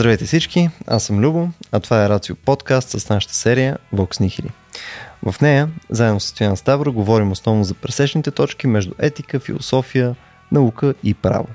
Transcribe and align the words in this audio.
Здравейте 0.00 0.24
всички, 0.24 0.70
аз 0.86 1.04
съм 1.04 1.20
Любо, 1.20 1.48
а 1.72 1.80
това 1.80 2.04
е 2.04 2.08
Рацио 2.08 2.36
подкаст 2.36 2.88
с 2.88 3.08
нашата 3.08 3.34
серия 3.34 3.78
Vox 3.94 4.20
Nihili. 4.20 4.50
В 5.30 5.40
нея, 5.40 5.68
заедно 5.90 6.20
с 6.20 6.24
Стоян 6.24 6.56
Ставро, 6.56 6.92
говорим 6.92 7.32
основно 7.32 7.64
за 7.64 7.74
пресечните 7.74 8.30
точки 8.30 8.66
между 8.66 8.92
етика, 8.98 9.40
философия, 9.40 10.16
наука 10.52 10.94
и 11.04 11.14
право. 11.14 11.46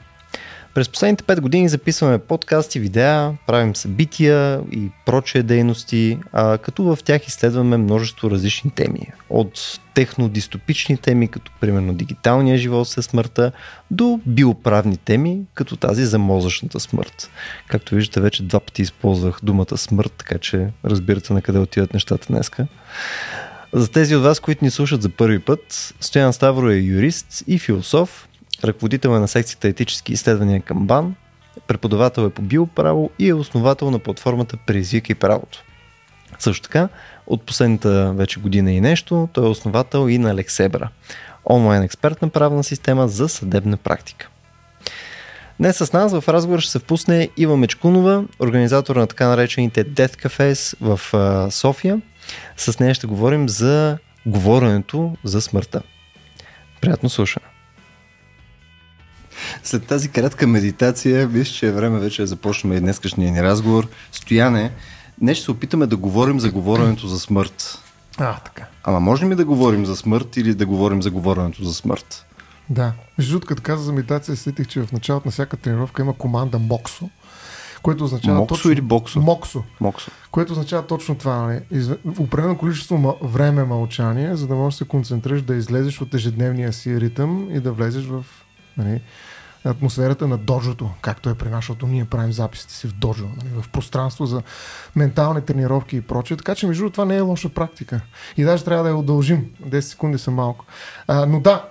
През 0.75 0.89
последните 0.89 1.23
5 1.23 1.39
години 1.39 1.69
записваме 1.69 2.17
подкасти, 2.17 2.79
видеа, 2.79 3.33
правим 3.47 3.75
събития 3.75 4.61
и 4.71 4.89
прочие 5.05 5.43
дейности, 5.43 6.19
а 6.33 6.57
като 6.57 6.83
в 6.83 6.97
тях 7.03 7.27
изследваме 7.27 7.77
множество 7.77 8.31
различни 8.31 8.71
теми. 8.71 9.07
От 9.29 9.79
технодистопични 9.93 10.97
теми, 10.97 11.27
като 11.27 11.51
примерно 11.61 11.93
дигиталния 11.93 12.57
живот 12.57 12.87
след 12.87 13.05
смъртта, 13.05 13.51
до 13.91 14.19
биоправни 14.25 14.97
теми, 14.97 15.41
като 15.53 15.75
тази 15.75 16.05
за 16.05 16.19
мозъчната 16.19 16.79
смърт. 16.79 17.29
Както 17.67 17.95
виждате, 17.95 18.21
вече 18.21 18.43
два 18.43 18.59
пъти 18.59 18.81
използвах 18.81 19.39
думата 19.43 19.77
смърт, 19.77 20.13
така 20.17 20.37
че 20.37 20.67
разбирате 20.85 21.33
на 21.33 21.41
къде 21.41 21.59
отиват 21.59 21.93
нещата 21.93 22.27
днеска. 22.27 22.67
За 23.73 23.91
тези 23.91 24.15
от 24.15 24.23
вас, 24.23 24.39
които 24.39 24.65
ни 24.65 24.71
слушат 24.71 25.01
за 25.01 25.09
първи 25.09 25.39
път, 25.39 25.93
Стоян 25.99 26.33
Ставро 26.33 26.69
е 26.69 26.75
юрист 26.75 27.43
и 27.47 27.59
философ, 27.59 28.27
ръководител 28.63 29.09
е 29.09 29.19
на 29.19 29.27
секцията 29.27 29.67
етически 29.67 30.13
изследвания 30.13 30.61
към 30.61 30.87
БАН, 30.87 31.15
преподавател 31.67 32.21
е 32.21 32.29
по 32.29 32.41
биоправо 32.41 33.09
и 33.19 33.29
е 33.29 33.33
основател 33.33 33.91
на 33.91 33.99
платформата 33.99 34.57
Предизвикай 34.57 35.15
правото. 35.15 35.63
Също 36.39 36.63
така, 36.63 36.89
от 37.27 37.43
последната 37.43 38.13
вече 38.13 38.39
година 38.39 38.71
и 38.71 38.81
нещо, 38.81 39.29
той 39.33 39.45
е 39.45 39.49
основател 39.49 40.09
и 40.09 40.17
на 40.17 40.35
Лексебра, 40.35 40.89
онлайн 41.49 41.83
експертна 41.83 42.29
правна 42.29 42.63
система 42.63 43.07
за 43.07 43.29
съдебна 43.29 43.77
практика. 43.77 44.29
Днес 45.59 45.77
с 45.77 45.93
нас 45.93 46.19
в 46.19 46.29
разговор 46.29 46.59
ще 46.59 46.71
се 46.71 46.79
впусне 46.79 47.29
Ива 47.37 47.57
Мечкунова, 47.57 48.23
организатор 48.39 48.95
на 48.95 49.07
така 49.07 49.27
наречените 49.27 49.85
Death 49.85 50.25
Cafes 50.25 50.75
в 50.81 50.99
София. 51.51 52.01
С 52.57 52.79
нея 52.79 52.93
ще 52.93 53.07
говорим 53.07 53.49
за 53.49 53.97
говоренето 54.25 55.15
за 55.23 55.41
смъртта. 55.41 55.81
Приятно 56.81 57.09
слушане! 57.09 57.54
След 59.63 59.85
тази 59.85 60.09
кратка 60.09 60.47
медитация, 60.47 61.27
мисля, 61.27 61.53
че 61.53 61.67
е 61.67 61.71
време 61.71 61.99
вече 61.99 62.21
да 62.21 62.27
започнем 62.27 62.73
и 62.73 62.79
днескашния 62.79 63.31
ни 63.31 63.43
разговор. 63.43 63.87
Стояне, 64.11 64.71
днес 65.21 65.37
ще 65.37 65.45
се 65.45 65.51
опитаме 65.51 65.87
да 65.87 65.97
говорим 65.97 66.39
за 66.39 66.51
говоренето 66.51 67.07
за 67.07 67.19
смърт. 67.19 67.79
А, 68.17 68.39
така. 68.39 68.65
Ама 68.83 68.99
можем 68.99 69.31
ли 69.31 69.35
да 69.35 69.45
говорим 69.45 69.85
за 69.85 69.95
смърт 69.95 70.37
или 70.37 70.53
да 70.53 70.65
говорим 70.65 71.01
за 71.01 71.11
говоренето 71.11 71.63
за 71.63 71.73
смърт? 71.73 72.25
Да. 72.69 72.93
Между 73.17 73.39
като 73.39 73.61
каза 73.61 73.83
за 73.83 73.93
медитация, 73.93 74.35
сетих, 74.35 74.67
че 74.67 74.81
в 74.81 74.91
началото 74.91 75.27
на 75.27 75.31
всяка 75.31 75.57
тренировка 75.57 76.01
има 76.01 76.13
команда 76.13 76.59
МОКСО, 76.59 77.09
което 77.81 78.03
означава 78.03 78.37
Моксо 78.37 78.55
точно... 78.55 78.71
или 78.71 78.81
боксо? 78.81 79.21
Моксо. 79.21 79.63
Моксо. 79.79 80.11
Което 80.31 80.51
означава 80.51 80.87
точно 80.87 81.15
това. 81.15 81.37
Нали? 81.37 81.59
Из... 81.71 81.89
Определено 82.19 82.57
количество 82.57 82.97
м- 82.97 83.15
време 83.21 83.63
мълчание, 83.63 84.35
за 84.35 84.47
да 84.47 84.55
можеш 84.55 84.77
да 84.77 84.85
се 84.85 84.87
концентрираш, 84.87 85.41
да 85.41 85.55
излезеш 85.55 86.01
от 86.01 86.13
ежедневния 86.13 86.73
си 86.73 87.01
ритъм 87.01 87.47
и 87.51 87.59
да 87.59 87.71
влезеш 87.71 88.05
в 88.05 88.25
нали, 88.77 89.01
атмосферата 89.65 90.27
на 90.27 90.37
доджото, 90.37 90.89
както 91.01 91.29
е 91.29 91.33
при 91.33 91.49
нас, 91.49 91.57
защото 91.57 91.87
ние 91.87 92.05
правим 92.05 92.31
записите 92.31 92.73
си 92.73 92.87
в 92.87 92.93
доджо, 92.93 93.25
нали, 93.25 93.61
в 93.61 93.69
пространство 93.69 94.25
за 94.25 94.41
ментални 94.95 95.41
тренировки 95.41 95.95
и 95.95 96.01
прочее. 96.01 96.37
Така 96.37 96.55
че, 96.55 96.67
между 96.67 96.89
това 96.89 97.05
не 97.05 97.15
е 97.15 97.21
лоша 97.21 97.49
практика. 97.49 98.01
И 98.37 98.43
даже 98.43 98.63
трябва 98.63 98.83
да 98.83 98.89
я 98.89 98.95
удължим. 98.95 99.45
10 99.67 99.79
секунди 99.79 100.17
са 100.17 100.31
малко. 100.31 100.65
А, 101.07 101.25
но 101.25 101.39
да, 101.39 101.65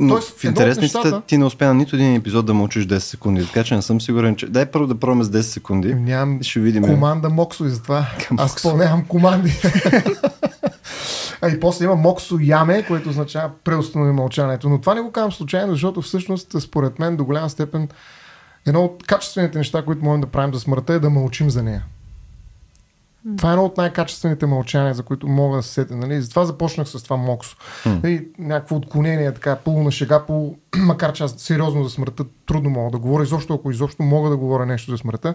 Но 0.00 0.14
тоест, 0.14 0.40
в 0.40 0.44
интересницата 0.44 1.04
нещата... 1.04 1.26
ти 1.26 1.38
не 1.38 1.44
успя 1.44 1.66
на 1.66 1.74
нито 1.74 1.96
един 1.96 2.14
епизод 2.14 2.46
да 2.46 2.54
мълчиш 2.54 2.86
10 2.86 2.98
секунди, 2.98 3.46
така 3.46 3.64
че 3.64 3.74
не 3.74 3.82
съм 3.82 4.00
сигурен, 4.00 4.36
че... 4.36 4.46
Дай 4.46 4.66
първо 4.66 4.86
да 4.86 4.94
пробваме 4.94 5.24
с 5.24 5.30
10 5.30 5.40
секунди. 5.40 5.94
Нямам 5.94 6.42
ще 6.42 6.60
видим. 6.60 6.82
команда 6.82 7.28
Моксо 7.28 7.64
и 7.64 7.70
затова 7.70 8.06
аз 8.36 8.56
изпълнявам 8.56 9.04
команди. 9.04 9.52
А 11.42 11.48
и 11.48 11.60
после 11.60 11.84
има 11.84 11.96
Моксо 11.96 12.38
Яме, 12.42 12.86
което 12.86 13.08
означава 13.08 13.50
преустанови 13.64 14.12
мълчанието. 14.12 14.68
Но 14.68 14.80
това 14.80 14.94
не 14.94 15.00
го 15.00 15.12
казвам 15.12 15.32
случайно, 15.32 15.72
защото 15.72 16.02
всъщност, 16.02 16.60
според 16.60 16.98
мен, 16.98 17.16
до 17.16 17.24
голяма 17.24 17.50
степен, 17.50 17.88
едно 18.66 18.84
от 18.84 19.06
качествените 19.06 19.58
неща, 19.58 19.84
които 19.84 20.04
можем 20.04 20.20
да 20.20 20.26
правим 20.26 20.54
за 20.54 20.60
смъртта 20.60 20.92
е 20.92 20.98
да 20.98 21.10
мълчим 21.10 21.50
за 21.50 21.62
нея. 21.62 21.84
Това 23.36 23.50
е 23.50 23.52
едно 23.52 23.64
от 23.64 23.76
най-качествените 23.76 24.46
мълчания, 24.46 24.94
за 24.94 25.02
които 25.02 25.28
мога 25.28 25.56
да 25.56 25.62
се 25.62 25.72
сетя. 25.72 25.96
Нали? 25.96 26.22
Затова 26.22 26.44
започнах 26.44 26.88
с 26.88 27.02
това 27.02 27.16
моксо. 27.16 27.56
Mm. 27.84 28.06
И 28.06 28.28
някакво 28.38 28.76
отклонение, 28.76 29.34
така, 29.34 29.56
полу 29.56 29.82
на 29.82 29.90
шега, 29.90 30.22
полу, 30.26 30.56
макар 30.76 31.12
че 31.12 31.24
аз 31.24 31.34
сериозно 31.38 31.84
за 31.84 31.90
смъртта 31.90 32.24
трудно 32.46 32.70
мога 32.70 32.90
да 32.90 32.98
говоря, 32.98 33.22
изобщо 33.22 33.54
ако 33.54 33.70
изобщо 33.70 34.02
мога 34.02 34.30
да 34.30 34.36
говоря 34.36 34.66
нещо 34.66 34.90
за 34.90 34.98
смъртта. 34.98 35.34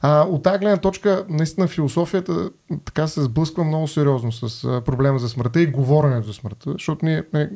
А, 0.00 0.22
от 0.22 0.42
тази 0.42 0.58
гледна 0.58 0.76
точка, 0.76 1.24
наистина 1.28 1.68
философията 1.68 2.50
така 2.84 3.06
се 3.06 3.22
сблъсква 3.22 3.64
много 3.64 3.88
сериозно 3.88 4.32
с 4.32 4.62
проблема 4.84 5.18
за 5.18 5.28
смъртта 5.28 5.60
и 5.60 5.66
говоренето 5.66 6.26
за 6.26 6.32
смъртта, 6.32 6.72
защото 6.72 7.04
ние, 7.04 7.22
не, 7.32 7.50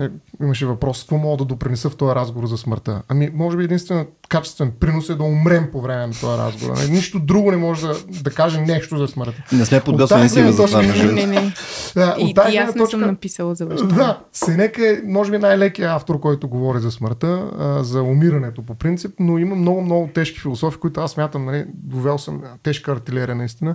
е, 0.00 0.08
имаше 0.42 0.66
въпрос, 0.66 1.00
какво 1.00 1.16
мога 1.16 1.36
да 1.36 1.44
допринеса 1.44 1.90
в 1.90 1.96
този 1.96 2.14
разговор 2.14 2.46
за 2.46 2.56
смъртта? 2.56 3.02
Ами, 3.08 3.30
може 3.34 3.56
би 3.56 3.64
единствено 3.64 4.06
качествен 4.28 4.72
принос 4.80 5.08
е 5.08 5.14
да 5.14 5.22
умрем 5.22 5.68
по 5.72 5.80
време 5.80 6.06
на 6.06 6.12
този 6.12 6.38
разговор. 6.38 6.76
Нали? 6.76 6.90
Нищо 6.90 7.20
друго 7.20 7.50
не 7.50 7.56
може 7.56 7.86
да, 7.86 7.94
да 8.22 8.30
каже 8.30 8.60
нещо 8.60 8.96
за 8.96 9.08
смъртта. 9.08 9.42
Не 9.52 9.64
сме 9.64 9.80
подготвени 9.80 10.28
си 10.28 10.52
за 10.52 10.66
това. 10.66 10.82
Не, 10.82 11.04
не, 11.12 11.26
не. 11.26 11.52
Да, 11.94 12.16
и, 12.18 12.34
и 12.52 12.56
аз 12.56 12.74
не 12.74 12.80
точка, 12.80 12.90
съм 12.90 13.00
написала 13.00 13.54
за 13.54 13.66
баща. 13.66 13.86
Да, 13.86 14.20
Сенека 14.32 14.88
е, 14.88 15.00
може 15.06 15.30
би, 15.30 15.38
най-лекият 15.38 15.90
автор, 15.90 16.20
който 16.20 16.48
говори 16.48 16.80
за 16.80 16.90
смъртта, 16.90 17.50
а, 17.58 17.84
за 17.84 18.02
умирането 18.02 18.62
по 18.62 18.74
принцип, 18.74 19.14
но 19.20 19.38
има 19.38 19.56
много, 19.56 19.82
много 19.82 20.10
тежки 20.14 20.40
философи, 20.40 20.78
които 20.78 21.00
аз 21.00 21.10
смятам, 21.10 21.44
нали, 21.44 21.64
довел 21.74 22.18
съм 22.18 22.42
тежка 22.62 22.92
артилерия 22.92 23.34
наистина. 23.34 23.74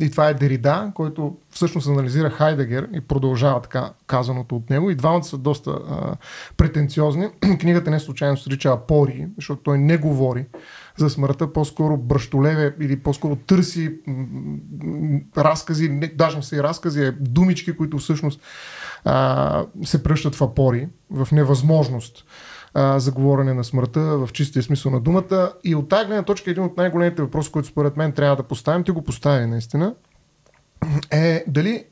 И 0.00 0.10
това 0.10 0.28
е 0.28 0.34
Дерида, 0.34 0.92
който 0.94 1.36
всъщност 1.50 1.88
анализира 1.88 2.30
Хайдегер 2.30 2.88
и 2.94 3.00
продължава 3.00 3.62
така 3.62 3.92
казаното 4.06 4.56
от 4.56 4.70
него. 4.70 4.90
И 4.90 4.94
двамата 4.94 5.24
са 5.24 5.38
доста 5.38 5.70
а, 5.70 6.16
претенциозни. 6.56 7.28
Книгата 7.60 7.90
не 7.90 8.00
случайно 8.00 8.36
се 8.36 8.50
нарича 8.50 8.68
Апори, 8.68 9.26
защото 9.36 9.62
той 9.62 9.78
не 9.78 9.96
говори 9.96 10.46
за 10.96 11.10
смъртта, 11.10 11.52
по-скоро 11.52 11.96
бръщолеве 11.96 12.74
или 12.80 12.98
по-скоро 12.98 13.36
търси 13.36 13.94
разкази, 15.36 15.88
не, 15.88 16.06
даже 16.06 16.36
не 16.36 16.42
са 16.42 16.56
и 16.56 16.62
разкази, 16.62 17.04
а 17.04 17.14
думички, 17.20 17.76
които 17.76 17.98
всъщност 17.98 18.40
а, 19.04 19.64
се 19.84 20.02
пръщат 20.02 20.34
в 20.34 20.42
апори, 20.42 20.88
в 21.10 21.28
невъзможност 21.32 22.24
а, 22.74 22.98
за 22.98 23.12
говорене 23.12 23.54
на 23.54 23.64
смъртта 23.64 24.00
в 24.00 24.28
чистия 24.32 24.62
смисъл 24.62 24.92
на 24.92 25.00
думата. 25.00 25.52
И 25.64 25.74
от 25.74 25.88
тази 25.88 26.06
гледна 26.06 26.22
точка 26.22 26.50
един 26.50 26.64
от 26.64 26.76
най-големите 26.76 27.22
въпроси, 27.22 27.52
които 27.52 27.68
според 27.68 27.96
мен 27.96 28.12
трябва 28.12 28.36
да 28.36 28.42
поставим, 28.42 28.84
ти 28.84 28.90
го 28.90 29.02
постави 29.02 29.46
наистина, 29.46 29.94
е 31.10 31.44
дали 31.48 31.84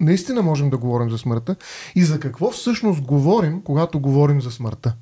наистина 0.00 0.42
можем 0.42 0.70
да 0.70 0.78
говорим 0.78 1.10
за 1.10 1.18
смъртта 1.18 1.56
и 1.94 2.04
за 2.04 2.20
какво 2.20 2.50
всъщност 2.50 3.02
говорим, 3.02 3.62
когато 3.62 4.00
говорим 4.00 4.40
за 4.40 4.50
смъртта. 4.50 4.94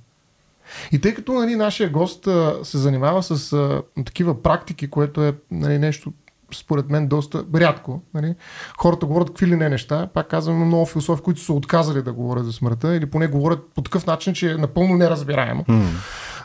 И 0.92 1.00
тъй 1.00 1.14
като 1.14 1.32
нали, 1.32 1.56
нашия 1.56 1.90
гост 1.90 2.26
а, 2.26 2.54
се 2.62 2.78
занимава 2.78 3.22
с 3.22 3.52
а, 3.52 3.82
такива 4.04 4.42
практики, 4.42 4.90
което 4.90 5.22
е 5.24 5.34
нали, 5.50 5.78
нещо 5.78 6.12
според 6.54 6.90
мен 6.90 7.08
доста 7.08 7.44
рядко. 7.54 8.00
Нали? 8.14 8.34
Хората 8.78 9.06
говорят 9.06 9.28
какви 9.28 9.46
ли 9.46 9.56
не 9.56 9.68
неща. 9.68 10.08
Пак 10.14 10.28
казвам, 10.28 10.56
има 10.56 10.64
много 10.64 10.86
философи, 10.86 11.22
които 11.22 11.40
са 11.40 11.52
отказали 11.52 12.02
да 12.02 12.12
говорят 12.12 12.44
за 12.44 12.52
смъртта 12.52 12.96
или 12.96 13.06
поне 13.06 13.26
говорят 13.26 13.60
по 13.74 13.82
такъв 13.82 14.06
начин, 14.06 14.34
че 14.34 14.50
е 14.50 14.56
напълно 14.56 14.96
неразбираемо. 14.96 15.64
Mm. 15.64 15.84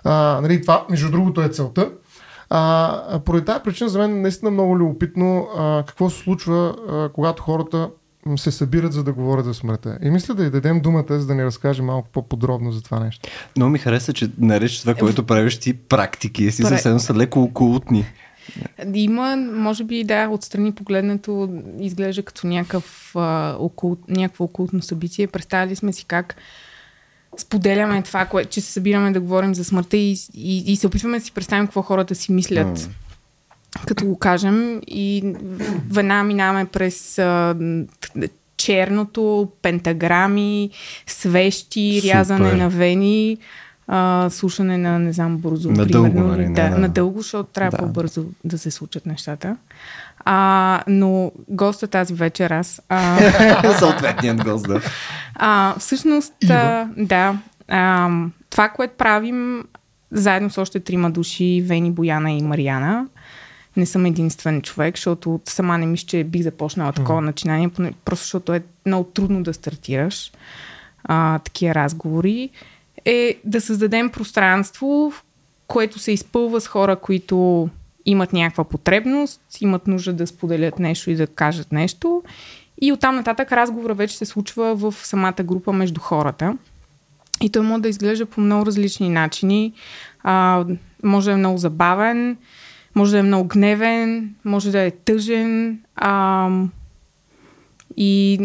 А, 0.04 0.40
нали, 0.42 0.62
това, 0.62 0.86
между 0.90 1.12
другото, 1.12 1.42
е 1.42 1.50
целта. 1.50 1.92
А, 2.50 3.20
поради 3.26 3.46
тази 3.46 3.64
причина 3.64 3.90
за 3.90 4.00
мен 4.00 4.22
наистина 4.22 4.52
много 4.52 4.78
любопитно 4.78 5.48
а, 5.58 5.84
какво 5.88 6.10
се 6.10 6.20
случва, 6.20 6.76
а, 6.90 7.10
когато 7.10 7.44
хората 7.44 7.90
се 8.36 8.52
събират 8.52 8.94
за 8.94 9.04
да 9.04 9.14
говорят 9.14 9.46
за 9.46 9.54
смъртта. 9.54 9.98
И 10.04 10.10
мисля 10.10 10.34
да 10.34 10.46
й 10.46 10.50
дадем 10.50 10.82
думата, 10.82 11.06
за 11.10 11.26
да 11.28 11.36
ни 11.36 11.46
разкаже 11.46 11.82
малко 11.82 12.08
по-подробно 12.12 12.72
за 12.72 12.82
това 12.82 13.00
нещо. 13.00 13.30
Много 13.56 13.70
ми 13.70 13.80
хареса, 13.80 14.14
че 14.14 14.30
нарече 14.38 14.82
това, 14.82 14.96
което 14.96 15.26
правиш 15.26 15.60
ти 15.60 15.74
практики, 15.74 16.52
си 16.52 16.64
съвсем 16.64 17.00
са 17.00 17.14
леко 17.14 17.42
окултни. 17.42 18.06
Има, 18.94 19.36
може 19.36 19.84
би, 19.84 20.04
да, 20.04 20.28
отстрани 20.28 20.72
погледнато 20.72 21.50
изглежда 21.80 22.24
като 22.24 22.48
някакъв, 22.48 23.12
а, 23.16 23.56
окул, 23.60 23.98
някакво 24.08 24.44
окултно 24.44 24.82
събитие. 24.82 25.28
Представили 25.28 25.76
сме 25.76 25.94
си 25.94 26.06
как 26.06 26.36
споделяме 27.38 28.02
това, 28.02 28.26
кое, 28.26 28.46
че 28.46 28.62
се 28.62 28.72
събираме 28.72 29.12
да 29.12 29.20
говорим 29.20 29.56
за 29.56 29.64
смъртта 29.64 29.98
и, 29.98 30.18
и, 30.34 30.72
и 30.72 30.76
се 30.76 30.88
опитваме 30.88 31.20
да 31.20 31.26
си 31.26 31.32
представим 31.32 31.68
какво 31.68 31.82
хората 31.82 32.16
си 32.16 32.32
мислят. 32.32 32.80
Mm. 32.80 32.90
Като 33.88 34.06
го 34.06 34.20
кажем 34.20 34.82
и 34.88 35.34
веднага 35.92 36.24
минаваме 36.24 36.66
през 36.66 37.20
а, 37.20 37.56
черното, 38.58 39.52
пентаграми, 39.62 40.70
свещи, 41.08 42.00
Супер. 42.02 42.14
рязане 42.14 42.54
на 42.54 42.70
вени, 42.70 43.38
а, 43.88 44.30
слушане 44.30 44.78
на, 44.78 45.00
не 45.00 45.14
знам, 45.14 45.38
бързо. 45.38 45.72
Надълго, 45.72 46.12
примерно, 46.12 46.28
нали, 46.28 46.46
да, 46.46 46.70
да, 46.70 46.78
надълго, 46.78 47.22
защото 47.22 47.50
трябва 47.54 47.78
да. 47.78 47.78
по-бързо 47.78 48.26
да 48.44 48.58
се 48.58 48.72
случат 48.72 49.06
нещата. 49.06 49.58
А, 50.26 50.84
но 50.88 51.32
госта 51.50 51.88
тази 51.88 52.14
вечер 52.14 52.52
аз... 52.52 52.82
А, 52.90 53.74
Съответният 53.80 54.44
гост, 54.44 54.68
да. 54.68 54.82
А, 55.36 55.76
всъщност, 55.80 56.34
а, 56.50 56.88
да, 56.98 57.38
а, 57.68 58.10
това, 58.50 58.70
което 58.70 58.94
правим 58.98 59.64
заедно 60.12 60.50
с 60.50 60.58
още 60.58 60.80
трима 60.80 61.12
души, 61.12 61.64
Вени, 61.66 61.92
Бояна 61.92 62.32
и 62.32 62.42
Мариана. 62.42 63.08
Не 63.78 63.86
съм 63.86 64.06
единствен 64.06 64.62
човек, 64.62 64.98
защото 64.98 65.40
сама 65.46 65.78
не 65.78 65.86
мисля, 65.86 66.08
че 66.08 66.24
бих 66.24 66.42
започнала 66.42 66.92
такова 66.92 67.22
mm. 67.22 67.26
начинание, 67.26 67.70
просто 68.06 68.24
защото 68.24 68.54
е 68.54 68.64
много 68.86 69.04
трудно 69.04 69.44
да 69.44 69.54
стартираш 69.54 70.32
а, 71.04 71.40
такива 71.40 71.76
разговори. 71.76 72.50
Е 73.06 73.40
да 73.46 73.62
създадем 73.62 74.10
пространство, 74.10 75.12
в 75.14 75.24
което 75.68 76.00
се 76.00 76.12
изпълва 76.12 76.62
с 76.62 76.68
хора, 76.68 76.96
които 76.96 77.70
имат 78.06 78.34
някаква 78.34 78.64
потребност, 78.64 79.42
имат 79.62 79.88
нужда 79.88 80.14
да 80.14 80.28
споделят 80.28 80.80
нещо 80.80 81.12
и 81.12 81.16
да 81.16 81.28
кажат 81.28 81.72
нещо. 81.72 82.24
И 82.82 82.92
оттам 82.92 83.16
нататък 83.16 83.52
разговора 83.52 83.94
вече 83.94 84.18
се 84.18 84.26
случва 84.26 84.76
в 84.76 84.94
самата 84.98 85.44
група 85.44 85.74
между 85.74 86.02
хората. 86.02 86.58
И 87.42 87.50
той 87.50 87.62
може 87.62 87.82
да 87.82 87.90
изглежда 87.90 88.26
по 88.26 88.42
много 88.42 88.66
различни 88.66 89.10
начини. 89.10 89.74
А, 90.24 90.66
може 91.04 91.26
да 91.26 91.34
е 91.34 91.38
много 91.38 91.58
забавен, 91.58 92.38
може 92.96 93.12
да 93.12 93.18
е 93.20 93.24
много 93.24 93.48
гневен, 93.48 94.36
може 94.46 94.72
да 94.72 94.80
е 94.80 94.92
тъжен. 94.92 95.80
А, 95.96 96.50
и 97.98 98.40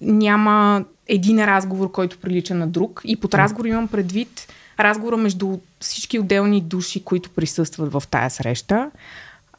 няма 0.00 0.84
един 1.08 1.44
разговор, 1.44 1.90
който 1.92 2.18
прилича 2.18 2.54
на 2.54 2.66
друг. 2.66 3.00
И 3.04 3.16
под 3.16 3.34
разговор 3.34 3.64
имам 3.64 3.88
предвид 3.88 4.48
разговора 4.80 5.16
между 5.16 5.58
всички 5.80 6.18
отделни 6.18 6.60
души, 6.60 7.04
които 7.04 7.30
присъстват 7.30 7.92
в 7.92 8.02
тая 8.10 8.30
среща. 8.30 8.90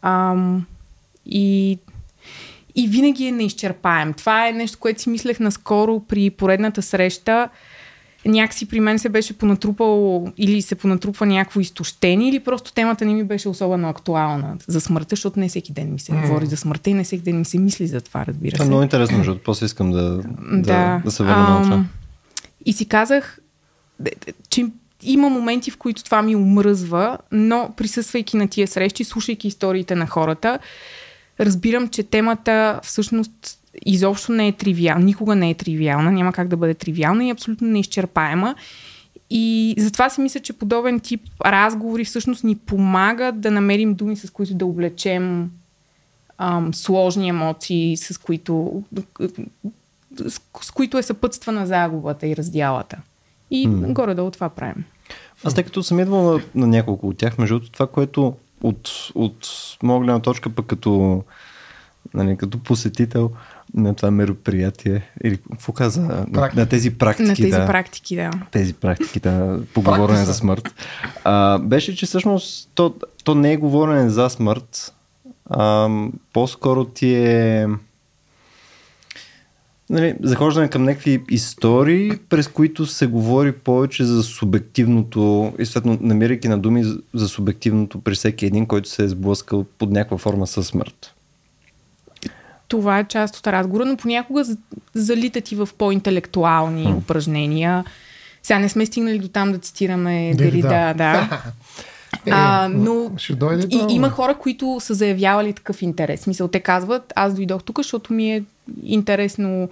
Ам, 0.01 0.65
и, 1.25 1.79
и 2.75 2.87
винаги 2.87 3.27
е 3.27 3.31
неизчерпаем. 3.31 4.13
Това 4.13 4.47
е 4.47 4.51
нещо, 4.51 4.77
което 4.79 5.01
си 5.01 5.09
мислех 5.09 5.39
наскоро 5.39 5.99
при 5.99 6.29
поредната 6.29 6.81
среща. 6.81 7.49
Някакси 8.27 8.67
при 8.67 8.79
мен 8.79 8.99
се 8.99 9.09
беше 9.09 9.37
понатрупало 9.37 10.27
или 10.37 10.61
се 10.61 10.75
понатрупва 10.75 11.25
някакво 11.25 11.59
изтощение, 11.59 12.29
или 12.29 12.39
просто 12.39 12.73
темата 12.73 13.05
не 13.05 13.13
ми 13.13 13.23
беше 13.23 13.49
особено 13.49 13.89
актуална 13.89 14.57
за 14.67 14.81
смъртта, 14.81 15.09
защото 15.09 15.39
не 15.39 15.49
всеки 15.49 15.73
ден 15.73 15.93
ми 15.93 15.99
се 15.99 16.11
mm. 16.11 16.21
говори 16.21 16.45
за 16.45 16.57
смъртта 16.57 16.89
и 16.89 16.93
не 16.93 17.03
всеки 17.03 17.23
ден 17.23 17.37
ми 17.37 17.45
се 17.45 17.59
мисли 17.59 17.87
за 17.87 18.01
това, 18.01 18.25
разбира 18.25 18.51
се. 18.51 18.55
Това 18.55 18.65
е 18.65 18.67
много 18.67 18.83
интересно, 18.83 19.17
защото 19.17 19.39
после 19.43 19.65
искам 19.65 19.91
да, 19.91 20.17
да, 20.17 20.23
да, 20.51 21.01
да 21.05 21.11
се 21.11 21.23
върна 21.23 21.49
на 21.49 21.63
това. 21.63 21.85
И 22.65 22.73
си 22.73 22.85
казах, 22.85 23.39
че 24.49 24.65
има 25.03 25.29
моменти, 25.29 25.71
в 25.71 25.77
които 25.77 26.03
това 26.03 26.21
ми 26.21 26.35
омръзва, 26.35 27.17
но 27.31 27.73
присъствайки 27.77 28.37
на 28.37 28.47
тия 28.47 28.67
срещи, 28.67 29.03
слушайки 29.03 29.47
историите 29.47 29.95
на 29.95 30.07
хората, 30.07 30.59
разбирам, 31.39 31.87
че 31.87 32.03
темата 32.03 32.79
всъщност 32.83 33.59
изобщо 33.85 34.31
не 34.31 34.47
е 34.47 34.51
тривиална, 34.51 35.05
никога 35.05 35.35
не 35.35 35.49
е 35.49 35.53
тривиална, 35.53 36.11
няма 36.11 36.33
как 36.33 36.47
да 36.47 36.57
бъде 36.57 36.73
тривиална 36.73 37.25
и 37.25 37.29
абсолютно 37.29 37.67
неизчерпаема. 37.67 38.55
И 39.29 39.75
затова 39.77 40.09
си 40.09 40.21
мисля, 40.21 40.39
че 40.39 40.53
подобен 40.53 40.99
тип 40.99 41.21
разговори 41.45 42.05
всъщност 42.05 42.43
ни 42.43 42.55
помагат 42.55 43.41
да 43.41 43.51
намерим 43.51 43.93
думи, 43.93 44.15
с 44.15 44.29
които 44.29 44.55
да 44.55 44.65
облечем 44.65 45.51
ам, 46.37 46.73
сложни 46.73 47.29
емоции, 47.29 47.97
с 47.97 48.17
които, 48.17 48.83
с, 50.27 50.41
с 50.61 50.71
които 50.71 50.97
е 50.97 51.03
съпътствана 51.03 51.67
загубата 51.67 52.27
и 52.27 52.35
раздялата. 52.35 52.97
И 53.51 53.69
mm. 53.69 53.93
горе-долу 53.93 54.31
това 54.31 54.49
правим. 54.49 54.83
Аз 55.43 55.53
тъй 55.53 55.63
като 55.63 55.83
съм 55.83 55.99
идвал 55.99 56.31
на, 56.33 56.41
на 56.55 56.67
няколко 56.67 57.07
от 57.07 57.17
тях, 57.17 57.37
между 57.37 57.59
това, 57.59 57.87
което 57.87 58.35
от, 58.63 58.89
от 59.15 59.47
моя 59.83 59.99
гледна 59.99 60.19
точка, 60.19 60.49
пък 60.49 60.65
като, 60.65 61.23
нали, 62.13 62.37
като 62.37 62.59
посетител 62.59 63.31
на 63.73 63.93
това 63.93 64.11
мероприятие, 64.11 65.01
или 65.23 65.37
какво 65.51 65.73
каза, 65.73 66.01
на, 66.01 66.51
на 66.55 66.65
тези 66.65 66.97
практики. 66.97 67.29
На 67.29 67.35
тези 67.35 67.51
да, 67.51 67.65
практики, 67.65 68.15
да. 68.15 68.31
Тези 68.51 68.73
практики, 68.73 69.19
да, 69.19 69.59
по 69.73 69.81
говорене 69.81 70.25
за 70.25 70.33
смърт. 70.33 70.73
А, 71.23 71.57
беше, 71.57 71.95
че 71.95 72.05
всъщност 72.05 72.69
то, 72.75 72.95
то 73.23 73.35
не 73.35 73.53
е 73.53 73.57
говорене 73.57 74.09
за 74.09 74.29
смърт, 74.29 74.93
а, 75.49 75.89
по-скоро 76.33 76.85
ти 76.85 77.13
е 77.15 77.67
нали, 79.89 80.15
захождане 80.23 80.69
към 80.69 80.83
някакви 80.83 81.23
истории, 81.29 82.11
през 82.29 82.47
които 82.47 82.85
се 82.85 83.07
говори 83.07 83.51
повече 83.51 84.03
за 84.03 84.23
субективното 84.23 85.53
и 85.59 85.65
съответно 85.65 85.97
намирайки 86.01 86.47
на 86.47 86.59
думи 86.59 86.83
за 87.13 87.27
субективното 87.27 88.01
при 88.01 88.15
всеки 88.15 88.45
един, 88.45 88.65
който 88.65 88.89
се 88.89 89.03
е 89.03 89.07
сблъскал 89.07 89.65
под 89.77 89.91
някаква 89.91 90.17
форма 90.17 90.47
със 90.47 90.67
смърт. 90.67 91.13
Това 92.67 92.99
е 92.99 93.03
част 93.03 93.35
от 93.35 93.47
разговора, 93.47 93.85
но 93.85 93.97
понякога 93.97 94.45
залитат 94.93 95.51
и 95.51 95.55
в 95.55 95.69
по-интелектуални 95.77 96.85
hmm. 96.85 96.97
упражнения. 96.97 97.85
Сега 98.43 98.59
не 98.59 98.69
сме 98.69 98.85
стигнали 98.85 99.19
до 99.19 99.27
там 99.27 99.51
да 99.51 99.57
цитираме 99.57 100.33
Дерида, 100.35 100.67
да. 100.67 100.93
да. 100.93 101.43
Е, 102.25 102.29
а, 102.33 102.69
но 102.73 103.11
ще 103.17 103.35
дойде 103.35 103.67
и, 103.69 103.85
има 103.89 104.09
хора, 104.09 104.35
които 104.37 104.77
са 104.79 104.93
заявявали 104.93 105.53
такъв 105.53 105.81
интерес. 105.81 106.27
Мисъл, 106.27 106.47
те 106.47 106.59
казват, 106.59 107.13
аз 107.15 107.33
дойдох 107.33 107.63
тук, 107.63 107.79
защото 107.79 108.13
ми 108.13 108.31
е 108.31 108.43
интересно 108.83 109.69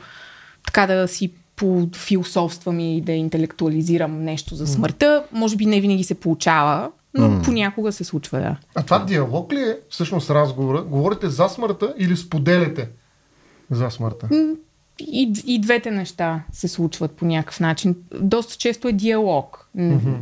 така 0.65 0.88
да 0.88 1.07
си 1.07 1.31
по 1.56 1.88
философствам 1.95 2.80
и 2.80 3.01
да 3.01 3.12
интелектуализирам 3.12 4.24
нещо 4.24 4.56
за 4.56 4.68
смъртта. 4.68 5.24
Може 5.31 5.56
би 5.56 5.65
не 5.65 5.81
винаги 5.81 6.03
се 6.03 6.15
получава, 6.15 6.91
но 7.17 7.29
mm. 7.29 7.44
понякога 7.45 7.91
се 7.91 8.03
случва, 8.03 8.39
да. 8.39 8.57
А 8.75 8.83
това 8.83 9.00
диалог 9.00 9.53
ли 9.53 9.59
е 9.59 9.77
всъщност 9.89 10.29
разговора? 10.29 10.81
Говорите 10.81 11.29
за 11.29 11.47
смъртта 11.47 11.94
или 11.97 12.17
споделяте 12.17 12.89
за 13.71 13.89
смъртта? 13.89 14.29
И, 15.00 15.33
и 15.45 15.59
двете 15.59 15.91
неща 15.91 16.44
се 16.51 16.67
случват 16.67 17.12
по 17.12 17.25
някакъв 17.25 17.59
начин. 17.59 17.95
Доста 18.19 18.56
често 18.57 18.88
е 18.88 18.91
диалог. 18.91 19.69
Mm-hmm. 19.77 20.17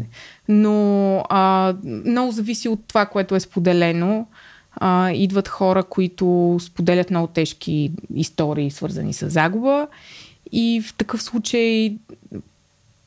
Но 0.47 1.17
а, 1.29 1.73
много 1.83 2.31
зависи 2.31 2.69
от 2.69 2.79
това, 2.87 3.05
което 3.05 3.35
е 3.35 3.39
споделено. 3.39 4.27
А, 4.75 5.11
идват 5.11 5.47
хора, 5.47 5.83
които 5.83 6.57
споделят 6.61 7.09
много 7.09 7.27
тежки 7.27 7.91
истории, 8.15 8.71
свързани 8.71 9.13
с 9.13 9.29
загуба. 9.29 9.87
И 10.51 10.81
в 10.87 10.93
такъв 10.93 11.23
случай 11.23 11.97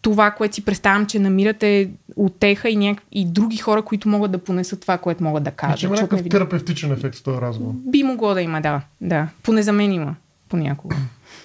това, 0.07 0.31
което 0.31 0.55
си 0.55 0.65
представям, 0.65 1.07
че 1.07 1.19
намирате 1.19 1.91
отеха 2.17 2.69
и, 2.69 2.77
няк... 2.77 3.03
и 3.13 3.25
други 3.25 3.57
хора, 3.57 3.83
които 3.83 4.09
могат 4.09 4.33
да 4.33 4.39
понесат 4.39 4.81
това, 4.81 4.99
което 4.99 5.25
могат 5.25 5.43
да 5.43 5.51
кажат. 5.51 5.83
Има 5.83 5.95
някакъв 5.95 6.29
терапевтичен 6.29 6.93
ефект 6.93 7.17
с 7.17 7.23
този 7.23 7.41
разговор. 7.41 7.73
Би 7.87 8.03
могло 8.03 8.35
да 8.35 8.43
има, 8.43 8.61
да. 8.61 8.81
да. 9.01 9.29
Поне 9.43 9.63
за 9.63 9.73
мен 9.73 9.93
има 9.93 10.15
понякога. 10.49 10.97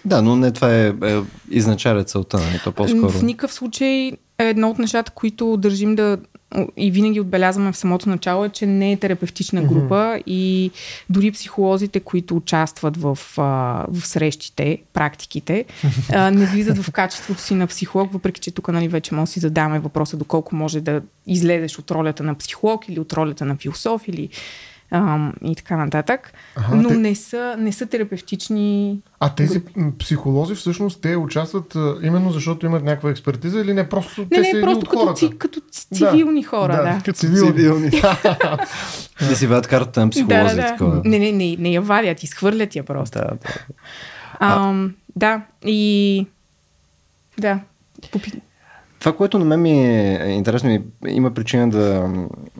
Да, 0.06 0.22
но 0.22 0.36
не 0.36 0.52
това 0.52 0.76
е, 0.76 0.88
е 0.88 1.22
изначалят 1.50 2.10
целта, 2.10 2.38
нали? 2.38 2.60
То 2.64 2.72
по-скоро. 2.72 3.10
В 3.10 3.24
никакъв 3.24 3.54
случай 3.54 4.12
е 4.38 4.50
едно 4.50 4.70
от 4.70 4.80
нещата, 4.80 5.12
които 5.12 5.58
държим 5.58 5.96
да 5.96 6.18
и 6.78 6.92
винаги 6.92 7.20
отбелязваме 7.20 7.72
в 7.72 7.78
самото 7.78 8.10
начало 8.10 8.46
е, 8.46 8.50
че 8.50 8.66
не 8.66 8.92
е 8.92 8.98
терапевтична 8.98 9.62
група 9.62 9.96
mm-hmm. 9.96 10.24
и 10.26 10.72
дори 11.10 11.32
психолозите, 11.32 12.00
които 12.00 12.36
участват 12.36 12.98
в, 12.98 13.18
в 13.88 14.02
срещите, 14.04 14.78
практиките, 14.94 15.66
не 16.32 16.46
влизат 16.46 16.78
в 16.78 16.92
качеството 16.92 17.42
си 17.42 17.54
на 17.54 17.68
психолог, 17.68 18.14
въпреки 18.14 18.42
че 18.42 18.52
тук 18.52 18.68
нали, 18.68 18.88
вече 18.88 19.16
може 19.16 19.30
да 19.30 19.32
си 19.32 19.40
задаваме 19.40 19.80
въпроса 19.80 20.18
доколко 20.18 20.56
може 20.56 20.82
да 20.82 21.02
излезеш 21.28 21.80
от 21.80 21.92
ролята 21.92 22.24
на 22.24 22.36
психолог 22.36 22.90
или 22.90 23.00
от 23.00 23.14
ролята 23.14 23.46
на 23.46 23.56
философ 23.56 24.08
или 24.08 24.30
ам, 24.92 25.34
и 25.44 25.56
така 25.56 25.78
нататък. 25.78 26.34
Ага, 26.56 26.76
но 26.76 26.90
те... 26.90 26.98
не, 26.98 27.16
са, 27.16 27.56
не 27.60 27.72
са 27.72 27.86
терапевтични. 27.86 29.00
А 29.20 29.36
тези 29.36 29.62
психолози 30.00 30.56
всъщност 30.56 31.02
те 31.02 31.16
участват 31.16 31.78
именно 32.04 32.32
защото 32.32 32.66
имат 32.66 32.84
някаква 32.84 33.10
експертиза 33.10 33.60
или 33.60 33.74
не 33.74 33.90
просто 33.90 34.22
не, 34.22 34.28
те 34.28 34.42
не, 34.42 34.52
са 34.52 34.62
просто 34.62 34.86
като, 34.86 35.00
хората? 35.00 35.20
Ци, 35.20 35.38
като 35.38 35.62
цивилни 35.72 36.42
да, 36.42 36.48
хора, 36.48 36.76
да. 36.76 36.84
да. 36.84 37.02
Като 37.06 37.20
цивилни. 37.20 37.90
да 39.30 39.36
си 39.36 39.48
вадят 39.48 39.68
картата 39.68 40.00
на 40.06 40.10
психолози. 40.10 40.56
Да, 40.56 40.76
да. 40.80 41.02
Не, 41.06 41.20
не, 41.20 41.32
не, 41.32 41.56
не 41.60 41.70
я 41.70 41.82
вадят, 41.82 42.24
изхвърлят 42.24 42.76
я 42.76 42.84
просто. 42.84 43.20
Да, 43.20 43.26
да. 43.26 43.38
А, 44.40 44.74
да, 45.16 45.42
и 45.66 46.26
да. 47.40 47.60
Това, 49.02 49.16
което 49.16 49.40
на 49.40 49.46
мен 49.46 49.62
ми 49.62 49.72
е 49.72 50.30
интересно 50.30 50.70
и 50.70 50.82
има 51.08 51.32
причина 51.32 51.70
да, 51.70 52.10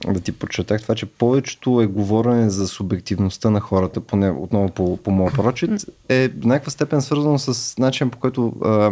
да 0.08 0.20
ти 0.20 0.32
подчертах 0.32 0.82
това, 0.82 0.96
че 0.96 1.06
повечето 1.06 1.82
е 1.82 1.86
говорене 1.86 2.50
за 2.50 2.68
субективността 2.68 3.50
на 3.50 3.60
хората, 3.60 4.02
поне 4.02 4.30
отново 4.30 4.70
по, 4.70 4.98
по 4.98 5.12
моя 5.12 5.32
прочит, 5.34 5.72
е 6.10 6.28
в 6.28 6.46
някаква 6.46 6.72
степен 6.72 7.02
свързано 7.02 7.40
с 7.40 7.78
начин 7.78 8.10
по 8.10 8.18
който 8.18 8.54
а, 8.64 8.92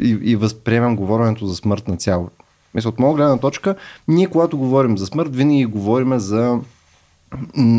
и, 0.00 0.18
и 0.22 0.36
възприемам 0.36 0.96
говоренето 0.96 1.46
за 1.46 1.56
смърт 1.56 1.88
на 1.88 1.96
цяло. 1.96 2.30
Мисля, 2.74 2.88
от 2.88 2.98
моя 2.98 3.14
гледна 3.14 3.38
точка, 3.38 3.74
ние 4.08 4.26
когато 4.26 4.58
говорим 4.58 4.98
за 4.98 5.06
смърт, 5.06 5.36
винаги 5.36 5.64
говорим 5.64 6.18
за 6.18 6.58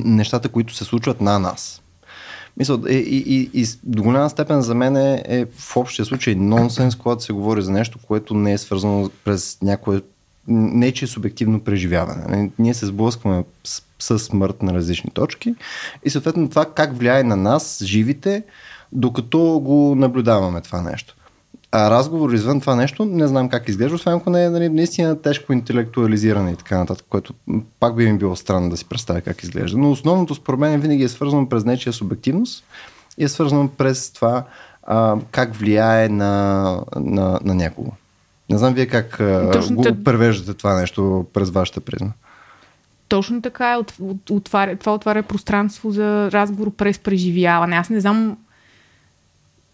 нещата, 0.06 0.50
които 0.50 0.76
се 0.76 0.86
случват 0.86 1.22
на 1.22 1.40
нас. 1.40 1.82
Мисля, 2.58 2.80
и, 2.90 2.94
и, 2.94 3.36
и, 3.36 3.62
и 3.62 3.66
до 3.84 4.04
голяма 4.04 4.30
степен 4.30 4.62
за 4.62 4.76
мен 4.76 4.98
е, 4.98 5.24
е 5.26 5.46
в 5.46 5.78
общия 5.78 6.06
случай 6.06 6.36
нонсенс, 6.36 6.96
когато 6.96 7.24
се 7.24 7.34
говори 7.34 7.62
за 7.62 7.72
нещо, 7.72 8.00
което 8.08 8.34
не 8.34 8.54
е 8.54 8.58
свързано 8.58 9.10
през 9.24 9.58
някое 9.62 10.02
нече 10.48 11.08
субективно 11.08 11.60
преживяване. 11.60 12.52
Ние 12.60 12.74
се 12.74 12.86
сблъскваме 12.86 13.44
с, 13.64 13.84
с 14.00 14.20
смърт 14.20 14.64
на 14.64 14.74
различни 14.74 15.12
точки 15.12 15.56
и 16.04 16.10
съответно 16.10 16.50
това 16.50 16.66
как 16.66 16.98
влияе 16.98 17.24
на 17.24 17.36
нас, 17.36 17.84
живите, 17.84 18.44
докато 18.92 19.60
го 19.60 19.96
наблюдаваме 19.96 20.62
това 20.62 20.82
нещо. 20.82 21.16
А 21.72 21.92
разговор 21.92 22.32
извън 22.32 22.62
това 22.62 22.76
нещо, 22.76 23.06
не 23.06 23.28
знам 23.28 23.50
как 23.50 23.70
изглежда, 23.70 23.96
освен 23.96 24.14
ако 24.14 24.30
не 24.30 24.46
е 24.46 24.50
нали, 24.50 24.70
наистина 24.70 25.22
тежко 25.22 25.54
интелектуализиране 25.54 26.52
и 26.52 26.56
така 26.56 26.78
нататък, 26.78 27.06
което 27.10 27.34
пак 27.80 27.96
би 27.96 28.12
ми 28.12 28.18
било 28.18 28.36
странно 28.36 28.70
да 28.70 28.78
си 28.78 28.86
представя 28.86 29.22
как 29.22 29.44
изглежда. 29.44 29.78
Но 29.78 29.92
основното 29.92 30.36
според 30.36 30.60
мен 30.60 30.80
винаги 30.80 31.04
е 31.04 31.10
свързано 31.10 31.50
през 31.50 31.66
нечия 31.66 31.94
субективност 31.94 32.64
и 33.18 33.24
е 33.24 33.28
свързано 33.28 33.70
през 33.78 34.12
това 34.12 34.44
а, 34.84 35.18
как 35.32 35.56
влияе 35.56 36.10
на, 36.10 36.84
на, 36.96 37.40
на 37.44 37.56
някого. 37.56 37.92
Не 38.50 38.58
знам 38.58 38.74
вие 38.74 38.86
как 38.86 39.20
а, 39.20 39.52
Точно 39.52 39.76
го 39.76 40.04
превеждате 40.04 40.58
това 40.58 40.80
нещо 40.80 41.26
през 41.34 41.50
вашата 41.50 41.82
призма. 41.82 42.12
Точно 43.08 43.42
така 43.42 43.74
е. 43.74 43.78
От, 43.78 43.94
от, 44.02 44.30
отваря, 44.30 44.76
това 44.76 44.94
отваря 44.94 45.24
пространство 45.24 45.92
за 45.92 46.32
разговор 46.32 46.72
през 46.72 47.00
преживяване. 47.00 47.76
Аз 47.76 47.90
не 47.90 48.00
знам. 48.00 48.38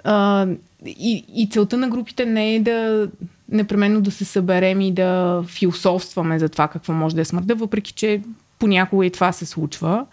А, 0.05 0.47
и, 0.85 1.25
и 1.35 1.49
целта 1.49 1.77
на 1.77 1.89
групите 1.89 2.25
не 2.25 2.55
е 2.55 2.59
да 2.59 3.07
непременно 3.49 4.01
да 4.01 4.11
се 4.11 4.25
съберем 4.25 4.81
и 4.81 4.91
да 4.91 5.43
философстваме 5.47 6.39
за 6.39 6.49
това 6.49 6.67
какво 6.67 6.93
може 6.93 7.15
да 7.15 7.21
е 7.21 7.25
смъртта, 7.25 7.55
въпреки 7.55 7.93
че 7.93 8.21
понякога 8.59 9.05
и 9.05 9.11
това 9.11 9.31
се 9.31 9.45
случва. 9.45 10.05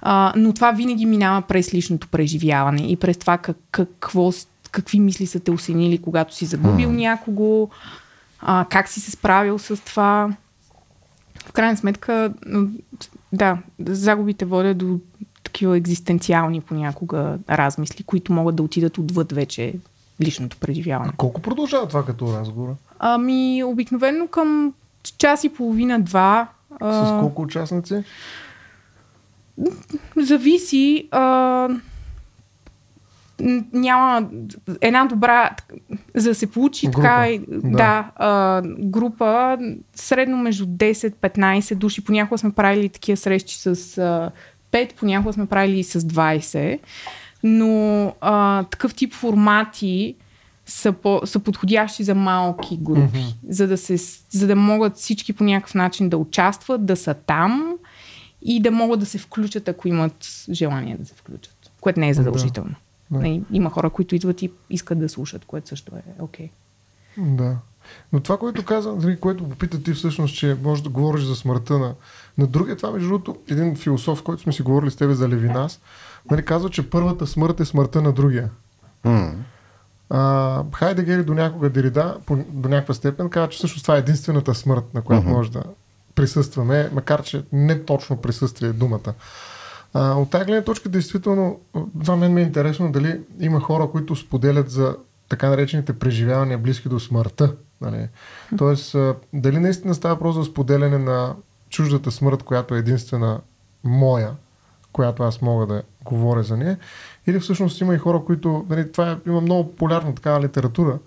А, 0.00 0.32
но 0.36 0.52
това 0.52 0.72
винаги 0.72 1.06
минава 1.06 1.42
през 1.42 1.74
личното 1.74 2.08
преживяване 2.08 2.82
и 2.82 2.96
през 2.96 3.16
това 3.16 3.38
как, 3.38 3.56
какво, 3.70 4.30
какви 4.70 5.00
мисли 5.00 5.26
са 5.26 5.40
те 5.40 5.50
осенили, 5.50 5.98
когато 5.98 6.34
си 6.34 6.44
загубил 6.44 6.90
М. 6.90 6.96
някого, 6.96 7.68
а, 8.40 8.66
как 8.70 8.88
си 8.88 9.00
се 9.00 9.10
справил 9.10 9.58
с 9.58 9.76
това. 9.84 10.30
В 11.46 11.52
крайна 11.52 11.76
сметка, 11.76 12.32
да, 13.32 13.58
загубите 13.86 14.44
водят 14.44 14.78
до 14.78 15.00
такива 15.52 15.76
екзистенциални 15.76 16.60
понякога 16.60 17.38
размисли, 17.50 18.02
които 18.02 18.32
могат 18.32 18.56
да 18.56 18.62
отидат 18.62 18.98
отвъд 18.98 19.32
вече 19.32 19.74
личното 20.22 20.56
преживяване. 20.56 21.12
Колко 21.16 21.42
продължава 21.42 21.88
това 21.88 22.04
като 22.04 22.38
разговор? 22.38 22.74
Ами, 22.98 23.64
обикновено 23.64 24.26
към 24.26 24.74
час 25.18 25.44
и 25.44 25.48
половина-два. 25.48 26.48
С 26.80 27.16
колко 27.20 27.42
участници? 27.42 28.04
Зависи. 30.16 31.08
А, 31.10 31.68
няма 33.72 34.28
една 34.80 35.04
добра, 35.04 35.50
за 36.14 36.28
да 36.28 36.34
се 36.34 36.50
получи 36.50 36.86
Група, 36.86 37.02
така, 37.02 37.28
да. 37.48 37.76
да, 37.76 38.10
а, 38.16 38.62
група, 38.78 39.58
средно 39.94 40.36
между 40.36 40.66
10-15 40.66 41.74
души. 41.74 42.04
Понякога 42.04 42.38
сме 42.38 42.52
правили 42.52 42.88
такива 42.88 43.16
срещи 43.16 43.54
с 43.58 43.98
а, 43.98 44.30
5, 44.72 44.94
понякога 44.94 45.32
сме 45.32 45.46
правили 45.46 45.78
и 45.78 45.84
с 45.84 46.00
20. 46.00 46.78
Но 47.42 48.14
а, 48.20 48.64
такъв 48.64 48.94
тип 48.94 49.14
формати 49.14 50.14
са, 50.66 50.92
по, 50.92 51.20
са 51.24 51.38
подходящи 51.38 52.04
за 52.04 52.14
малки 52.14 52.76
групи, 52.76 53.18
Мгм. 53.18 53.28
за, 53.48 53.66
да 53.66 53.78
се, 53.78 53.96
за 54.30 54.46
да 54.46 54.56
могат 54.56 54.96
всички 54.96 55.32
по 55.32 55.44
някакъв 55.44 55.74
начин 55.74 56.08
да 56.08 56.16
участват, 56.16 56.86
да 56.86 56.96
са 56.96 57.14
там 57.14 57.74
и 58.42 58.60
да 58.62 58.70
могат 58.70 59.00
да 59.00 59.06
се 59.06 59.18
включат, 59.18 59.68
ако 59.68 59.88
имат 59.88 60.44
желание 60.50 60.96
да 60.96 61.06
се 61.06 61.14
включат, 61.14 61.70
което 61.80 62.00
не 62.00 62.08
е 62.08 62.14
задължително. 62.14 62.74
Да. 63.10 63.18
Да. 63.18 63.40
Има 63.52 63.70
хора, 63.70 63.90
които 63.90 64.14
идват 64.14 64.42
и 64.42 64.50
искат 64.70 64.98
да 64.98 65.08
слушат, 65.08 65.44
което 65.44 65.68
също 65.68 65.96
е 65.96 66.22
окей. 66.22 66.46
Okay. 66.46 67.36
Да. 67.36 67.56
Но 68.12 68.20
това, 68.20 68.38
което 68.38 68.64
каза, 68.64 68.92
нали, 68.92 69.20
което 69.20 69.48
попита 69.48 69.82
ти 69.82 69.92
всъщност, 69.92 70.36
че 70.36 70.56
можеш 70.62 70.82
да 70.82 70.90
говориш 70.90 71.24
за 71.24 71.34
смъртта 71.36 71.78
на, 71.78 71.94
на 72.38 72.46
другия, 72.46 72.76
това 72.76 72.90
между 72.90 73.08
другото, 73.08 73.36
един 73.48 73.76
философ, 73.76 74.22
който 74.22 74.42
сме 74.42 74.52
си 74.52 74.62
говорили 74.62 74.90
с 74.90 74.96
тебе 74.96 75.14
за 75.14 75.28
Левинас, 75.28 75.80
нали, 76.30 76.44
казва, 76.44 76.70
че 76.70 76.90
първата 76.90 77.26
смърт 77.26 77.60
е 77.60 77.64
смъртта 77.64 78.02
на 78.02 78.12
другия. 78.12 78.50
А, 80.10 80.64
Хайдегер 80.74 81.22
до 81.22 81.34
някога 81.34 81.70
Дерида, 81.70 82.16
по, 82.26 82.38
до 82.48 82.68
някаква 82.68 82.94
степен, 82.94 83.28
казва, 83.28 83.48
че 83.48 83.58
всъщност 83.58 83.84
това 83.84 83.96
е 83.96 83.98
единствената 83.98 84.54
смърт, 84.54 84.84
на 84.94 85.02
която 85.02 85.26
Мгм. 85.26 85.32
може 85.36 85.50
да 85.50 85.62
присъстваме, 86.14 86.90
макар 86.92 87.22
че 87.22 87.44
не 87.52 87.84
точно 87.84 88.16
присъствие 88.16 88.68
е 88.68 88.72
думата. 88.72 89.14
А, 89.94 90.14
от 90.14 90.30
тази 90.30 90.44
гледна 90.44 90.62
точка, 90.62 90.88
действително, 90.88 91.60
това 92.00 92.16
мен 92.16 92.32
ме 92.32 92.40
е 92.40 92.44
интересно 92.44 92.92
дали 92.92 93.20
има 93.40 93.60
хора, 93.60 93.88
които 93.92 94.16
споделят 94.16 94.70
за 94.70 94.96
така 95.28 95.48
наречените 95.48 95.92
преживявания 95.92 96.58
близки 96.58 96.88
до 96.88 97.00
смъртта. 97.00 97.52
Нали? 97.80 98.08
Тоест, 98.58 98.96
дали 99.32 99.58
наистина 99.58 99.94
става 99.94 100.14
въпрос 100.14 100.34
за 100.34 100.44
споделяне 100.44 100.98
на 100.98 101.34
чуждата 101.72 102.10
смърт, 102.10 102.42
която 102.42 102.74
е 102.74 102.78
единствена 102.78 103.40
моя, 103.84 104.30
която 104.92 105.22
аз 105.22 105.42
мога 105.42 105.66
да 105.66 105.82
говоря 106.04 106.42
за 106.42 106.56
нея, 106.56 106.78
или 107.26 107.40
всъщност 107.40 107.80
има 107.80 107.94
и 107.94 107.98
хора, 107.98 108.22
които, 108.26 108.66
нали, 108.68 108.92
това 108.92 109.10
е, 109.10 109.16
има 109.26 109.40
много 109.40 109.76
полярна 109.76 110.14
такава 110.14 110.40
литература, 110.40 110.98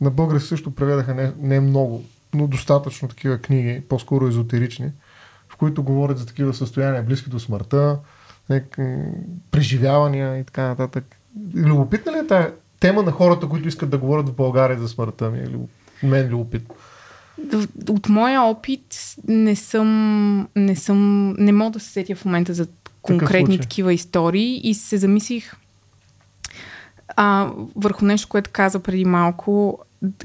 на 0.00 0.10
български 0.10 0.48
също 0.48 0.74
преведаха 0.74 1.14
не, 1.14 1.32
не 1.38 1.60
много, 1.60 2.04
но 2.34 2.46
достатъчно 2.46 3.08
такива 3.08 3.38
книги, 3.38 3.82
по-скоро 3.88 4.28
езотерични, 4.28 4.92
в 5.48 5.56
които 5.56 5.82
говорят 5.82 6.18
за 6.18 6.26
такива 6.26 6.54
състояния 6.54 7.02
близки 7.02 7.30
до 7.30 7.40
смъртта, 7.40 7.98
преживявания 9.50 10.38
и 10.38 10.44
така 10.44 10.62
нататък. 10.62 11.04
Любопитна 11.54 12.12
ли 12.12 12.16
е 12.16 12.26
тази 12.26 12.48
тема 12.80 13.02
на 13.02 13.12
хората, 13.12 13.48
които 13.48 13.68
искат 13.68 13.90
да 13.90 13.98
говорят 13.98 14.28
в 14.28 14.34
България 14.34 14.78
за 14.78 14.88
смъртта 14.88 15.30
ми? 15.30 15.38
Или 15.38 15.58
мен 16.02 16.28
любопитно. 16.28 16.74
От 17.88 18.08
моя 18.08 18.42
опит 18.42 19.16
не 19.28 19.56
съм, 19.56 20.48
не 20.56 20.76
съм, 20.76 21.30
не 21.38 21.52
мога 21.52 21.70
да 21.70 21.80
се 21.80 21.90
сетя 21.90 22.16
в 22.16 22.24
момента 22.24 22.54
за 22.54 22.66
конкретни 23.02 23.58
такива 23.58 23.92
истории 23.92 24.60
и 24.64 24.74
се 24.74 24.96
замислих 24.96 25.56
а, 27.16 27.50
върху 27.76 28.04
нещо, 28.04 28.28
което 28.28 28.50
каза 28.52 28.78
преди 28.78 29.04
малко, 29.04 29.78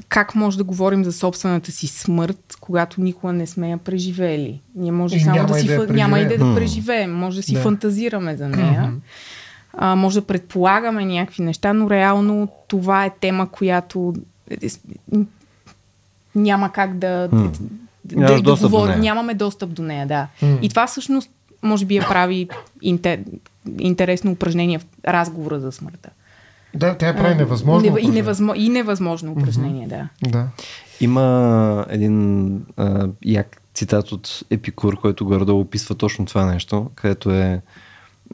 как 0.08 0.34
може 0.34 0.56
да 0.58 0.64
говорим 0.64 1.04
за 1.04 1.12
собствената 1.12 1.72
си 1.72 1.86
смърт, 1.86 2.56
когато 2.60 3.00
никога 3.00 3.32
не 3.32 3.46
сме 3.46 3.70
я 3.70 3.78
преживели. 3.78 4.60
Ние 4.74 4.92
може 4.92 5.16
И 5.16 5.20
само 5.20 5.46
да 5.46 5.54
си 5.54 5.66
да 5.66 5.86
няма 5.86 6.20
и 6.20 6.26
да, 6.28 6.54
преживеем. 6.54 7.12
може 7.12 7.36
да 7.36 7.42
си 7.42 7.54
Да. 7.54 7.60
фантазираме 7.60 8.36
за 8.36 8.48
нея. 8.48 8.92
А, 9.72 9.96
може 9.96 10.20
да 10.20 10.26
предполагаме 10.26 11.04
някакви 11.04 11.42
неща, 11.42 11.72
но 11.72 11.90
реално 11.90 12.48
това 12.68 13.04
е 13.04 13.10
тема, 13.20 13.48
която 13.50 14.14
е, 14.50 14.68
няма 16.34 16.72
как 16.72 16.98
да, 16.98 17.28
да, 17.28 17.50
да, 18.04 18.26
да 18.26 18.42
достъп 18.42 18.70
до 18.70 18.76
говорим. 18.76 18.90
нея. 18.90 19.00
Нямаме 19.00 19.34
достъп 19.34 19.70
до 19.70 19.82
нея, 19.82 20.06
да. 20.06 20.26
И 20.62 20.68
това 20.68 20.86
всъщност 20.86 21.30
може 21.62 21.84
би 21.84 21.96
я 21.96 22.08
прави 22.08 22.48
интер, 22.82 23.20
интересно 23.78 24.30
упражнение 24.32 24.78
в 24.78 24.86
разговора 25.08 25.60
за 25.60 25.72
смъртта. 25.72 26.10
Да, 26.74 26.94
тя 26.94 27.16
прави 27.16 27.34
невъзможно. 27.34 27.90
Нева- 27.90 28.00
и, 28.00 28.08
невъзмо, 28.08 28.54
и 28.54 28.68
невъзможно 28.68 29.32
упражнение, 29.32 29.88
да. 29.88 30.08
Да. 30.30 30.46
Има 31.00 31.86
един 31.88 32.52
а, 32.76 33.08
як 33.24 33.62
цитат 33.74 34.12
от 34.12 34.40
Епикур, 34.50 35.00
който 35.00 35.24
горе 35.26 35.50
описва 35.52 35.94
точно 35.94 36.26
това 36.26 36.46
нещо, 36.46 36.90
където 36.94 37.30
е, 37.30 37.60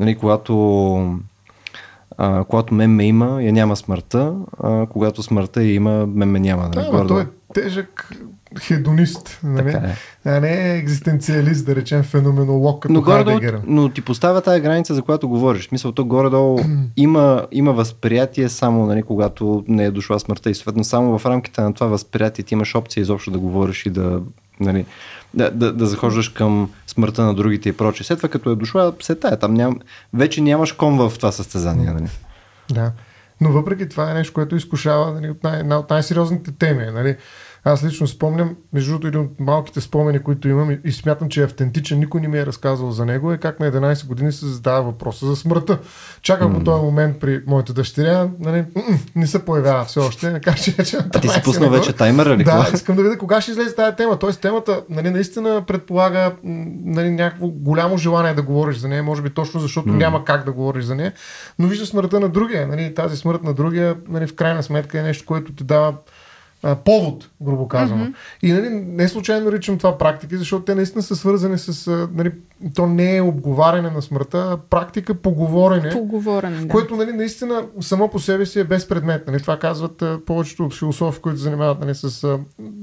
нали, 0.01 0.15
когато, 0.15 1.19
а, 2.19 2.45
когато 2.45 2.75
мен 2.75 2.91
ме 2.91 3.05
има, 3.05 3.43
я 3.43 3.53
няма 3.53 3.77
смъртта, 3.77 4.35
а 4.63 4.87
когато 4.87 5.23
смъртта 5.23 5.63
я 5.63 5.75
има, 5.75 6.07
мен 6.07 6.31
ме 6.31 6.41
няма. 6.41 6.63
Нали, 6.75 6.89
Да, 6.93 7.07
той 7.07 7.23
е 7.23 7.27
тежък 7.63 8.11
хедонист, 8.61 9.41
нали? 9.43 9.71
е. 9.71 9.97
а 10.25 10.41
не 10.41 10.77
екзистенциалист, 10.77 11.67
да 11.67 11.77
речем 11.77 12.03
феноменолог 12.03 12.83
като 12.83 12.95
Но, 12.95 13.03
горе 13.03 13.25
Хайдегер. 13.25 13.61
но 13.67 13.89
ти 13.89 14.01
поставя 14.01 14.41
тази 14.41 14.61
граница, 14.61 14.95
за 14.95 15.03
която 15.03 15.29
говориш. 15.29 15.63
В 15.63 15.69
Смисъл, 15.69 15.93
то 15.93 16.05
горе-долу 16.05 16.61
има, 16.97 17.47
има 17.53 17.73
възприятие 17.73 18.49
само, 18.49 18.87
нали, 18.87 19.03
когато 19.03 19.65
не 19.69 19.85
е 19.85 19.91
дошла 19.91 20.21
смъртта 20.21 20.51
и 20.51 20.55
съответно 20.55 20.85
само 20.85 21.19
в 21.19 21.27
рамките 21.27 21.61
на 21.61 21.75
това 21.75 21.87
възприятие 21.87 22.45
ти 22.45 22.55
имаш 22.55 22.75
опция 22.75 23.01
изобщо 23.01 23.31
да 23.31 23.39
говориш 23.39 23.87
и 23.87 23.91
да, 23.91 24.21
нали, 24.61 24.87
да, 25.35 25.51
да, 25.51 25.73
да 25.73 25.87
захождаш 25.87 26.29
към 26.29 26.71
смъртта 26.87 27.25
на 27.25 27.35
другите 27.35 27.69
и 27.69 27.77
прочее. 27.77 28.05
След 28.05 28.19
това 28.19 28.29
като 28.29 28.51
е 28.51 28.57
дошла, 28.57 28.93
се 29.03 29.15
тая, 29.15 29.39
там 29.39 29.55
ням, 29.55 29.81
вече 30.15 30.41
нямаш 30.41 30.73
ком 30.73 30.99
в 30.99 31.13
това 31.17 31.33
състезание. 31.33 31.91
Нали? 31.91 32.09
Да. 32.73 32.93
Но 33.41 33.53
въпреки 33.53 33.89
това 33.89 34.11
е 34.11 34.15
нещо, 34.15 34.33
което 34.33 34.57
изкушава 34.57 35.13
нали, 35.13 35.31
от 35.31 35.45
най- 35.45 35.61
една 35.61 35.79
от 35.79 35.91
най-сериозните 35.91 36.53
теми. 36.53 36.87
Нали. 36.87 37.17
Аз 37.69 37.85
лично 37.85 38.07
спомням, 38.07 38.57
между 38.73 38.91
другото, 38.91 39.07
един 39.07 39.21
от 39.21 39.41
малките 39.41 39.81
спомени, 39.81 40.19
които 40.19 40.49
имам 40.49 40.71
и, 40.71 40.79
и 40.85 40.93
смятам, 40.93 41.29
че 41.29 41.41
е 41.41 41.45
автентичен, 41.45 41.99
никой 41.99 42.21
не 42.21 42.29
ми 42.29 42.39
е 42.39 42.47
разказвал 42.47 42.91
за 42.91 43.07
него, 43.07 43.33
е 43.33 43.39
как 43.39 43.61
на 43.61 43.73
11 43.73 44.07
години 44.07 44.33
се 44.33 44.47
задава 44.47 44.83
въпроса 44.83 45.27
за 45.27 45.37
смъртта. 45.37 45.79
Чакам 46.23 46.53
mm. 46.53 46.59
по 46.59 46.65
този 46.65 46.85
момент 46.85 47.21
при 47.21 47.43
моята 47.47 47.73
дъщеря, 47.73 48.29
нали, 48.41 48.65
не 49.17 49.27
се 49.27 49.45
появява 49.45 49.85
все 49.85 50.01
още, 50.01 50.41
кажа, 50.41 50.63
че, 50.63 50.85
че 50.85 50.97
А 51.15 51.21
ти 51.21 51.29
си 51.29 51.39
13 51.39 51.45
пуснал 51.45 51.71
вече 51.71 51.93
таймера 51.93 52.37
ли? 52.37 52.45
Да, 52.45 52.71
искам 52.75 52.97
да 52.97 53.03
видя 53.03 53.19
кога 53.19 53.41
ще 53.41 53.51
излезе 53.51 53.75
тази 53.75 53.97
тема. 53.97 54.19
Тоест 54.19 54.41
темата 54.41 54.83
нали, 54.91 55.11
наистина 55.11 55.65
предполага 55.67 56.33
нали, 56.85 57.11
някакво 57.11 57.49
голямо 57.49 57.99
желание 57.99 58.35
да 58.35 58.43
говориш 58.43 58.77
за 58.77 58.89
нея, 58.89 59.03
може 59.03 59.23
би 59.23 59.31
точно 59.31 59.61
защото 59.61 59.89
М. 59.89 59.97
няма 59.97 60.25
как 60.25 60.45
да 60.45 60.53
говориш 60.53 60.85
за 60.85 60.95
нея, 60.95 61.13
но 61.59 61.69
вижда 61.69 61.87
смъртта 61.87 62.21
на 62.21 62.29
другия. 62.29 62.67
Нали, 62.67 62.95
тази 62.95 63.17
смърт 63.17 63.43
на 63.43 63.55
другия 63.55 63.97
нали, 64.09 64.27
в 64.27 64.35
крайна 64.35 64.63
сметка 64.63 64.99
е 64.99 65.03
нещо, 65.03 65.27
което 65.27 65.53
ти 65.53 65.65
дава 65.65 65.95
а, 66.67 66.77
повод, 66.77 67.31
грубо 67.43 67.69
казано. 67.69 68.05
Мгм. 68.05 68.13
И 68.43 68.53
нали, 68.53 68.69
не 68.71 69.09
случайно 69.09 69.45
наричам 69.45 69.79
това 69.79 69.99
практики, 69.99 70.37
защото 70.37 70.65
те 70.65 70.75
наистина 70.75 71.03
са 71.03 71.17
свързани 71.17 71.59
с 71.59 71.87
а, 71.87 72.09
нали, 72.15 72.33
то 72.75 72.87
не 72.87 73.17
е 73.17 73.23
обговаряне 73.23 73.91
на 73.91 74.03
смъртта, 74.03 74.49
а 74.53 74.57
практика 74.57 75.15
по 75.15 75.31
говорене. 75.31 75.91
По 75.91 76.05
говорене, 76.05 76.57
да. 76.57 76.69
Което 76.69 76.97
нали, 76.97 77.13
наистина 77.13 77.65
само 77.81 78.09
по 78.09 78.19
себе 78.19 78.47
си 78.47 78.61
е 78.61 78.65
безпредметно. 78.65 79.33
Нали. 79.33 79.43
Това 79.43 79.59
казват 79.59 80.03
а, 80.03 80.19
повечето 80.27 80.71
философи, 80.71 81.21
които 81.21 81.39
занимават 81.39 81.81
нали, 81.81 81.95
с 81.95 82.25
а, 82.25 82.39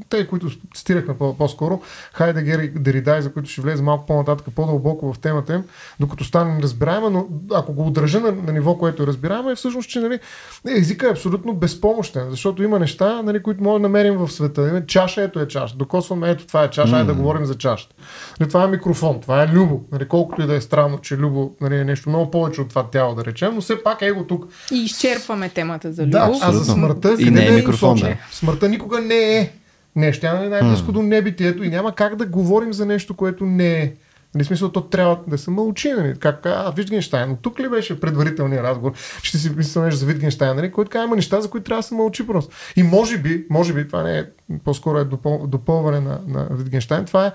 те, 0.10 0.28
които 0.28 0.48
цитирахме 0.75 1.18
по- 1.18 1.38
по-скоро, 1.38 1.82
Хайдегер 2.13 2.60
и 2.60 2.68
Деридай, 2.70 3.22
за 3.22 3.34
които 3.34 3.50
ще 3.50 3.62
влезе 3.62 3.84
малко 3.84 4.06
по-нататък, 4.06 4.48
по-дълбоко 4.56 5.13
в 5.13 5.20
темата 5.20 5.54
им, 5.54 5.63
докато 6.00 6.24
стане 6.24 6.62
разбираема, 6.62 7.10
но 7.10 7.28
ако 7.54 7.74
го 7.74 7.88
удържа 7.88 8.20
на, 8.20 8.32
на 8.32 8.54
ниво, 8.54 8.78
което 8.78 9.04
е 9.04 9.08
разбираемо, 9.08 9.50
е 9.50 9.56
всъщност, 9.56 9.90
че 9.90 10.00
нали, 10.00 10.20
езика 10.68 11.08
е 11.08 11.12
абсолютно 11.12 11.54
безпомощен, 11.54 12.30
защото 12.30 12.63
има 12.63 12.80
неща, 12.80 13.22
нали, 13.22 13.44
които 13.44 13.63
може 13.74 13.82
да 13.82 13.89
намерим 13.89 14.18
в 14.18 14.32
света. 14.32 14.84
Чаша, 14.88 15.22
ето 15.22 15.39
е 15.39 15.48
чаша. 15.48 15.75
Докосваме, 15.75 16.30
ето 16.30 16.48
това 16.48 16.63
е 16.63 16.70
чаша, 16.70 16.96
айде 16.96 17.08
да 17.08 17.13
говорим 17.13 17.46
за 17.46 17.58
чашата. 17.58 17.96
Нали, 18.39 18.50
това 18.50 18.63
е 18.63 18.68
микрофон, 18.68 19.22
това 19.22 19.44
е 19.44 19.48
любо. 19.48 19.82
Нали, 19.92 20.08
колкото 20.08 20.42
и 20.42 20.48
да 20.48 20.56
е 20.56 20.62
странно, 20.62 20.98
че 20.98 21.18
любо 21.18 21.56
нали, 21.62 21.75
е 21.75 21.84
нещо 21.84 22.10
много 22.10 22.32
повече 22.32 22.62
от 22.62 22.70
това 22.70 22.84
тяло, 22.84 23.15
да 23.15 23.25
речем, 23.25 23.56
но 23.56 23.62
все 23.62 23.84
пак 23.84 24.01
его 24.01 24.24
тук. 24.24 24.48
И 24.72 24.77
изчерпваме 24.77 25.50
темата 25.50 25.94
за 25.94 26.06
Да, 26.06 26.27
любов. 26.27 26.42
а 26.44 26.51
за 26.51 26.65
смъртта 26.65 27.15
И 27.20 27.30
не 27.32 27.46
е 27.46 27.51
да 27.51 27.58
микрофон, 27.58 27.98
да. 27.98 28.15
Смъртта 28.32 28.70
никога 28.70 29.01
не 29.01 29.38
е 29.38 29.51
нещо. 29.96 30.22
Тя 30.22 30.44
е 30.46 30.50
най-близко 30.50 30.92
до 30.92 31.01
небитието 31.01 31.63
и 31.63 31.70
няма 31.70 31.96
как 31.96 32.15
да 32.15 32.25
говорим 32.25 32.74
за 32.74 32.86
нещо, 32.86 33.13
което 33.13 33.46
не 33.46 33.74
е. 33.74 33.94
Нали, 34.36 34.46
смисъл, 34.46 34.72
то 34.72 34.82
трябва 34.82 35.20
да 35.28 35.38
се 35.38 35.52
мълчи, 35.52 35.92
нали? 35.92 36.16
Как, 36.20 36.46
а, 36.46 36.74
Витгенштайн, 36.75 37.30
но 37.30 37.36
тук 37.36 37.60
ли 37.60 37.70
беше 37.70 38.00
предварителният 38.00 38.66
разговор? 38.66 38.94
Ще 39.24 39.38
си 39.38 39.52
нещо 39.56 39.96
за 39.96 40.06
Витгенштайн, 40.06 40.56
нали? 40.56 40.72
Който 40.72 40.92
казва, 40.92 41.06
има 41.06 41.16
неща, 41.16 41.42
за 41.42 41.50
които 41.50 41.63
трябва 41.63 41.80
да 41.80 41.88
се 41.88 41.96
мълчи 41.96 42.28
просто. 42.28 42.56
И 42.75 42.84
може 42.84 43.18
би, 43.18 43.46
може 43.50 43.74
би, 43.74 43.88
това 43.88 44.04
не 44.04 44.20
е, 44.20 44.25
по-скоро 44.63 44.98
е 44.98 45.04
допъл, 45.04 45.48
допълване 45.48 46.00
на, 46.00 46.20
на 46.28 46.48
Витгенштайн, 46.52 47.06
това 47.06 47.25
е 47.25 47.32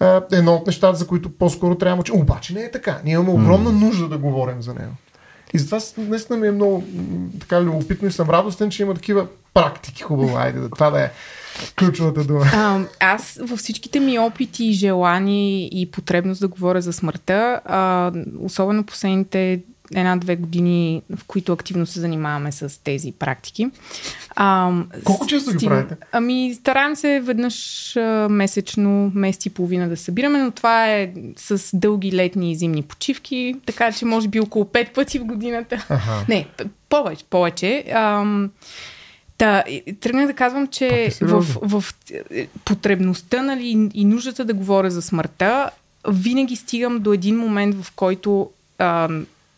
а, 0.00 0.22
едно 0.32 0.54
от 0.54 0.66
нещата, 0.66 0.98
за 0.98 1.06
които 1.06 1.30
по-скоро 1.30 1.74
трябва 1.74 1.92
да 1.92 1.96
мълчи. 1.96 2.12
Обаче 2.12 2.54
не 2.54 2.60
е 2.60 2.70
така. 2.70 3.00
Ние 3.04 3.14
имаме 3.14 3.30
огромна 3.30 3.72
нужда 3.72 4.08
да 4.08 4.18
говорим 4.18 4.62
за 4.62 4.74
него. 4.74 4.92
И 5.54 5.58
затова 5.58 5.78
наистина 5.98 6.38
ми 6.38 6.48
е 6.48 6.52
много 6.52 6.84
така 7.40 7.62
любопитно 7.62 8.08
и 8.08 8.12
съм 8.12 8.30
радостен, 8.30 8.70
че 8.70 8.82
има 8.82 8.94
такива 8.94 9.26
практики. 9.54 10.02
Хубаво, 10.02 10.36
айде, 10.36 10.60
да, 10.60 10.70
това 10.70 10.90
да 10.90 11.00
е 11.00 11.10
ключовата 11.78 12.24
дума. 12.24 12.44
А, 12.54 12.80
аз 13.00 13.38
във 13.42 13.58
всичките 13.58 14.00
ми 14.00 14.18
опити, 14.18 14.72
желания 14.72 15.66
и 15.66 15.90
потребност 15.90 16.40
да 16.40 16.48
говоря 16.48 16.80
за 16.80 16.92
смъртта, 16.92 17.60
а, 17.64 18.12
особено 18.40 18.84
последните 18.84 19.60
една-две 19.94 20.36
години, 20.36 21.02
в 21.16 21.24
които 21.24 21.52
активно 21.52 21.86
се 21.86 22.00
занимаваме 22.00 22.52
с 22.52 22.82
тези 22.84 23.12
практики. 23.12 23.70
А, 24.30 24.72
Колко 25.04 25.26
често 25.26 25.50
ги 25.50 25.56
стиг- 25.56 25.68
правите? 25.68 25.96
Ами, 26.12 26.54
стараем 26.54 26.96
се 26.96 27.20
веднъж 27.20 27.96
а, 27.96 28.28
месечно, 28.30 29.12
месец 29.14 29.46
и 29.46 29.50
половина 29.50 29.88
да 29.88 29.96
събираме, 29.96 30.38
но 30.38 30.50
това 30.50 30.92
е 30.92 31.12
с 31.36 31.76
дълги 31.76 32.12
летни 32.12 32.52
и 32.52 32.56
зимни 32.56 32.82
почивки, 32.82 33.54
така 33.66 33.92
че 33.92 34.04
може 34.04 34.28
би 34.28 34.40
около 34.40 34.64
пет 34.64 34.94
пъти 34.94 35.18
в 35.18 35.24
годината. 35.24 35.86
Аха. 35.88 36.24
Не, 36.28 36.46
повече. 36.88 37.24
повече. 37.24 37.84
Ам, 37.94 38.50
Та, 39.38 39.64
тръгнах 40.00 40.26
да 40.26 40.32
казвам, 40.32 40.66
че 40.66 40.88
е 40.88 41.10
в, 41.10 41.14
сериозно. 41.14 41.60
в 41.62 41.84
е, 42.30 42.46
потребността 42.64 43.42
нали, 43.42 43.90
и- 43.94 44.04
нуждата 44.04 44.44
да 44.44 44.54
говоря 44.54 44.90
за 44.90 45.02
смъртта, 45.02 45.70
винаги 46.08 46.56
стигам 46.56 46.98
до 46.98 47.12
един 47.12 47.38
момент, 47.38 47.82
в 47.82 47.92
който 47.96 48.50
а, 48.78 49.08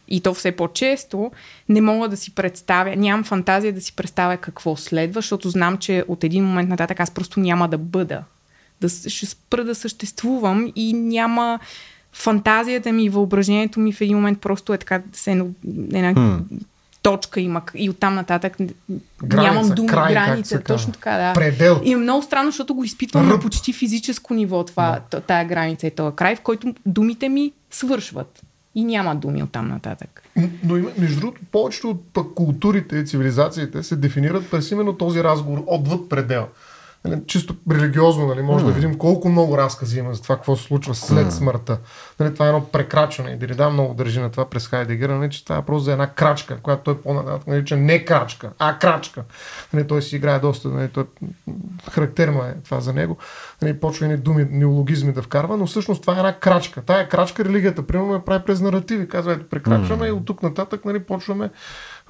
и 0.09 0.21
то 0.21 0.35
все 0.35 0.53
по-често, 0.53 1.31
не 1.69 1.81
мога 1.81 2.09
да 2.09 2.17
си 2.17 2.35
представя, 2.35 2.97
нямам 2.97 3.25
фантазия 3.25 3.73
да 3.73 3.81
си 3.81 3.93
представя 3.97 4.37
какво 4.37 4.77
следва, 4.77 5.21
защото 5.21 5.51
знам, 5.51 5.79
че 5.79 6.05
от 6.09 6.25
един 6.25 6.45
момент 6.45 6.69
нататък 6.69 7.01
аз 7.01 7.11
просто 7.11 7.41
няма 7.41 7.69
да 7.69 7.79
бъда. 7.79 8.23
Да, 8.81 8.89
ще 8.89 9.27
спра 9.27 9.65
да 9.65 9.75
съществувам 9.75 10.73
и 10.77 10.93
няма 10.93 11.59
фантазията 12.13 12.93
ми 12.93 13.05
и 13.05 13.09
въображението 13.09 13.81
ми 13.81 13.93
в 13.93 14.01
един 14.01 14.17
момент 14.17 14.41
просто 14.41 14.73
е 14.75 14.79
така, 14.79 15.03
се 15.13 15.33
едно, 15.33 15.47
една 15.93 16.15
Хм. 16.15 16.55
Точка 17.03 17.41
има 17.41 17.63
и 17.75 17.91
оттам 17.91 18.15
нататък 18.15 18.57
Граница, 19.25 19.53
нямам 19.53 19.75
думи, 19.75 19.89
край, 19.89 20.13
граница, 20.13 20.61
точно 20.61 20.93
така, 20.93 21.11
да. 21.11 21.33
Предел. 21.33 21.81
И 21.85 21.93
е 21.93 21.97
много 21.97 22.23
странно, 22.23 22.51
защото 22.51 22.75
го 22.75 22.85
изпитвам 22.85 23.29
на 23.29 23.35
Ръб. 23.35 23.43
почти 23.43 23.73
физическо 23.73 24.35
ниво, 24.35 24.65
това, 24.65 25.01
да. 25.11 25.21
тая 25.21 25.45
граница 25.45 25.87
и 25.87 25.91
този 25.91 26.17
край, 26.17 26.37
в 26.37 26.41
който 26.41 26.75
думите 26.87 27.29
ми 27.29 27.53
свършват. 27.71 28.43
И 28.75 28.85
няма 28.85 29.17
думи 29.17 29.43
оттам 29.43 29.69
нататък. 29.69 30.23
Но 30.65 30.75
между 30.99 31.21
другото, 31.21 31.41
повечето 31.53 31.91
от 31.91 32.05
пък 32.13 32.35
културите 32.35 32.97
и 32.97 33.07
цивилизациите 33.07 33.83
се 33.83 33.97
дефинират 33.97 34.51
през 34.51 34.71
именно 34.71 34.93
този 34.93 35.25
разговор 35.25 35.65
отвъд 35.67 36.09
предел. 36.09 36.47
Нали, 37.05 37.21
чисто 37.27 37.57
религиозно, 37.71 38.27
нали, 38.27 38.43
може 38.43 38.65
да 38.65 38.73
видим 38.73 38.99
колко 38.99 39.29
много 39.29 39.59
разкази 39.59 39.99
има 39.99 40.15
за 40.15 40.23
това, 40.23 40.37
какво 40.37 40.57
се 40.57 40.63
случва 40.63 40.95
след 40.95 41.33
смъртта. 41.33 41.79
Нали, 42.21 42.35
това 42.35 42.47
е 42.47 42.49
едно 42.49 42.65
прекрачване. 42.65 43.31
И 43.31 43.37
Дерида 43.37 43.71
много 43.71 43.95
държи 43.95 44.21
на 44.21 44.31
това 44.31 44.51
през 44.51 44.69
Хайдегер, 44.69 45.09
нали, 45.09 45.31
че 45.31 45.45
това 45.45 45.57
е 45.57 45.63
просто 45.63 45.85
за 45.85 45.93
една 45.93 46.07
крачка, 46.07 46.59
която 46.63 46.83
той 46.83 47.01
по-нататък 47.01 47.47
нарича 47.47 47.77
не 47.77 48.05
крачка, 48.05 48.51
а 48.59 48.79
крачка. 48.79 49.25
Нали, 49.73 49.87
той 49.87 50.03
си 50.03 50.17
играе 50.17 50.39
доста, 50.39 50.69
нали, 50.69 50.89
той, 50.89 51.05
характерно 51.91 52.43
е 52.43 52.57
това 52.65 52.81
за 52.81 52.93
него. 52.93 53.17
Нали, 53.63 53.81
почва 53.81 54.07
и 54.07 54.17
думи, 54.17 54.47
неологизми 54.51 55.13
да 55.13 55.23
вкарва, 55.23 55.57
но 55.57 55.67
всъщност 55.67 56.01
това 56.01 56.15
е 56.15 56.17
една 56.19 56.33
крачка. 56.33 56.83
Тая 56.83 57.09
крачка 57.09 57.45
религията, 57.45 57.87
примерно, 57.87 58.13
я 58.13 58.25
прави 58.25 58.45
през 58.45 58.61
наративи. 58.61 59.09
Казва, 59.09 59.33
ето, 59.33 59.49
прекрачваме 59.49 60.07
и 60.07 60.13
от 60.13 60.25
тук 60.25 60.43
нататък 60.43 60.85
нали, 60.85 60.99
почваме 60.99 61.51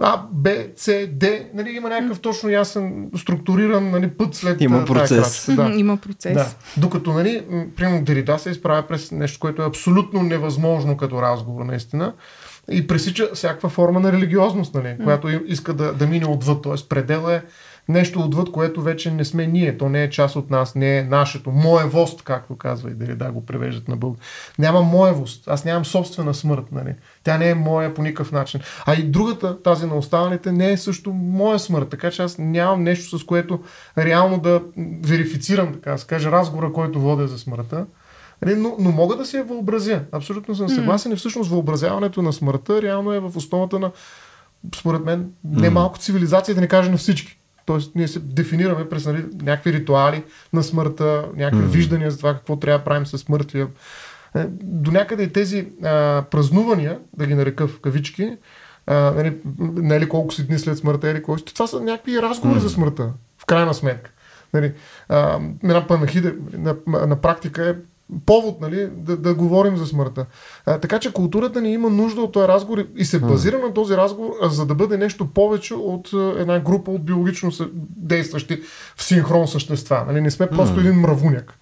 А, 0.00 0.22
Б, 0.32 0.50
С, 0.76 1.06
Д. 1.12 1.40
Нали, 1.54 1.70
има 1.70 1.88
някакъв 1.88 2.20
точно 2.20 2.50
ясен, 2.50 3.10
структуриран 3.16 3.90
нали, 3.90 4.10
път 4.10 4.34
след 4.34 4.60
Има 4.60 4.84
процес. 4.84 5.46
крачка. 5.46 5.62
Да. 5.62 5.78
Има 5.78 5.96
процес. 5.96 6.34
Да. 6.34 6.54
Докато, 6.76 7.12
нали, 7.12 7.44
примерно 7.76 8.04
Дерида 8.04 8.38
се 8.38 8.50
изправя 8.50 8.82
през 8.82 9.12
нещо, 9.12 9.40
което 9.40 9.62
е 9.62 9.66
абсолютно 9.66 10.22
невъзможно 10.22 10.96
като 10.96 11.22
разговор, 11.22 11.64
наистина. 11.64 12.12
И 12.70 12.86
пресича 12.86 13.28
всякаква 13.34 13.68
форма 13.68 14.00
на 14.00 14.12
религиозност, 14.12 14.74
нали, 14.74 14.96
която 15.04 15.28
иска 15.28 15.74
да, 15.74 15.92
да 15.92 16.06
мине 16.06 16.26
отвъд. 16.26 16.62
Тоест, 16.62 16.88
предел 16.88 17.30
е 17.30 17.42
нещо 17.88 18.20
отвъд, 18.20 18.52
което 18.52 18.82
вече 18.82 19.10
не 19.10 19.24
сме 19.24 19.46
ние. 19.46 19.78
То 19.78 19.88
не 19.88 20.02
е 20.02 20.10
част 20.10 20.36
от 20.36 20.50
нас, 20.50 20.74
не 20.74 20.98
е 20.98 21.02
нашето. 21.02 21.50
Моевост, 21.50 22.22
както 22.22 22.56
казва 22.56 22.90
и 22.90 22.94
Дерида 22.94 23.32
го 23.32 23.46
превеждат 23.46 23.88
на 23.88 23.96
българ. 23.96 24.20
Няма 24.58 24.82
моевост. 24.82 25.48
Аз 25.48 25.64
нямам 25.64 25.84
собствена 25.84 26.34
смърт. 26.34 26.64
Нали. 26.72 26.94
Тя 27.24 27.38
не 27.38 27.50
е 27.50 27.54
моя 27.54 27.94
по 27.94 28.02
никакъв 28.02 28.32
начин. 28.32 28.60
А 28.86 28.94
и 28.94 29.02
другата, 29.02 29.62
тази 29.62 29.86
на 29.86 29.96
останалите, 29.96 30.52
не 30.52 30.72
е 30.72 30.76
също 30.76 31.12
моя 31.12 31.58
смърт. 31.58 31.88
Така 31.88 32.10
че 32.10 32.22
аз 32.22 32.38
нямам 32.38 32.82
нещо, 32.82 33.18
с 33.18 33.24
което 33.24 33.60
реално 33.98 34.38
да 34.38 34.62
верифицирам, 35.02 35.72
така 35.72 35.92
да 35.92 35.98
се 35.98 36.06
каже, 36.06 36.30
разговора, 36.30 36.72
който 36.72 37.00
водя 37.00 37.28
за 37.28 37.38
смъртта. 37.38 37.86
Нали, 38.42 38.56
Но, 38.56 38.76
но 38.78 38.90
мога 38.90 39.16
да 39.16 39.26
си 39.26 39.36
я 39.36 39.44
въобразя. 39.44 40.00
Абсолютно 40.12 40.54
съм 40.54 40.68
съгласен. 40.68 41.12
И 41.12 41.16
всъщност 41.16 41.50
въобразяването 41.50 42.22
на 42.22 42.32
смъртта 42.32 42.82
реално 42.82 43.12
е 43.12 43.20
в 43.20 43.36
основата 43.36 43.78
на, 43.78 43.90
според 44.76 45.04
мен, 45.04 45.32
немалко 45.44 45.98
цивилизация, 45.98 46.54
да 46.54 46.60
не 46.60 46.68
кажа 46.68 46.90
на 46.90 46.96
всички. 46.96 47.38
Тоест, 47.68 47.94
ние 47.94 48.08
се 48.08 48.18
дефинираме 48.18 48.88
през 48.88 49.06
нали, 49.06 49.24
някакви 49.42 49.72
ритуали 49.72 50.24
на 50.52 50.62
смъртта, 50.62 51.28
някакви 51.36 51.64
Мгм. 51.64 51.72
виждания 51.72 52.10
за 52.10 52.18
това 52.18 52.34
какво 52.34 52.56
трябва 52.56 52.78
да 52.78 52.84
правим 52.84 53.06
с 53.06 53.28
мъртвия. 53.28 53.68
Е, 54.36 54.44
До 54.62 54.90
някъде 54.90 55.28
тези 55.28 55.68
а, 55.84 56.24
празнувания, 56.30 56.98
да 57.16 57.26
ги 57.26 57.34
нарека 57.34 57.68
в 57.68 57.80
кавички, 57.80 58.36
а, 58.86 58.94
нали, 58.94 59.36
нали, 59.76 60.08
колко 60.08 60.34
си 60.34 60.46
дни 60.46 60.58
след 60.58 60.78
смъртта 60.78 61.10
или 61.10 61.22
кой 61.22 61.38
си, 61.38 61.44
това 61.44 61.66
са 61.66 61.80
някакви 61.80 62.22
разговори 62.22 62.60
за 62.60 62.70
смъртта, 62.70 63.12
в 63.38 63.46
крайна 63.46 63.74
сметка. 63.74 64.10
Нали, 64.54 64.72
а, 65.08 65.40
една 65.64 65.86
панахида 65.86 66.32
на, 66.52 66.76
на 66.86 67.20
практика 67.20 67.68
е 67.68 67.74
повод 68.26 68.60
нали, 68.60 68.88
да, 68.96 69.16
да 69.16 69.34
говорим 69.34 69.76
за 69.76 69.86
смъртта. 69.86 70.26
А, 70.66 70.78
така 70.78 70.98
че 70.98 71.12
културата 71.12 71.60
ни 71.60 71.72
има 71.72 71.90
нужда 71.90 72.20
от 72.20 72.32
този 72.32 72.48
разговор 72.48 72.84
и 72.96 73.04
се 73.04 73.18
базира 73.20 73.58
на 73.58 73.74
този 73.74 73.96
разговор, 73.96 74.30
а, 74.42 74.48
за 74.48 74.66
да 74.66 74.74
бъде 74.74 74.96
нещо 74.96 75.26
повече 75.26 75.74
от 75.74 76.10
а, 76.14 76.34
една 76.38 76.60
група 76.60 76.90
от 76.90 77.04
биологично 77.04 77.52
се- 77.52 77.68
действащи 77.96 78.60
в 78.96 79.02
синхрон 79.02 79.48
същества. 79.48 80.04
Нали, 80.06 80.20
не 80.20 80.30
сме 80.30 80.46
просто 80.46 80.80
един 80.80 80.94
мравуняк. 80.94 81.54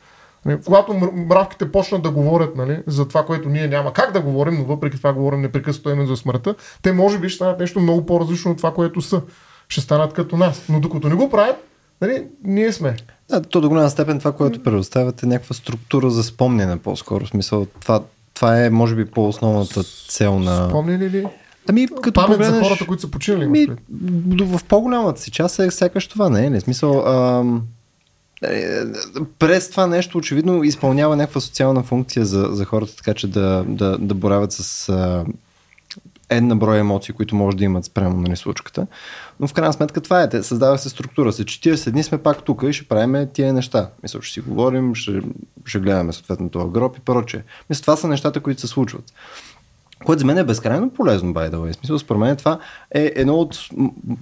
Нали, 0.45 0.59
Когато 0.65 0.93
мр- 0.93 1.27
мравките 1.27 1.73
почнат 1.73 2.03
да 2.03 2.11
говорят 2.11 2.57
нали, 2.57 2.83
за 2.87 3.09
това, 3.09 3.25
което 3.25 3.49
ние 3.49 3.69
няма 3.69 3.93
как 3.93 4.13
да 4.13 4.21
говорим, 4.21 4.55
но 4.59 4.65
въпреки 4.65 4.97
това 4.97 5.13
говорим 5.13 5.41
непрекъснато 5.41 5.91
именно 5.91 6.09
за 6.09 6.17
смъртта, 6.17 6.55
те 6.83 6.93
може 6.93 7.19
би 7.19 7.29
ще 7.29 7.37
станат 7.37 7.61
нещо 7.61 7.81
много 7.81 8.07
по-различно 8.07 8.51
от 8.51 8.57
това, 8.57 8.75
което 8.75 9.01
са. 9.01 9.23
Ще 9.69 9.81
станат 9.81 10.13
като 10.13 10.37
нас. 10.37 10.63
Но 10.69 10.81
докато 10.81 11.09
не 11.09 11.15
го 11.15 11.31
правят, 11.31 11.57
нали, 12.01 12.27
ние 12.45 12.73
сме. 12.73 12.97
Да, 13.29 13.43
то 13.43 13.61
до 13.61 13.69
голяма 13.69 13.91
степен 13.91 14.19
това, 14.19 14.33
което 14.33 14.63
предоставят 14.63 15.23
е 15.23 15.27
някаква 15.27 15.55
структура 15.55 16.11
за 16.11 16.23
спомняне 16.23 16.79
по-скоро. 16.79 17.25
В 17.25 17.29
смисъл, 17.29 17.67
това, 17.81 18.03
това 18.35 18.65
е, 18.65 18.71
може 18.71 18.95
би, 18.95 19.05
по-основната 19.05 19.83
цел 20.09 20.39
на... 20.39 20.69
Спомняли 20.69 21.11
ли? 21.11 21.27
Ами, 21.69 21.89
като 22.03 22.13
Памет 22.13 22.39
погледнеш... 22.39 22.59
за 22.59 22.69
хората, 22.69 22.87
които 22.87 23.01
са 23.01 23.11
починали. 23.11 23.47
Ми, 23.47 23.67
в 24.41 24.61
по-голямата 24.69 25.21
си 25.21 25.31
част 25.31 25.59
е 25.59 25.71
сякаш 25.71 26.07
това, 26.07 26.29
не 26.29 26.47
е 26.47 26.51
ли? 26.51 26.61
Смисъл, 26.61 27.07
ам, 27.07 27.63
е, 28.45 28.81
през 29.39 29.71
това 29.71 29.87
нещо 29.87 30.19
очевидно 30.19 30.65
изпълнява 30.65 31.17
някаква 31.17 31.41
социална 31.41 31.83
функция 31.83 32.25
за, 32.25 32.49
за 32.51 32.65
хората, 32.65 32.97
така 32.97 33.15
че 33.15 33.27
да, 33.27 33.65
да, 33.69 33.99
да 33.99 34.15
боравят 34.15 34.53
с 34.53 34.93
една 36.31 36.55
броя 36.55 36.81
емоции, 36.81 37.15
които 37.15 37.37
може 37.37 37.57
да 37.57 37.65
имат 37.65 37.85
спрямо 37.85 38.21
нали, 38.21 38.37
случката. 38.37 38.87
Но 39.41 39.47
в 39.47 39.53
крайна 39.53 39.73
сметка 39.73 40.01
това 40.01 40.23
е. 40.23 40.43
Създава 40.43 40.79
се 40.79 40.89
структура. 40.89 41.33
След 41.33 41.47
40 41.47 41.91
дни 41.91 42.03
сме 42.03 42.19
пак 42.19 42.43
тук 42.43 42.63
и 42.69 42.73
ще 42.73 42.89
правим 42.89 43.29
тия 43.33 43.53
неща. 43.53 43.91
Мисля, 44.03 44.23
ще 44.23 44.33
си 44.33 44.41
говорим, 44.41 44.95
ще, 44.95 45.21
ще 45.65 45.79
гледаме 45.79 46.13
съответно 46.13 46.49
това 46.49 46.69
гроб 46.69 46.97
и 46.97 47.01
прочее. 47.01 47.43
Мисля, 47.71 47.81
това 47.81 47.97
са 47.97 48.09
нещата, 48.09 48.41
които 48.41 48.61
се 48.61 48.67
случват. 48.67 49.13
Което 50.05 50.21
за 50.21 50.27
мен 50.27 50.39
е 50.39 50.45
безкрайно 50.45 50.91
полезно, 50.91 51.35
by 51.35 51.51
the 51.51 51.57
way. 51.57 51.77
Смисъл, 51.77 51.99
според 51.99 52.21
мен 52.21 52.37
това 52.37 52.59
е 52.95 53.13
едно 53.17 53.35
от 53.35 53.69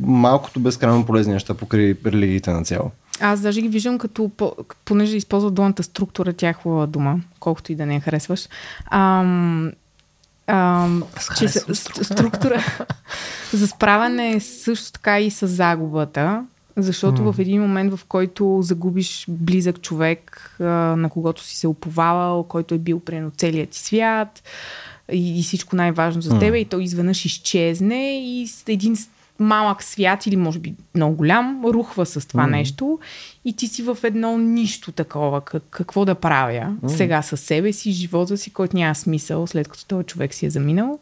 малкото 0.00 0.60
безкрайно 0.60 1.06
полезни 1.06 1.32
неща 1.32 1.54
покрай 1.54 1.94
религиите 2.06 2.52
на 2.52 2.64
цяло. 2.64 2.90
Аз 3.20 3.40
даже 3.40 3.60
ги 3.60 3.68
виждам 3.68 3.98
като, 3.98 4.30
понеже 4.84 5.16
използва 5.16 5.50
думата 5.50 5.82
структура, 5.82 6.32
тя 6.32 6.48
е 6.48 6.52
хубава 6.52 6.86
дума, 6.86 7.20
колкото 7.40 7.72
и 7.72 7.74
да 7.74 7.86
не 7.86 7.94
я 7.94 8.00
харесваш. 8.00 8.48
Ам, 8.90 9.72
ам, 10.46 11.02
че 11.38 11.48
структура. 11.48 12.04
структура 12.04 12.64
за 13.52 13.68
справяне 13.68 14.30
е 14.30 14.40
също 14.40 14.92
така 14.92 15.20
и 15.20 15.30
с 15.30 15.46
загубата, 15.46 16.44
защото 16.76 17.22
mm. 17.22 17.32
в 17.32 17.38
един 17.38 17.62
момент, 17.62 17.96
в 17.96 18.04
който 18.04 18.58
загубиш 18.62 19.24
близък 19.28 19.80
човек, 19.80 20.50
а, 20.60 20.64
на 20.96 21.10
когото 21.10 21.42
си 21.42 21.56
се 21.56 21.68
уповавал, 21.68 22.42
който 22.42 22.74
е 22.74 22.78
бил 22.78 23.00
приено 23.00 23.30
целият 23.36 23.70
ти 23.70 23.78
свят 23.78 24.42
и, 25.12 25.40
и 25.40 25.42
всичко 25.42 25.76
най-важно 25.76 26.22
за 26.22 26.38
тебе, 26.38 26.56
mm. 26.56 26.60
и 26.60 26.64
той 26.64 26.82
изведнъж 26.82 27.24
изчезне 27.24 28.18
и 28.18 28.48
един 28.68 28.96
малък 29.38 29.82
свят 29.82 30.26
или 30.26 30.36
може 30.36 30.58
би 30.58 30.74
много 30.94 31.16
голям, 31.16 31.62
рухва 31.64 32.06
с 32.06 32.28
това 32.28 32.44
mm. 32.44 32.50
нещо 32.50 32.98
и 33.44 33.56
ти 33.56 33.68
си 33.68 33.82
в 33.82 33.98
едно 34.02 34.38
нищо 34.38 34.92
такова. 34.92 35.40
Как, 35.40 35.62
какво 35.70 36.04
да 36.04 36.14
правя 36.14 36.76
mm. 36.82 36.88
сега 36.88 37.22
със 37.22 37.40
себе 37.40 37.72
си, 37.72 37.92
живота 37.92 38.36
си, 38.36 38.50
който 38.50 38.76
няма 38.76 38.94
смисъл, 38.94 39.46
след 39.46 39.68
като 39.68 39.84
този 39.84 40.06
човек 40.06 40.34
си 40.34 40.46
е 40.46 40.50
заминал. 40.50 40.98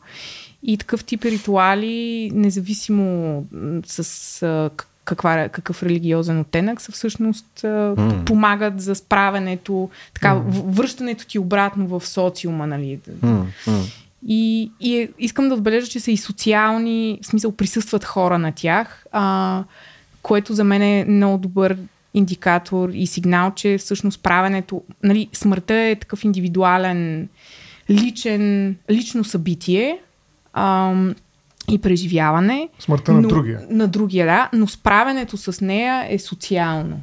И 0.63 0.79
такъв 0.79 1.05
тип 1.05 1.25
ритуали, 1.25 2.31
независимо 2.35 3.45
с 3.87 4.71
каква, 5.05 5.49
какъв 5.49 5.83
религиозен 5.83 6.41
оттенък, 6.41 6.81
са 6.81 6.93
всъщност 6.93 7.47
mm. 7.63 8.25
помагат 8.25 8.81
за 8.81 8.95
справянето, 8.95 9.91
така, 10.15 10.35
mm. 10.35 10.43
връщането 10.49 11.27
ти 11.27 11.39
обратно 11.39 11.87
в 11.87 12.07
социума, 12.07 12.67
нали. 12.67 12.99
Mm. 13.25 13.45
Mm. 13.67 14.02
И, 14.27 14.71
и 14.81 14.97
е, 14.97 15.09
искам 15.19 15.49
да 15.49 15.55
отбележа, 15.55 15.87
че 15.87 16.01
са 16.01 16.11
и 16.11 16.17
социални, 16.17 17.19
в 17.23 17.27
смисъл 17.27 17.53
присъстват 17.53 18.05
хора 18.05 18.39
на 18.39 18.53
тях, 18.53 19.07
а, 19.13 19.65
което 20.23 20.55
за 20.55 20.65
мен 20.65 20.83
е 20.83 21.05
много 21.09 21.39
добър 21.39 21.77
индикатор 22.15 22.89
и 22.89 23.07
сигнал, 23.07 23.53
че 23.55 23.79
всъщност 23.79 24.23
правенето, 24.23 24.83
нали, 25.03 25.29
смъртта 25.33 25.75
е 25.75 25.97
такъв 25.97 26.25
индивидуален, 26.25 27.29
личен, 27.91 28.77
лично 28.91 29.25
събитие 29.25 29.99
а, 30.53 30.95
и 31.71 31.79
преживяване. 31.79 32.69
Смъртта 32.79 33.13
на 33.13 33.29
другия. 33.29 33.61
На 33.71 33.89
другия, 33.89 34.27
да, 34.27 34.51
но 34.53 34.67
справенето 34.67 35.37
с 35.37 35.61
нея 35.61 36.07
е 36.09 36.19
социално. 36.19 37.01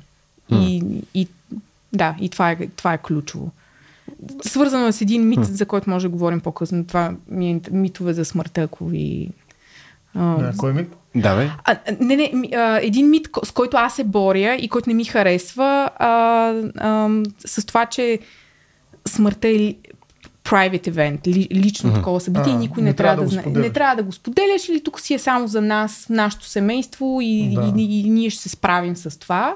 Hmm. 0.51 0.67
И, 0.67 0.83
и 1.13 1.27
да, 1.93 2.15
и 2.21 2.29
това 2.29 2.51
е, 2.51 2.67
това 2.75 2.93
е 2.93 2.97
ключово 2.97 3.51
свързано 4.41 4.87
е 4.87 4.91
с 4.91 5.01
един 5.01 5.27
мит, 5.27 5.45
за 5.45 5.65
който 5.65 5.89
може 5.89 6.07
да 6.07 6.11
говорим 6.11 6.39
по-късно. 6.39 6.85
Това 6.85 7.11
ми 7.27 7.51
е 7.51 7.61
митове 7.71 8.13
за 8.13 8.25
смъртта, 8.25 8.61
ако 8.61 8.85
ви... 8.85 9.29
Да, 10.15 10.53
кой 10.57 10.73
мит? 10.73 10.95
Да, 11.15 11.35
бе. 11.35 11.49
А, 11.63 11.77
не, 11.99 12.15
не, 12.15 12.49
а, 12.55 12.79
един 12.81 13.09
мит, 13.09 13.29
с 13.43 13.51
който 13.51 13.77
аз 13.77 13.95
се 13.95 14.03
боря 14.03 14.55
и 14.55 14.69
който 14.69 14.89
не 14.89 14.93
ми 14.93 15.05
харесва, 15.05 15.89
а, 15.97 16.53
а, 16.77 17.09
с 17.45 17.65
това, 17.65 17.85
че 17.85 18.19
смъртта 19.07 19.47
е 19.47 19.75
private 20.43 20.91
event, 20.91 21.27
ли, 21.27 21.47
лично 21.51 21.89
mm-hmm. 21.89 21.95
такова 21.95 22.19
събитие 22.19 22.53
а, 22.53 22.55
и 22.55 22.59
никой 22.59 22.83
не, 22.83 22.89
не 22.89 22.95
трябва 22.95 23.15
да, 23.15 23.21
да 23.23 23.27
знае. 23.29 23.45
Не 23.45 23.69
трябва 23.69 23.95
да 23.95 24.03
го 24.03 24.11
споделяш 24.11 24.69
или 24.69 24.83
тук 24.83 24.99
си 24.99 25.13
е 25.13 25.19
само 25.19 25.47
за 25.47 25.61
нас, 25.61 26.07
нашето 26.09 26.45
семейство 26.45 27.19
и, 27.21 27.55
да. 27.55 27.73
и, 27.77 27.83
и, 27.83 27.99
и 27.99 28.09
ние 28.09 28.29
ще 28.29 28.41
се 28.41 28.49
справим 28.49 28.95
с 28.95 29.19
това. 29.19 29.55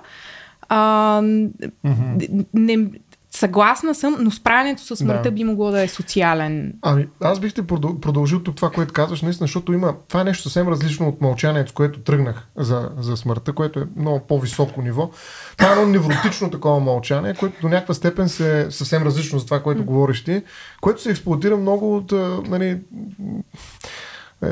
А, 0.70 1.22
mm-hmm. 1.22 2.46
не, 2.54 2.88
Съгласна 3.36 3.96
съм, 3.96 4.18
но 4.20 4.32
справянето 4.32 4.84
с 4.84 4.96
смъртта 4.96 5.24
да. 5.24 5.32
би 5.32 5.44
могло 5.44 5.72
да 5.72 5.82
е 5.82 5.88
социален. 5.88 6.74
Ами, 6.82 7.08
аз 7.22 7.40
бих 7.40 7.54
те 7.54 7.68
продължил 7.68 8.40
тук 8.40 8.56
това, 8.56 8.70
което 8.70 8.94
казваш, 8.94 9.22
наистина, 9.22 9.48
защото 9.48 9.74
има. 9.74 9.96
Това 10.08 10.22
е 10.22 10.24
нещо 10.24 10.44
съвсем 10.44 10.68
различно 10.68 11.08
от 11.08 11.22
мълчанието, 11.22 11.70
с 11.70 11.74
което 11.74 12.00
тръгнах 12.00 12.48
за, 12.58 12.90
за 12.98 13.18
смъртта, 13.18 13.54
което 13.54 13.80
е 13.80 13.88
много 13.96 14.20
по-високо 14.20 14.82
ниво. 14.82 15.10
Това 15.58 15.70
е 15.70 15.72
едно 15.72 15.88
невротично 15.88 16.52
такова 16.52 16.80
мълчание, 16.80 17.34
което 17.34 17.62
до 17.62 17.70
някаква 17.70 17.94
степен 17.94 18.30
се 18.30 18.62
е 18.62 18.72
съвсем 18.72 19.04
различно 19.04 19.40
от 19.40 19.46
това, 19.46 19.64
което 19.64 19.82
mm. 19.82 19.86
говориш 19.86 20.24
ти, 20.24 20.44
което 20.82 21.02
се 21.02 21.10
експлуатира 21.10 21.58
много 21.58 21.98
от. 21.98 22.12
Нали, 22.48 22.80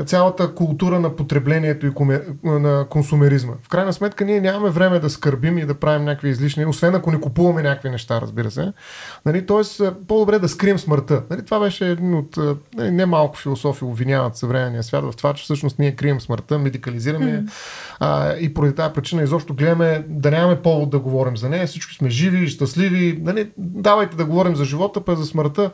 цялата 0.06 0.54
култура 0.54 1.00
на 1.00 1.16
потреблението 1.16 1.86
и 1.86 1.90
комер... 1.90 2.24
на 2.44 2.86
консумеризма. 2.90 3.52
В 3.62 3.68
крайна 3.68 3.92
сметка 3.92 4.24
ние 4.24 4.40
нямаме 4.40 4.70
време 4.70 4.98
да 4.98 5.10
скърбим 5.10 5.58
и 5.58 5.66
да 5.66 5.74
правим 5.74 6.04
някакви 6.04 6.28
излишни, 6.28 6.66
освен 6.66 6.94
ако 6.94 7.10
не 7.10 7.20
купуваме 7.20 7.62
някакви 7.62 7.90
неща, 7.90 8.20
разбира 8.20 8.50
се. 8.50 8.72
Нали, 9.26 9.46
Тоест, 9.46 9.80
е, 9.80 9.92
по-добре 10.08 10.38
да 10.38 10.48
скрием 10.48 10.78
смъртта. 10.78 11.22
Нали, 11.30 11.44
това 11.44 11.60
беше 11.60 11.90
един 11.90 12.14
от 12.14 12.36
е, 12.36 12.40
нали, 12.74 12.90
немалко 12.90 13.36
философи 13.36 13.84
обвиняват 13.84 14.36
съвременния 14.36 14.82
свят 14.82 15.04
в 15.04 15.16
това, 15.16 15.34
че 15.34 15.44
всъщност 15.44 15.78
ние 15.78 15.96
крием 15.96 16.20
смъртта, 16.20 16.58
медикализираме 16.58 17.32
mm. 17.32 17.50
а, 18.00 18.34
и 18.36 18.54
поради 18.54 18.74
тази 18.74 18.94
причина 18.94 19.22
изобщо 19.22 19.54
гледаме 19.54 20.04
да 20.08 20.30
нямаме 20.30 20.62
повод 20.62 20.90
да 20.90 20.98
говорим 20.98 21.36
за 21.36 21.48
нея. 21.48 21.66
Всички 21.66 21.94
сме 21.94 22.10
живи, 22.10 22.48
щастливи. 22.48 23.18
Нали, 23.22 23.50
давайте 23.58 24.16
да 24.16 24.24
говорим 24.24 24.56
за 24.56 24.64
живота, 24.64 25.00
па 25.00 25.16
за 25.16 25.24
смъртта 25.24 25.70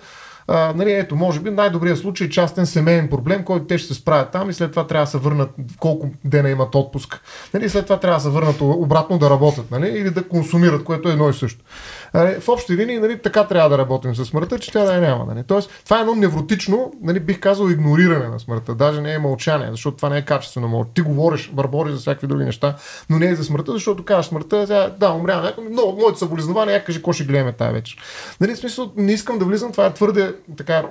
нали, 0.48 0.92
ето, 0.92 1.16
може 1.16 1.40
би 1.40 1.50
най-добрият 1.50 1.98
случай 1.98 2.26
е 2.26 2.30
частен 2.30 2.66
семейен 2.66 3.08
проблем, 3.08 3.44
който 3.44 3.66
те 3.66 3.78
ще 3.78 3.88
се 3.88 4.00
справят 4.00 4.30
там 4.30 4.50
и 4.50 4.52
след 4.52 4.70
това 4.70 4.86
трябва 4.86 5.04
да 5.04 5.10
се 5.10 5.18
върнат 5.18 5.50
колко 5.78 6.10
дена 6.24 6.50
имат 6.50 6.74
отпуск. 6.74 7.20
Нали, 7.54 7.68
след 7.68 7.84
това 7.84 8.00
трябва 8.00 8.16
да 8.16 8.22
се 8.22 8.28
върнат 8.28 8.56
обратно 8.60 9.18
да 9.18 9.30
работят 9.30 9.70
нали, 9.70 9.88
или 9.88 10.10
да 10.10 10.28
консумират, 10.28 10.84
което 10.84 11.08
е 11.08 11.12
едно 11.12 11.28
и 11.28 11.34
също. 11.34 11.64
Нали, 12.14 12.40
в 12.40 12.48
общи 12.48 12.76
линии 12.76 12.98
нали, 12.98 13.18
така 13.18 13.46
трябва 13.46 13.70
да 13.70 13.78
работим 13.78 14.14
с 14.14 14.24
смъртта, 14.24 14.58
че 14.58 14.72
тя 14.72 14.84
да 14.84 14.94
я 14.94 15.00
няма. 15.00 15.24
Нали. 15.24 15.44
Тоест, 15.46 15.70
това 15.84 15.98
е 15.98 16.00
едно 16.00 16.14
невротично, 16.14 16.92
нали, 17.02 17.20
бих 17.20 17.40
казал, 17.40 17.68
игнориране 17.68 18.28
на 18.28 18.40
смъртта. 18.40 18.74
Даже 18.74 19.00
не 19.00 19.14
е 19.14 19.18
мълчание, 19.18 19.68
защото 19.70 19.96
това 19.96 20.08
не 20.08 20.18
е 20.18 20.24
качествено. 20.24 20.68
Мълчание. 20.68 20.94
Ти 20.94 21.00
говориш, 21.00 21.50
бърбори 21.52 21.92
за 21.92 21.98
всякакви 21.98 22.26
други 22.26 22.44
неща, 22.44 22.76
но 23.10 23.18
не 23.18 23.26
е 23.26 23.34
за 23.34 23.44
смъртта, 23.44 23.72
защото 23.72 24.04
казваш 24.04 24.26
смъртта, 24.26 24.66
сега, 24.66 24.94
да, 25.00 25.12
умря 25.12 25.40
някой, 25.40 25.64
но 25.70 25.96
моите 26.00 26.18
съболезнования, 26.18 26.84
кажи, 26.84 26.98
какво 26.98 27.12
ще 27.12 27.24
гледаме 27.24 27.52
тази 27.52 27.72
вечер. 27.72 27.96
Нали, 28.40 28.54
в 28.54 28.58
смисъл, 28.58 28.92
не 28.96 29.12
искам 29.12 29.38
да 29.38 29.44
влизам, 29.44 29.72
това 29.72 29.86
е 29.86 29.94
твърде 29.94 30.34
така 30.56 30.84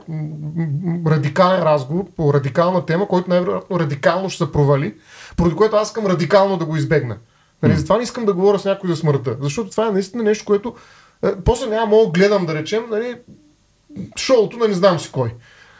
радикален 1.07 1.63
разговор 1.63 2.05
по 2.17 2.33
радикална 2.33 2.85
тема, 2.85 3.07
който 3.07 3.29
най-вероятно 3.29 3.79
радикално 3.79 4.29
ще 4.29 4.43
се 4.43 4.51
провали, 4.51 4.93
поради 5.37 5.55
което 5.55 5.75
аз 5.75 5.87
искам 5.87 6.05
радикално 6.05 6.57
да 6.57 6.65
го 6.65 6.75
избегна. 6.75 7.17
Нали, 7.63 7.75
затова 7.75 7.97
не 7.97 8.03
искам 8.03 8.25
да 8.25 8.33
говоря 8.33 8.59
с 8.59 8.65
някой 8.65 8.89
за 8.89 8.95
смъртта, 8.95 9.37
защото 9.41 9.69
това 9.69 9.87
е 9.87 9.91
наистина 9.91 10.23
нещо, 10.23 10.45
което 10.45 10.69
е, 10.69 10.71
после 11.45 11.67
няма 11.67 11.85
мога 11.85 12.11
гледам 12.11 12.45
да 12.45 12.55
речем 12.55 12.83
нали, 12.89 13.15
шоуто 14.17 14.57
на 14.57 14.67
не 14.67 14.73
знам 14.73 14.99
си 14.99 15.11
кой. 15.11 15.33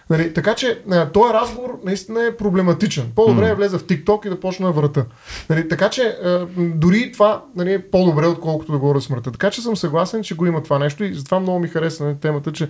Нали, 0.10 0.34
така 0.34 0.56
че 0.56 0.82
е, 0.92 1.10
този 1.12 1.34
разговор 1.34 1.80
наистина 1.86 2.26
е 2.26 2.38
проблематичен. 2.38 3.12
По-добре 3.16 3.46
mm. 3.46 3.52
е 3.52 3.56
влеза 3.56 3.80
в 3.80 3.84
TikTok 3.84 4.28
и 4.28 4.30
да 4.30 4.40
почне 4.40 4.66
на 4.66 4.72
врата. 4.72 5.06
Нали, 5.50 5.70
така 5.70 5.90
че 5.90 6.04
е, 6.04 6.38
дори 6.58 7.12
това 7.12 7.44
нали, 7.56 7.74
е 7.74 7.82
по-добре, 7.82 8.28
отколкото 8.28 8.72
да 8.72 8.78
говоря 8.78 9.02
смъртта. 9.02 9.32
Така 9.32 9.50
че 9.50 9.62
съм 9.62 9.78
съгласен, 9.78 10.24
че 10.24 10.36
го 10.36 10.46
има 10.46 10.64
това 10.64 10.80
нещо 10.80 11.04
и 11.04 11.14
затова 11.14 11.40
много 11.40 11.60
ми 11.60 11.68
хареса 11.68 12.04
нали, 12.04 12.16
темата, 12.22 12.52
че 12.52 12.70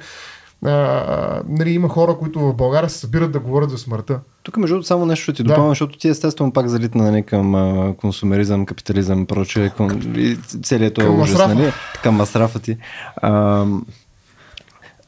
а, 0.65 1.41
нали, 1.47 1.69
има 1.69 1.89
хора, 1.89 2.17
които 2.17 2.39
в 2.39 2.53
България 2.53 2.89
се 2.89 2.99
събират 2.99 3.31
да 3.31 3.39
говорят 3.39 3.69
за 3.69 3.77
смъртта. 3.77 4.19
Тук, 4.43 4.57
между 4.57 4.73
другото, 4.73 4.87
само 4.87 5.05
нещо 5.05 5.23
ще 5.23 5.33
ти 5.33 5.43
допълня, 5.43 5.63
да. 5.63 5.71
защото 5.71 5.97
ти 5.97 6.07
естествено 6.07 6.53
пак 6.53 6.67
залитна 6.67 7.11
нали, 7.11 7.23
към 7.23 7.55
а, 7.55 7.93
консумеризъм, 7.93 8.65
капитализъм, 8.65 9.25
прочее, 9.25 9.69
към, 9.69 10.01
и 10.15 10.37
целият 10.63 10.93
този 10.93 11.07
ужас, 11.07 11.31
масрафа. 11.31 11.55
нали, 11.55 11.71
към 12.03 12.15
масрафа 12.15 12.59
ти. 12.59 12.77
А, 13.15 13.65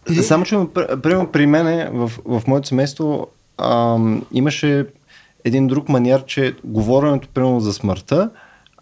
и... 0.10 0.16
Само, 0.16 0.46
че 0.46 0.58
примерно 1.04 1.28
при 1.32 1.46
мене 1.46 1.90
в, 1.94 2.12
в 2.26 2.48
моето 2.48 2.68
семейство 2.68 3.28
а, 3.58 3.98
имаше 4.32 4.86
един 5.44 5.68
друг 5.68 5.90
маниер, 5.90 6.26
че 6.26 6.56
говоренето 6.64 7.28
примерно 7.28 7.60
за 7.60 7.74
смъртта, 7.74 8.30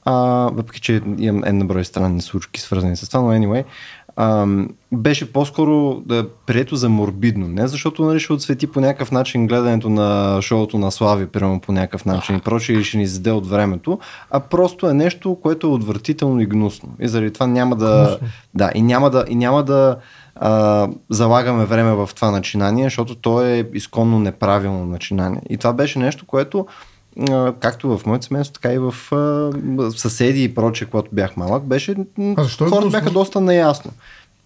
а, 0.05 0.13
въпреки 0.53 0.81
че 0.81 1.01
имам 1.17 1.43
една 1.45 1.65
брой 1.65 1.85
странни 1.85 2.21
случки 2.21 2.61
свързани 2.61 2.95
с 2.95 3.09
това, 3.09 3.21
но 3.21 3.27
anyway, 3.27 3.63
ам, 4.17 4.69
беше 4.91 5.33
по-скоро 5.33 6.01
да, 6.05 6.27
прието 6.45 6.75
за 6.75 6.89
морбидно. 6.89 7.47
Не 7.47 7.67
защото 7.67 8.05
нали, 8.05 8.19
ще 8.19 8.33
отсвети 8.33 8.67
по 8.67 8.79
някакъв 8.79 9.11
начин 9.11 9.47
гледането 9.47 9.89
на 9.89 10.41
шоуто 10.41 10.77
на 10.77 10.91
Слави, 10.91 11.27
прямо 11.27 11.59
по 11.59 11.71
някакъв 11.71 12.05
начин 12.05 12.35
и 12.35 12.39
прочее, 12.39 12.75
или 12.75 12.83
ще 12.83 12.97
ни 12.97 13.07
заде 13.07 13.31
от 13.31 13.47
времето, 13.47 13.99
а 14.31 14.39
просто 14.39 14.89
е 14.89 14.93
нещо, 14.93 15.37
което 15.41 15.67
е 15.67 15.69
отвратително 15.69 16.41
и 16.41 16.45
гнусно. 16.45 16.89
И 16.99 17.07
заради 17.07 17.33
това 17.33 17.47
няма 17.47 17.75
да. 17.75 18.05
Гнусно. 18.07 18.27
Да, 18.53 18.71
и 18.75 18.81
няма 18.81 19.09
да, 19.09 19.25
и 19.27 19.35
няма 19.35 19.63
да 19.63 19.97
а, 20.35 20.87
залагаме 21.09 21.65
време 21.65 21.93
в 21.93 22.09
това 22.15 22.31
начинание, 22.31 22.83
защото 22.83 23.15
то 23.15 23.41
е 23.41 23.69
изконно 23.73 24.19
неправилно 24.19 24.85
начинание. 24.85 25.41
И 25.49 25.57
това 25.57 25.73
беше 25.73 25.99
нещо, 25.99 26.25
което 26.25 26.65
както 27.59 27.97
в 27.97 28.05
моето 28.05 28.25
семейство, 28.25 28.53
така 28.53 28.73
и 28.73 28.77
в, 28.77 28.93
съседи 29.95 30.43
и 30.43 30.55
прочее, 30.55 30.87
когато 30.91 31.09
бях 31.13 31.37
малък, 31.37 31.63
беше. 31.63 31.95
А 32.37 32.43
защо 32.43 32.65
е 32.65 32.69
хората 32.69 32.89
бяха 32.89 33.09
доста 33.09 33.41
наясно. 33.41 33.91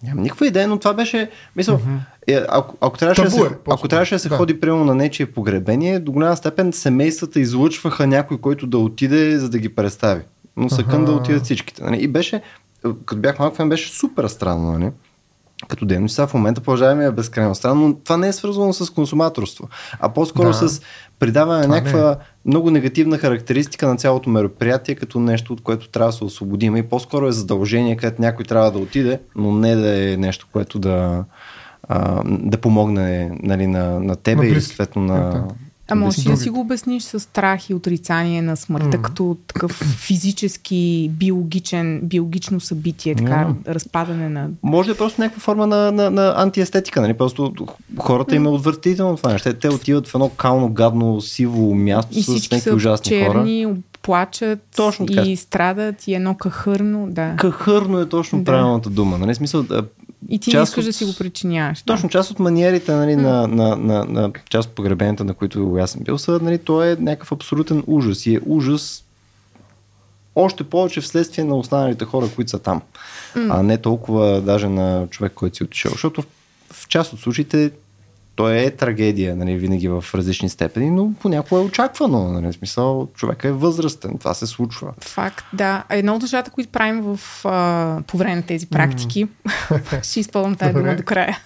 Нямам 0.02 0.22
никаква 0.22 0.46
идея, 0.46 0.68
но 0.68 0.78
това 0.78 0.94
беше. 0.94 1.30
Мисъл, 1.56 1.80
е, 2.26 2.40
ако, 2.48 2.76
ако, 2.80 2.98
трябваше 2.98 3.22
да 3.22 3.28
Табу 3.30 3.42
се, 3.42 3.46
е, 3.46 3.48
по-скоро. 3.48 3.74
ако 3.74 3.88
трябваше 3.88 4.14
да 4.14 4.18
се 4.18 4.28
Да. 4.28 4.36
ходи 4.36 4.60
примерно 4.60 4.84
на 4.84 4.94
нечие 4.94 5.26
погребение, 5.26 5.98
до 5.98 6.12
голяма 6.12 6.36
степен 6.36 6.72
семействата 6.72 7.40
излъчваха 7.40 8.06
някой, 8.06 8.38
който 8.38 8.66
да 8.66 8.78
отиде, 8.78 9.38
за 9.38 9.50
да 9.50 9.58
ги 9.58 9.68
представи. 9.68 10.22
Но 10.56 10.70
са 10.70 10.84
кън 10.84 11.04
да 11.04 11.12
отидат 11.12 11.44
всичките. 11.44 11.84
Нали? 11.84 12.02
И 12.02 12.08
беше, 12.08 12.42
като 13.06 13.20
бях 13.20 13.38
малък 13.38 13.68
беше 13.68 13.92
супер 13.92 14.28
странно. 14.28 14.72
Нали? 14.72 14.90
Като 15.68 15.84
дейност, 15.84 16.16
в 16.16 16.30
момента 16.34 16.60
продължава 16.60 16.94
ми 16.94 17.04
е 17.04 17.10
безкрайно 17.10 17.54
странно, 17.54 17.88
но 17.88 17.94
това 17.94 18.16
не 18.16 18.28
е 18.28 18.32
свързано 18.32 18.72
с 18.72 18.90
консуматорство, 18.90 19.68
а 20.00 20.08
по-скоро 20.08 20.48
Да. 20.48 20.54
с 20.54 20.80
придаване 21.18 21.58
на 21.58 21.64
Това 21.64 21.74
някаква 21.74 22.16
много 22.44 22.70
негативна 22.70 23.18
характеристика 23.18 23.86
на 23.88 23.96
цялото 23.96 24.30
мероприятие, 24.30 24.94
като 24.94 25.20
нещо, 25.20 25.52
от 25.52 25.60
което 25.60 25.88
трябва 25.88 26.08
да 26.08 26.16
се 26.16 26.24
освободим. 26.24 26.76
И 26.76 26.82
по-скоро 26.82 27.28
е 27.28 27.32
задължение, 27.32 27.96
където 27.96 28.22
някой 28.22 28.44
трябва 28.44 28.70
да 28.70 28.78
отиде, 28.78 29.20
но 29.36 29.52
не 29.52 29.74
да 29.74 30.12
е 30.12 30.16
нещо, 30.16 30.46
което 30.52 30.78
да, 30.78 31.24
а, 31.88 32.22
да 32.24 32.58
помогне 32.58 33.38
нали, 33.42 33.66
на, 33.66 34.00
на 34.00 34.16
тебе 34.16 34.40
близки. 34.50 34.68
съответно 34.68 35.02
на. 35.02 35.48
А 35.92 35.96
може 35.96 36.20
ли 36.20 36.30
да 36.30 36.36
си 36.36 36.50
го 36.50 36.60
обясниш 36.60 37.02
с 37.02 37.20
страх 37.20 37.70
и 37.70 37.74
отрицание 37.74 38.42
на 38.42 38.56
смъртта, 38.56 38.86
Мгм. 38.88 39.02
като 39.02 39.36
такъв 39.46 39.70
физически, 39.98 41.10
биологичен, 41.12 42.00
биологично 42.02 42.60
събитие, 42.60 43.14
така, 43.14 43.38
Мгм. 43.40 43.58
разпадане 43.68 44.28
на... 44.28 44.48
Може 44.62 44.86
да 44.88 44.92
е 44.92 44.98
просто 44.98 45.20
някаква 45.20 45.40
форма 45.40 45.66
на, 45.66 45.92
на, 45.92 46.10
на 46.10 46.34
антиестетика. 46.36 47.00
Нали? 47.00 47.14
Просто 47.14 47.52
хората 47.98 48.36
им 48.36 48.44
е 48.44 48.48
отвратително 48.48 49.16
това 49.16 49.32
нещо. 49.32 49.54
Те, 49.54 49.68
отиват 49.68 50.08
в 50.08 50.14
едно 50.14 50.28
кално, 50.28 50.68
гадно, 50.68 51.20
сиво 51.20 51.74
място 51.74 52.18
И 52.18 52.22
с 52.22 52.28
някакви 52.28 52.60
са 52.60 52.74
ужасни 52.74 53.16
хора. 53.16 53.32
черни, 53.32 53.66
плачат 54.02 54.58
Точно 54.76 55.06
така. 55.06 55.22
и 55.22 55.36
страдат 55.36 56.08
и 56.08 56.14
едно 56.14 56.34
кахърно, 56.34 57.06
да. 57.10 57.34
Кахърно 57.38 57.98
е 57.98 58.08
точно 58.08 58.38
Да. 58.38 58.44
правилната 58.44 58.90
дума. 58.90 59.18
Нали? 59.18 59.34
Смисъл, 59.34 59.64
И 60.28 60.38
ти 60.38 60.56
не 60.56 60.62
искаш 60.62 60.84
от- 60.84 60.88
да 60.88 60.92
си 60.92 61.04
го 61.04 61.14
причиняваш. 61.18 61.82
Точно 61.82 62.08
част 62.08 62.30
от 62.30 62.38
маниерите 62.38 62.92
нали, 62.92 63.16
на, 63.16 63.48
на, 63.48 63.76
на, 63.76 64.04
на 64.04 64.32
част 64.50 64.68
от 64.68 64.74
погребенията, 64.74 65.24
на 65.24 65.34
които 65.34 65.76
аз 65.80 65.90
съм 65.90 66.00
бил, 66.04 66.18
са, 66.18 66.38
нали, 66.42 66.58
то 66.58 66.82
е 66.84 66.96
някакъв 67.00 67.32
абсолютен 67.32 67.84
ужас. 67.86 68.26
И 68.26 68.34
е 68.34 68.40
ужас 68.46 69.04
още 70.34 70.64
повече 70.64 71.00
вследствие 71.00 71.44
на 71.44 71.56
останалите 71.56 72.04
хора, 72.04 72.28
които 72.34 72.50
са 72.50 72.58
там. 72.58 72.82
А 73.50 73.62
не 73.62 73.78
толкова 73.78 74.40
даже 74.40 74.68
на 74.68 75.06
човек, 75.10 75.32
който 75.34 75.56
си 75.56 75.64
отишъл. 75.64 75.90
Защото 75.92 76.22
в, 76.22 76.26
в 76.72 76.88
част 76.88 77.12
от 77.12 77.20
случаите 77.20 77.70
то 78.34 78.50
е 78.50 78.70
трагедия, 78.70 79.36
нали, 79.36 79.56
винаги 79.56 79.88
в 79.88 80.04
различни 80.14 80.48
степени, 80.48 80.90
но 80.90 81.12
понякога 81.20 81.60
е 81.60 81.64
очаквано. 81.64 82.28
Нали, 82.28 82.46
в 82.46 82.52
смисъл, 82.52 83.08
човека 83.14 83.48
е 83.48 83.52
възрастен, 83.52 84.18
това 84.18 84.34
се 84.34 84.46
случва. 84.46 84.92
Факт, 85.00 85.44
да. 85.52 85.84
Едно 85.90 86.14
от 86.14 86.22
нещата, 86.22 86.50
които 86.50 86.72
правим 86.72 87.00
в, 87.02 87.20
а, 87.44 88.02
по 88.06 88.16
време 88.16 88.36
на 88.36 88.42
тези 88.42 88.66
практики, 88.66 89.28
ще 90.02 90.20
използвам 90.20 90.54
тази 90.54 90.72
дума 90.74 90.96
до 90.96 91.02
края, 91.02 91.38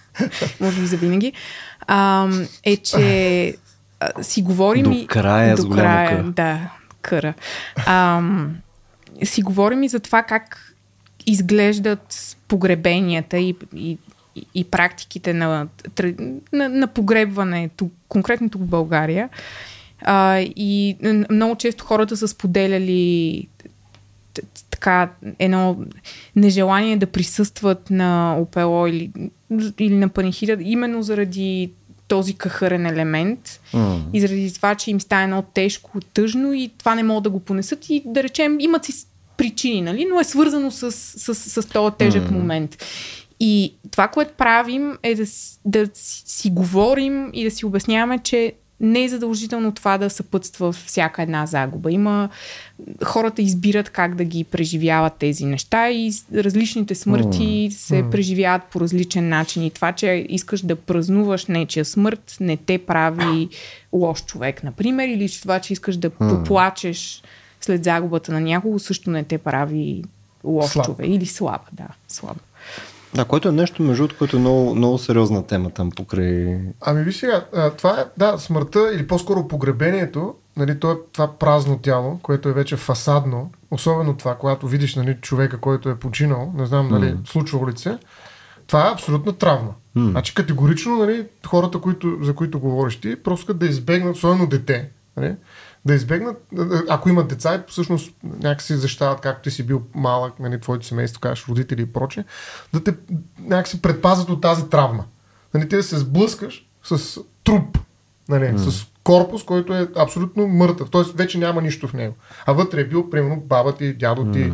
може 0.61 0.81
би 0.81 0.87
за 0.87 0.96
винаги, 0.96 1.33
а, 1.87 2.29
е, 2.64 2.77
че 2.77 3.55
а, 4.01 4.22
си 4.22 4.42
говорим 4.42 4.85
До 4.85 4.90
и... 4.90 5.07
края 5.07 5.57
до 5.57 5.70
края, 5.70 6.22
К. 6.22 6.27
да, 6.27 6.70
къра. 7.03 7.35
А, 7.87 8.22
си 9.25 9.42
говорим 9.42 9.83
и 9.83 9.88
за 9.88 10.01
това 10.01 10.22
как 10.22 10.75
изглеждат 11.27 12.37
погребенията 12.49 13.38
и, 13.38 13.57
и, 13.75 13.99
и, 14.37 14.46
и 14.55 14.64
практиките 14.64 15.33
на, 15.33 15.68
на, 16.53 16.68
на 16.68 16.87
погребването, 16.87 17.90
конкретно 18.09 18.51
тук 18.51 18.62
в 18.62 18.66
България. 18.66 19.29
А, 20.01 20.38
и 20.40 20.96
много 21.31 21.57
често 21.57 21.85
хората 21.85 22.16
са 22.16 22.29
споделяли 22.29 23.49
така 24.70 25.11
едно 25.38 25.77
нежелание 26.37 26.96
да 26.96 27.07
присъстват 27.07 27.90
на 27.90 28.37
ОПО 28.38 28.87
или, 28.87 29.11
или 29.79 29.94
на 29.94 30.09
панихида, 30.09 30.57
именно 30.61 31.03
заради 31.03 31.70
този 32.09 32.35
кахърен 32.35 32.87
елемент 32.87 33.61
М. 33.75 34.01
и 34.12 34.20
заради 34.20 34.55
това, 34.55 34.75
че 34.75 34.90
им 34.90 35.01
стане 35.01 35.25
едно 35.25 35.42
тежко, 35.42 36.01
тъжно 36.14 36.53
и 36.53 36.70
това 36.79 36.94
не 36.94 37.03
могат 37.03 37.25
да 37.25 37.31
го 37.31 37.40
понесат 37.40 37.90
и 37.90 38.03
да 38.07 38.22
речем 38.22 38.61
имат 38.61 38.85
си 38.85 39.07
причини, 39.37 39.83
нали? 39.83 40.05
но 40.05 40.20
е 40.20 40.25
свързано 40.25 40.70
с, 40.70 40.92
с, 40.92 41.35
с, 41.35 41.62
с 41.62 41.68
този 41.68 41.94
тежък 41.99 42.31
М. 42.31 42.38
момент. 42.38 42.85
И 43.40 43.75
това, 43.90 44.09
което 44.09 44.35
правим 44.35 44.99
е 45.03 45.14
да, 45.14 45.25
да 45.64 45.88
си, 45.94 46.51
говорим 46.51 47.31
и 47.33 47.44
да 47.44 47.51
си 47.51 47.66
обясняваме, 47.66 48.18
че 48.18 48.53
не 48.81 49.05
е 49.05 49.09
задължително 49.09 49.72
това 49.72 49.99
да 49.99 50.11
съпътства 50.11 50.72
всяка 50.72 51.22
една 51.22 51.46
загуба. 51.46 51.92
Има 51.92 52.29
хората 53.05 53.42
избират 53.42 53.90
как 53.90 54.14
да 54.14 54.25
ги 54.25 54.44
преживяват 54.44 55.12
тези 55.18 55.44
неща 55.44 55.90
и 55.90 56.12
различните 56.35 56.94
смърти 56.94 57.68
се 57.72 58.03
М. 58.03 58.11
преживяват 58.11 58.62
по 58.64 58.81
различен 58.81 59.29
начин. 59.29 59.62
И 59.64 59.70
това, 59.70 59.92
че 59.92 60.27
искаш 60.29 60.61
да 60.61 60.77
празнуваш 60.77 61.46
нечия 61.46 61.85
смърт, 61.85 62.37
не 62.40 62.57
те 62.57 62.79
прави 62.79 63.49
лош 63.92 64.25
човек, 64.25 64.64
например, 64.64 65.09
или 65.09 65.29
че 65.29 65.42
това, 65.42 65.61
че 65.61 65.72
искаш 65.72 65.96
да 65.96 66.11
поплачеш 66.11 67.22
след 67.61 67.85
загубата 67.85 68.33
на 68.33 68.40
някого, 68.40 68.79
също 68.79 69.11
не 69.11 69.25
те 69.25 69.38
прави 69.38 70.05
лош 70.44 70.70
Слаб. 70.70 70.87
човек. 70.87 71.07
Или 71.11 71.27
слаб, 71.27 71.61
да, 71.72 71.87
слаб. 72.09 72.37
Да, 73.16 73.24
което 73.24 73.48
е 73.48 73.52
нещо, 73.52 73.83
между 73.83 74.02
другото, 74.02 74.18
което 74.18 74.37
е 74.37 74.40
много, 74.40 74.74
много 74.74 74.98
сериозна 74.98 75.46
тема 75.46 75.70
там 75.70 75.90
покрай 75.90 76.59
Ами 76.81 77.05
ви 77.05 77.12
сега, 77.12 77.44
това 77.79 78.00
е, 78.00 78.05
да, 78.16 78.38
смъртта 78.38 78.90
или 78.94 79.07
по-скоро 79.07 79.48
погребението, 79.48 80.35
нали, 80.57 80.81
то 80.81 80.90
е 80.90 80.96
това 81.12 81.38
празно 81.38 81.79
тяло, 81.79 82.18
което 82.22 82.48
е 82.48 82.52
вече 82.52 82.76
фасадно, 82.76 83.50
особено 83.70 84.16
това, 84.16 84.35
когато 84.35 84.66
видиш 84.66 84.94
нали, 84.94 85.16
човека, 85.20 85.59
който 85.59 85.88
е 85.88 85.98
починал, 85.98 86.52
не 86.57 86.66
знам 86.66 86.88
нали, 86.88 87.12
Мгм. 87.12 87.22
случвало 87.26 87.68
ли 87.68 87.79
се, 87.79 87.98
това 88.66 88.88
е 88.88 88.92
абсолютна 88.92 89.33
травма. 89.33 89.74
М. 89.94 90.11
Значи 90.11 90.35
категорично 90.35 90.96
нали, 90.96 91.26
хората, 91.46 91.79
които, 91.81 92.18
за 92.22 92.35
които 92.35 92.61
говориш 92.61 93.00
ти, 93.00 93.22
просто 93.22 93.42
искат 93.42 93.59
да 93.59 93.66
избегнат, 93.66 94.16
особено 94.16 94.46
дете, 94.46 94.88
нали, 95.16 95.35
да 95.87 95.94
избегнат, 95.94 96.37
ако 96.88 97.09
имат 97.09 97.29
деца 97.29 97.64
всъщност 97.68 98.14
някакси 98.22 98.77
защитават, 98.77 99.20
както 99.20 99.42
ти 99.42 99.51
си 99.51 99.66
бил 99.66 99.83
малък, 99.94 100.40
нали, 100.40 100.61
твоето 100.61 100.87
семейство, 100.87 101.20
кажеш, 101.20 101.49
родители 101.49 101.83
и 101.83 101.92
прочее, 101.92 102.25
да 102.72 102.85
те 102.85 102.94
някакси 103.38 103.83
предпазят 103.83 104.29
от 104.29 104.40
тази 104.40 104.68
травма. 104.68 105.05
Нали, 105.55 105.68
ти 105.68 105.77
да 105.77 105.83
се 105.83 105.99
сблъскаш 105.99 106.66
с 106.85 107.20
труп, 107.44 107.79
нали, 108.29 108.44
mm. 108.44 108.57
с 108.57 108.87
корпус, 109.05 109.44
който 109.44 109.75
е 109.75 109.88
абсолютно 109.96 110.46
мъртъв. 110.46 110.90
Т.е. 110.90 111.03
вече 111.14 111.38
няма 111.38 111.62
нищо 111.62 111.88
в 111.88 111.92
него. 111.92 112.14
А 112.46 112.53
вътре 112.53 112.81
е 112.81 112.88
бил, 112.88 113.11
примерно, 113.11 113.40
баба 113.40 113.75
ти, 113.75 113.94
дядо 113.94 114.33
ти, 114.33 114.53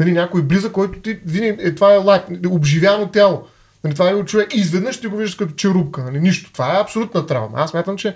нали, 0.00 0.12
някой 0.12 0.42
близък, 0.42 0.72
който 0.72 1.00
ти 1.00 1.20
винаги, 1.26 1.62
е, 1.62 1.74
това 1.74 1.94
е 1.94 1.96
лайк, 1.96 2.24
обживяно 2.48 3.08
тяло. 3.08 3.46
Нали, 3.84 3.94
това 3.94 4.10
е 4.10 4.24
човек 4.24 4.54
и 4.54 4.60
изведнъж 4.60 5.00
ти 5.00 5.06
го 5.06 5.16
виждаш 5.16 5.34
като 5.34 5.54
черупка. 5.54 6.02
Нали, 6.02 6.20
нищо. 6.20 6.52
Това 6.52 6.76
е 6.76 6.80
абсолютна 6.80 7.26
травма. 7.26 7.58
Аз 7.58 7.70
смятам, 7.70 7.96
че 7.96 8.14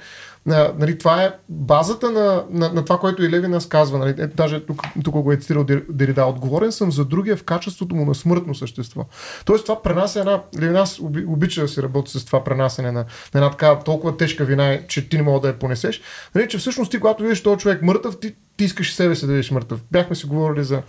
а, 0.49 0.73
нали, 0.79 0.99
това 0.99 1.23
е 1.23 1.33
базата 1.49 2.11
на, 2.11 2.45
на, 2.51 2.73
на 2.73 2.85
това, 2.85 2.99
което 2.99 3.25
и 3.25 3.31
Левинас 3.31 3.69
казва. 3.69 3.99
Нали, 3.99 4.15
е, 4.19 4.27
даже 4.27 4.67
тук, 4.67 4.83
тук 5.05 5.15
го 5.15 5.33
е 5.33 5.37
цитирал 5.37 5.65
Дер- 5.65 5.85
Дерида. 5.89 6.25
Отговорен 6.25 6.73
съм 6.73 6.93
за 6.93 7.05
другия 7.05 7.37
в 7.37 7.45
качеството 7.45 7.95
му 7.95 8.05
на 8.05 8.15
смъртно 8.15 8.55
същество. 8.55 9.05
Тоест 9.45 9.65
това 9.65 9.83
пренася 9.83 10.21
една... 10.21 10.43
Левинас 10.61 11.01
оби, 11.01 11.25
обича 11.29 11.61
да 11.61 11.69
се 11.69 11.83
работи 11.83 12.19
с 12.19 12.25
това 12.25 12.45
пренасене 12.45 12.93
на, 12.93 13.01
на 13.01 13.05
една 13.35 13.51
така 13.51 13.79
толкова 13.79 14.17
тежка 14.17 14.45
вина, 14.45 14.79
че 14.89 15.09
ти 15.09 15.17
не 15.17 15.23
мога 15.23 15.41
да 15.41 15.49
я 15.49 15.59
понесеш. 15.59 16.01
Нали, 16.35 16.49
че 16.49 16.59
всъщност 16.59 16.91
ти, 16.91 17.01
когато 17.01 17.23
видиш 17.23 17.43
този 17.43 17.59
човек 17.59 17.83
мъртъв, 17.83 18.21
ти, 18.21 18.35
ти 18.57 18.65
искаш 18.65 18.91
и 18.91 18.95
себе 18.95 19.15
си 19.15 19.27
да 19.27 19.33
видиш 19.33 19.51
мъртъв. 19.51 19.81
Бяхме 19.93 20.17
си 20.17 20.27
говорили 20.27 20.65
за 20.65 20.83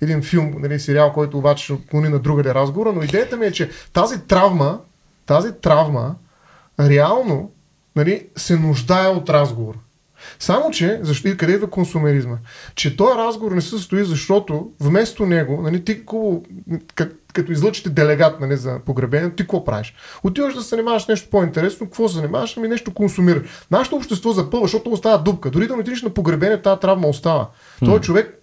един 0.00 0.22
филм, 0.22 0.54
нали, 0.58 0.80
сериал, 0.80 1.12
който 1.12 1.38
обаче 1.38 1.72
отклони 1.72 2.08
на 2.08 2.18
другаде 2.18 2.54
разговора, 2.54 2.92
но 2.92 3.02
идеята 3.02 3.36
ми 3.36 3.46
е, 3.46 3.52
че 3.52 3.70
тази 3.92 4.20
травма, 4.20 4.80
тази 5.26 5.52
травма 5.52 6.14
реално 6.80 7.50
нали, 7.98 8.26
се 8.36 8.56
нуждае 8.56 9.08
от 9.08 9.30
разговор. 9.30 9.74
Само, 10.38 10.70
че, 10.70 11.00
защо 11.02 11.28
и 11.28 11.36
къде 11.36 11.52
идва 11.52 11.70
консумеризма? 11.70 12.36
Че 12.74 12.96
този 12.96 13.18
разговор 13.18 13.52
не 13.52 13.60
се 13.60 13.68
състои, 13.68 14.04
защото 14.04 14.70
вместо 14.80 15.26
него, 15.26 15.62
нали, 15.62 15.84
ти 15.84 16.02
хубаво, 16.06 16.44
като, 17.32 17.52
излъчите 17.52 17.90
делегат 17.90 18.40
нали, 18.40 18.56
за 18.56 18.78
погребение, 18.86 19.30
ти 19.30 19.42
какво 19.42 19.64
правиш? 19.64 19.94
Отиваш 20.22 20.54
да 20.54 20.62
се 20.62 20.68
занимаваш 20.68 21.06
нещо 21.06 21.30
по-интересно, 21.30 21.86
какво 21.86 22.08
се 22.08 22.14
занимаваш? 22.14 22.56
Ами 22.56 22.68
нещо 22.68 22.94
консумира. 22.94 23.42
Нашето 23.70 23.96
общество 23.96 24.32
запълва, 24.32 24.66
защото 24.66 24.90
остава 24.90 25.18
дупка. 25.18 25.50
Дори 25.50 25.66
да 25.66 25.74
не 25.74 25.80
отидеш 25.80 26.02
на 26.02 26.10
погребение, 26.10 26.62
тази 26.62 26.80
травма 26.80 27.08
остава. 27.08 27.48
Той 27.84 28.00
човек 28.00 28.37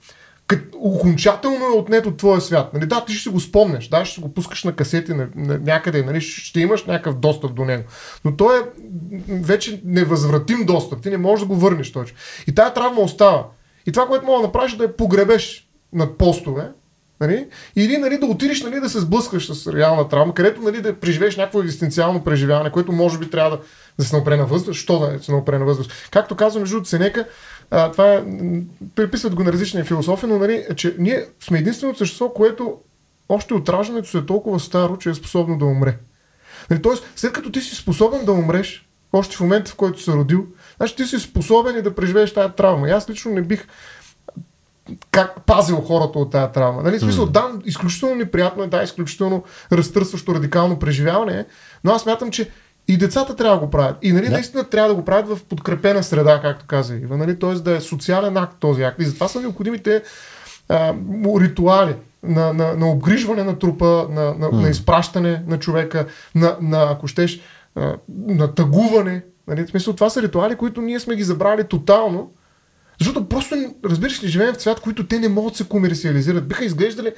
окончателно 0.79 1.65
е 1.65 1.77
отнет 1.77 2.05
от 2.05 2.17
твоя 2.17 2.41
свят. 2.41 2.73
Нали, 2.73 2.86
да, 2.86 3.05
ти 3.05 3.13
ще 3.13 3.23
си 3.23 3.29
го 3.29 3.39
спомняш, 3.39 3.88
да, 3.88 4.05
ще 4.05 4.13
си 4.13 4.21
го 4.21 4.34
пускаш 4.34 4.63
на 4.63 4.75
касети 4.75 5.13
на, 5.13 5.27
на, 5.36 5.60
някъде, 5.60 6.03
нали, 6.03 6.21
ще 6.21 6.60
имаш 6.60 6.86
някакъв 6.86 7.15
достъп 7.15 7.55
до 7.55 7.65
него. 7.65 7.84
Но 8.25 8.36
той 8.36 8.60
е 8.60 8.63
вече 9.29 9.81
невъзвратим 9.86 10.65
достъп. 10.65 11.01
Ти 11.01 11.10
не 11.10 11.17
можеш 11.17 11.47
да 11.47 11.53
го 11.53 11.55
върнеш 11.55 11.91
точно. 11.91 12.17
И 12.47 12.55
тая 12.55 12.73
травма 12.73 13.01
остава. 13.01 13.45
И 13.86 13.91
това, 13.91 14.08
което 14.08 14.25
мога 14.25 14.41
да 14.41 14.47
направиш, 14.47 14.73
е 14.73 14.77
да 14.77 14.84
я 14.84 14.95
погребеш 14.95 15.67
над 15.93 16.17
постове, 16.17 16.69
Нали? 17.21 17.47
Или 17.75 17.97
нали, 17.97 18.17
да 18.17 18.25
отидеш 18.25 18.63
нали, 18.63 18.79
да 18.79 18.89
се 18.89 18.99
сблъскаш 18.99 19.53
с 19.53 19.73
реална 19.73 20.10
травма, 20.10 20.34
където 20.34 20.62
нали, 20.62 20.81
да 20.81 20.99
преживееш 20.99 21.38
някакво 21.38 21.62
екзистенциално 21.62 22.23
преживяване, 22.23 22.71
което 22.71 22.91
може 22.91 23.17
би 23.17 23.29
трябва 23.29 23.49
да, 23.49 23.60
да 23.99 24.05
се 24.05 24.15
напре 24.15 24.38
на 24.38 24.45
възраст. 24.45 24.79
Що 24.79 24.99
да 24.99 25.23
се 25.23 25.31
напре 25.31 25.60
на 25.60 25.65
възраст? 25.65 25.91
Както 26.12 26.36
казва 26.36 26.60
между 26.60 26.86
Сенека, 26.86 27.27
а, 27.71 27.91
това 27.91 28.13
е, 28.13 28.23
приписват 28.95 29.36
го 29.36 29.43
на 29.43 29.54
различни 29.54 29.84
философии, 29.84 30.30
но 30.30 30.39
нали, 30.39 30.65
че 30.75 30.95
ние 30.99 31.25
сме 31.39 31.60
единственото 31.60 31.99
същество, 31.99 32.30
което 32.30 32.78
още 33.30 33.54
от 33.54 33.69
раждането 33.69 34.10
си 34.10 34.17
е 34.17 34.25
толкова 34.25 34.60
старо, 34.60 34.97
че 34.97 35.10
е 35.10 35.13
способно 35.13 35.58
да 35.58 35.65
умре. 35.65 35.97
Нали, 36.69 36.82
тоест, 36.82 37.04
след 37.15 37.34
като 37.34 37.51
ти 37.51 37.62
си 37.62 37.75
способен 37.75 38.25
да 38.25 38.32
умреш, 38.32 38.89
още 39.13 39.36
в 39.36 39.39
момента, 39.39 39.71
в 39.71 39.75
който 39.75 40.01
се 40.01 40.12
родил, 40.12 40.45
значи 40.78 40.95
ти 40.95 41.06
си 41.06 41.19
способен 41.19 41.78
и 41.78 41.82
да 41.82 41.95
преживееш 41.95 42.34
тази 42.34 42.54
травма. 42.54 42.88
И 42.88 42.91
аз 42.91 43.10
лично 43.10 43.32
не 43.32 43.41
бих 43.41 43.67
как 45.12 45.45
пазил 45.45 45.82
хората 45.82 46.19
от 46.19 46.32
тази 46.32 46.51
травма. 46.51 46.84
Нали? 46.84 46.99
Смисъл, 46.99 47.25
да, 47.25 47.51
изключително 47.65 48.15
неприятно 48.15 48.63
е, 48.63 48.67
да, 48.67 48.84
изключително 48.84 49.43
разтърсващо 49.71 50.36
радикално 50.36 50.80
преживяване, 50.80 51.45
но 51.84 51.91
аз 51.91 52.06
мятам, 52.06 52.32
че 52.32 52.49
и 52.88 52.98
децата 52.98 53.36
трябва 53.36 53.58
да 53.58 53.65
го 53.65 53.71
правят. 53.71 53.98
И 54.02 54.12
нали, 54.12 54.26
да. 54.26 54.32
наистина 54.32 54.63
трябва 54.63 54.89
да 54.89 54.95
го 54.95 55.06
правят 55.06 55.28
в 55.28 55.43
подкрепена 55.43 56.04
среда, 56.04 56.41
както 56.41 56.65
каза 56.67 56.95
Ива. 56.95 57.17
Нали? 57.17 57.39
Тоест 57.39 57.63
да 57.63 57.76
е 57.76 57.82
социален 57.82 58.38
акт 58.38 58.58
този 58.60 58.84
акт. 58.84 59.02
И 59.02 59.06
затова 59.06 59.28
са 59.28 59.41
необходимите 59.41 60.04
а, 60.69 60.93
ритуали 61.41 61.95
на, 62.24 62.54
на, 62.54 62.76
на 62.76 62.89
обгрижване 62.89 63.43
на 63.43 63.60
трупа, 63.60 64.08
на, 64.10 64.24
на, 64.24 64.50
mm. 64.50 64.62
на 64.62 64.69
изпращане 64.69 65.43
на 65.48 65.60
човека, 65.60 66.06
на, 66.36 66.58
на 66.62 66.91
ако 66.91 67.08
щеш, 67.08 67.41
а, 67.76 67.95
на 68.28 68.56
тъгуване. 68.56 69.24
Нали? 69.48 69.65
В 69.65 69.69
смисъл, 69.69 69.93
това 69.93 70.10
са 70.10 70.21
ритуали, 70.21 70.56
които 70.56 70.82
ние 70.82 71.00
сме 71.00 71.15
ги 71.15 71.24
забрали 71.24 71.63
тотално, 71.63 72.32
защото 73.00 73.30
просто, 73.30 73.56
разбираш 73.86 74.24
ли, 74.24 74.28
живеем 74.28 74.54
в 74.54 74.58
цвят, 74.58 74.80
които 74.80 75.08
те 75.08 75.19
не 75.19 75.28
могат 75.28 75.54
да 75.54 75.58
се 75.58 75.67
комерциализират. 75.67 76.48
Биха 76.48 76.65
изглеждали 76.65 77.13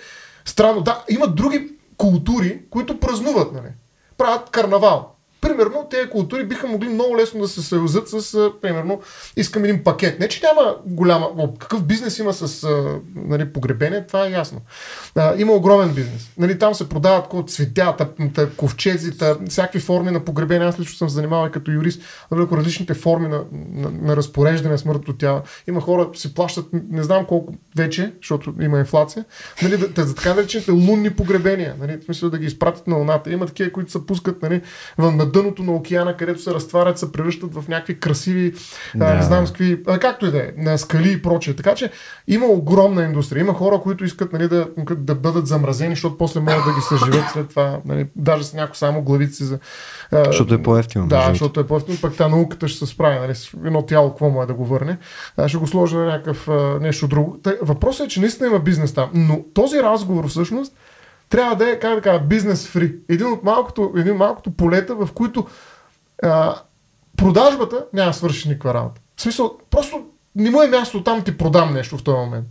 странно. 0.45 0.81
Да, 0.81 1.03
има 1.09 1.27
други 1.27 1.71
култури, 1.97 2.61
които 2.69 2.99
празнуват, 2.99 3.53
нали? 3.53 3.69
Правят 4.17 4.49
карнавал 4.49 5.16
примерно, 5.41 5.87
тези 5.89 6.09
култури 6.09 6.45
биха 6.45 6.67
могли 6.67 6.89
много 6.89 7.17
лесно 7.17 7.41
да 7.41 7.47
се 7.47 7.61
съюзат 7.61 8.09
с, 8.09 8.51
примерно, 8.61 9.01
искам 9.35 9.63
един 9.63 9.83
пакет. 9.83 10.19
Не, 10.19 10.27
че 10.27 10.41
няма 10.43 10.75
голяма... 10.85 11.29
Какъв 11.59 11.83
бизнес 11.83 12.19
има 12.19 12.33
с 12.33 12.67
нали, 13.15 13.53
погребение, 13.53 14.07
това 14.07 14.27
е 14.27 14.31
ясно. 14.31 14.61
А, 15.15 15.33
има 15.37 15.53
огромен 15.53 15.93
бизнес. 15.93 16.31
Нали, 16.37 16.59
там 16.59 16.73
се 16.73 16.89
продават 16.89 17.49
цветята, 17.49 18.09
ковчезите, 18.57 19.33
всякакви 19.49 19.79
форми 19.79 20.11
на 20.11 20.19
погребение. 20.19 20.67
Аз 20.67 20.79
лично 20.79 20.97
съм 20.97 21.09
занимавал 21.09 21.51
като 21.51 21.71
юрист 21.71 22.01
върху 22.31 22.57
различните 22.57 22.93
форми 22.93 23.27
на, 23.27 23.43
на, 23.71 23.89
на 24.01 24.15
разпореждане 24.15 24.77
смъртното 24.77 25.17
тяло. 25.17 25.41
Има 25.67 25.81
хора, 25.81 26.09
си 26.13 26.33
плащат 26.33 26.65
не 26.89 27.03
знам 27.03 27.25
колко 27.25 27.53
вече, 27.77 28.13
защото 28.21 28.53
има 28.61 28.79
инфлация, 28.79 29.25
нали, 29.63 29.77
да, 29.77 30.05
за 30.05 30.15
така 30.15 30.33
наречените 30.33 30.71
лунни 30.71 31.09
погребения. 31.09 31.75
Нали, 31.79 31.97
в 31.97 32.03
смисъл 32.03 32.29
да 32.29 32.37
ги 32.37 32.45
изпратят 32.45 32.87
на 32.87 32.95
луната. 32.95 33.31
Има 33.31 33.45
такива, 33.45 33.71
които 33.71 33.91
се 33.91 34.05
пускат 34.05 34.41
нали, 34.41 34.61
на 34.97 35.25
дъното 35.27 35.63
на 35.63 35.71
океана, 35.71 36.17
където 36.17 36.41
се 36.41 36.53
разтварят, 36.53 36.99
се 36.99 37.11
превръщат 37.11 37.53
в 37.53 37.67
някакви 37.67 37.99
красиви, 37.99 38.53
да. 38.95 39.05
а, 39.05 39.15
не 39.15 39.21
знам 39.21 39.47
с 39.47 39.49
какви, 39.49 39.83
а, 39.87 39.99
както 39.99 40.25
и 40.25 40.31
да 40.31 40.37
е, 40.37 40.51
на 40.57 40.77
скали 40.77 41.11
и 41.11 41.21
прочее. 41.21 41.53
Така 41.53 41.75
че 41.75 41.91
има 42.27 42.45
огромна 42.45 43.03
индустрия. 43.03 43.41
Има 43.41 43.53
хора, 43.53 43.79
които 43.79 44.05
искат 44.05 44.33
нали, 44.33 44.47
да, 44.47 44.67
да 44.97 45.15
бъдат 45.15 45.47
замразени, 45.47 45.95
защото 45.95 46.17
после 46.17 46.39
могат 46.39 46.65
да 46.65 46.73
ги 46.73 46.81
съживят 46.81 47.25
след 47.33 47.49
това. 47.49 47.79
Нали, 47.85 48.07
даже 48.15 48.43
с 48.43 48.53
някои 48.53 48.75
само 48.75 49.01
главици 49.01 49.43
за. 49.43 49.59
А, 50.11 50.25
защото 50.25 50.53
е 50.53 50.63
по-ефтино. 50.63 51.07
Да, 51.07 51.27
защото 51.29 51.59
е 51.59 51.67
по-ефтино, 51.67 51.97
пък 52.01 52.15
та 52.15 52.27
науката 52.27 52.67
ще 52.67 52.85
се 52.85 52.93
справи. 52.93 53.19
Нали, 53.19 53.33
едно 53.65 53.81
тяло, 53.81 54.09
какво 54.09 54.29
му 54.29 54.43
е 54.43 54.45
да 54.45 54.53
го 54.53 54.65
върне. 54.65 54.97
А, 55.37 55.47
ще 55.47 55.57
го 55.57 55.67
сложи 55.67 55.95
на 55.95 56.05
някакъв 56.05 56.47
а, 56.47 56.79
нещо 56.81 57.07
друго. 57.07 57.39
въпросът 57.61 58.05
е, 58.05 58.09
че 58.09 58.19
наистина 58.19 58.49
има 58.49 58.59
бизнес 58.59 58.93
там. 58.93 59.09
Но 59.13 59.43
този 59.53 59.83
разговор 59.83 60.27
всъщност 60.27 60.73
трябва 61.29 61.55
да 61.55 61.69
е, 61.69 61.79
как 61.79 61.95
да 61.95 62.01
кажа, 62.01 62.19
бизнес 62.19 62.67
фри. 62.67 62.95
Един 63.09 63.27
от 63.27 63.43
малкото, 63.43 63.93
един 63.97 64.13
от 64.13 64.19
малкото 64.19 64.51
полета, 64.51 64.95
в 64.95 65.09
които 65.13 65.45
а, 66.23 66.55
продажбата 67.17 67.85
няма 67.93 68.13
свърши 68.13 68.47
никаква 68.47 68.73
работа. 68.73 69.01
В 69.15 69.21
смисъл, 69.21 69.57
просто 69.69 70.05
не 70.35 70.49
му 70.49 70.61
е 70.61 70.67
място 70.67 71.03
там 71.03 71.23
ти 71.23 71.37
продам 71.37 71.73
нещо 71.73 71.97
в 71.97 72.03
този 72.03 72.17
момент. 72.17 72.47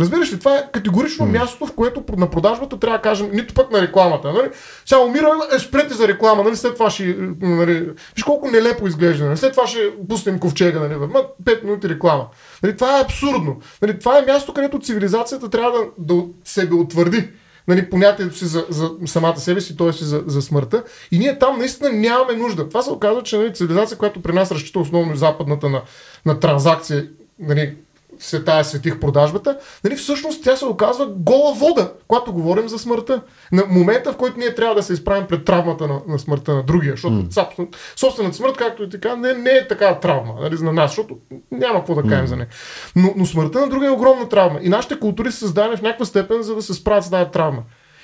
Разбираш 0.00 0.32
ли, 0.32 0.38
това 0.38 0.56
е 0.56 0.68
категорично 0.72 1.26
mm. 1.26 1.38
мястото, 1.38 1.66
в 1.66 1.74
което 1.74 2.04
на 2.16 2.30
продажбата 2.30 2.78
трябва 2.78 2.98
да 2.98 3.02
кажем, 3.02 3.30
нито 3.32 3.54
пък 3.54 3.70
на 3.70 3.82
рекламата. 3.82 4.32
Нали? 4.32 4.48
Сега 4.86 5.00
умираме, 5.00 5.44
е, 5.56 5.58
спрете 5.58 5.94
за 5.94 6.08
реклама, 6.08 6.42
нали? 6.42 6.56
след 6.56 6.74
това 6.74 6.90
ще... 6.90 7.16
Нали? 7.40 7.90
Виж 8.14 8.24
колко 8.24 8.50
нелепо 8.50 8.86
изглежда. 8.86 9.24
Нали? 9.24 9.36
След 9.36 9.52
това 9.52 9.66
ще 9.66 9.92
пуснем 10.08 10.38
ковчега. 10.38 10.80
Нали? 10.80 10.94
Ма, 10.94 11.22
5 11.44 11.64
минути 11.64 11.88
реклама. 11.88 12.26
Нали? 12.62 12.76
Това 12.76 12.98
е 12.98 13.02
абсурдно. 13.02 13.60
Нали? 13.82 13.98
Това 13.98 14.18
е 14.18 14.22
място, 14.22 14.54
където 14.54 14.80
цивилизацията 14.80 15.50
трябва 15.50 15.78
да, 15.78 15.86
да 15.98 16.22
себе 16.44 16.74
утвърди 16.74 17.28
нали, 17.68 17.90
понятието 17.90 18.36
си 18.36 18.46
за, 18.46 18.66
за 18.68 18.90
самата 19.06 19.36
себе 19.36 19.60
си, 19.60 19.76
т.е. 19.76 19.92
за, 19.92 20.22
за 20.26 20.42
смъртта. 20.42 20.84
И 21.10 21.18
ние 21.18 21.38
там 21.38 21.58
наистина 21.58 21.92
нямаме 21.92 22.32
нужда. 22.32 22.68
Това 22.68 22.82
се 22.82 22.90
оказва, 22.90 23.22
че 23.22 23.38
нали, 23.38 23.54
цивилизация, 23.54 23.98
която 23.98 24.22
при 24.22 24.32
нас 24.32 24.52
разчита 24.52 24.78
основно 24.78 25.16
западната 25.16 25.68
на, 25.68 25.82
на 26.26 26.40
транзакция, 26.40 27.08
нали, 27.38 27.76
света 28.18 28.58
е 28.60 28.64
светих 28.64 29.00
продажбата, 29.00 29.58
нали, 29.84 29.96
всъщност 29.96 30.44
тя 30.44 30.56
се 30.56 30.64
оказва 30.64 31.06
гола 31.06 31.54
вода, 31.54 31.92
когато 32.08 32.32
говорим 32.32 32.68
за 32.68 32.78
смъртта. 32.78 33.22
На 33.52 33.64
момента, 33.68 34.12
в 34.12 34.16
който 34.16 34.38
ние 34.38 34.54
трябва 34.54 34.74
да 34.74 34.82
се 34.82 34.92
изправим 34.92 35.26
пред 35.26 35.44
травмата 35.44 35.88
на, 35.88 36.00
на 36.08 36.18
смъртта 36.18 36.54
на 36.54 36.62
другия, 36.62 36.92
защото 36.92 37.16
mm. 37.16 37.76
собствената 37.96 38.36
смърт, 38.36 38.56
както 38.56 38.82
и 38.82 38.90
така, 38.90 39.16
не, 39.16 39.32
не 39.32 39.50
е 39.50 39.68
така 39.68 40.00
травма 40.00 40.34
нали, 40.40 40.54
на 40.60 40.72
нас, 40.72 40.90
защото 40.90 41.16
няма 41.50 41.78
какво 41.78 41.94
да 41.94 42.02
кажем 42.02 42.26
mm. 42.26 42.28
за 42.28 42.36
нея. 42.36 42.48
Но, 42.96 43.14
но 43.16 43.26
смъртта 43.26 43.60
на 43.60 43.68
другия 43.68 43.88
е 43.88 43.92
огромна 43.92 44.28
травма. 44.28 44.58
И 44.62 44.68
нашите 44.68 45.00
култури 45.00 45.32
са 45.32 45.38
създадени 45.38 45.76
в 45.76 45.82
някаква 45.82 46.06
степен, 46.06 46.42
за 46.42 46.54
да 46.54 46.62
се 46.62 46.74
справят 46.74 47.04
с 47.04 47.10
тази 47.10 47.30
травма. 47.30 47.62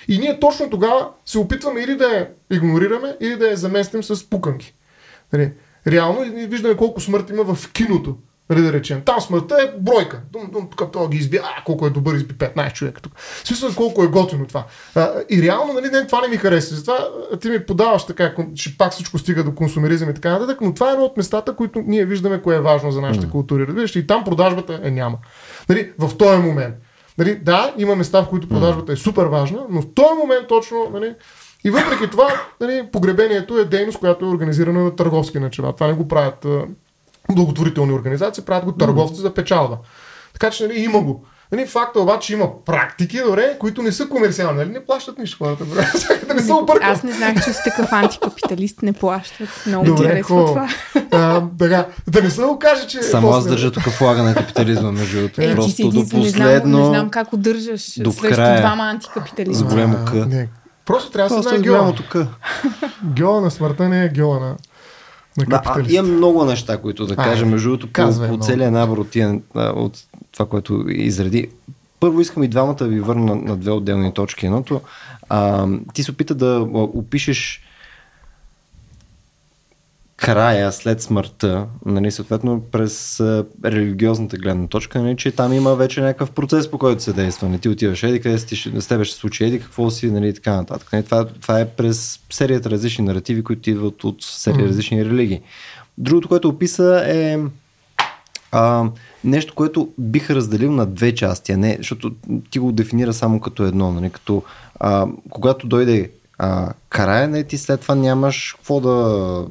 И 0.08 0.18
ние 0.18 0.40
точно 0.40 0.70
тогава 0.70 1.08
се 1.24 1.38
опитваме 1.38 1.80
или 1.80 1.96
да 1.96 2.04
я 2.04 2.28
игнорираме, 2.52 3.16
или 3.20 3.36
да 3.36 3.48
я 3.48 3.56
заместим 3.56 4.02
с 4.02 4.30
пуканки. 4.30 4.74
Нали, 5.32 5.52
реално 5.86 6.20
виждаме 6.48 6.76
колко 6.76 7.00
смърт 7.00 7.30
има 7.30 7.54
в 7.54 7.72
киното 7.72 8.16
Нали 8.52 8.62
да 8.62 8.72
речем. 8.72 9.02
Там 9.04 9.20
смъртта 9.20 9.56
е 9.62 9.78
бройка. 9.80 10.20
Дум, 10.32 10.50
дум, 10.52 10.68
тук 10.76 10.92
това 10.92 11.08
ги 11.08 11.18
изби. 11.18 11.36
А, 11.36 11.64
колко 11.64 11.86
е 11.86 11.90
добър, 11.90 12.14
изби 12.14 12.34
15 12.34 12.72
човека 12.72 13.00
тук. 13.00 13.12
Смисъл 13.44 13.70
колко 13.76 14.02
е 14.02 14.06
готино 14.06 14.46
това. 14.46 14.64
А, 14.94 15.10
и 15.30 15.42
реално, 15.42 15.72
нали, 15.72 15.88
не, 15.88 16.06
това 16.06 16.20
не 16.20 16.28
ми 16.28 16.36
хареса. 16.36 16.74
Затова 16.74 17.08
ти 17.40 17.50
ми 17.50 17.66
подаваш 17.66 18.06
така, 18.06 18.34
че 18.54 18.78
пак 18.78 18.92
всичко 18.92 19.18
стига 19.18 19.44
до 19.44 19.54
консумеризъм 19.54 20.10
и 20.10 20.14
така 20.14 20.30
нататък, 20.30 20.60
но 20.60 20.74
това 20.74 20.88
е 20.88 20.92
едно 20.92 21.04
от 21.04 21.16
местата, 21.16 21.56
които 21.56 21.82
ние 21.86 22.04
виждаме 22.04 22.42
кое 22.42 22.56
е 22.56 22.60
важно 22.60 22.90
за 22.90 23.00
нашите 23.00 23.26
mm. 23.26 23.30
култури. 23.30 23.66
Разбираш, 23.66 23.96
и 23.96 24.06
там 24.06 24.24
продажбата 24.24 24.80
е 24.82 24.90
няма. 24.90 25.18
Нали, 25.68 25.92
в 25.98 26.16
този 26.16 26.38
момент. 26.38 26.74
Нали, 27.18 27.34
да, 27.36 27.74
има 27.78 27.96
места, 27.96 28.22
в 28.22 28.28
които 28.28 28.48
продажбата 28.48 28.92
е 28.92 28.96
супер 28.96 29.24
важна, 29.24 29.66
но 29.70 29.82
в 29.82 29.94
този 29.94 30.18
момент 30.20 30.48
точно, 30.48 30.90
нали, 30.92 31.14
и 31.64 31.70
въпреки 31.70 32.10
това, 32.10 32.28
нали, 32.60 32.88
погребението 32.92 33.58
е 33.58 33.64
дейност, 33.64 33.98
която 33.98 34.24
е 34.24 34.28
организирана 34.28 34.84
на 34.84 34.96
търговски 34.96 35.38
начала. 35.38 35.72
Това 35.72 35.86
не 35.86 35.92
го 35.92 36.08
правят 36.08 36.46
благотворителни 37.30 37.92
организации, 37.92 38.44
правят 38.44 38.64
го 38.64 38.72
търговци 38.72 39.20
за 39.20 39.34
печалба. 39.34 39.78
Така 40.32 40.50
че 40.50 40.66
нали, 40.66 40.80
има 40.80 41.00
го. 41.00 41.24
Нали, 41.52 41.66
факта 41.66 42.00
обаче 42.00 42.32
има 42.32 42.64
практики, 42.64 43.20
добре, 43.20 43.56
които 43.58 43.82
не 43.82 43.92
са 43.92 44.08
комерциални, 44.08 44.58
нали, 44.58 44.70
не 44.70 44.84
плащат 44.84 45.18
нищо 45.18 45.44
хората. 45.44 45.64
Добре, 45.64 45.86
да 46.28 46.34
не 46.34 46.42
се 46.42 46.52
объркат. 46.52 46.88
Аз 46.88 47.02
не 47.02 47.12
знаех, 47.12 47.44
че 47.44 47.52
си 47.52 47.60
такъв 47.64 47.92
антикапиталист 47.92 48.82
не 48.82 48.92
плащат. 48.92 49.48
Много 49.66 49.84
добре, 49.84 50.08
харесва 50.08 50.46
това. 50.46 50.68
А, 51.10 51.42
така, 51.58 51.86
да 52.08 52.22
не 52.22 52.30
се 52.30 52.44
окаже, 52.44 52.86
че... 52.86 53.02
Само 53.02 53.28
после... 53.28 53.38
аз 53.38 53.46
държа 53.46 53.70
тук 53.70 53.82
флага 53.82 54.22
на 54.22 54.34
капитализма, 54.34 54.92
между 54.92 55.16
другото. 55.16 55.40
Е, 55.40 55.54
Просто 55.54 55.88
до 55.88 56.00
последно... 56.00 56.20
Не 56.20 56.28
знам, 56.28 56.80
не 56.80 56.84
знам 56.84 57.10
как 57.10 57.32
удържаш 57.32 57.98
до 57.98 58.12
срещу 58.12 58.34
края. 58.34 58.60
двама 58.60 58.84
антикапиталисти. 58.84 59.54
С 59.58 59.62
голямо 59.62 60.04
къ. 60.04 60.46
Просто 60.84 61.10
трябва 61.10 61.36
да 61.36 61.42
се 61.42 61.48
знае 61.48 61.60
геола. 61.60 61.94
Геола 63.04 63.40
на 63.40 63.50
смъртта 63.50 63.88
не 63.88 64.04
е 64.04 64.08
геола 64.08 64.40
на 64.40 64.56
да, 65.38 65.62
а, 65.64 65.84
имам 65.88 66.16
много 66.16 66.44
неща, 66.44 66.78
които 66.78 67.06
да 67.06 67.16
кажа, 67.16 67.46
между 67.46 67.68
другото, 67.68 67.92
по, 67.92 68.28
по 68.28 68.38
целия 68.38 68.70
набор 68.70 68.98
от, 68.98 69.10
тия, 69.10 69.40
от 69.54 69.98
това, 70.32 70.46
което 70.46 70.84
изреди. 70.88 71.48
Първо 72.00 72.20
искам 72.20 72.42
и 72.42 72.48
двамата 72.48 72.74
да 72.74 72.88
ви 72.88 73.00
върна 73.00 73.24
на, 73.24 73.34
на 73.34 73.56
две 73.56 73.70
отделни 73.70 74.14
точки. 74.14 74.46
Едното, 74.46 74.80
а, 75.28 75.66
ти 75.94 76.02
се 76.02 76.10
опита 76.10 76.34
да 76.34 76.66
опишеш 76.72 77.62
края 80.22 80.72
след 80.72 81.02
смъртта, 81.02 81.66
нали, 81.86 82.10
съответно 82.10 82.62
през 82.72 83.20
а, 83.20 83.44
религиозната 83.64 84.36
гледна 84.36 84.66
точка, 84.66 85.02
нали, 85.02 85.16
че 85.16 85.32
там 85.32 85.52
има 85.52 85.74
вече 85.74 86.00
някакъв 86.00 86.30
процес, 86.30 86.70
по 86.70 86.78
който 86.78 87.02
се 87.02 87.12
действа. 87.12 87.48
Не 87.48 87.58
ти 87.58 87.68
отиваш 87.68 88.02
еди, 88.02 88.20
къде 88.20 88.38
си, 88.38 88.72
с 88.76 88.86
тебе 88.86 89.04
ще 89.04 89.16
случи 89.16 89.44
еди, 89.44 89.60
какво 89.60 89.90
си, 89.90 90.10
нали, 90.10 90.28
и 90.28 90.34
така 90.34 90.56
нататък. 90.56 90.92
Нали, 90.92 91.04
това, 91.04 91.24
това 91.24 91.60
е 91.60 91.68
през 91.68 92.20
серията 92.30 92.70
различни 92.70 93.04
наративи, 93.04 93.44
които 93.44 93.70
идват 93.70 94.04
от 94.04 94.16
серия 94.22 94.68
различни 94.68 95.04
религии. 95.04 95.40
Другото, 95.98 96.28
което 96.28 96.48
описа 96.48 97.02
е 97.06 97.38
а, 98.52 98.84
нещо, 99.24 99.54
което 99.54 99.88
бих 99.98 100.30
разделил 100.30 100.72
на 100.72 100.86
две 100.86 101.14
части, 101.14 101.52
а 101.52 101.56
не, 101.56 101.76
защото 101.78 102.12
ти 102.50 102.58
го 102.58 102.72
дефинира 102.72 103.12
само 103.12 103.40
като 103.40 103.64
едно, 103.64 103.92
нали, 103.92 104.10
като 104.10 104.42
а, 104.80 105.06
когато 105.30 105.66
дойде 105.66 106.10
а, 106.44 106.72
края, 106.88 107.28
не, 107.28 107.44
ти 107.44 107.58
след 107.58 107.80
това 107.80 107.94
нямаш 107.94 108.54
какво 108.58 108.80
да... 108.80 109.46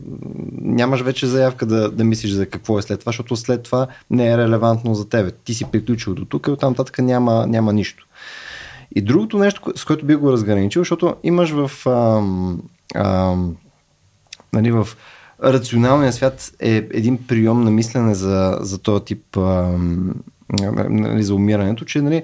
Нямаш 0.61 1.01
вече 1.01 1.27
заявка 1.27 1.65
да, 1.65 1.91
да 1.91 2.03
мислиш 2.03 2.31
за 2.31 2.45
какво 2.45 2.79
е 2.79 2.81
след 2.81 2.99
това, 2.99 3.09
защото 3.09 3.35
след 3.35 3.63
това 3.63 3.87
не 4.09 4.31
е 4.31 4.37
релевантно 4.37 4.95
за 4.95 5.09
тебе. 5.09 5.31
Ти 5.31 5.53
си 5.53 5.65
приключил 5.71 6.13
до 6.15 6.25
тук 6.25 6.47
и 6.47 6.51
оттам 6.51 6.75
татък 6.75 6.99
няма, 6.99 7.47
няма 7.47 7.73
нищо. 7.73 8.07
И 8.95 9.01
другото 9.01 9.37
нещо, 9.37 9.73
с 9.75 9.85
което 9.85 10.05
би 10.05 10.15
го 10.15 10.31
разграничил, 10.31 10.81
защото 10.81 11.15
имаш 11.23 11.51
в... 11.51 11.71
Ам, 11.87 12.61
ам, 12.95 13.55
нали, 14.53 14.71
в 14.71 14.87
рационалния 15.43 16.13
свят 16.13 16.51
е 16.59 16.75
един 16.75 17.27
прием 17.27 17.63
на 17.63 17.71
мислене 17.71 18.15
за, 18.15 18.57
за 18.61 18.77
този 18.77 19.03
тип 19.03 19.37
ам, 19.37 20.13
нали, 20.89 21.23
за 21.23 21.35
умирането, 21.35 21.85
че 21.85 22.01
нали, 22.01 22.23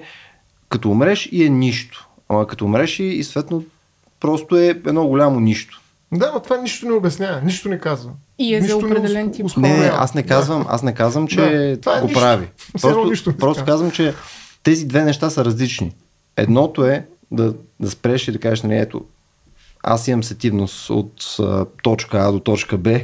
като 0.68 0.90
умреш 0.90 1.28
и 1.32 1.44
е 1.44 1.48
нищо 1.48 2.08
Ама 2.28 2.46
като 2.46 2.64
умреш 2.64 2.98
и, 2.98 3.04
и 3.04 3.24
съответно 3.24 3.64
просто 4.20 4.56
е 4.56 4.66
едно 4.68 5.06
голямо 5.06 5.40
нищо. 5.40 5.80
Да, 6.12 6.30
но 6.34 6.40
това 6.40 6.56
нищо 6.56 6.86
не 6.86 6.92
обяснява, 6.92 7.40
нищо 7.42 7.68
не 7.68 7.78
казва. 7.78 8.12
И 8.38 8.54
е 8.54 8.60
за 8.60 8.62
нищо 8.62 8.78
определен 8.78 9.26
не 9.26 9.32
тип. 9.32 9.46
Не, 9.56 9.90
аз 9.94 10.14
не 10.14 10.22
казвам, 10.22 10.66
аз 10.68 10.82
не 10.82 10.94
казвам, 10.94 11.28
че 11.28 11.40
Да, 11.40 11.80
това 11.80 11.96
е 11.96 12.00
го 12.00 12.06
нищо. 12.06 12.20
прави. 12.20 12.48
Просто, 12.80 13.04
нищо 13.04 13.36
просто 13.36 13.60
казва. 13.64 13.72
казвам, 13.72 13.90
че 13.90 14.14
тези 14.62 14.86
две 14.86 15.04
неща 15.04 15.30
са 15.30 15.44
различни. 15.44 15.92
Едното 16.36 16.84
е 16.84 17.06
да, 17.30 17.54
да 17.80 17.90
спреш 17.90 18.28
и 18.28 18.32
да 18.32 18.38
кажеш, 18.38 18.62
нали, 18.62 18.76
ето, 18.78 19.04
аз 19.82 20.08
имам 20.08 20.24
сетивност 20.24 20.90
от 20.90 21.36
а, 21.40 21.64
точка 21.82 22.18
А 22.18 22.32
до 22.32 22.40
точка 22.40 22.78
Б 22.78 23.00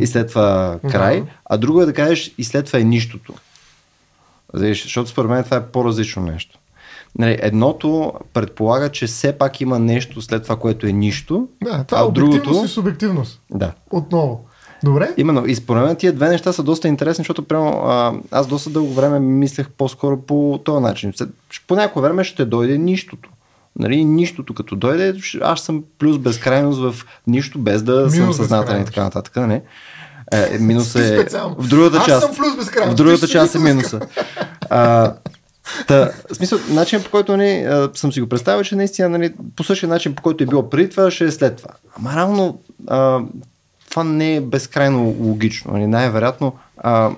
и 0.00 0.06
след 0.06 0.28
това 0.28 0.78
край, 0.90 1.24
а 1.44 1.56
друго 1.56 1.82
е 1.82 1.86
да 1.86 1.92
кажеш 1.92 2.34
и 2.38 2.44
след 2.44 2.66
това 2.66 2.78
е 2.78 2.84
нищото. 2.84 3.34
Защото 4.54 5.10
според 5.10 5.30
мен 5.30 5.44
това 5.44 5.56
е 5.56 5.66
по-различно 5.66 6.22
нещо. 6.22 6.58
Нали, 7.18 7.38
едното 7.42 8.12
предполага, 8.34 8.88
че 8.88 9.06
все 9.06 9.32
пак 9.32 9.60
има 9.60 9.78
нещо 9.78 10.22
след 10.22 10.42
това, 10.42 10.56
което 10.56 10.86
е 10.86 10.92
нищо, 10.92 11.48
Да, 11.64 11.84
това 11.84 11.98
а 11.98 12.02
е 12.02 12.04
обективност 12.04 12.44
другото... 12.44 12.64
и 12.64 12.68
субективност. 12.68 13.40
Да. 13.50 13.72
Отново. 13.90 14.44
Добре? 14.84 15.10
Именно. 15.16 15.46
И 15.46 15.54
според 15.54 15.84
мен 15.84 15.96
тия 15.96 16.12
две 16.12 16.28
неща 16.28 16.52
са 16.52 16.62
доста 16.62 16.88
интересни, 16.88 17.22
защото 17.22 17.42
прямо, 17.42 17.68
а, 17.68 18.12
аз 18.30 18.46
доста 18.46 18.70
дълго 18.70 18.94
време 18.94 19.18
мислех 19.18 19.68
по-скоро 19.70 20.20
по 20.20 20.60
този 20.64 20.82
начин. 20.82 21.12
По 21.68 21.74
някое 21.74 22.02
време 22.02 22.24
ще 22.24 22.44
дойде 22.44 22.78
нищото. 22.78 23.30
Нали, 23.78 24.04
нищото 24.04 24.54
като 24.54 24.76
дойде, 24.76 25.14
аз 25.42 25.60
съм 25.60 25.84
плюс 25.98 26.18
безкрайност 26.18 26.80
в 26.80 26.94
нищо, 27.26 27.58
без 27.58 27.82
да 27.82 28.10
съм 28.10 28.20
Минус 28.20 28.36
съзнателен 28.36 28.82
и 28.82 28.84
така 28.84 29.02
нататък. 29.02 29.36
Нали? 29.36 29.60
Е, 30.32 30.58
минус 30.58 30.94
е 30.94 31.26
в 31.58 31.68
другата 31.68 31.96
Аз 31.96 32.06
част. 32.06 32.26
съм 32.26 32.36
плюс 32.36 32.56
безкрайност, 32.56 32.94
В 32.94 32.96
другата 32.96 33.28
част 33.28 33.54
е 33.54 33.58
минус 33.58 33.74
минуса. 33.92 34.00
А, 34.70 35.12
Та, 35.86 36.12
в 36.32 36.34
смисъл, 36.34 36.58
начин 36.70 37.02
по 37.02 37.10
който 37.10 37.36
нали, 37.36 37.50
а, 37.50 37.90
съм 37.94 38.12
си 38.12 38.20
го 38.20 38.28
представил, 38.28 38.64
че 38.64 38.76
наистина 38.76 39.08
нали, 39.08 39.34
по 39.56 39.64
същия 39.64 39.88
начин, 39.88 40.14
по 40.14 40.22
който 40.22 40.44
е 40.44 40.46
било 40.46 40.70
преди 40.70 40.90
това, 40.90 41.10
ще 41.10 41.24
е 41.24 41.30
след 41.30 41.56
това. 41.56 41.70
Ама 41.96 42.16
реално 42.16 42.60
това 43.90 44.04
не 44.04 44.36
е 44.36 44.40
безкрайно 44.40 45.16
логично. 45.20 45.72
Нали, 45.72 45.86
най-вероятно 45.86 46.56
а, 46.76 47.10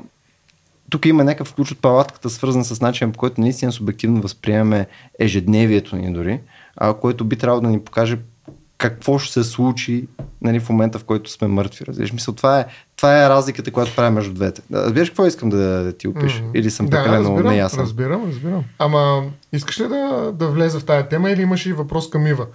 тук 0.91 1.07
има 1.07 1.25
някакъв 1.25 1.55
ключ 1.55 1.71
от 1.71 1.79
палатката, 1.79 2.31
свързан 2.31 2.65
с 2.65 2.81
начин, 2.81 3.13
по 3.13 3.19
който 3.19 3.41
наистина 3.41 3.73
субективно 3.73 4.21
възприемаме 4.21 4.87
ежедневието 5.19 5.97
ни 5.97 6.13
дори, 6.13 6.41
а, 6.77 6.95
което 6.95 7.25
би 7.25 7.37
трябвало 7.37 7.61
да 7.61 7.69
ни 7.69 7.81
покаже 7.81 8.19
какво 8.91 9.19
ще 9.19 9.33
се 9.33 9.45
случи 9.45 10.09
нали, 10.43 10.61
в 10.61 10.69
момента, 10.69 10.99
в 10.99 11.05
който 11.05 11.31
сме 11.31 11.49
мъртви. 11.49 11.87
Разбираш, 11.87 12.13
мисъл, 12.13 12.35
това 12.35 12.61
е, 12.61 12.67
това 12.97 13.25
е 13.25 13.29
разликата, 13.29 13.71
която 13.71 13.97
прави 13.97 14.15
между 14.15 14.35
двете. 14.35 14.63
Да, 14.71 14.85
Разбираш 14.85 15.09
какво 15.09 15.27
искам 15.27 15.49
да, 15.49 15.57
да 15.57 15.93
ти 15.93 16.09
опиша? 16.09 16.43
Мгм. 16.43 16.51
Или 16.55 16.71
съм 16.71 16.87
да, 16.87 16.97
прекалено 16.97 17.31
разбирам, 17.31 17.53
неясен? 17.53 17.81
Разбирам, 17.81 18.25
разбирам. 18.29 18.65
Ама 18.79 19.23
искаш 19.53 19.81
ли 19.81 19.89
да, 19.89 20.33
да 20.35 20.49
влезе 20.49 20.79
в 20.79 20.85
тая 20.85 21.09
тема 21.09 21.31
или 21.31 21.43
имаш 21.43 21.67
и 21.67 21.73
въпрос 21.73 22.11
към 22.11 22.27
Ива? 22.27 22.47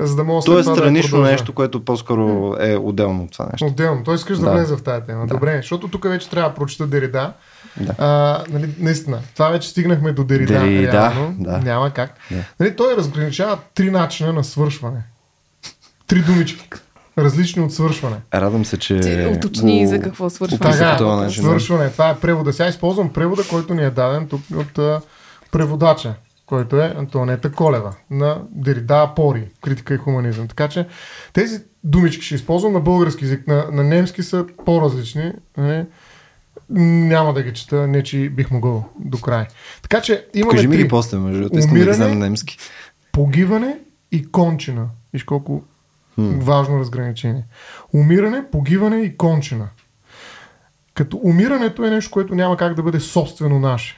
За 0.00 0.16
да 0.16 0.24
мога 0.24 0.42
То 0.44 0.52
е 0.58 0.62
да 0.62 0.64
странично 0.64 1.10
продължа. 1.10 1.32
нещо, 1.32 1.52
което 1.52 1.84
по-скоро 1.84 2.56
е 2.60 2.76
отделно 2.76 3.24
от 3.24 3.32
това 3.32 3.48
нещо. 3.52 3.66
Отделно. 3.66 4.04
Той 4.04 4.14
искаш 4.14 4.38
да, 4.38 4.44
Да. 4.44 4.52
влезе 4.52 4.76
в 4.76 4.82
тая 4.82 5.04
тема. 5.04 5.26
Да. 5.26 5.34
Добре, 5.34 5.56
защото 5.56 5.88
тук 5.88 6.08
вече 6.08 6.30
трябва 6.30 6.48
да 6.50 6.54
прочета 6.54 6.86
Дерида. 6.86 7.32
Да. 7.80 7.94
А, 7.98 8.44
нали, 8.50 8.74
наистина, 8.78 9.18
това 9.34 9.48
вече 9.48 9.68
стигнахме 9.68 10.12
до 10.12 10.24
Дерида. 10.24 10.60
Дерида, 10.60 10.92
реално. 10.92 11.34
да. 11.38 11.58
Няма 11.58 11.90
как. 11.90 12.14
Да. 12.30 12.44
Нали, 12.60 12.76
той 12.76 12.96
разграничава 12.96 13.58
три 13.74 13.90
начина 13.90 14.32
на 14.32 14.44
свършване. 14.44 15.02
Три 16.06 16.22
думички. 16.22 16.68
Различни 17.18 17.62
от 17.62 17.72
свършване. 17.72 18.16
Радвам 18.34 18.64
се, 18.64 18.76
че... 18.78 19.00
Ти 19.00 19.26
уточни 19.36 19.86
за 19.86 20.00
какво 20.00 20.30
свършваме. 20.30 20.64
описа 20.64 20.78
Така, 20.78 20.96
по 20.96 21.04
този 21.04 21.22
начин. 21.22 21.42
да. 21.42 21.48
свършване. 21.48 21.90
Това 21.90 22.10
е 22.10 22.16
превода. 22.16 22.52
Сега 22.52 22.68
използвам 22.68 23.12
превода, 23.12 23.42
който 23.50 23.74
ни 23.74 23.84
е 23.84 23.90
даден 23.90 24.28
тук 24.28 24.40
от 24.56 24.78
а, 24.78 25.00
преводача, 25.52 26.14
който 26.46 26.76
е 26.76 26.94
Антонета 26.98 27.52
Колева 27.52 27.94
на 28.10 28.42
Дерида 28.50 29.02
Апори, 29.02 29.48
критика 29.62 29.94
и 29.94 29.98
хуманизъм. 29.98 30.48
Така 30.48 30.68
че 30.68 30.86
тези 31.32 31.60
думички 31.84 32.24
ще 32.24 32.34
използвам 32.34 32.72
на 32.72 32.80
български 32.80 33.24
язик. 33.24 33.46
На, 33.46 33.66
на 33.72 33.84
немски 33.84 34.22
са 34.22 34.46
по-различни. 34.64 35.32
Нали? 35.56 35.84
Няма 37.08 37.34
да 37.34 37.42
ги 37.42 37.52
чета, 37.52 37.86
не 37.86 38.02
че 38.02 38.28
бих 38.28 38.50
могъл 38.50 38.84
до 39.00 39.18
край. 39.18 39.46
Така 39.82 40.00
че 40.00 40.26
имаме 40.34 40.56
Кажи 40.56 40.68
ми 40.68 40.76
три. 40.76 40.82
ги 40.82 40.88
после, 40.88 41.18
между 41.18 41.40
другото. 41.40 41.58
Искам 41.58 41.74
да 41.74 41.78
ги 41.78 41.82
Умиране, 41.82 41.96
знам 41.96 42.18
на 42.18 42.24
немски. 42.24 42.58
Погиване 43.12 43.78
и 44.12 44.26
кончина. 44.26 44.86
Виж 45.12 45.24
колко 45.24 45.62
Важно 46.18 46.78
разграничение. 46.78 47.44
Умиране, 47.94 48.50
погиване 48.52 48.96
и 48.96 49.16
кончина. 49.16 49.68
Като 50.94 51.20
умирането 51.22 51.84
е 51.84 51.90
нещо, 51.90 52.10
което 52.10 52.34
няма 52.34 52.56
как 52.56 52.74
да 52.74 52.82
бъде 52.82 53.00
собствено 53.00 53.60
наше. 53.60 53.96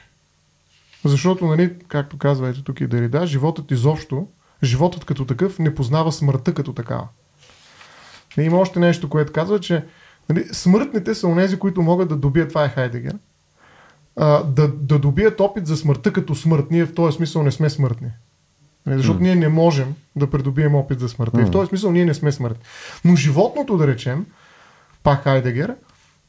Защото, 1.05 1.45
нали, 1.47 1.75
както 1.87 2.17
казва 2.17 2.49
ето 2.49 2.63
тук 2.63 2.81
и 2.81 2.87
Дарида, 2.87 3.27
животът 3.27 3.71
изобщо, 3.71 4.27
животът 4.63 5.05
като 5.05 5.25
такъв 5.25 5.59
не 5.59 5.75
познава 5.75 6.11
смъртта 6.11 6.53
като 6.53 6.73
такава. 6.73 7.07
И 8.37 8.41
има 8.41 8.57
още 8.57 8.79
нещо, 8.79 9.09
което 9.09 9.33
казва, 9.33 9.59
че 9.59 9.85
нали, 10.29 10.45
смъртните 10.51 11.15
са 11.15 11.27
онези, 11.27 11.59
които 11.59 11.81
могат 11.81 12.09
да 12.09 12.15
добият, 12.15 12.49
това 12.49 12.65
е 12.65 12.69
Хайдегер, 12.69 13.15
а, 14.15 14.43
да, 14.43 14.67
да 14.67 14.99
добият 14.99 15.39
опит 15.39 15.67
за 15.67 15.77
смъртта 15.77 16.13
като 16.13 16.35
смърт. 16.35 16.65
Ние 16.71 16.85
в 16.85 16.93
този 16.93 17.17
смисъл 17.17 17.43
не 17.43 17.51
сме 17.51 17.69
смъртни. 17.69 18.11
Нали, 18.89 18.97
Защото 18.99 19.19
М. 19.19 19.25
ние 19.25 19.35
не 19.35 19.49
можем 19.49 19.95
да 20.15 20.29
придобием 20.29 20.75
опит 20.75 20.99
за 20.99 21.09
смъртта. 21.09 21.41
И 21.41 21.45
в 21.45 21.51
този 21.51 21.67
смисъл 21.67 21.91
ние 21.91 22.05
не 22.05 22.13
сме 22.13 22.31
смъртни. 22.31 22.63
Но 23.05 23.15
животното, 23.15 23.77
да 23.77 23.87
речем, 23.87 24.25
пак 25.03 25.23
Хайдегер, 25.23 25.75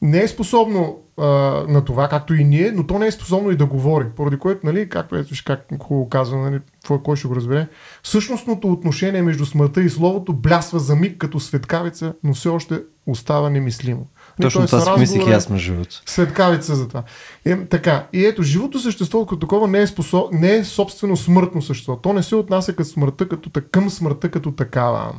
не 0.03 0.23
е 0.23 0.29
способно 0.29 0.99
а, 1.19 1.27
на 1.69 1.85
това, 1.85 2.09
както 2.09 2.35
и 2.35 2.45
ние, 2.45 2.73
но 2.73 2.87
то 2.87 2.99
не 2.99 3.07
е 3.07 3.11
способно 3.11 3.51
и 3.51 3.57
да 3.57 3.67
говори. 3.67 4.07
Поради 4.17 4.39
което, 4.39 4.67
нали, 4.67 4.89
както 4.89 5.17
ето, 5.17 5.35
как 5.47 5.67
хубаво 5.83 6.09
казва, 6.09 6.39
нали, 6.39 6.61
кой, 6.87 7.03
кой 7.03 7.17
ще 7.17 7.29
го 7.29 7.37
разбере, 7.37 7.69
същностното 8.03 8.73
отношение 8.73 9.23
между 9.23 9.47
смъртта 9.47 9.83
и 9.83 9.91
словото 9.91 10.33
блясва 10.33 10.79
за 10.79 10.97
миг 10.97 11.19
като 11.19 11.41
светкавица, 11.41 12.15
но 12.25 12.35
все 12.35 12.49
още 12.49 12.81
остава 13.07 13.51
немислимо. 13.51 14.07
Точно 14.41 14.67
това 14.67 14.95
си 14.95 15.01
мислих 15.01 15.17
и 15.17 15.19
разговора- 15.19 15.37
аз, 15.37 15.49
между 15.49 15.73
другото. 15.73 16.03
Светкавица 16.07 16.75
за 16.75 16.89
това. 16.89 17.03
Е, 17.45 17.65
така. 17.65 18.07
И 18.13 18.25
ето, 18.27 18.43
живото 18.43 18.79
същество 18.79 19.27
като 19.27 19.41
такова 19.41 19.69
не 19.69 19.81
е, 19.83 19.87
способ... 19.87 20.33
не 20.33 20.57
е 20.57 20.65
собствено 20.65 21.17
смъртно 21.17 21.63
същество. 21.63 21.97
То 21.97 22.13
не 22.13 22.23
се 22.23 22.37
отнася 22.37 22.73
към 22.73 22.85
смъртта 22.85 23.29
като, 23.29 23.51
към 23.71 23.91
смъртта 23.91 24.31
като 24.31 24.53
такава. 24.53 25.13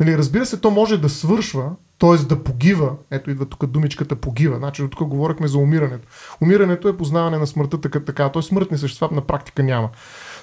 Нали, 0.00 0.18
разбира 0.18 0.46
се, 0.46 0.60
то 0.60 0.70
може 0.70 0.96
да 0.98 1.08
свършва, 1.08 1.70
т.е. 1.98 2.16
да 2.16 2.44
погива. 2.44 2.92
Ето 3.10 3.30
идва 3.30 3.46
тук 3.46 3.66
думичката 3.66 4.16
погива. 4.16 4.56
Значи 4.56 4.82
до 4.82 4.88
тук 4.88 5.08
говорихме 5.08 5.48
за 5.48 5.58
умирането. 5.58 6.08
Умирането 6.40 6.88
е 6.88 6.96
познаване 6.96 7.38
на 7.38 7.46
смъртта 7.46 7.80
така, 7.80 8.00
така. 8.00 8.28
Т.е. 8.28 8.42
смъртни 8.42 8.78
същества 8.78 9.08
на 9.12 9.20
практика 9.20 9.62
няма. 9.62 9.88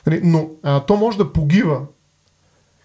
Нали, 0.08 0.22
но 0.24 0.50
а, 0.64 0.80
то 0.80 0.96
може 0.96 1.18
да 1.18 1.34
погива, 1.34 1.82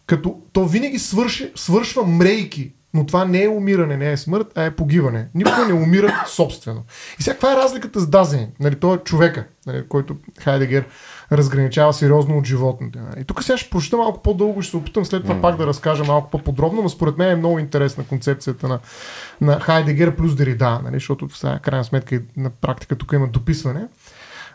като 0.07 0.41
то 0.53 0.65
винаги 0.65 0.99
свърши, 0.99 1.53
свършва 1.55 2.07
мрейки, 2.07 2.73
но 2.95 3.07
това 3.07 3.25
не 3.25 3.43
е 3.43 3.49
умиране, 3.49 3.97
не 3.97 4.13
е 4.13 4.17
смърт, 4.17 4.47
а 4.55 4.65
е 4.65 4.71
погиване. 4.71 5.29
Никой 5.35 5.67
не 5.67 5.73
умира 5.73 6.25
собствено. 6.27 6.85
И 7.21 7.23
сега 7.23 7.35
каква 7.35 7.53
е 7.53 7.57
разликата 7.57 8.01
с 8.01 8.07
Дазен? 8.07 8.49
Нали, 8.61 8.75
той 8.75 8.97
е 8.97 8.99
човека, 8.99 9.45
нали, 9.67 9.85
който 9.89 10.17
Хайдегер 10.41 10.85
разграничава 11.33 11.93
сериозно 11.93 12.39
от 12.39 12.47
животните. 12.47 12.99
И 13.21 13.25
тук 13.25 13.43
сега 13.43 13.57
ще 13.57 13.71
прочета 13.71 13.97
малко 13.97 14.23
по-дълго, 14.23 14.63
ще 14.63 14.71
се 14.71 14.77
опитам 14.77 15.05
след 15.05 15.23
това 15.23 15.41
пак 15.41 15.57
да 15.57 15.67
разкажа 15.67 16.05
малко 16.05 16.31
по-подробно, 16.31 16.83
но 16.83 16.89
според 16.89 17.19
мен 17.19 17.31
е 17.31 17.37
много 17.37 17.59
интересна 17.59 18.05
концепцията 18.05 18.69
на, 18.69 18.79
на 19.41 19.61
Хайдегер 19.61 20.17
плюс 20.17 20.35
Дерида, 20.35 20.81
нали, 20.85 20.97
защото 20.97 21.29
в 21.29 21.61
крайна 21.63 21.85
сметка 21.85 22.15
и 22.15 22.21
на 22.37 22.51
практика 22.51 22.97
тук 22.97 23.13
има 23.13 23.27
дописване. 23.27 23.87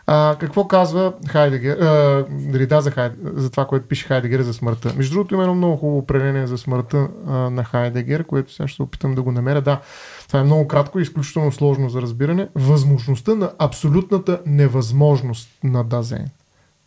А, 0.06 0.36
какво 0.40 0.68
казва 0.68 1.12
Хайдегер, 1.28 1.78
а, 1.78 2.24
Рида 2.52 2.80
за, 2.80 2.90
Хайд, 2.90 3.12
за 3.24 3.50
това, 3.50 3.66
което 3.66 3.88
пише 3.88 4.06
Хайдегер 4.06 4.40
за 4.40 4.54
смъртта? 4.54 4.92
Между 4.96 5.14
другото 5.14 5.34
има 5.34 5.42
едно 5.42 5.54
много 5.54 5.76
хубаво 5.76 5.98
определение 5.98 6.46
за 6.46 6.58
смъртта 6.58 7.08
а, 7.26 7.32
на 7.32 7.64
Хайдегер, 7.64 8.24
което 8.24 8.52
сега 8.52 8.68
ще 8.68 8.82
опитам 8.82 9.14
да 9.14 9.22
го 9.22 9.32
намеря. 9.32 9.60
Да, 9.60 9.80
това 10.26 10.40
е 10.40 10.44
много 10.44 10.68
кратко 10.68 10.98
и 10.98 11.02
изключително 11.02 11.52
сложно 11.52 11.88
за 11.88 12.02
разбиране. 12.02 12.48
Възможността 12.54 13.34
на 13.34 13.50
абсолютната 13.58 14.40
невъзможност 14.46 15.48
на 15.64 15.84
Дазен. 15.84 16.28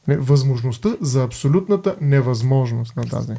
Възможността 0.08 0.90
за 1.02 1.24
абсолютната 1.24 1.96
невъзможност 2.02 2.96
на 2.96 3.04
Дазен. 3.04 3.38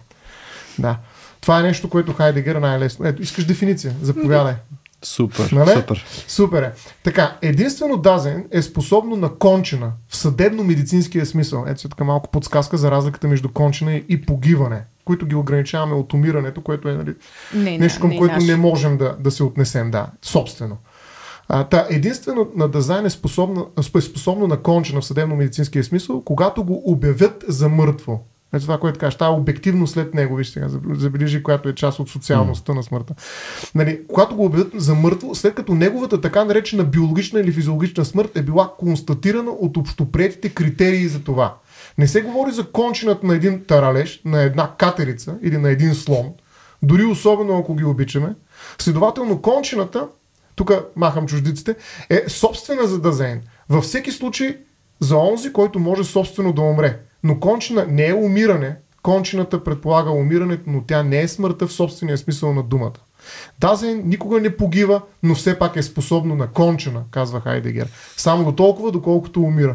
Да. 0.78 0.98
Това 1.40 1.60
е 1.60 1.62
нещо, 1.62 1.90
което 1.90 2.12
Хайдегер 2.12 2.56
най-лесно. 2.56 3.06
Ето, 3.06 3.22
искаш 3.22 3.44
дефиниция? 3.44 3.94
Заповядай. 4.02 4.54
Супер, 5.02 5.50
Нали? 5.52 5.70
супер. 5.70 6.06
Супер 6.28 6.62
е. 6.62 6.72
Така, 7.04 7.36
единствено 7.42 7.96
Дазен 7.96 8.44
е 8.50 8.62
способно 8.62 9.16
на 9.16 9.34
кончена 9.34 9.92
в 10.08 10.16
съдебно-медицинския 10.16 11.24
смисъл. 11.26 11.64
Ето 11.68 11.80
си 11.80 11.88
така 11.88 12.04
малко 12.04 12.30
подсказка 12.30 12.76
за 12.78 12.90
разликата 12.90 13.28
между 13.28 13.48
кончена 13.48 14.02
и 14.08 14.22
погиване, 14.22 14.84
които 15.04 15.26
ги 15.26 15.34
ограничаваме 15.34 15.94
от 15.94 16.12
умирането, 16.12 16.60
което 16.60 16.88
е 16.88 16.94
нали, 16.94 17.14
Не, 17.54 17.78
нещо 17.78 18.00
към 18.00 18.10
не, 18.10 18.18
което 18.18 18.34
наш. 18.34 18.44
не 18.46 18.56
можем 18.56 18.96
да, 18.96 19.16
да 19.20 19.30
се 19.30 19.44
отнесем, 19.44 19.90
да, 19.90 20.06
собствено. 20.22 20.76
А, 21.48 21.64
та, 21.64 21.86
единствено 21.90 22.48
на 22.56 22.68
Дазайн 22.68 23.06
е 23.06 23.10
способно, 23.10 23.70
е 23.96 24.00
способно 24.00 24.46
на 24.46 24.56
кончена 24.56 25.00
в 25.00 25.04
съдебно-медицинския 25.04 25.82
смисъл, 25.84 26.22
когато 26.24 26.64
го 26.64 26.82
обявят 26.92 27.44
за 27.48 27.68
мъртво. 27.68 28.20
Ето 28.52 28.62
това, 28.62 28.78
което 28.78 28.98
кажеш, 28.98 29.14
това 29.14 29.26
е 29.26 29.30
обективно 29.30 29.86
след 29.86 30.14
него, 30.14 30.36
виж 30.36 30.48
сега, 30.48 30.68
забележи, 30.90 31.42
която 31.42 31.68
е 31.68 31.74
част 31.74 31.98
от 31.98 32.08
социалността 32.08 32.74
на 32.74 32.82
смъртта. 32.82 33.14
Нали, 33.74 34.00
когато 34.08 34.36
го 34.36 34.44
обявят 34.44 34.72
за 34.74 34.94
мъртво, 34.94 35.34
след 35.34 35.54
като 35.54 35.74
неговата 35.74 36.20
така 36.20 36.44
наречена 36.44 36.84
биологична 36.84 37.40
или 37.40 37.52
физиологична 37.52 38.04
смърт 38.04 38.36
е 38.36 38.42
била 38.42 38.72
констатирана 38.78 39.50
от 39.50 39.76
общоприетите 39.76 40.48
критерии 40.48 41.08
за 41.08 41.20
това. 41.20 41.54
Не 41.98 42.06
се 42.06 42.22
говори 42.22 42.52
за 42.52 42.66
кончината 42.66 43.26
на 43.26 43.34
един 43.34 43.64
таралеж, 43.64 44.22
на 44.24 44.42
една 44.42 44.70
катерица 44.78 45.38
или 45.42 45.58
на 45.58 45.70
един 45.70 45.94
слон, 45.94 46.32
дори 46.82 47.04
особено 47.04 47.58
ако 47.58 47.74
ги 47.74 47.84
обичаме. 47.84 48.34
Следователно, 48.78 49.42
кончината, 49.42 50.08
тук 50.56 50.72
махам 50.96 51.26
чуждиците, 51.26 51.76
е 52.10 52.24
собствена 52.28 52.86
за 52.86 53.00
Дазейн. 53.00 53.40
Във 53.68 53.84
всеки 53.84 54.12
случай 54.12 54.56
за 55.00 55.16
онзи, 55.16 55.52
който 55.52 55.78
може 55.78 56.04
собствено 56.04 56.52
да 56.52 56.62
умре. 56.62 57.00
Но 57.22 57.40
кончина 57.40 57.86
не 57.88 58.06
е 58.06 58.14
умиране. 58.14 58.76
Кончината 59.02 59.64
предполага 59.64 60.10
умирането, 60.10 60.62
но 60.66 60.82
тя 60.86 61.02
не 61.02 61.20
е 61.20 61.28
смъртта 61.28 61.66
в 61.66 61.72
собствения 61.72 62.18
смисъл 62.18 62.54
на 62.54 62.62
думата. 62.62 62.98
Дазен 63.60 64.02
никога 64.06 64.40
не 64.40 64.56
погива, 64.56 65.00
но 65.22 65.34
все 65.34 65.58
пак 65.58 65.76
е 65.76 65.82
способно 65.82 66.34
на 66.34 66.46
кончена, 66.46 67.02
казва 67.10 67.40
Хайдегер. 67.40 67.88
Само 68.16 68.44
до 68.44 68.52
толкова, 68.52 68.92
доколкото 68.92 69.42
умира. 69.42 69.74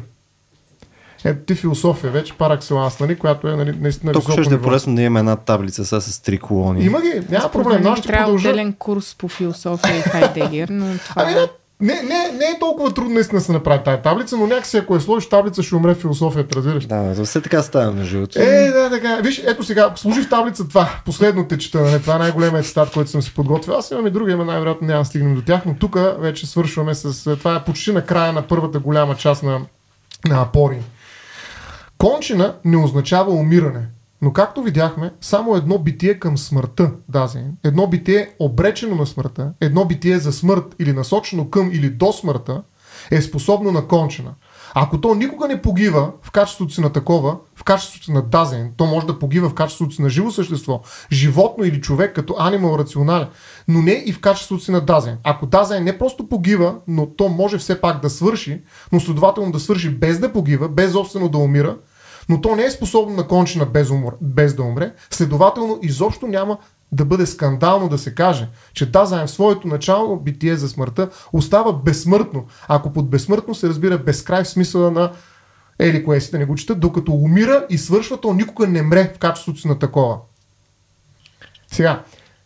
Ето 1.26 1.46
ти 1.46 1.56
философия 1.56 2.12
вече, 2.12 2.34
паракселанс, 2.34 3.00
нали, 3.00 3.16
която 3.16 3.48
е 3.48 3.56
нали, 3.56 3.78
наистина 3.80 4.14
Тук 4.14 4.32
ще 4.32 4.54
е 4.54 4.62
полезно 4.62 4.96
да 4.96 5.02
имаме 5.02 5.20
една 5.20 5.36
таблица 5.36 5.86
сега 5.86 6.02
с 6.02 6.20
три 6.20 6.38
колони. 6.38 6.86
Има 6.86 7.02
ги, 7.02 7.22
няма 7.30 7.52
проблем. 7.52 7.88
Аз 7.88 8.00
ще 8.00 8.08
трябва 8.08 8.26
продължа. 8.26 8.50
отделен 8.50 8.74
курс 8.74 9.16
по 9.16 9.28
философия 9.28 9.98
и 9.98 10.02
Хайдегер, 10.02 10.70
но 10.70 10.98
това 10.98 11.24
Ами, 11.26 11.36
не, 11.84 12.02
не, 12.02 12.32
не 12.32 12.46
е 12.46 12.60
толкова 12.60 12.94
трудно 12.94 13.14
наистина 13.14 13.40
да 13.40 13.46
се 13.46 13.52
направи 13.52 13.84
тази 13.86 14.02
таблица, 14.02 14.38
но 14.38 14.48
някакси 14.48 14.78
ако 14.78 14.96
е 14.96 15.00
сложиш 15.00 15.30
таблица, 15.30 15.64
ще 15.64 15.76
умре 15.76 15.96
философията, 15.96 16.56
разбираш. 16.56 16.86
Да, 16.86 17.02
да, 17.02 17.26
все 17.26 17.42
така 17.42 17.62
става 17.62 17.92
между 17.92 18.16
другото. 18.16 18.40
Е, 18.40 18.72
да, 18.72 18.90
така. 18.90 19.16
Виж, 19.24 19.44
ето 19.48 19.64
сега, 19.64 19.94
служи 19.96 20.22
в 20.22 20.30
таблица 20.30 20.68
това. 20.68 20.90
Последно 21.06 21.48
те 21.48 21.58
чета, 21.58 21.82
нали? 21.82 22.02
това 22.02 22.16
е 22.16 22.20
най-големият 22.20 22.66
цитат, 22.66 22.92
който 22.92 23.10
съм 23.10 23.22
си 23.22 23.34
подготвил. 23.34 23.76
Аз 23.76 23.92
имам 23.92 24.08
и 24.08 24.12
други, 24.12 24.36
но 24.36 24.46
най-вероятно 24.46 24.88
няма 24.88 25.02
да 25.02 25.06
стигнем 25.06 25.36
до 25.36 25.42
тях, 25.42 25.62
но 25.66 25.76
тук 25.76 25.98
вече 26.20 26.48
свършваме 26.48 26.96
с... 26.96 27.36
Това 27.38 27.56
е 27.56 27.64
почти 27.64 27.92
на 27.92 28.06
края 28.06 28.34
на 28.34 28.42
първата 28.42 28.80
голяма 28.80 29.16
част 29.16 29.44
на, 29.44 29.62
на 30.28 30.42
Апори. 30.42 30.82
Кончина 31.98 32.56
не 32.66 32.78
означава 32.78 33.32
умиране. 33.32 33.82
Но 34.24 34.34
както 34.34 34.64
видяхме, 34.64 35.12
само 35.22 35.56
едно 35.56 35.80
битие 35.80 36.20
към 36.20 36.38
смъртта, 36.38 36.92
Дазен, 37.10 37.58
едно 37.64 37.88
битие 37.88 38.30
обречено 38.40 38.96
на 38.96 39.06
смъртта, 39.06 39.54
едно 39.62 39.86
битие 39.86 40.20
за 40.20 40.34
смърт 40.34 40.76
или 40.80 40.94
насочено 40.94 41.50
към 41.50 41.72
или 41.74 41.90
до 41.90 42.14
смъртта, 42.14 42.64
е 43.12 43.22
способно 43.22 43.72
на 43.72 43.88
кончина. 43.88 44.34
Ако 44.76 45.02
то 45.02 45.16
никога 45.16 45.48
не 45.48 45.62
погива 45.62 46.12
в 46.22 46.32
качеството 46.32 46.74
си 46.74 46.82
на 46.82 46.90
такова, 46.90 47.38
в 47.56 47.64
качеството 47.64 48.06
си 48.06 48.12
на 48.12 48.22
дазен, 48.22 48.72
то 48.78 48.86
може 48.86 49.08
да 49.08 49.20
погива 49.20 49.50
в 49.50 49.54
качеството 49.54 49.96
си 49.96 50.02
на 50.02 50.10
живо 50.10 50.32
същество, 50.32 50.82
животно 51.12 51.64
или 51.64 51.82
човек 51.82 52.16
като 52.16 52.36
анимал 52.40 52.80
рационален, 52.80 53.28
но 53.68 53.82
не 53.82 54.04
и 54.06 54.14
в 54.14 54.22
качеството 54.22 54.64
си 54.64 54.72
на 54.72 54.82
дазен. 54.82 55.18
Ако 55.24 55.46
дазен 55.46 55.84
не 55.84 55.98
просто 55.98 56.30
погива, 56.30 56.76
но 56.88 57.06
то 57.06 57.30
може 57.30 57.58
все 57.58 57.82
пак 57.82 58.02
да 58.02 58.10
свърши, 58.10 58.62
но 58.92 59.00
следователно 59.00 59.52
да 59.52 59.60
свърши 59.60 59.90
без 59.90 60.20
да 60.20 60.34
погива, 60.34 60.70
без 60.70 60.92
собствено 60.92 61.30
да 61.30 61.38
умира, 61.38 61.78
но 62.30 62.42
то 62.42 62.56
не 62.56 62.64
е 62.64 62.72
способно 62.72 63.16
на 63.16 63.28
кончина 63.28 63.66
без, 63.66 63.90
умр, 63.90 64.14
без 64.22 64.54
да 64.54 64.64
умре, 64.64 64.94
следователно 65.10 65.80
изобщо 65.82 66.28
няма 66.28 66.58
да 66.92 67.06
бъде 67.06 67.26
скандално 67.26 67.90
да 67.90 67.98
се 67.98 68.16
каже, 68.16 68.50
че 68.74 68.92
да, 68.92 69.06
заем 69.06 69.28
своето 69.28 69.68
начало 69.68 70.20
битие 70.20 70.56
за 70.56 70.70
смъртта 70.70 71.10
остава 71.34 71.74
безсмъртно. 71.74 72.46
Ако 72.68 72.94
под 72.94 73.10
безсмъртно 73.10 73.56
се 73.56 73.70
разбира 73.70 73.98
безкрай 73.98 74.44
в 74.44 74.48
смисъла 74.48 74.92
на 74.92 75.12
ели 75.80 76.06
кое 76.06 76.22
си 76.22 76.32
да 76.32 76.40
не 76.40 76.46
го 76.46 76.56
чета, 76.56 76.76
докато 76.76 77.12
умира 77.12 77.66
и 77.70 77.78
свършва, 77.78 78.18
то 78.18 78.34
никога 78.34 78.68
не 78.68 78.82
мре 78.82 79.14
в 79.16 79.20
качеството 79.20 79.68
на 79.68 79.80
такова. 79.80 80.18
Сега, 81.72 82.04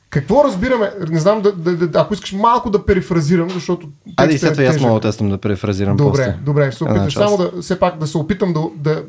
какво 0.09 0.43
разбираме? 0.43 0.91
Не 1.09 1.19
знам, 1.19 1.41
да, 1.41 1.51
да, 1.51 1.87
да, 1.87 1.99
ако 1.99 2.13
искаш 2.13 2.33
малко 2.33 2.69
да 2.69 2.85
перифразирам, 2.85 3.49
защото. 3.49 3.89
Айде 4.17 4.37
след 4.37 4.53
това 4.53 4.63
аз 4.63 4.79
мога 4.79 4.93
да 4.93 5.07
тествам 5.07 5.29
да 5.29 5.37
префразирам 5.37 5.97
Добре, 5.97 6.11
после. 6.11 6.37
добре, 6.45 6.71
ще 6.71 6.77
се 6.77 6.83
опитам. 6.83 7.11
Само 7.11 7.37
да, 7.37 7.61
все 7.61 7.79
пак 7.79 7.97
да 7.97 8.07
се 8.07 8.17
опитам 8.17 8.53
да, 8.53 8.61
да 8.75 9.03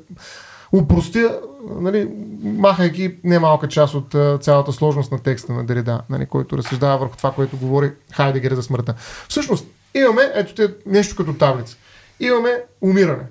упростя, 0.73 1.41
нали, 1.81 2.09
махайки 2.43 3.16
немалка 3.25 3.69
част 3.69 3.95
от 3.95 4.14
а, 4.14 4.39
цялата 4.39 4.73
сложност 4.73 5.12
на 5.12 5.19
текста 5.19 5.53
на 5.53 5.64
Дерида, 5.64 6.01
нали, 6.11 6.27
който 6.27 6.59
разсъждава 6.59 6.99
върху 6.99 7.16
това, 7.16 7.33
което 7.33 7.57
говори 7.57 7.93
Хайдегер 8.12 8.55
за 8.55 8.62
смъртта. 8.62 8.95
Всъщност, 9.29 9.66
имаме, 9.95 10.23
ето 10.35 10.55
те, 10.55 10.75
нещо 10.87 11.16
като 11.16 11.35
таблица. 11.35 11.77
Имаме 12.21 12.62
умиране. 12.81 13.25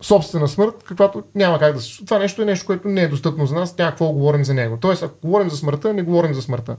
Собствена 0.00 0.48
смърт, 0.48 0.84
каквато 0.84 1.22
няма 1.34 1.58
как 1.58 1.74
да 1.74 1.80
се... 1.80 2.04
Това 2.04 2.18
нещо 2.18 2.42
е 2.42 2.44
нещо, 2.44 2.66
което 2.66 2.88
не 2.88 3.02
е 3.02 3.08
достъпно 3.08 3.46
за 3.46 3.54
нас, 3.54 3.78
няма 3.78 3.90
какво 3.90 4.12
говорим 4.12 4.44
за 4.44 4.54
него. 4.54 4.78
Тоест, 4.80 5.02
ако 5.02 5.14
говорим 5.22 5.50
за 5.50 5.56
смъртта, 5.56 5.94
не 5.94 6.02
говорим 6.02 6.34
за 6.34 6.42
смъртта. 6.42 6.76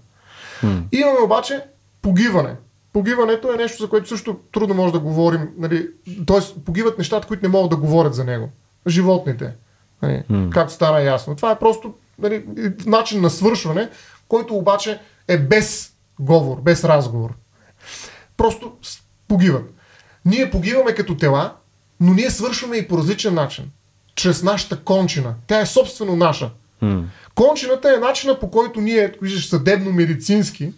Имаме 0.92 1.20
обаче 1.26 1.64
погиване. 2.02 2.56
Погиването 2.94 3.54
е 3.54 3.58
нещо, 3.58 3.84
за 3.84 3.90
което 3.90 4.08
също 4.08 4.40
трудно 4.52 4.76
може 4.76 4.94
да 4.94 5.00
говорим. 5.00 5.50
Нали, 5.58 5.88
Тоест, 6.26 6.56
погиват 6.66 6.98
нещата, 6.98 7.28
които 7.28 7.46
не 7.46 7.50
могат 7.50 7.70
да 7.70 7.78
говорят 7.78 8.14
за 8.14 8.24
него. 8.24 8.50
Животните. 8.88 9.54
Нали, 10.02 10.24
Както 10.50 10.74
стана 10.74 11.02
ясно. 11.02 11.36
Това 11.36 11.52
е 11.52 11.60
просто 11.60 11.94
нали, 12.20 12.44
начин 12.86 13.22
на 13.22 13.30
свършване, 13.30 13.90
който 14.28 14.56
обаче 14.56 15.00
е 15.28 15.38
без 15.38 15.94
говор, 16.20 16.62
без 16.62 16.84
разговор. 16.84 17.30
Просто 18.38 18.74
погиват. 19.28 19.74
Ние 20.26 20.52
погиваме 20.52 20.96
като 20.96 21.18
тела, 21.18 21.54
но 22.00 22.14
ние 22.14 22.30
свършваме 22.30 22.76
и 22.76 22.88
по 22.88 22.98
различен 22.98 23.34
начин. 23.34 23.72
Чрез 24.16 24.44
нашата 24.44 24.84
кончина. 24.84 25.34
Тя 25.48 25.60
е 25.60 25.66
собствено 25.66 26.16
наша. 26.16 26.52
Кончината 27.36 27.94
е 27.94 28.00
начина 28.00 28.40
по 28.40 28.52
който 28.52 28.82
ние, 28.82 29.14
виждаш 29.22 29.50
съдебно-медицински, 29.50 30.72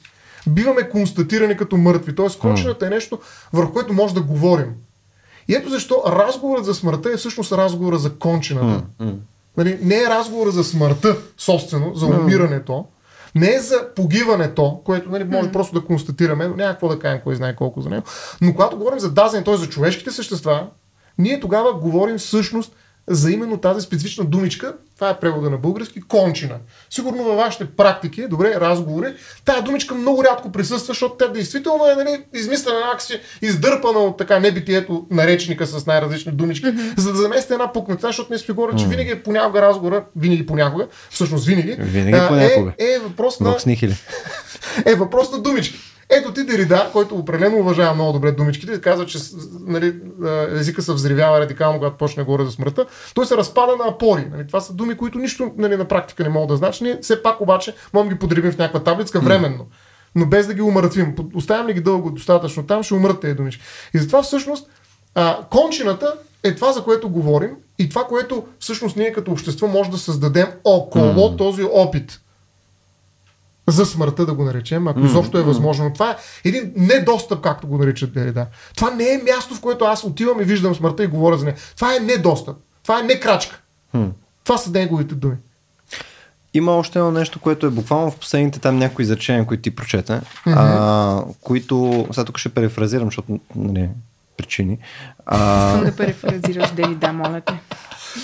биваме 0.48 0.90
констатирани 0.90 1.58
като 1.58 1.78
мъртви. 1.78 2.16
Тоест, 2.16 2.40
кончината 2.40 2.88
е 2.88 2.90
нещо, 2.90 3.20
върху 3.54 3.74
което 3.74 3.94
може 3.94 4.14
да 4.14 4.22
говорим. 4.22 4.74
И 5.48 5.56
ето 5.56 5.70
защо 5.70 6.04
разговорът 6.08 6.66
за 6.66 6.74
смъртта 6.74 7.10
е 7.14 7.18
всъщност 7.18 7.52
разговора 7.52 7.98
за 7.98 8.16
кончината. 8.16 8.84
Нали, 9.58 9.80
не 9.82 9.96
е 9.96 10.06
разговора 10.10 10.52
за 10.52 10.64
смъртта, 10.64 11.18
собствено, 11.38 11.96
за 11.96 12.06
умирането, 12.06 12.86
не 13.36 13.54
е 13.54 13.60
за 13.60 13.88
погиването, 13.96 14.82
което 14.86 15.10
нали, 15.10 15.24
може 15.24 15.52
просто 15.52 15.80
да 15.80 15.86
констатираме, 15.86 16.48
но 16.48 16.56
няма 16.56 16.72
какво 16.72 16.88
да 16.88 17.00
кажем, 17.00 17.22
кой 17.24 17.36
знае 17.36 17.56
колко 17.56 17.82
за 17.82 17.90
него. 17.90 18.04
Но 18.42 18.54
когато 18.54 18.78
говорим 18.78 19.00
за 19.00 19.12
дазен, 19.12 19.44
т.е. 19.44 19.58
за 19.58 19.70
човешките 19.70 20.12
същества, 20.12 20.68
ние 21.18 21.40
тогава 21.40 21.74
говорим 21.74 22.18
всъщност 22.18 22.76
за 23.12 23.32
именно 23.32 23.58
тази 23.58 23.82
специфична 23.82 24.26
думичка, 24.26 24.74
това 24.96 25.10
е 25.10 25.20
превода 25.20 25.50
на 25.50 25.58
български, 25.58 26.02
кончина. 26.02 26.56
Сигурно 26.90 27.24
във 27.24 27.38
вашите 27.38 27.66
практики, 27.66 28.28
добре, 28.28 28.56
разговори, 28.56 29.14
тая 29.46 29.62
думичка 29.62 29.96
много 29.96 30.24
рядко 30.24 30.52
присъства, 30.52 30.88
защото 30.88 31.16
тя 31.16 31.28
действително 31.28 31.88
е 31.88 31.96
нали, 31.96 32.24
измислена 32.34 32.80
някакси, 32.80 33.20
издърпана 33.42 34.00
от 34.00 34.18
така 34.18 34.40
небитието 34.40 35.08
на 35.12 35.28
речника 35.28 35.68
с 35.68 35.86
най-различни 35.86 36.32
думички, 36.32 36.68
за 36.98 37.12
да 37.12 37.18
замести 37.18 37.54
една 37.54 37.74
пукнатина, 37.74 38.10
защото 38.10 38.34
не 38.34 38.40
си 38.40 38.52
говоря, 38.52 38.76
че 38.76 38.88
винаги 38.88 39.12
е 39.12 39.24
понякога 39.24 39.62
разговора, 39.62 40.04
винаги 40.16 40.46
понякога, 40.46 40.88
всъщ 41.10 41.46
винаги, 41.46 41.76
Винаги 41.80 42.18
а, 42.18 42.28
понякога. 42.28 42.74
Е, 42.80 42.86
е 42.86 43.00
въпрос 43.00 43.40
на 43.40 43.58
е 44.86 44.96
въпрос 44.96 45.32
на 45.32 45.40
думички. 45.42 45.91
Ето 46.12 46.34
ти 46.34 46.44
Дерида, 46.44 46.90
който 46.94 47.16
определено 47.16 47.58
уважава 47.58 47.94
много 47.94 48.14
добре 48.14 48.32
думичките, 48.32 48.82
казва, 48.82 49.06
че 49.06 49.18
нали, 49.60 49.96
езика 50.52 50.82
се 50.82 50.94
взривява 50.94 51.40
радикално, 51.40 51.80
когато 51.80 51.98
почне 51.98 52.24
говори 52.24 52.46
за 52.46 52.52
смъртта. 52.52 52.86
Той 53.14 53.26
се 53.26 53.38
разпада 53.38 53.76
на 53.76 53.88
апори. 53.88 54.28
Нали. 54.32 54.48
Това 54.48 54.62
са 54.62 54.74
думи, 54.74 54.98
които 54.98 55.20
нищо 55.20 55.52
нали, 55.58 55.78
на 55.78 55.86
практика 55.86 56.24
не 56.24 56.30
могат 56.30 56.50
да 56.50 56.58
значат. 56.58 56.82
Ние 56.82 57.00
все 57.02 57.24
пак 57.24 57.42
обаче 57.42 57.76
можем 57.94 58.10
да 58.10 58.16
ги 58.16 58.20
подребим 58.20 58.52
в 58.52 58.58
някаква 58.58 58.84
таблицка 58.84 59.20
временно. 59.20 59.66
Но 60.16 60.26
без 60.26 60.48
да 60.48 60.54
ги 60.54 60.62
умъртвим. 60.62 61.16
Оставим 61.36 61.68
ли 61.68 61.74
ги 61.74 61.82
дълго 61.82 62.12
достатъчно 62.12 62.64
там, 62.64 62.84
ще 62.84 62.94
умрат 62.94 63.22
тези 63.22 63.36
думички. 63.36 63.64
И 63.94 63.98
затова 63.98 64.24
всъщност 64.24 64.70
а, 65.16 65.40
кончината 65.52 66.14
е 66.44 66.56
това, 66.56 66.72
за 66.72 66.84
което 66.84 67.10
говорим 67.10 67.52
и 67.80 67.90
това, 67.90 68.04
което 68.04 68.46
всъщност 68.60 68.98
ние 68.98 69.12
като 69.12 69.32
общество 69.32 69.68
може 69.68 69.92
да 69.92 69.98
създадем 69.98 70.48
около 70.64 71.36
този 71.38 71.64
опит 71.64 72.22
за 73.68 73.86
смъртта 73.86 74.26
да 74.26 74.34
го 74.34 74.44
наречем, 74.44 74.88
ако 74.88 75.00
изобщо 75.00 75.38
е 75.38 75.44
възможно. 75.44 75.84
Но 75.84 75.94
това 75.94 76.12
е 76.12 76.16
един 76.50 76.74
недостъп, 76.76 77.42
както 77.42 77.68
го 77.68 77.78
наричат 77.78 78.14
Дерида. 78.14 78.46
Това 78.76 78.92
не 78.92 79.14
е 79.14 79.22
място, 79.24 79.56
в 79.56 79.62
което 79.62 79.86
аз 79.86 80.04
отивам 80.04 80.42
и 80.42 80.44
виждам 80.44 80.76
смъртта 80.76 81.04
и 81.04 81.08
говоря 81.08 81.38
за 81.38 81.46
нея. 81.46 81.58
Това 81.76 81.96
е 81.96 82.00
недостъп. 82.00 82.58
Това 82.84 83.00
е 83.00 83.04
не 83.04 83.20
крачка. 83.20 83.62
Това 84.44 84.58
са 84.58 84.72
неговите 84.72 85.16
думи. 85.16 85.36
Има 86.54 86.72
още 86.72 87.00
едно 87.00 87.12
нещо, 87.12 87.40
което 87.40 87.66
е 87.66 87.70
буквално 87.70 88.12
в 88.12 88.18
последните 88.18 88.60
там 88.60 88.78
някои 88.78 89.04
изречения, 89.04 89.46
които 89.46 89.62
ти 89.62 89.76
прочета, 89.76 90.22
а, 90.46 91.24
които, 91.42 92.08
сега 92.12 92.26
тук 92.26 92.38
ще 92.38 92.50
перефразирам, 92.50 93.08
защото 93.08 93.40
нали, 93.56 93.90
причини. 94.38 94.78
А, 95.26 95.68
Искам 95.68 95.86
да 95.86 95.96
перефразираш 95.96 96.72
Дерида, 96.72 97.14
моля 97.14 97.42
те. 97.42 97.60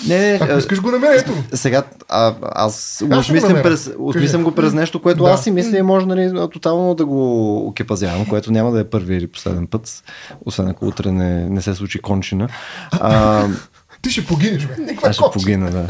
Не, 0.08 0.18
не, 0.20 0.40
Ако 0.42 0.54
а, 0.54 0.58
искаш 0.58 0.82
го 0.82 0.92
намеря, 0.92 1.16
ето. 1.16 1.32
сега 1.54 1.84
а, 2.10 2.34
аз 2.42 3.04
го 3.06 3.18
осмислям, 3.18 3.50
намеря. 3.50 3.64
през, 3.64 3.92
осмислям 4.00 4.44
го 4.44 4.52
през 4.52 4.74
нещо, 4.74 5.02
което 5.02 5.24
Да. 5.24 5.30
аз 5.30 5.44
си 5.44 5.52
мисля 5.52 5.78
и 5.78 5.82
може 5.82 6.06
нали, 6.06 6.32
тотално 6.54 6.96
да 6.96 7.06
го 7.06 7.58
окепазявам, 7.68 8.26
което 8.26 8.52
няма 8.52 8.72
да 8.72 8.80
е 8.80 8.84
първи 8.84 9.16
или 9.16 9.28
последен 9.28 9.68
път, 9.68 10.04
освен 10.46 10.68
ако 10.68 10.88
утре 10.88 11.12
не, 11.12 11.50
не 11.50 11.62
се 11.62 11.76
случи 11.76 12.00
кончина. 12.00 12.48
А, 12.92 13.46
Ти 14.02 14.10
ще 14.10 14.26
погинеш, 14.26 14.66
бе. 14.66 14.74
Аз 15.04 15.16
ще 15.16 15.24
погина, 15.34 15.70
да. 15.72 15.88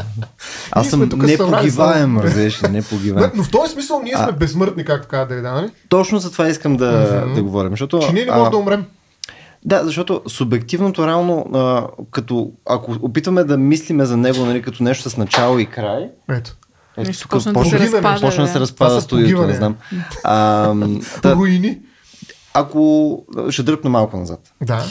Аз 0.70 0.88
съм 0.88 1.00
сме 1.00 1.08
тук 1.08 1.22
не 1.22 1.36
събрали 1.36 1.56
погиваем, 1.60 2.00
само- 2.00 2.22
разбираш, 2.22 2.62
ли, 2.62 2.68
не 2.68 2.82
погиваем. 2.82 3.30
Бе, 3.30 3.36
Но 3.36 3.42
в 3.44 3.50
този 3.50 3.72
смисъл 3.72 4.00
ние 4.04 4.16
сме 4.16 4.32
безсмъртни, 4.32 4.84
както 4.84 5.08
каза 5.08 5.26
Дерида, 5.26 5.52
нали? 5.52 5.70
Точно 5.88 6.18
за 6.18 6.32
това 6.32 6.48
искам 6.48 6.76
да, 6.76 6.90
да 7.26 7.42
говорим, 7.42 7.70
защото... 7.70 7.98
Че 7.98 8.12
ние 8.12 8.24
не 8.24 8.30
а, 8.30 8.38
можем 8.38 8.50
да 8.50 8.56
умрем. 8.56 8.84
Да, 9.68 9.84
защото 9.84 10.22
субективното 10.26 11.06
реално, 11.06 11.46
а, 11.54 11.86
като 12.10 12.50
ако 12.66 12.92
опитваме 13.02 13.44
да 13.44 13.58
мислиме 13.58 14.04
за 14.04 14.16
него 14.16 14.44
нали, 14.46 14.62
като 14.62 14.82
нещо 14.82 15.10
с 15.10 15.16
начало 15.16 15.58
и 15.58 15.66
край, 15.66 16.10
Ето. 16.30 16.56
ето, 16.96 17.08
Нещо 17.08 17.22
тук 17.22 17.30
почна 17.30 17.52
да 17.52 17.58
почна, 17.60 17.78
се 17.78 17.84
разпада. 17.84 18.20
почна 18.20 18.42
да 18.42 18.48
се 18.48 18.54
да. 18.54 18.60
разпада 18.60 19.00
студиото, 19.00 19.46
не 19.46 19.54
знам. 19.54 19.76
А, 20.24 20.74
та, 21.22 21.34
Руини. 21.34 21.78
ако 22.54 23.22
ще 23.50 23.62
дръпна 23.62 23.90
малко 23.90 24.16
назад. 24.16 24.40
Да. 24.62 24.84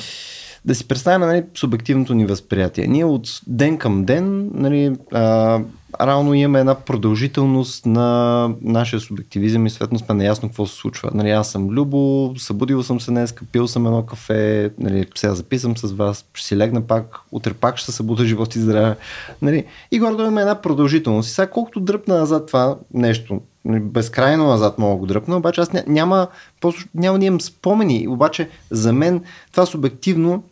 Да 0.67 0.75
си 0.75 0.87
представим 0.87 1.27
нали, 1.27 1.43
субективното 1.55 2.13
ни 2.13 2.25
възприятие. 2.25 2.87
Ние 2.87 3.05
от 3.05 3.27
ден 3.47 3.77
към 3.77 4.05
ден 4.05 4.49
нали, 4.53 4.95
а, 5.11 5.59
равно 6.01 6.33
имаме 6.33 6.59
една 6.59 6.75
продължителност 6.75 7.85
на 7.85 8.49
нашия 8.61 8.99
субективизъм 8.99 9.65
и 9.65 9.69
съответно 9.69 9.99
сме 9.99 10.15
наясно 10.15 10.49
какво 10.49 10.65
се 10.65 10.75
случва. 10.75 11.09
Нали, 11.13 11.29
аз 11.29 11.51
съм 11.51 11.69
Любо, 11.69 12.33
събудил 12.37 12.83
съм 12.83 13.01
се 13.01 13.11
днес, 13.11 13.35
пил 13.51 13.67
съм 13.67 13.85
едно 13.85 14.05
кафе, 14.05 14.71
нали, 14.79 15.05
сега 15.15 15.35
записам 15.35 15.77
с 15.77 15.91
вас, 15.91 16.25
ще 16.33 16.47
си 16.47 16.57
легна 16.57 16.81
пак, 16.81 17.19
утре 17.31 17.53
пак 17.53 17.77
ще 17.77 17.91
се 17.91 17.97
събуда 17.97 18.25
живот 18.25 18.55
и 18.55 18.59
здраве. 18.59 18.95
Нали, 19.41 19.65
и 19.91 19.99
горе 19.99 20.13
имаме 20.13 20.41
една 20.41 20.61
продължителност. 20.61 21.29
И 21.29 21.31
сега 21.31 21.47
колкото 21.47 21.79
дръпна 21.79 22.17
назад 22.17 22.47
това 22.47 22.77
нещо, 22.93 23.41
нали, 23.65 23.79
безкрайно 23.79 24.47
назад 24.47 24.77
мога 24.77 24.95
го 24.95 25.05
дръпна, 25.05 25.37
обаче 25.37 25.61
аз 25.61 25.69
ня- 25.69 25.87
няма, 25.87 26.27
просто 26.61 26.85
няма 26.95 27.19
да 27.19 27.25
имам 27.25 27.41
спомени. 27.41 28.07
Обаче 28.07 28.49
за 28.71 28.93
мен 28.93 29.23
това 29.51 29.65
субективно 29.65 30.43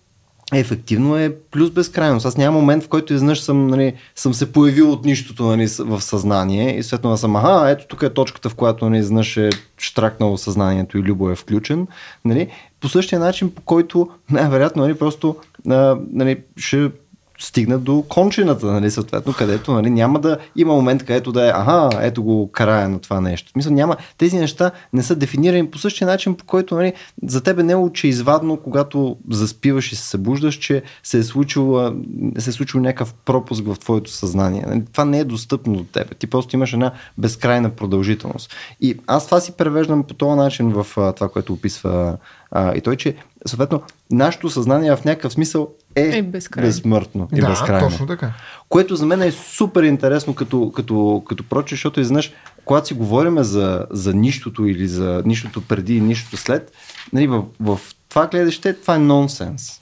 ефективно 0.54 1.18
е 1.18 1.36
плюс 1.52 1.70
безкрайност. 1.70 2.26
Аз 2.26 2.38
няма 2.38 2.60
момент, 2.60 2.84
в 2.84 2.88
който 2.88 3.14
изведнъж 3.14 3.42
съм, 3.42 3.68
нали, 3.68 3.94
съм 4.16 4.34
се 4.34 4.52
появил 4.52 4.92
от 4.92 5.06
нищото 5.06 5.44
нали, 5.44 5.68
в 5.80 6.02
съзнание 6.02 6.78
и 6.78 6.84
съответно 6.84 7.12
да 7.12 7.18
съм, 7.18 7.36
аха, 7.36 7.70
ето 7.70 7.88
тук 7.88 8.04
е 8.04 8.10
точката, 8.10 8.50
в 8.50 8.56
която 8.56 8.90
нали, 8.90 9.00
изведнъж 9.00 9.38
е 9.38 9.50
штракнало 9.78 10.38
съзнанието 10.38 10.98
и 10.98 11.02
Любо 11.02 11.30
е 11.30 11.36
включен. 11.36 11.88
Нали, 12.26 12.48
по 12.80 12.90
същия 12.90 13.20
начин, 13.20 13.52
по 13.52 13.62
който 13.62 14.10
най-вероятно 14.30 14.82
нали, 14.82 14.94
просто 14.94 15.36
нали, 15.66 16.38
ще 16.58 16.92
стигна 17.40 17.80
до 17.80 18.04
кончината, 18.10 18.66
нали, 18.66 18.92
съответно, 18.92 19.34
където 19.34 19.74
нали, 19.74 19.90
няма 19.90 20.20
да 20.20 20.38
има 20.56 20.74
момент, 20.74 21.04
където 21.04 21.32
да 21.32 21.48
е, 21.48 21.50
аха, 21.50 21.90
ето 22.02 22.24
го 22.24 22.52
края 22.52 22.90
на 22.90 23.00
това 23.00 23.22
нещо. 23.22 23.52
Смисъл, 23.52 23.74
няма, 23.74 23.98
тези 24.18 24.38
неща 24.38 24.72
не 24.94 25.04
са 25.04 25.16
дефинирани 25.16 25.72
по 25.72 25.78
същия 25.78 26.08
начин, 26.08 26.36
по 26.36 26.46
който 26.46 26.76
нали, 26.76 26.94
за 27.24 27.44
тебе 27.44 27.64
не 27.64 27.74
е 27.74 27.76
очеизвадно, 27.76 28.58
когато 28.58 29.18
заспиваш 29.30 29.92
и 29.92 29.96
се 29.96 30.08
събуждаш, 30.08 30.56
че 30.56 30.84
се 31.04 31.18
е 31.18 31.24
случил, 31.24 31.94
се 32.38 32.50
е 32.50 32.54
случил 32.54 32.82
някакъв 32.82 33.14
пропуск 33.14 33.66
в 33.66 33.80
твоето 33.80 34.12
съзнание. 34.12 34.64
Нали, 34.68 34.84
това 34.92 35.06
не 35.06 35.20
е 35.20 35.24
достъпно 35.24 35.76
до 35.76 35.84
теб. 35.84 36.16
Ти 36.18 36.28
просто 36.28 36.56
имаш 36.56 36.74
една 36.74 36.92
безкрайна 37.18 37.70
продължителност. 37.70 38.56
И 38.82 38.98
аз 39.08 39.26
това 39.26 39.40
си 39.40 39.52
превеждам 39.52 40.04
по 40.04 40.14
този 40.14 40.38
начин 40.38 40.74
в 40.74 40.88
това, 41.16 41.30
което 41.30 41.54
описва 41.54 42.18
а, 42.52 42.76
и 42.76 42.82
той, 42.82 42.96
че 42.96 43.16
съответно 43.46 43.82
нашето 44.12 44.50
съзнание 44.50 44.96
в 44.96 45.06
някакъв 45.06 45.34
смисъл 45.34 45.70
е, 45.96 46.18
Е 46.18 46.22
безкрайно. 46.22 46.68
безсмъртно 46.68 47.28
и 47.36 47.42
да, 47.42 47.48
безкрайно. 47.48 47.90
точно 47.90 48.08
така. 48.08 48.32
Което 48.70 48.96
за 48.96 49.06
мен 49.06 49.22
е 49.22 49.32
супер 49.32 49.84
интересно 49.84 50.36
като, 50.36 50.72
като, 50.72 51.24
като 51.28 51.44
проче, 51.44 51.76
защото 51.76 52.00
изведнъж, 52.00 52.32
когато 52.66 52.88
си 52.88 52.94
говорим 52.94 53.44
за, 53.44 53.86
за 53.92 54.14
нищото 54.14 54.66
или 54.66 54.88
за 54.88 55.22
нищото 55.26 55.62
преди 55.62 55.98
и 55.98 56.02
нищото 56.02 56.38
след, 56.38 56.72
нали, 57.14 57.28
в, 57.28 57.44
в 57.60 57.80
това 58.10 58.28
гледаще 58.28 58.74
това 58.74 58.96
е 58.96 59.00
нонсенс. 59.00 59.80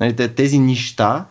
Нали, 0.00 0.16
те- 0.16 0.28
тези 0.28 0.58
нища 0.58 1.24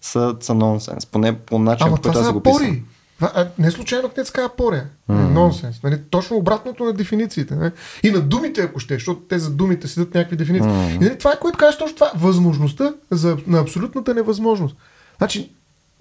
са, 0.00 0.36
са 0.40 0.54
нонсенс, 0.54 1.06
поне 1.06 1.38
по 1.38 1.58
начин, 1.58 1.86
Ама 1.86 1.96
по 1.96 2.02
който 2.02 2.18
аз 2.18 2.32
го 2.32 2.40
писам. 2.40 2.80
А, 3.20 3.48
не 3.58 3.70
случайно 3.70 4.08
кнец 4.08 4.30
казва 4.30 4.46
апория. 4.46 4.86
Mm. 5.10 5.14
Нонсенс. 5.14 5.82
Нали? 5.82 6.00
Точно 6.10 6.36
обратното 6.36 6.84
на 6.84 6.92
дефинициите. 6.92 7.54
Нали? 7.54 7.70
И 8.02 8.10
на 8.10 8.20
думите, 8.20 8.60
ако 8.60 8.80
ще, 8.80 8.94
защото 8.94 9.20
те 9.20 9.38
за 9.38 9.50
думите 9.50 9.88
седят 9.88 10.14
някакви 10.14 10.36
дефиниции. 10.36 10.70
Mm. 10.70 10.94
И 10.94 10.98
нали, 10.98 11.18
това 11.18 11.32
е 11.32 11.38
което 11.40 11.58
кажеш 11.58 11.78
точно 11.78 11.94
това. 11.94 12.12
Възможността 12.16 12.94
за, 13.10 13.36
на 13.46 13.60
абсолютната 13.60 14.14
невъзможност. 14.14 14.76
Значи, 15.18 15.52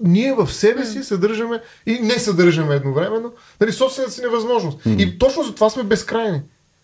ние 0.04 0.34
в 0.34 0.54
себе 0.54 0.86
си 0.86 1.04
съдържаме 1.04 1.62
и 1.86 2.00
не 2.00 2.14
съдържаме 2.14 2.76
едновременно 2.76 3.34
нали, 3.62 3.72
собствената 3.72 4.14
си 4.14 4.22
невъзможност. 4.22 4.84
Mm. 4.84 4.98
И 4.98 5.20
точно 5.20 5.44
за 5.44 5.56
това 5.56 5.70
сме 5.70 5.84
безкрайни. 5.84 6.42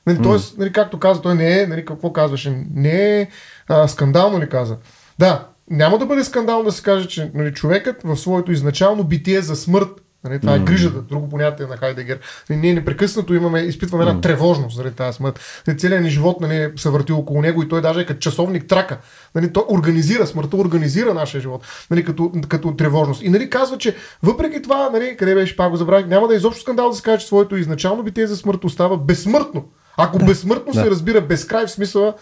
Нали, 0.08 0.22
Тоест, 0.24 0.58
нали, 0.58 0.72
както 0.72 1.00
каза, 1.00 1.22
той 1.22 1.36
не 1.36 1.62
е, 1.62 1.68
нали, 1.68 1.86
какво 1.86 2.14
казваше, 2.14 2.66
не 2.74 3.22
е 3.22 3.28
а, 3.68 3.88
скандално 3.88 4.40
ли 4.40 4.50
каза. 4.50 4.78
Да, 5.20 5.48
няма 5.70 5.98
да 5.98 6.06
бъде 6.06 6.24
скандално 6.24 6.64
да 6.64 6.72
се 6.72 6.84
каже, 6.84 7.08
че 7.08 7.32
нали, 7.34 7.54
човекът 7.54 8.04
в 8.04 8.18
своето 8.18 8.52
изначално 8.52 9.04
битие 9.04 9.42
за 9.42 9.56
смърт, 9.56 9.90
нали, 10.26 10.40
това 10.40 10.56
е 10.56 10.60
грижата, 10.60 11.02
друго 11.02 11.30
понятие 11.30 11.66
на 11.66 11.78
Хайдегер. 11.78 12.20
Нали, 12.50 12.60
ние 12.60 12.74
непрекъснато 12.74 13.34
имаме, 13.34 13.60
изпитваме 13.60 14.06
една 14.06 14.22
тревожност 14.22 14.76
заради 14.76 14.96
тази 14.96 15.16
смърт. 15.16 15.40
Нали, 15.68 15.78
целият 15.78 16.04
ни 16.04 16.10
живот 16.10 16.42
нали, 16.42 16.72
се 16.76 16.90
върти 16.90 17.12
около 17.12 17.42
него 17.42 17.64
и 17.64 17.70
той 17.70 17.82
даже 17.82 18.00
е 18.00 18.06
като 18.06 18.20
часовник 18.20 18.68
трака. 18.68 18.98
Нали, 19.36 19.54
той 19.54 19.64
организира, 19.70 20.28
смъртта 20.28 20.58
организира 20.58 21.14
нашия 21.14 21.42
живот 21.42 21.66
нали, 21.92 22.06
като, 22.06 22.32
като 22.48 22.76
тревожност. 22.76 23.22
И 23.24 23.30
нали, 23.30 23.50
казва, 23.50 23.78
че 23.78 23.96
въпреки 24.24 24.62
това, 24.62 24.90
нали, 24.94 25.18
къде 25.18 25.36
беше, 25.36 25.56
пак 25.56 25.72
го 25.72 25.78
забравих, 25.78 26.08
няма 26.08 26.28
да 26.28 26.34
е 26.34 26.38
изобщо 26.38 26.62
скандал 26.62 26.90
да 26.90 26.96
се 26.96 27.02
каже, 27.02 27.20
че 27.20 27.28
своето 27.28 27.58
изначално 27.58 28.04
битие 28.04 28.28
за 28.28 28.38
смърт 28.38 28.64
остава 28.64 28.98
безсмъртно. 28.98 29.66
Ако 29.98 30.18
безсмъртно 30.18 30.74
Да. 30.74 30.80
се 30.80 30.90
разбира 30.90 31.22
безкрай 31.22 31.66
в 31.66 31.72
смисъла 31.72 32.14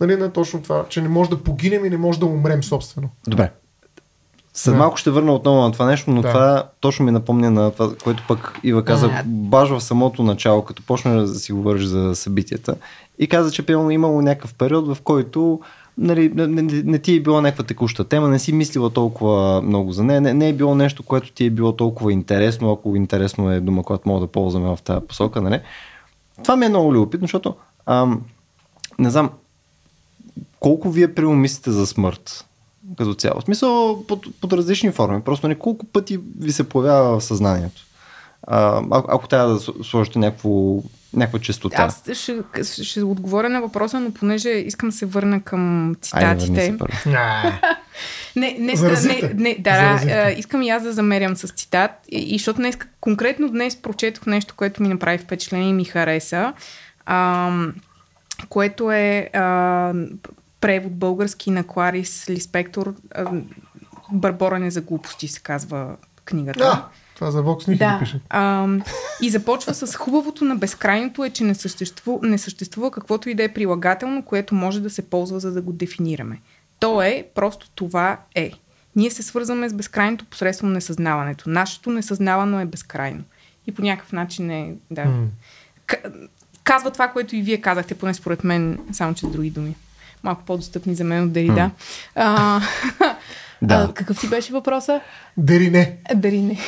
нали, 0.00 0.16
на 0.16 0.32
точно 0.32 0.62
това, 0.62 0.84
че 0.88 1.00
не 1.00 1.08
може 1.08 1.30
да 1.30 1.42
погинем 1.42 1.84
и 1.84 1.90
не 1.90 1.96
може 1.96 2.18
да 2.18 2.26
умрем 2.26 2.62
собствено. 2.62 3.08
Добре. 3.26 3.50
След 4.54 4.74
Да. 4.74 4.78
малко 4.78 4.96
ще 4.96 5.10
върна 5.10 5.34
отново 5.34 5.60
на 5.62 5.72
това 5.72 5.86
нещо, 5.86 6.10
но 6.10 6.22
Да. 6.22 6.28
това 6.28 6.68
точно 6.80 7.04
ми 7.04 7.10
напомня 7.10 7.50
на 7.50 7.70
това, 7.70 7.94
което 8.04 8.24
пък 8.28 8.60
Ива 8.64 8.84
каза 8.84 9.06
А. 9.06 9.22
баш 9.26 9.68
в 9.68 9.80
самото 9.80 10.22
начало, 10.22 10.62
като 10.64 10.82
почна 10.82 11.16
да 11.16 11.34
си 11.34 11.52
говориш 11.52 11.82
за 11.82 12.14
събитията. 12.14 12.74
И 13.18 13.26
каза, 13.26 13.50
че 13.50 13.66
примерно 13.66 13.90
имало 13.90 14.22
някакъв 14.22 14.54
период, 14.54 14.94
в 14.94 15.02
който 15.02 15.60
нали, 15.98 16.32
не, 16.34 16.46
не, 16.46 16.62
не 16.62 16.98
ти 16.98 17.16
е 17.16 17.20
било 17.20 17.40
някаква 17.40 17.64
текуща 17.64 18.04
тема, 18.04 18.28
не 18.28 18.38
си 18.38 18.52
мислила 18.52 18.90
толкова 18.90 19.62
много 19.62 19.92
за 19.92 20.04
нея, 20.04 20.20
не, 20.20 20.34
не 20.34 20.48
е 20.48 20.52
било 20.52 20.74
нещо, 20.74 21.02
което 21.02 21.32
ти 21.32 21.44
е 21.46 21.50
било 21.50 21.72
толкова 21.72 22.12
интересно, 22.12 22.72
ако 22.72 22.96
интересно 22.96 23.50
е 23.50 23.60
дума, 23.60 23.82
която 23.82 24.08
мога 24.08 24.20
да 24.20 24.26
ползваме 24.26 24.76
в 24.76 24.82
тази 24.82 25.06
посока. 25.06 25.40
Нали? 25.40 25.60
Това 26.42 26.56
ми 26.56 26.66
е 26.66 26.68
много 26.68 26.94
любопитно, 26.94 27.24
защото 27.24 27.54
ам, 27.86 28.22
не 28.98 29.10
знам, 29.10 29.30
колко 30.60 30.90
вие 30.90 31.08
мислите 31.18 31.70
за 31.70 31.86
смърт 31.86 32.46
като 32.98 33.14
цяло? 33.14 33.40
В 33.40 33.44
смисъл 33.44 34.04
под, 34.08 34.26
под 34.40 34.52
различни 34.52 34.92
форми. 34.92 35.22
Просто 35.22 35.48
не 35.48 35.54
колко 35.54 35.86
пъти 35.86 36.20
ви 36.38 36.52
се 36.52 36.68
появява 36.68 37.20
в 37.20 37.24
съзнанието. 37.24 37.82
А, 38.46 38.82
ако, 38.90 39.10
ако 39.10 39.28
трябва 39.28 39.54
да 39.54 39.60
сложите 39.60 40.18
някакво, 40.18 40.82
някаква 41.14 41.38
частота. 41.38 41.82
Аз 41.82 42.02
ще, 42.12 42.42
ще 42.84 43.02
отговоря 43.02 43.48
на 43.48 43.60
въпроса, 43.60 44.00
но 44.00 44.10
понеже 44.10 44.48
искам 44.48 44.88
да 44.88 44.96
се 44.96 45.06
върна 45.06 45.40
към 45.40 45.94
цитатите. 46.00 46.76
първо. 46.78 46.96
Не, 48.36 48.76
Заразихте. 48.76 49.34
не, 49.34 49.42
не, 49.42 49.56
да, 49.58 49.70
а, 49.70 50.30
искам 50.30 50.62
и 50.62 50.70
аз 50.70 50.82
да 50.82 50.92
замерям 50.92 51.36
с 51.36 51.48
цитат. 51.48 51.90
И, 52.08 52.18
и 52.18 52.38
защото 52.38 52.56
днес, 52.56 52.78
конкретно 53.00 53.48
днес 53.48 53.76
прочетох 53.76 54.26
нещо, 54.26 54.54
което 54.56 54.82
ми 54.82 54.88
направи 54.88 55.18
впечатление 55.18 55.68
и 55.68 55.72
ми 55.72 55.84
хареса, 55.84 56.52
а, 57.06 57.50
което 58.48 58.90
е 58.90 59.30
а, 59.32 59.92
превод 60.62 60.92
български 60.92 61.50
на 61.50 61.64
Кларис 61.64 62.30
Лиспектор. 62.30 62.94
Барбора 64.12 64.70
за 64.70 64.80
глупости 64.80 65.28
се 65.28 65.40
казва 65.40 65.96
книгата. 66.24 66.58
Да, 66.58 66.88
това 67.14 67.30
за 67.30 67.42
Nihil 67.42 67.78
Да. 67.78 67.98
пише. 67.98 68.20
А, 68.28 68.68
и 69.22 69.30
започва 69.30 69.74
с 69.74 69.96
хубавото 69.96 70.44
на 70.44 70.56
безкрайното 70.56 71.24
е, 71.24 71.30
че 71.30 71.44
не 71.44 71.54
съществува, 71.54 72.28
не 72.28 72.38
съществува 72.38 72.90
каквото 72.90 73.28
и 73.28 73.34
да 73.34 73.42
е 73.42 73.52
прилагателно, 73.52 74.22
което 74.22 74.54
може 74.54 74.80
да 74.80 74.90
се 74.90 75.10
ползва, 75.10 75.40
за 75.40 75.52
да 75.52 75.62
го 75.62 75.72
дефинираме. 75.72 76.40
То 76.80 77.02
е, 77.02 77.26
просто 77.34 77.70
това 77.70 78.18
е. 78.34 78.52
Ние 78.96 79.10
се 79.10 79.22
свързваме 79.22 79.68
с 79.68 79.74
безкрайното 79.74 80.24
посредством 80.24 80.72
несъзнаването. 80.72 81.50
Нашето 81.50 81.90
несъзнавано 81.90 82.60
е 82.60 82.64
безкрайно. 82.66 83.22
И 83.66 83.72
по 83.72 83.82
някакъв 83.82 84.12
начин 84.12 84.50
е, 84.50 84.74
да. 84.90 85.04
М. 85.04 85.26
К- 85.86 86.28
казва 86.64 86.90
това, 86.90 87.08
което 87.08 87.36
и 87.36 87.42
вие 87.42 87.60
казахте, 87.60 87.94
поне 87.94 88.14
според 88.14 88.44
мен, 88.44 88.78
само 88.92 89.14
че 89.14 89.26
с 89.26 89.30
други 89.30 89.50
думи. 89.50 89.76
Малко 90.24 90.42
по-достъпни 90.42 90.94
за 90.94 91.04
мен 91.04 91.24
от 91.24 91.32
Дерида. 91.32 91.70
А, 92.14 92.60
Да. 93.62 93.74
а, 93.90 93.94
какъв 93.94 94.20
ти 94.20 94.28
беше 94.28 94.52
въпроса? 94.52 95.00
Дери 95.36 95.70
не. 95.70 95.96
Дари 96.14 96.40
не. 96.40 96.58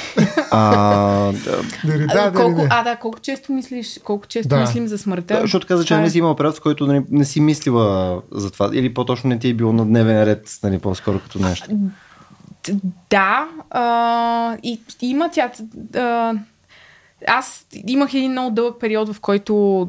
А, 0.51 1.33
да, 1.45 1.63
Дери 1.85 2.07
да, 2.07 2.33
колко, 2.33 2.63
не. 2.63 2.69
а, 2.71 2.83
да, 2.83 2.97
колко 2.97 3.21
често 3.21 3.53
мислиш, 3.53 4.01
колко 4.05 4.27
често 4.27 4.49
Да. 4.49 4.61
мислим 4.61 4.89
за 4.89 4.99
смъртта? 4.99 5.35
да, 5.35 5.41
защото 5.41 5.67
каза, 5.67 5.85
че 5.85 5.97
не 5.97 6.05
е- 6.05 6.11
си 6.11 6.19
имал 6.19 6.37
период, 6.37 6.57
в 6.57 6.61
който 6.61 6.87
не, 6.87 7.05
не 7.11 7.25
си 7.25 7.41
мислила 7.41 8.23
за 8.33 8.51
това. 8.51 8.71
Или 8.73 8.95
по-точно 8.95 9.31
не 9.31 9.39
ти 9.39 9.49
е 9.49 9.55
било 9.55 9.73
на 9.73 9.85
дневен 9.85 10.23
ред, 10.23 10.59
нали, 10.63 10.79
по-скоро 10.79 11.19
като 11.19 11.39
нещо. 11.39 11.67
Да, 13.11 13.49
а, 13.71 14.57
и 14.63 14.81
и 15.03 15.11
има 15.11 15.31
тя. 15.33 15.51
А, 15.95 16.33
аз 17.27 17.67
имах 17.87 18.15
един 18.15 18.31
много 18.31 18.51
дълъг 18.51 18.81
период, 18.81 19.13
в 19.13 19.21
който 19.21 19.87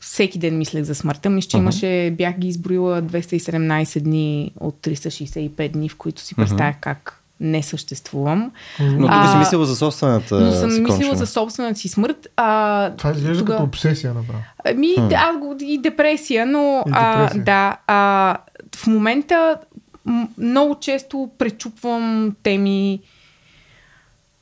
всеки 0.00 0.38
ден 0.38 0.58
мислех 0.58 0.82
за 0.82 0.94
смъртта. 0.94 1.30
Мисля, 1.30 1.48
че 1.48 1.56
имаше, 1.56 2.14
бях 2.18 2.38
ги 2.38 2.48
изброила 2.48 3.02
217 3.02 4.00
дни 4.00 4.52
от 4.60 4.76
365 4.76 5.68
дни, 5.68 5.88
в 5.88 5.96
които 5.96 6.22
си 6.22 6.34
представях 6.34 6.76
как 6.80 7.20
не 7.40 7.62
съществувам. 7.62 8.50
Но 8.80 8.98
тук 8.98 9.10
А, 9.10 9.32
си 9.32 9.38
мислила 9.38 9.66
за 9.66 9.76
собствената 9.76 10.40
Но 10.40 10.52
съм 10.52 10.70
си 10.70 10.80
мислила 10.80 11.14
за 11.16 11.26
собствената 11.26 11.78
си 11.78 11.88
смърт. 11.88 12.26
А, 12.36 12.90
Това 12.90 13.10
изглежда 13.10 13.38
тогава- 13.38 13.56
като 13.56 13.66
обсесия 13.66 14.14
направо. 14.14 14.42
Ами, 14.64 14.88
аз 15.14 15.38
го 15.38 15.56
и 15.60 15.78
депресия, 15.78 16.46
но 16.46 16.82
И 16.86 16.90
а, 16.92 17.18
депресия. 17.18 17.44
да, 17.44 17.76
а, 17.86 18.36
в 18.76 18.86
момента 18.86 19.56
много 20.38 20.74
често 20.74 21.30
пречупвам 21.38 22.36
теми 22.42 23.00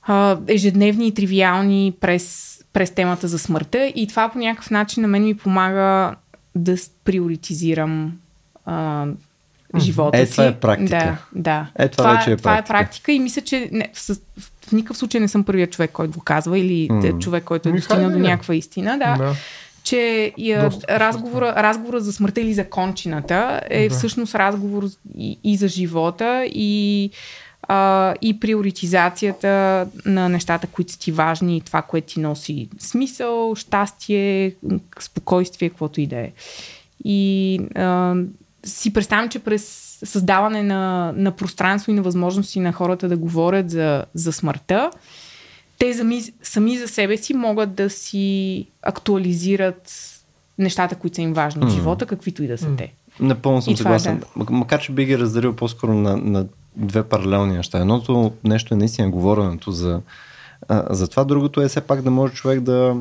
а, 0.02 0.38
ежедневни 0.48 1.06
и 1.06 1.14
тривиални 1.14 1.92
през, 2.00 2.58
през 2.72 2.90
темата 2.90 3.28
за 3.28 3.38
смъртта 3.38 3.92
и 3.94 4.06
това 4.06 4.28
по 4.28 4.38
някакъв 4.38 4.70
начин 4.70 5.02
на 5.02 5.08
мен 5.08 5.24
ми 5.24 5.34
помага 5.34 6.14
да 6.54 6.76
приоритизирам 7.04 8.12
а, 8.66 9.06
живота 9.78 10.18
Е, 10.18 10.26
си. 10.26 10.32
това 10.32 10.44
е 10.46 10.54
практика. 10.54 11.18
Да, 11.32 11.40
да. 11.76 11.84
Е, 11.84 11.88
това 11.88 12.12
вече 12.14 12.30
е 12.32 12.36
това 12.36 12.52
е 12.52 12.56
практика. 12.56 12.72
практика 12.78 13.12
и 13.12 13.18
мисля, 13.18 13.42
че 13.42 13.68
не, 13.72 13.88
с, 13.92 14.20
в 14.68 14.72
никакъв 14.72 14.96
случай 14.96 15.20
не 15.20 15.28
съм 15.28 15.44
първият 15.44 15.70
човек, 15.72 15.90
който 15.90 16.12
го 16.12 16.20
казва 16.24 16.58
или 16.58 16.88
mm. 16.88 17.18
човек, 17.18 17.44
който 17.44 17.68
е 17.68 17.72
достигнал 17.72 18.10
до 18.10 18.18
някаква 18.18 18.54
истина. 18.54 18.98
Да. 18.98 19.16
Да. 19.18 19.34
че 19.82 20.32
Доста 20.62 21.00
разговора, 21.00 21.54
разговора 21.56 22.00
за 22.00 22.12
смъртта 22.12 22.40
или 22.40 22.54
за 22.54 22.64
кончината 22.64 23.60
е 23.70 23.88
Да. 23.88 23.94
всъщност 23.94 24.34
разговор 24.34 24.84
и, 25.18 25.38
и 25.44 25.56
за 25.56 25.68
живота 25.68 26.44
и, 26.46 27.10
а, 27.62 28.14
и 28.22 28.40
приоритизацията 28.40 29.86
на 30.06 30.28
нещата, 30.28 30.66
които 30.66 30.92
са 30.92 30.98
ти 30.98 31.12
важни 31.12 31.56
и 31.56 31.60
това, 31.60 31.82
което 31.82 32.06
ти 32.06 32.20
носи 32.20 32.68
смисъл, 32.78 33.54
щастие, 33.54 34.54
спокойствие, 35.00 35.68
каквото 35.68 36.00
и 36.00 36.06
да 36.06 36.16
е. 36.16 36.32
И 37.04 37.60
а, 37.74 38.14
си 38.64 38.92
представям, 38.92 39.28
че 39.28 39.38
през 39.38 39.62
създаване 40.04 40.62
на, 40.62 41.12
на 41.16 41.30
пространство 41.30 41.90
и 41.90 41.94
на 41.94 42.02
възможности 42.02 42.60
на 42.60 42.72
хората 42.72 43.08
да 43.08 43.16
говорят 43.16 43.70
за, 43.70 44.04
за 44.14 44.32
смъртта, 44.32 44.90
те 45.78 45.94
сами, 45.94 46.22
сами 46.42 46.78
за 46.78 46.88
себе 46.88 47.16
си 47.16 47.34
могат 47.34 47.74
да 47.74 47.90
си 47.90 48.66
актуализират 48.82 49.92
нещата, 50.58 50.94
които 50.94 51.16
са 51.16 51.22
им 51.22 51.32
важни 51.32 51.60
в 51.62 51.64
Мгм. 51.64 51.74
живота, 51.74 52.06
каквито 52.06 52.42
и 52.42 52.46
да 52.46 52.58
са 52.58 52.68
М. 52.68 52.76
те. 52.76 52.92
Напълно 53.20 53.62
съм 53.62 53.74
е, 53.74 53.76
съгласен. 53.76 54.22
М- 54.36 54.46
Макар, 54.50 54.80
че 54.80 54.92
би 54.92 55.04
ги 55.04 55.18
разделил 55.18 55.56
по-скоро 55.56 55.94
на, 55.94 56.16
на 56.16 56.46
две 56.76 57.02
паралелни 57.02 57.56
неща. 57.56 57.78
Едното 57.78 58.32
нещо 58.44 58.74
е 58.74 58.76
наистина 58.76 59.10
говоренето 59.10 59.70
за, 59.70 60.00
за 60.90 61.08
това, 61.08 61.24
другото 61.24 61.60
е 61.60 61.68
все 61.68 61.80
пак 61.80 62.02
да 62.02 62.10
може 62.10 62.34
човек 62.34 62.60
да 62.60 62.96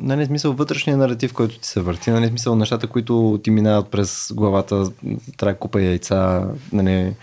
нали, 0.00 0.26
смисъл 0.26 0.52
вътрешния 0.52 0.96
наратив, 0.96 1.32
който 1.32 1.58
ти 1.58 1.68
се 1.68 1.80
върти, 1.80 2.10
нали, 2.10 2.28
смисъл 2.28 2.56
нещата, 2.56 2.86
които 2.86 3.40
ти 3.44 3.50
минават 3.50 3.88
през 3.88 4.32
главата, 4.34 4.90
трябва 5.36 5.54
купа 5.54 5.82
яйца, 5.82 6.48
нали, 6.72 7.14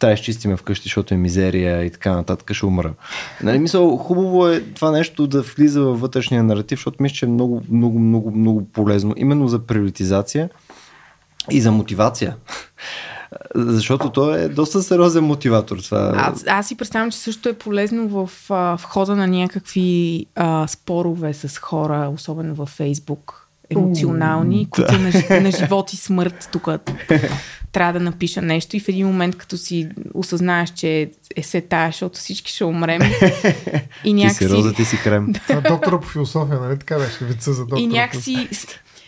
трябва 0.00 0.14
да 0.14 0.20
изчистиме 0.20 0.56
вкъщи, 0.56 0.82
защото 0.82 1.14
е 1.14 1.16
мизерия 1.16 1.84
и 1.84 1.90
така 1.90 2.12
нататък, 2.12 2.52
ще 2.52 2.66
умра. 2.66 2.94
Нали, 3.42 3.58
мисъл, 3.58 3.96
хубаво 3.96 4.48
е 4.48 4.60
това 4.60 4.90
нещо 4.90 5.26
да 5.26 5.42
влиза 5.42 5.80
във 5.80 6.00
вътрешния 6.00 6.42
наратив, 6.42 6.78
защото 6.78 7.02
мисля, 7.02 7.14
че 7.14 7.26
е 7.26 7.28
много, 7.28 7.62
много, 7.70 7.98
много, 7.98 8.30
много 8.30 8.64
полезно. 8.64 9.14
Именно 9.16 9.48
за 9.48 9.58
приоритизация 9.58 10.50
и 11.50 11.60
за 11.60 11.72
мотивация. 11.72 12.36
Защото 13.54 14.10
то 14.10 14.34
е 14.34 14.48
доста 14.48 14.82
сериозен 14.82 15.24
мотиватор. 15.24 15.78
Това. 15.78 16.12
Аз, 16.16 16.44
аз 16.48 16.68
си 16.68 16.74
представям, 16.74 17.10
че 17.10 17.18
също 17.18 17.48
е 17.48 17.52
полезно 17.52 18.08
в, 18.08 18.30
в 18.48 18.80
хода 18.84 19.16
на 19.16 19.26
някакви 19.26 20.26
а, 20.34 20.66
спорове 20.66 21.34
с 21.34 21.58
хора, 21.58 22.10
особено 22.14 22.54
във 22.54 22.68
Фейсбук, 22.68 23.48
емоционални, 23.70 24.70
които 24.70 24.92
са 24.92 24.98
на, 24.98 25.40
на 25.40 25.50
живот 25.50 25.92
и 25.92 25.96
смърт. 25.96 26.48
Тук 26.52 26.68
трябва 27.72 27.92
да 27.92 28.00
напиша 28.00 28.42
нещо 28.42 28.76
и 28.76 28.80
в 28.80 28.88
един 28.88 29.06
момент, 29.06 29.36
като 29.36 29.56
си 29.56 29.88
осъзнаеш, 30.14 30.70
че 30.70 31.10
е 31.36 31.42
се 31.42 31.60
тая, 31.60 31.88
защото 31.88 32.18
всички 32.18 32.52
ще 32.52 32.64
умрем. 32.64 33.00
и 33.02 33.12
Ти 34.02 34.12
някакси... 34.12 34.44
си 34.44 34.48
роза, 34.48 34.72
ти 34.72 34.84
си 34.84 34.98
крем. 35.04 35.32
Това 35.48 35.58
е 35.58 35.70
доктора 35.70 36.00
по 36.00 36.06
философия, 36.06 36.60
нали 36.60 36.78
така 36.78 36.98
беше? 36.98 37.24
Вица 37.24 37.52
за 37.52 37.62
доктора. 37.62 37.80
И 37.80 37.86
някакси 37.86 38.48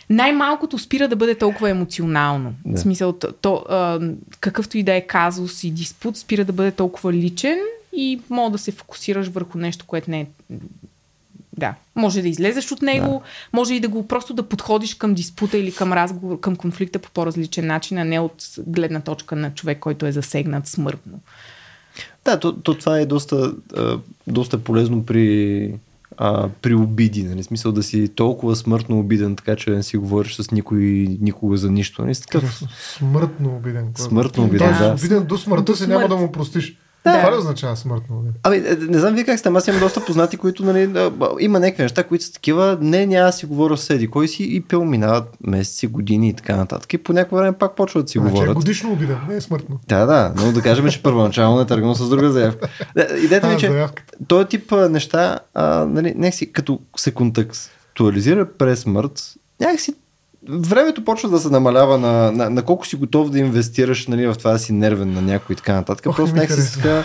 най-малкото 0.09 0.77
спира 0.77 1.07
да 1.07 1.15
бъде 1.15 1.35
толкова 1.35 1.69
емоционално. 1.69 2.53
Да. 2.65 2.77
В 2.77 2.79
смисъл, 2.79 3.13
то, 3.41 3.65
а, 3.69 3.99
какъвто 4.39 4.77
и 4.77 4.83
да 4.83 4.93
е 4.93 5.01
казус 5.01 5.63
и 5.63 5.71
диспут, 5.71 6.17
спира 6.17 6.45
да 6.45 6.53
бъде 6.53 6.71
толкова 6.71 7.13
личен 7.13 7.57
и 7.93 8.19
мога 8.29 8.51
да 8.51 8.57
се 8.57 8.71
фокусираш 8.71 9.27
върху 9.27 9.57
нещо, 9.57 9.85
което 9.87 10.11
не 10.11 10.19
е... 10.19 10.27
Да, 11.57 11.75
може 11.95 12.21
да 12.21 12.27
излезеш 12.27 12.71
от 12.71 12.81
него, 12.81 13.07
да. 13.07 13.21
може 13.53 13.73
и 13.73 13.79
да 13.79 13.87
го 13.87 14.07
просто 14.07 14.33
да 14.33 14.43
подходиш 14.43 14.95
към 14.95 15.13
диспута 15.13 15.57
или 15.57 15.71
към 15.71 15.93
разговор, 15.93 16.39
към 16.39 16.55
конфликта 16.55 16.99
по 16.99 17.11
по-различен 17.11 17.67
начин, 17.67 17.97
а 17.97 18.05
не 18.05 18.19
от 18.19 18.43
гледна 18.67 18.99
точка 18.99 19.35
на 19.35 19.53
човек, 19.53 19.79
който 19.79 20.05
е 20.05 20.11
засегнат 20.11 20.67
смъртно. 20.67 21.19
Да, 22.25 22.39
то, 22.39 22.53
то 22.53 22.73
това 22.73 22.99
е 22.99 23.05
доста, 23.05 23.53
доста 24.27 24.63
полезно 24.63 25.05
при, 25.05 25.73
а, 26.17 26.49
при 26.61 26.75
обиди. 26.75 27.23
Нали? 27.23 27.43
Смисъл 27.43 27.71
да 27.71 27.83
си 27.83 28.07
толкова 28.07 28.55
смъртно 28.55 28.99
обиден, 28.99 29.35
така 29.35 29.55
че 29.55 29.69
да 29.69 29.75
не 29.75 29.83
си 29.83 29.97
говориш 29.97 30.35
с 30.35 30.51
никой 30.51 30.79
никога 31.21 31.57
за 31.57 31.71
нищо. 31.71 32.01
Нали? 32.01 32.15
Такъв 32.15 32.63
Смъртно 32.97 33.55
обиден. 33.55 33.91
смъртно 33.95 34.43
обиден, 34.43 34.67
Да. 34.71 34.79
да. 34.79 34.87
Тоест, 34.89 35.03
обиден 35.03 35.25
до 35.25 35.37
смъртта 35.37 35.63
До 35.63 35.75
си 35.75 35.87
няма 35.87 36.07
да 36.07 36.15
му 36.17 36.31
простиш. 36.31 36.77
Да. 37.11 37.19
Това 37.19 37.35
ли 37.35 37.37
означава 37.37 37.75
смъртно 37.75 38.15
обиден? 38.15 38.33
Ами, 38.43 38.57
е, 38.57 38.75
не 38.89 38.99
знам 38.99 39.15
вие 39.15 39.23
как 39.23 39.39
сте, 39.39 39.49
аз 39.49 39.67
имам 39.67 39.79
доста 39.79 40.05
познати, 40.05 40.37
които 40.37 40.65
нали, 40.65 41.09
има 41.39 41.59
някакви 41.59 41.83
неща, 41.83 42.03
които 42.03 42.23
са 42.23 42.33
такива, 42.33 42.77
не, 42.81 43.05
няма 43.05 43.31
си 43.31 43.45
говоря 43.45 43.77
с 43.77 43.83
седи, 43.83 44.07
кой 44.07 44.27
си 44.27 44.43
и 44.43 44.61
пил 44.61 44.85
минават 44.85 45.23
месеци, 45.47 45.87
години 45.87 46.29
и 46.29 46.33
така 46.33 46.55
нататък. 46.55 46.93
И 46.93 46.97
по 46.97 47.13
някакво 47.13 47.37
време 47.37 47.57
пак 47.57 47.75
почват 47.75 48.05
да 48.05 48.09
си 48.09 48.17
Значи 48.19 48.29
е 48.29 48.31
говорят. 48.31 48.55
годишно 48.55 48.91
обиден, 48.91 49.17
не 49.29 49.35
е 49.35 49.41
смъртно. 49.41 49.79
Да, 49.87 50.05
да, 50.05 50.33
но 50.37 50.51
да 50.51 50.61
кажем, 50.61 50.89
че 50.89 51.03
първоначално 51.03 51.61
е 51.61 51.65
тръгнал 51.65 51.95
с 51.95 52.09
друга 52.09 52.31
заявка. 52.31 52.67
Да, 52.95 53.07
Идеята 53.23 53.47
ми, 53.47 53.53
е, 53.53 53.57
че 53.57 53.85
този 54.27 54.47
тип 54.47 54.71
неща, 54.89 55.39
а, 55.53 55.85
нали, 55.85 56.13
някакси, 56.17 56.51
като 56.51 56.79
се 56.97 57.11
контекстуализира 57.11 58.45
през 58.57 58.79
смърт, 58.79 59.33
някакси 59.59 59.93
времето 60.49 61.03
почва 61.03 61.29
да 61.29 61.39
се 61.39 61.49
намалява 61.49 61.97
на, 61.97 62.31
на, 62.31 62.49
на 62.49 62.63
колко 62.63 62.87
си 62.87 62.95
готов 62.95 63.29
да 63.29 63.39
инвестираш 63.39 64.07
нали, 64.07 64.27
в 64.27 64.35
това 64.35 64.51
да 64.51 64.59
си 64.59 64.73
нервен 64.73 65.13
на 65.13 65.21
някой 65.21 65.53
и 65.53 65.57
така 65.57 65.73
нататък. 65.73 66.05
Ох, 66.05 66.15
Просто 66.15 66.35
някакси 66.35 66.55
харесва. 66.55 66.81
така... 66.81 67.03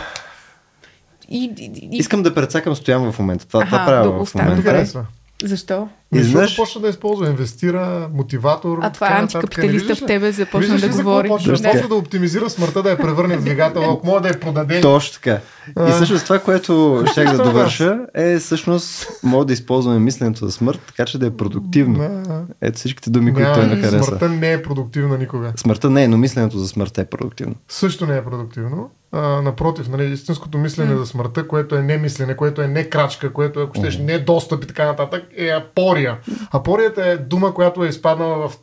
И, 1.28 1.52
и, 1.58 1.88
и, 1.92 1.96
Искам 1.96 2.22
да 2.22 2.34
прецакам 2.34 2.76
стоян 2.76 3.12
в 3.12 3.18
момента. 3.18 3.46
Това, 3.46 3.64
това 3.64 3.76
Аха, 3.78 3.86
правя 3.86 4.18
да, 4.18 4.24
в 4.24 4.34
момента. 4.34 4.62
харесва. 4.62 5.06
Защо? 5.46 5.88
Защото 6.12 6.28
Изведнъж- 6.28 6.56
почна 6.56 6.80
да 6.80 6.88
използва 6.88 7.26
инвестира, 7.26 8.08
мотиватор. 8.14 8.78
А 8.82 8.90
това 8.92 9.06
е 9.08 9.20
антикапиталиста 9.20 9.72
Виждаш 9.78 10.00
в 10.00 10.06
тебе 10.06 10.32
започна 10.32 10.78
да 10.78 10.88
говори. 10.88 11.28
почва? 11.28 11.52
Да. 11.52 11.88
Да 11.88 11.94
оптимизира 11.94 12.50
смъртта, 12.50 12.82
да 12.82 12.90
я 12.90 12.98
превърне 12.98 13.36
в 13.36 13.40
двигател, 13.40 13.92
ако 13.92 14.06
може 14.06 14.22
да 14.22 14.28
я 14.28 14.40
продаде. 14.40 14.80
Точно 14.80 15.14
така. 15.14 15.40
И 15.88 15.92
всъщност 15.92 16.24
това, 16.24 16.38
което 16.38 17.04
щях 17.12 17.36
да 17.36 17.42
е 17.42 17.46
довърша, 17.46 17.98
е 18.14 18.38
всъщност 18.38 19.08
мога 19.22 19.44
да 19.44 19.52
използваме 19.52 19.98
мисленето 19.98 20.46
за 20.46 20.52
смърт, 20.52 20.80
така 20.86 21.04
че 21.04 21.18
да 21.18 21.26
е 21.26 21.30
продуктивно. 21.30 22.22
Ето 22.60 22.78
всичките 22.78 23.10
думи, 23.10 23.34
които 23.34 23.52
той 23.54 23.66
не 23.66 23.76
хареса. 23.76 24.02
смъртта 24.02 24.28
не 24.28 24.52
е 24.52 24.62
продуктивна 24.62 25.18
никога. 25.18 25.52
Смъртта 25.56 25.90
не 25.90 26.04
е, 26.04 26.08
но 26.08 26.16
мисленето 26.16 26.58
за 26.58 26.68
смъртта 26.68 27.00
е 27.00 27.04
продуктивно. 27.04 27.54
Също 27.68 28.06
не 28.06 28.16
е 28.16 28.24
продуктивно. 28.24 28.90
А, 29.12 29.42
напротив, 29.42 29.88
нали, 29.88 30.04
истинското 30.12 30.58
мислене 30.58 30.96
за 30.96 31.06
смъртта, 31.06 31.48
което 31.48 31.76
е 31.76 31.82
не 31.82 31.98
мислене, 31.98 32.36
което 32.36 32.62
е 32.62 32.68
не 32.68 32.84
крачка, 32.84 33.32
което 33.32 33.60
е, 33.60 33.62
ако 33.62 33.78
щеш, 33.78 33.98
не 33.98 34.18
достъп 34.18 34.64
и 34.64 34.66
така 34.66 34.84
нататък, 34.84 35.24
е 35.36 35.48
апория. 35.48 36.18
Апорията 36.50 37.06
е 37.06 37.16
дума, 37.16 37.54
която 37.54 37.84
е 37.84 37.88
изпаднала 37.88 38.48
в 38.48 38.56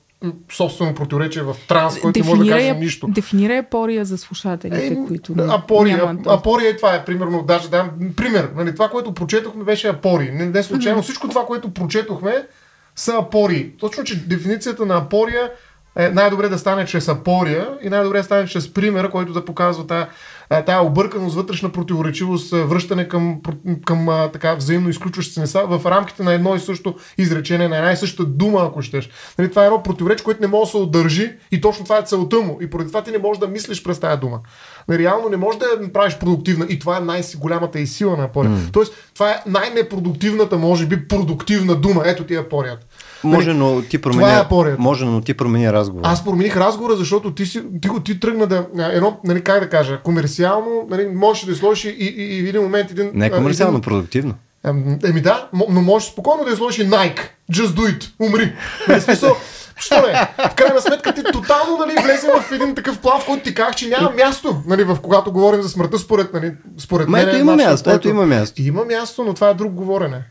собствено 0.52 0.96
противоречие, 0.96 1.42
в 1.44 1.56
транс, 1.68 2.00
който 2.00 2.20
не 2.20 2.26
може 2.26 2.42
да 2.44 2.50
каже 2.50 2.74
нищо. 2.74 3.08
дефинирай 3.08 3.58
апория 3.60 4.06
за 4.06 4.18
слушателите, 4.18 4.88
Е, 4.88 4.96
които 5.08 5.34
апория, 5.50 5.98
нямат. 5.98 6.28
апория 6.28 6.70
е 6.70 6.76
това 6.78 6.96
е, 6.96 7.06
примерно, 7.06 7.44
даже 7.44 7.70
дам 7.70 7.92
пример. 8.18 8.50
Нали, 8.56 8.74
това, 8.74 8.90
което 8.90 9.14
прочетохме, 9.14 9.64
беше 9.64 9.88
апории. 9.88 10.32
Не, 10.32 10.46
не 10.46 10.64
случайно, 10.64 11.02
всичко 11.02 11.28
това, 11.30 11.46
което 11.46 11.74
прочетохме, 11.74 12.48
са 12.96 13.14
апории. 13.18 13.72
Точно, 13.80 14.04
че 14.04 14.26
дефиницията 14.28 14.86
на 14.86 14.98
апория 14.98 15.52
е 15.96 16.10
най-добре 16.10 16.50
да 16.50 16.58
стане 16.58 16.86
чрез 16.86 17.08
апория 17.08 17.70
и 17.84 17.90
най-добре 17.90 18.18
да 18.18 18.24
стане 18.24 18.48
чрез 18.48 18.74
примера, 18.74 19.10
който 19.10 19.34
да 19.34 19.46
показва 19.46 19.88
тая, 19.88 20.02
а, 20.02 20.08
тая 20.50 20.82
обърканост, 20.82 21.36
вътрешна 21.36 21.70
противоречивост, 21.70 22.54
а, 22.54 22.66
връщане 22.66 23.08
към, 23.08 23.42
към 23.86 24.30
така 24.34 24.56
взаимно 24.56 24.90
изключващи 24.90 25.34
се 25.34 25.40
неща 25.40 25.64
в 25.64 25.86
рамките 25.86 26.24
на 26.24 26.34
едно 26.34 26.56
и 26.56 26.60
също 26.60 26.96
изречение, 27.18 27.68
на 27.68 27.78
една 27.78 27.92
и 27.92 27.98
съща 27.98 28.26
дума, 28.26 28.66
ако 28.66 28.82
щеш. 28.82 29.10
Нали, 29.38 29.50
това 29.50 29.64
е 29.64 29.66
едно 29.66 29.84
противоречие, 29.84 30.24
което 30.24 30.42
не 30.42 30.48
може 30.48 30.68
да 30.68 30.72
се 30.72 30.78
удържи 30.78 31.32
и 31.52 31.62
точно 31.62 31.84
това 31.84 31.98
е 31.98 32.04
целта 32.06 32.42
му. 32.42 32.58
И 32.62 32.70
поради 32.70 32.90
това 32.90 33.04
ти 33.04 33.12
не 33.12 33.18
можеш 33.18 33.40
да 33.40 33.48
мислиш 33.48 33.84
през 33.84 34.00
тая 34.00 34.18
дума. 34.18 34.40
Нали, 34.88 35.00
реално 35.00 35.30
не 35.30 35.38
можеш 35.38 35.60
да 35.60 35.66
я 35.66 35.82
направиш 35.82 36.18
продуктивна 36.18 36.66
и 36.70 36.80
това 36.80 36.98
е 36.98 37.00
най-голямата 37.00 37.80
и 37.80 37.88
сила 37.88 38.18
на 38.18 38.24
апория. 38.24 38.52
Mm. 38.52 38.74
Тоест, 38.74 38.94
това 39.14 39.32
е 39.32 39.44
най-непродуктивната, 39.46 40.58
може 40.58 40.86
би, 40.86 41.08
продуктивна 41.08 41.76
дума. 41.76 42.02
Ето 42.06 42.24
ти 42.24 42.36
е 42.36 42.38
апорията. 42.38 42.86
Може, 43.24 43.54
но 43.54 43.82
ти 43.82 44.02
Това 44.02 44.40
е 44.40 44.48
промени, 44.50 44.76
може, 44.80 45.06
но 45.06 45.22
ти 45.22 45.34
промени 45.34 45.74
разговор. 45.74 46.02
Аз 46.06 46.26
промених 46.26 46.58
разговора, 46.58 46.96
защото 46.96 47.34
ти, 47.34 47.46
си, 47.46 47.64
ти, 47.82 47.90
ти 48.06 48.20
тръгна 48.20 48.48
да. 48.48 48.66
Едно, 48.92 49.20
нали, 49.24 49.42
как 49.42 49.60
да 49.60 49.70
кажа, 49.70 50.00
комерциално, 50.40 50.88
нали, 50.90 51.06
можеш 51.08 51.46
да 51.46 51.56
сложиш 51.56 51.86
и, 51.86 51.90
и, 51.90 52.38
и, 52.38 52.44
в 52.44 52.50
един 52.50 52.62
момент 52.62 52.92
един. 52.92 53.12
Не 53.14 53.26
е 53.26 53.32
комерциално, 53.32 53.78
един- 53.78 53.82
продуктивно. 53.82 54.34
Ем, 54.66 55.00
Еми 55.06 55.22
да, 55.22 55.50
но 55.70 55.82
можеш 55.82 56.10
спокойно 56.10 56.44
да 56.46 56.52
изложиш 56.52 56.80
и 56.80 56.90
Nike. 56.90 57.20
Just 57.52 57.68
do 57.68 57.98
it. 57.98 58.10
Умри. 58.20 58.56
Смисъл, 59.00 59.36
Що 59.78 59.96
не? 60.02 60.28
В 60.50 60.56
крайна 60.56 60.82
сметка 60.82 61.14
ти 61.14 61.24
тотално 61.24 61.78
нали, 61.78 61.96
влезе 62.04 62.28
в 62.28 62.52
един 62.52 62.76
такъв 62.76 63.00
плав, 63.00 63.26
който 63.26 63.44
ти 63.44 63.56
казах, 63.56 63.76
че 63.76 63.88
няма 63.90 64.12
място, 64.12 64.62
нали, 64.68 64.84
в 64.84 64.98
когато 65.02 65.32
говорим 65.32 65.62
за 65.62 65.70
смъртта, 65.70 66.00
според, 66.00 66.34
нали, 66.34 66.52
според 66.78 67.08
Ма 67.08 67.18
мен. 67.18 67.28
ето 67.28 67.38
е 67.38 67.40
има 67.40 67.56
място, 67.56 67.84
който- 67.84 67.98
ето 67.98 68.08
има 68.10 68.26
място. 68.26 68.62
Има 68.62 68.86
място, 68.86 69.24
но 69.24 69.34
това 69.34 69.50
е 69.50 69.54
друг 69.54 69.72
говорене. 69.74 70.24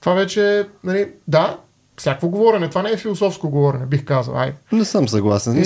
Това 0.00 0.14
вече, 0.14 0.66
нали, 0.84 1.08
да, 1.28 1.56
всякакво 1.98 2.28
говорене. 2.28 2.68
Това 2.68 2.82
не 2.82 2.90
е 2.90 2.96
философско 2.96 3.50
говорене, 3.50 3.86
бих 3.86 4.04
казал. 4.04 4.38
Ай. 4.38 4.52
Не 4.72 4.84
съм 4.84 5.08
съгласен. 5.08 5.58
Е... 5.58 5.64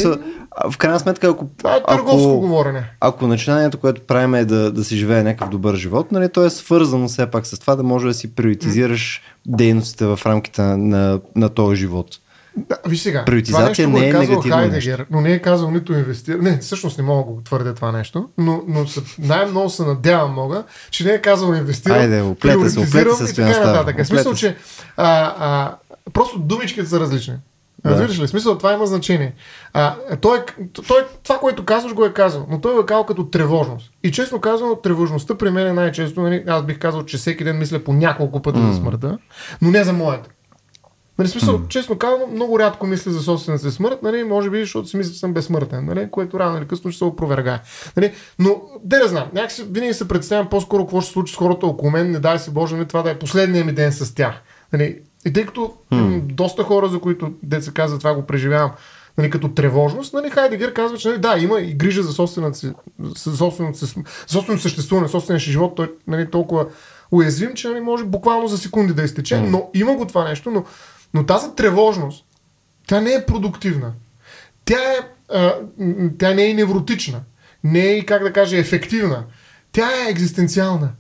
В 0.70 0.79
крайна 0.79 1.01
сметка, 1.01 1.29
ако, 1.29 1.47
това 1.59 1.77
е 1.77 1.83
търговско 1.83 2.31
ако, 2.31 2.41
говорене. 2.41 2.91
Ако 3.01 3.27
начинанието, 3.27 3.79
което 3.79 4.03
правим 4.03 4.35
е 4.35 4.45
да, 4.45 4.72
да 4.72 4.85
си 4.85 4.97
живее 4.97 5.22
някакъв 5.22 5.49
добър 5.49 5.74
живот, 5.74 6.12
нали, 6.12 6.29
то 6.29 6.45
е 6.45 6.51
свързано 6.51 7.09
все 7.09 7.31
пак 7.31 7.47
с 7.47 7.59
това 7.59 7.77
да 7.77 7.83
може 7.83 8.07
да 8.07 8.14
си 8.14 8.35
приоритизираш 8.35 9.22
mm. 9.22 9.57
дейностите 9.57 10.07
в 10.07 10.20
рамките 10.27 10.62
на, 10.62 10.77
на, 10.77 11.20
на 11.37 11.49
този 11.49 11.77
живот. 11.77 12.18
Да, 12.57 12.79
виж 12.87 13.01
сега, 13.01 13.24
Приоритизация 13.24 13.87
това 13.87 14.01
нещо 14.01 14.01
не 14.01 14.07
е, 14.07 14.09
е 14.09 14.12
казал 14.12 14.41
Хайдегер, 14.41 14.99
нещо. 14.99 15.07
но 15.11 15.20
не 15.20 15.33
е 15.33 15.43
казал 15.43 15.70
нито 15.70 15.93
инвестира. 15.93 16.39
Не, 16.39 16.59
всъщност 16.59 16.99
не 16.99 17.05
мога 17.05 17.24
да 17.24 17.33
го 17.33 17.41
твърдя 17.45 17.74
това 17.74 17.93
нещо, 17.93 18.29
но, 18.39 18.62
но 18.68 18.87
най-много 19.18 19.70
се 19.70 19.83
надявам 19.83 20.33
мога, 20.33 20.64
че 20.91 21.05
не 21.05 21.11
е 21.11 21.20
казал 21.20 21.55
инвестирам, 21.55 21.99
Айде, 21.99 22.22
оплете 22.22 22.70
се, 22.70 22.81
оплете 22.81 23.14
се 23.14 23.43
и 23.43 23.45
така 23.45 23.72
нататък. 23.72 24.07
Смисъл, 24.07 24.35
че 24.35 24.57
а, 24.97 25.35
а, 25.39 25.77
просто 26.13 26.39
думичките 26.39 26.87
са 26.87 27.01
различни. 27.01 27.35
Да. 27.85 27.91
Разбираш 27.91 28.19
ли? 28.19 28.29
Смисъл, 28.29 28.59
това 28.59 28.73
има 28.73 28.87
значение. 28.87 29.35
А, 29.73 29.97
той, 30.21 30.45
той, 30.89 31.05
това, 31.23 31.39
което 31.39 31.65
казваш, 31.65 31.95
го 31.95 32.05
е 32.05 32.13
казал, 32.13 32.47
но 32.51 32.61
той 32.61 32.75
го 32.75 32.81
е 32.81 32.87
казал 32.87 33.07
като 33.07 33.25
тревожност. 33.25 33.91
И 34.03 34.13
честно 34.13 34.41
казано, 34.41 34.77
тревожността 34.77 35.35
при 35.35 35.51
мен 35.51 35.67
е 35.67 35.73
най-често, 35.73 36.23
нали, 36.23 36.45
аз 36.47 36.63
бих 36.63 36.79
казал, 36.79 37.05
че 37.05 37.17
всеки 37.17 37.45
ден 37.45 37.59
мисля 37.59 37.79
по 37.79 37.93
няколко 37.93 38.43
пъти 38.43 38.59
mm. 38.59 38.71
за 38.71 38.77
смъртта, 38.77 39.19
но 39.63 39.71
не 39.71 39.85
за 39.85 39.93
моята. 39.93 40.31
Нали, 41.19 41.29
смисъл, 41.29 41.59
mm. 41.59 41.69
честно 41.69 41.99
казано, 41.99 42.27
много 42.27 42.59
рядко 42.59 42.87
мисля 42.87 43.11
за 43.11 43.23
собствената 43.23 43.71
си 43.71 43.77
смърт, 43.77 44.03
нали, 44.03 44.25
може 44.25 44.51
би, 44.51 44.61
защото 44.61 44.89
си 44.89 44.97
мисля, 44.97 45.13
че 45.13 45.19
съм 45.19 45.33
безсмъртен, 45.33 45.85
нали, 45.85 46.09
което 46.11 46.41
рано 46.41 46.59
или 46.59 46.67
късно 46.67 46.91
ще 46.91 46.99
се 46.99 47.05
опровергае. 47.05 47.61
Нали, 47.97 48.13
но, 48.39 48.63
де 48.85 48.99
да 48.99 49.09
знам, 49.09 49.29
някакси 49.35 49.65
винаги 49.71 49.95
се 49.95 50.09
представям 50.09 50.49
по-скоро 50.49 50.85
какво 50.85 51.01
ще 51.01 51.07
се 51.07 51.13
случи 51.13 51.35
с 51.35 51.37
хората 51.37 51.67
около 51.67 51.91
мен, 51.91 52.11
не 52.11 52.19
дай 52.19 52.39
се 52.39 52.51
Боже, 52.51 52.77
нали, 52.77 52.89
това 52.89 53.03
да 53.03 53.11
е 53.11 53.19
последния 53.19 53.65
ми 53.65 53.73
ден 53.73 53.93
с 53.93 54.15
тях. 54.15 54.35
Нали, 54.73 55.01
и 55.27 55.33
тъй 55.33 55.47
като 55.47 55.74
mm. 55.93 56.20
доста 56.20 56.62
хора, 56.62 56.89
за 56.89 57.01
които 57.01 57.33
деца 57.43 57.72
казва 57.72 57.99
това 57.99 58.14
го 58.14 58.22
преживявам, 58.22 58.70
нали, 59.18 59.31
като 59.31 59.49
тревожност, 59.49 60.14
нали, 60.14 60.31
Хайдегер 60.31 60.72
казва, 60.72 60.99
че 60.99 61.09
нали, 61.09 61.18
да, 61.18 61.39
има 61.39 61.61
и 61.61 61.74
грижа 61.74 62.03
за 62.03 62.12
собственото 62.12 62.59
си, 62.59 62.72
за 63.14 63.37
собственото, 63.37 63.79
си, 63.79 63.95
собственото 64.27 64.62
съществуване, 64.62 65.09
собствения 65.09 65.41
си 65.41 65.51
живот, 65.51 65.77
той 65.77 65.93
нали, 66.07 66.31
толкова 66.31 66.66
уязвим, 67.11 67.55
че 67.55 67.68
нали, 67.68 67.81
може 67.81 68.05
буквално 68.05 68.49
за 68.49 68.59
секунди 68.59 68.95
да 68.95 69.03
изтече, 69.03 69.35
mm. 69.35 69.49
но 69.49 69.70
има 69.74 69.95
го 69.95 70.07
това 70.07 70.29
нещо, 70.29 70.51
но 70.51 70.64
но 71.14 71.27
тази 71.27 71.47
тревожност, 71.57 72.24
тя 72.87 73.01
не 73.01 73.12
е 73.12 73.27
продуктивна. 73.27 73.93
Тя, 74.64 74.93
е, 74.93 74.99
а, 75.35 75.55
тя 76.18 76.35
не 76.35 76.51
е 76.51 76.55
невротична. 76.55 77.20
Не 77.64 77.89
е, 77.89 78.07
как 78.07 78.22
да 78.22 78.33
кажа, 78.33 78.57
ефективна. 78.57 79.24
Тя 79.72 79.89
е 79.91 80.11
екзистенциална. 80.11 80.93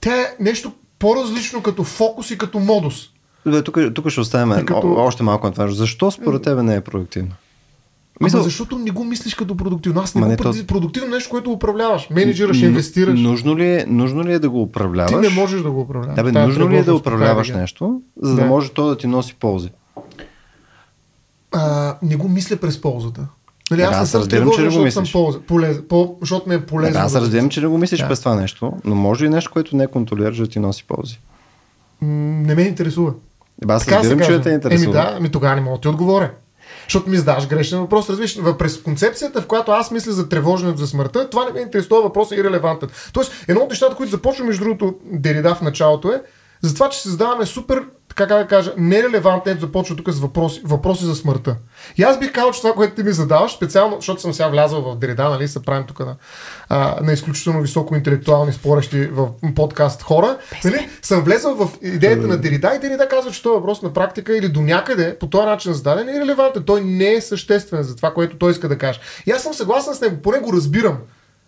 Тя 0.00 0.20
е 0.20 0.36
нещо 0.40 0.72
по-различно 0.98 1.62
като 1.62 1.84
фокус 1.84 2.30
и 2.30 2.38
като 2.38 2.58
модус. 2.58 2.94
Да, 3.46 3.64
тук, 3.64 3.78
тук 3.94 4.08
ще 4.08 4.20
оставим 4.20 4.66
като... 4.66 4.94
още 4.94 5.22
малко 5.22 5.46
на 5.46 5.52
това. 5.52 5.68
Защо 5.68 6.10
според 6.10 6.42
тебе 6.42 6.62
не 6.62 6.74
е 6.74 6.80
продуктивна? 6.80 7.34
Мисъл... 8.20 8.38
Ама 8.38 8.44
защото 8.44 8.78
не 8.78 8.90
го 8.90 9.04
мислиш 9.04 9.34
като 9.34 9.56
продуктивно. 9.56 10.00
Аз 10.00 10.14
не 10.14 10.36
го 10.36 10.42
то... 10.42 10.66
продуктивно 10.66 11.10
нещо, 11.10 11.30
което 11.30 11.52
управляваш. 11.52 12.10
Менеджираш, 12.10 12.60
инвестираш. 12.60 13.20
Нужно 13.20 13.58
ли, 13.58 13.66
е, 13.66 13.84
нужно 13.88 14.24
ли 14.24 14.32
е 14.32 14.38
да 14.38 14.50
го 14.50 14.62
управляваш? 14.62 15.10
Ти 15.10 15.16
не 15.16 15.28
можеш 15.28 15.62
да 15.62 15.70
го 15.70 15.80
управляваш. 15.80 16.16
Да, 16.16 16.24
бе, 16.24 16.32
нужно 16.32 16.70
ли 16.70 16.76
е 16.76 16.82
да 16.82 16.94
управляваш 16.94 17.50
нещо, 17.50 18.00
за 18.22 18.34
да, 18.34 18.42
да 18.42 18.48
може 18.48 18.70
то 18.70 18.86
да 18.86 18.96
ти 18.96 19.06
носи 19.06 19.34
ползи? 19.34 19.70
А, 21.52 21.96
не 22.02 22.16
го 22.16 22.28
мисля 22.28 22.56
през 22.56 22.80
ползата. 22.80 23.26
Нали, 23.70 23.82
аз, 23.82 23.96
аз 23.96 24.14
разбирам, 24.14 24.50
че 24.50 24.62
не 24.62 24.68
го 24.68 24.82
мислиш. 24.82 25.12
Полз, 25.12 25.36
полез, 25.46 25.80
по, 25.88 26.16
защото 26.20 26.48
ми 26.48 26.54
е 26.54 26.66
полезно. 26.66 26.92
Да, 26.92 26.98
аз 26.98 27.12
да 27.12 27.20
разбирам, 27.20 27.48
че 27.48 27.60
не 27.60 27.66
го 27.66 27.78
мислиш 27.78 28.00
да. 28.00 28.08
през 28.08 28.20
това 28.20 28.34
нещо, 28.34 28.72
но 28.84 28.94
може 28.94 29.24
ли 29.24 29.28
нещо, 29.28 29.50
което 29.52 29.76
не 29.76 29.86
контролираш 29.86 30.36
да 30.36 30.46
ти 30.46 30.58
носи 30.58 30.84
ползи? 30.84 31.20
не 32.00 32.54
ме 32.54 32.62
интересува. 32.62 33.12
аз 33.68 33.88
разбирам, 33.88 34.20
че 34.20 34.40
те 34.40 34.50
интересува. 34.50 35.00
Еми 35.00 35.12
да, 35.12 35.20
ми 35.20 35.28
тогава 35.28 35.54
не 35.54 35.60
мога 35.60 35.76
да 35.76 35.80
ти 35.80 35.88
отговоря. 35.88 36.30
Защото 36.84 37.10
ми 37.10 37.16
задаваш 37.16 37.48
грешен 37.48 37.80
въпрос. 37.80 38.10
Разбираш, 38.10 38.38
през 38.58 38.82
концепцията, 38.82 39.42
в 39.42 39.46
която 39.46 39.70
аз 39.70 39.90
мисля 39.90 40.12
за 40.12 40.28
тревожност 40.28 40.78
за 40.78 40.86
смъртта, 40.86 41.30
това 41.30 41.44
не 41.44 41.52
ме 41.52 41.60
интересува, 41.60 42.02
въпросът 42.02 42.38
е 42.38 42.40
ирелевантен. 42.40 42.88
Тоест, 43.12 43.32
едно 43.48 43.62
от 43.62 43.70
нещата, 43.70 43.96
които 43.96 44.10
започва 44.10 44.44
между 44.44 44.64
другото 44.64 44.94
Дерида 45.04 45.54
в 45.54 45.62
началото 45.62 46.08
е, 46.08 46.22
за 46.62 46.74
това, 46.74 46.88
че 46.88 47.02
се 47.02 47.08
задаваме 47.08 47.46
супер 47.46 47.84
как 48.18 48.28
да 48.28 48.46
кажа, 48.46 48.72
нерелевантен, 48.76 49.52
ето 49.52 49.60
започва 49.60 49.96
тук 49.96 50.10
с 50.10 50.18
въпроси, 50.18 50.60
въпроси 50.64 51.04
за 51.04 51.14
смъртта. 51.14 51.56
И 51.96 52.02
аз 52.02 52.18
бих 52.18 52.32
казал, 52.32 52.52
че 52.52 52.60
това, 52.60 52.72
което 52.72 52.94
ти 52.94 53.02
ми 53.02 53.12
задаваш, 53.12 53.52
специално, 53.52 53.96
защото 53.96 54.20
съм 54.20 54.32
сега 54.32 54.48
влязъл 54.48 54.82
в 54.82 54.96
Дерида, 54.96 55.28
нали, 55.28 55.48
се 55.48 55.62
правим 55.62 55.86
тук 55.86 56.00
на, 56.00 56.16
а, 56.68 56.96
на 57.02 57.12
изключително 57.12 57.60
високо 57.62 57.96
интелектуални 57.96 58.52
спорещи 58.52 59.06
в 59.06 59.28
подкаст 59.56 60.02
хора, 60.02 60.38
нали, 60.64 60.88
съм 61.02 61.22
влезъл 61.22 61.54
в 61.54 61.70
идеята 61.82 62.26
на 62.26 62.36
Дерида 62.36 62.72
и 62.76 62.78
Дерида 62.78 63.08
казва, 63.08 63.30
че 63.30 63.42
този 63.42 63.54
въпрос 63.54 63.82
на 63.82 63.92
практика 63.92 64.36
или 64.36 64.48
до 64.48 64.60
някъде 64.60 65.18
по 65.18 65.26
този 65.26 65.46
начин 65.46 65.72
зададен 65.72 66.08
е 66.08 66.20
релевантен. 66.20 66.62
Той 66.62 66.80
не 66.80 67.12
е 67.12 67.20
съществен 67.20 67.82
за 67.82 67.96
това, 67.96 68.14
което 68.14 68.38
той 68.38 68.50
иска 68.50 68.68
да 68.68 68.78
каже. 68.78 69.00
И 69.26 69.30
аз 69.30 69.42
съм 69.42 69.54
съгласен 69.54 69.94
с 69.94 70.00
него, 70.00 70.16
поне 70.22 70.38
го 70.38 70.52
разбирам. 70.52 70.98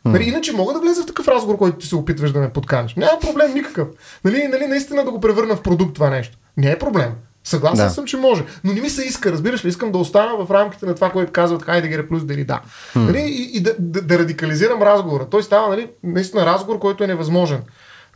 Нали, 0.05 0.25
иначе 0.25 0.53
мога 0.53 0.73
да 0.73 0.81
влеза 0.81 1.03
в 1.03 1.07
такъв 1.07 1.29
разговор, 1.29 1.59
който 1.59 1.79
ти 1.79 1.87
се 1.87 1.97
опитваш 1.97 2.33
да 2.33 2.41
ме 2.41 2.51
подканиш. 2.51 2.95
Няма 2.95 3.21
проблем 3.21 3.55
никакъв. 3.55 3.89
Нали, 4.25 4.49
нали, 4.49 4.67
наистина 4.67 5.05
да 5.05 5.11
го 5.11 5.21
превърна 5.21 5.57
в 5.57 5.63
продукт 5.63 5.95
това 5.95 6.11
нещо. 6.11 6.39
Не 6.57 6.71
е 6.71 6.79
проблем. 6.79 7.11
Съгласен 7.45 7.87
да. 7.87 7.91
съм, 7.91 8.05
че 8.05 8.17
може. 8.17 8.45
Но 8.65 8.73
не 8.73 8.81
ми 8.81 8.91
се 8.91 9.05
иска, 9.05 9.33
разбираш 9.33 9.65
ли, 9.65 9.69
искам 9.69 9.93
да 9.93 9.99
остана 9.99 10.45
в 10.45 10.51
рамките 10.51 10.87
на 10.87 10.95
това, 10.95 11.11
което 11.11 11.33
казват 11.33 11.63
Хайдегер 11.63 12.09
плюс 12.09 12.25
да. 12.25 12.35
Hmm. 12.35 12.61
Нали, 12.97 13.19
и, 13.19 13.57
и 13.57 13.61
да, 13.61 13.75
да, 13.79 14.03
да, 14.03 14.19
радикализирам 14.19 14.83
разговора. 14.83 15.27
Той 15.31 15.43
става 15.43 15.69
нали, 15.69 15.89
наистина 16.03 16.47
разговор, 16.47 16.79
който 16.79 17.05
е 17.05 17.07
невъзможен. 17.07 17.61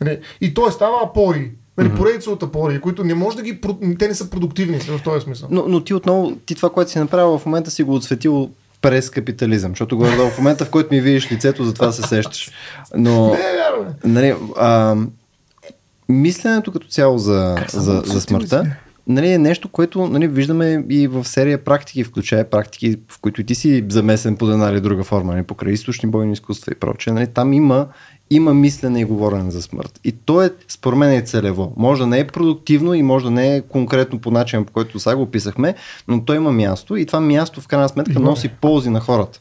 Нали, 0.01 0.21
и 0.41 0.55
той 0.55 0.73
става 0.73 0.97
апори. 1.05 1.53
Нали, 1.79 1.89
mm-hmm. 1.89 1.97
поредица 1.97 2.31
от 2.31 2.43
апории, 2.43 2.81
които 2.81 3.05
не 3.05 3.15
може 3.15 3.37
да 3.37 3.43
ги. 3.43 3.61
Те 3.99 4.09
не 4.09 4.15
са 4.15 4.31
продуктивни 4.31 4.79
в 4.79 5.03
този 5.03 5.25
смисъл. 5.25 5.49
Но, 5.51 5.65
но 5.69 5.85
ти 5.85 5.95
отново, 5.95 6.37
ти 6.47 6.55
това, 6.55 6.71
което 6.71 6.91
си 6.91 6.99
направил 6.99 7.39
в 7.39 7.47
момента 7.47 7.71
си 7.71 7.83
го 7.83 7.95
отсветил 7.95 8.51
през 8.85 9.11
капитализъм, 9.11 9.73
защото 9.73 9.97
го 9.97 10.05
в 10.05 10.39
момента, 10.39 10.65
в 10.65 10.71
който 10.71 10.95
ми 10.95 11.01
видиш 11.01 11.33
лицето, 11.33 11.65
затова 11.65 11.93
се 11.93 12.03
сещаш. 12.03 12.51
Но, 12.97 13.31
не, 13.31 13.37
вярно. 13.37 13.95
Нали, 14.05 14.35
а, 14.57 14.97
мисленето 16.09 16.73
като 16.73 16.87
цяло 16.87 17.19
за, 17.19 17.57
за, 17.73 18.03
за 18.07 18.21
смъртта 18.21 18.77
нали, 19.07 19.33
е 19.33 19.39
нещо, 19.39 19.69
което 19.69 20.07
нали, 20.07 20.29
виждаме 20.29 20.85
и 20.91 21.07
в 21.07 21.25
серия 21.25 21.65
практики, 21.65 22.05
включая 22.05 22.51
практики, 22.51 22.97
в 23.09 23.21
които 23.21 23.41
и 23.41 23.45
ти 23.45 23.55
си 23.55 23.85
замесен 23.89 24.37
под 24.37 24.51
една 24.51 24.71
или 24.71 24.81
друга 24.81 25.05
форма, 25.05 25.33
нали, 25.33 25.43
покрай 25.43 25.73
източни 25.73 26.11
бойни 26.11 26.33
изкуства 26.33 26.73
и 26.73 26.79
прочее. 26.81 27.13
Нали, 27.13 27.27
там 27.27 27.53
има, 27.53 27.87
има 28.31 28.55
мислене 28.55 29.01
и 29.01 29.05
говорене 29.05 29.51
за 29.51 29.63
смърт. 29.63 30.01
И 30.05 30.13
то 30.13 30.43
е, 30.43 30.51
според 30.69 30.99
мен, 30.99 31.13
е 31.13 31.23
целево. 31.23 31.73
Може 31.77 32.01
да 32.01 32.07
не 32.07 32.19
е 32.19 32.27
продуктивно 32.27 32.95
и 32.95 33.03
може 33.03 33.25
да 33.25 33.31
не 33.31 33.57
е 33.57 33.61
конкретно 33.61 34.19
по 34.19 34.31
начин, 34.31 34.65
по 34.65 34.73
който 34.73 35.01
сега 35.01 35.17
го 35.17 35.23
описахме, 35.23 35.75
но 36.09 36.25
то 36.25 36.35
има 36.35 36.53
място 36.53 36.97
и 36.97 37.07
това 37.07 37.21
място 37.21 37.61
в 37.61 37.69
крайна 37.69 37.89
сметка 37.89 38.21
носи 38.21 38.49
ползи 38.49 38.91
на 38.91 39.01
хората. 39.01 39.41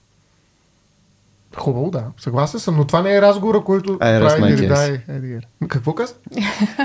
Хубаво, 1.57 1.91
да. 1.91 2.03
Съгласен 2.19 2.59
съм, 2.59 2.77
но 2.77 2.85
това 2.85 3.01
не 3.01 3.15
е 3.15 3.21
разговора, 3.21 3.61
който 3.61 3.93
I 3.93 4.37
прави 4.37 4.55
Дерида 4.55 4.87
и 4.87 5.11
Едигер. 5.11 5.47
Какво 5.67 5.93
каза? 5.93 6.13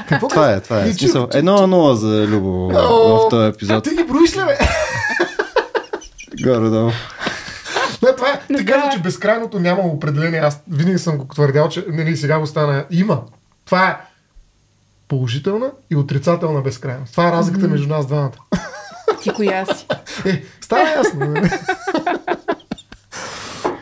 Какво 0.09 0.29
това 0.29 0.53
е, 0.53 0.61
това 0.61 0.81
е. 0.81 0.93
Смисъл, 0.93 1.29
едно 1.35 1.57
на 1.57 1.67
нула 1.67 1.97
за 1.97 2.27
Любо 2.27 2.69
в 2.69 3.29
този 3.31 3.49
епизод. 3.49 3.77
А 3.77 3.91
ти 3.91 3.97
ги 3.97 4.05
броиш 4.05 4.37
ли, 4.37 4.41
бе? 4.41 4.59
Горе-долу. 6.43 6.91
Това 8.19 8.33
е. 8.33 8.57
Ти 8.57 8.65
каза, 8.65 8.91
че 8.93 9.03
безкрайното 9.03 9.61
няма 9.61 9.83
определение. 9.83 10.41
Аз 10.41 10.63
винаги 10.71 10.99
съм 10.99 11.17
го 11.19 11.25
твърдял, 11.25 11.69
че 11.69 11.85
нали, 11.89 12.17
сега 12.17 12.39
го 12.39 12.47
стана. 12.47 12.85
Има. 12.91 13.23
Това 13.65 13.89
е 13.89 13.97
положителна 15.09 15.71
и 15.91 15.97
отрицателна 15.97 16.61
безкрайност. 16.61 17.13
Това 17.13 17.29
е 17.29 17.33
разликата 17.33 17.67
mm-hmm. 17.67 17.71
между 17.71 17.89
нас 17.89 18.07
двамата. 18.07 18.31
Ти 19.23 19.31
коя 19.31 19.67
си? 19.67 19.87
Е, 20.27 20.43
става 20.61 20.91
ясно. 20.91 21.35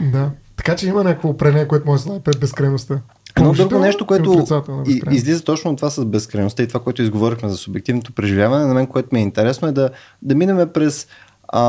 Да. 0.00 0.30
Така 0.56 0.76
че 0.76 0.88
има 0.88 1.04
някакво 1.04 1.28
определение, 1.28 1.68
което 1.68 1.86
може 1.86 2.02
да 2.02 2.08
знае 2.08 2.20
пред 2.20 2.40
безкрайността. 2.40 3.00
Едно 3.36 3.52
друго 3.52 3.78
нещо, 3.78 4.06
което 4.06 4.46
и, 4.86 5.02
излиза 5.10 5.44
точно 5.44 5.70
от 5.70 5.76
това 5.76 5.90
с 5.90 6.04
безкрайността 6.04 6.62
и 6.62 6.68
това, 6.68 6.80
което 6.80 7.02
изговорихме 7.02 7.48
за 7.48 7.56
субективното 7.56 8.12
преживяване, 8.12 8.66
на 8.66 8.74
мен, 8.74 8.86
което 8.86 9.08
ми 9.12 9.18
е 9.18 9.22
интересно 9.22 9.68
е 9.68 9.72
да, 9.72 9.90
да 10.22 10.34
минем 10.34 10.68
през 10.74 11.06
а, 11.48 11.62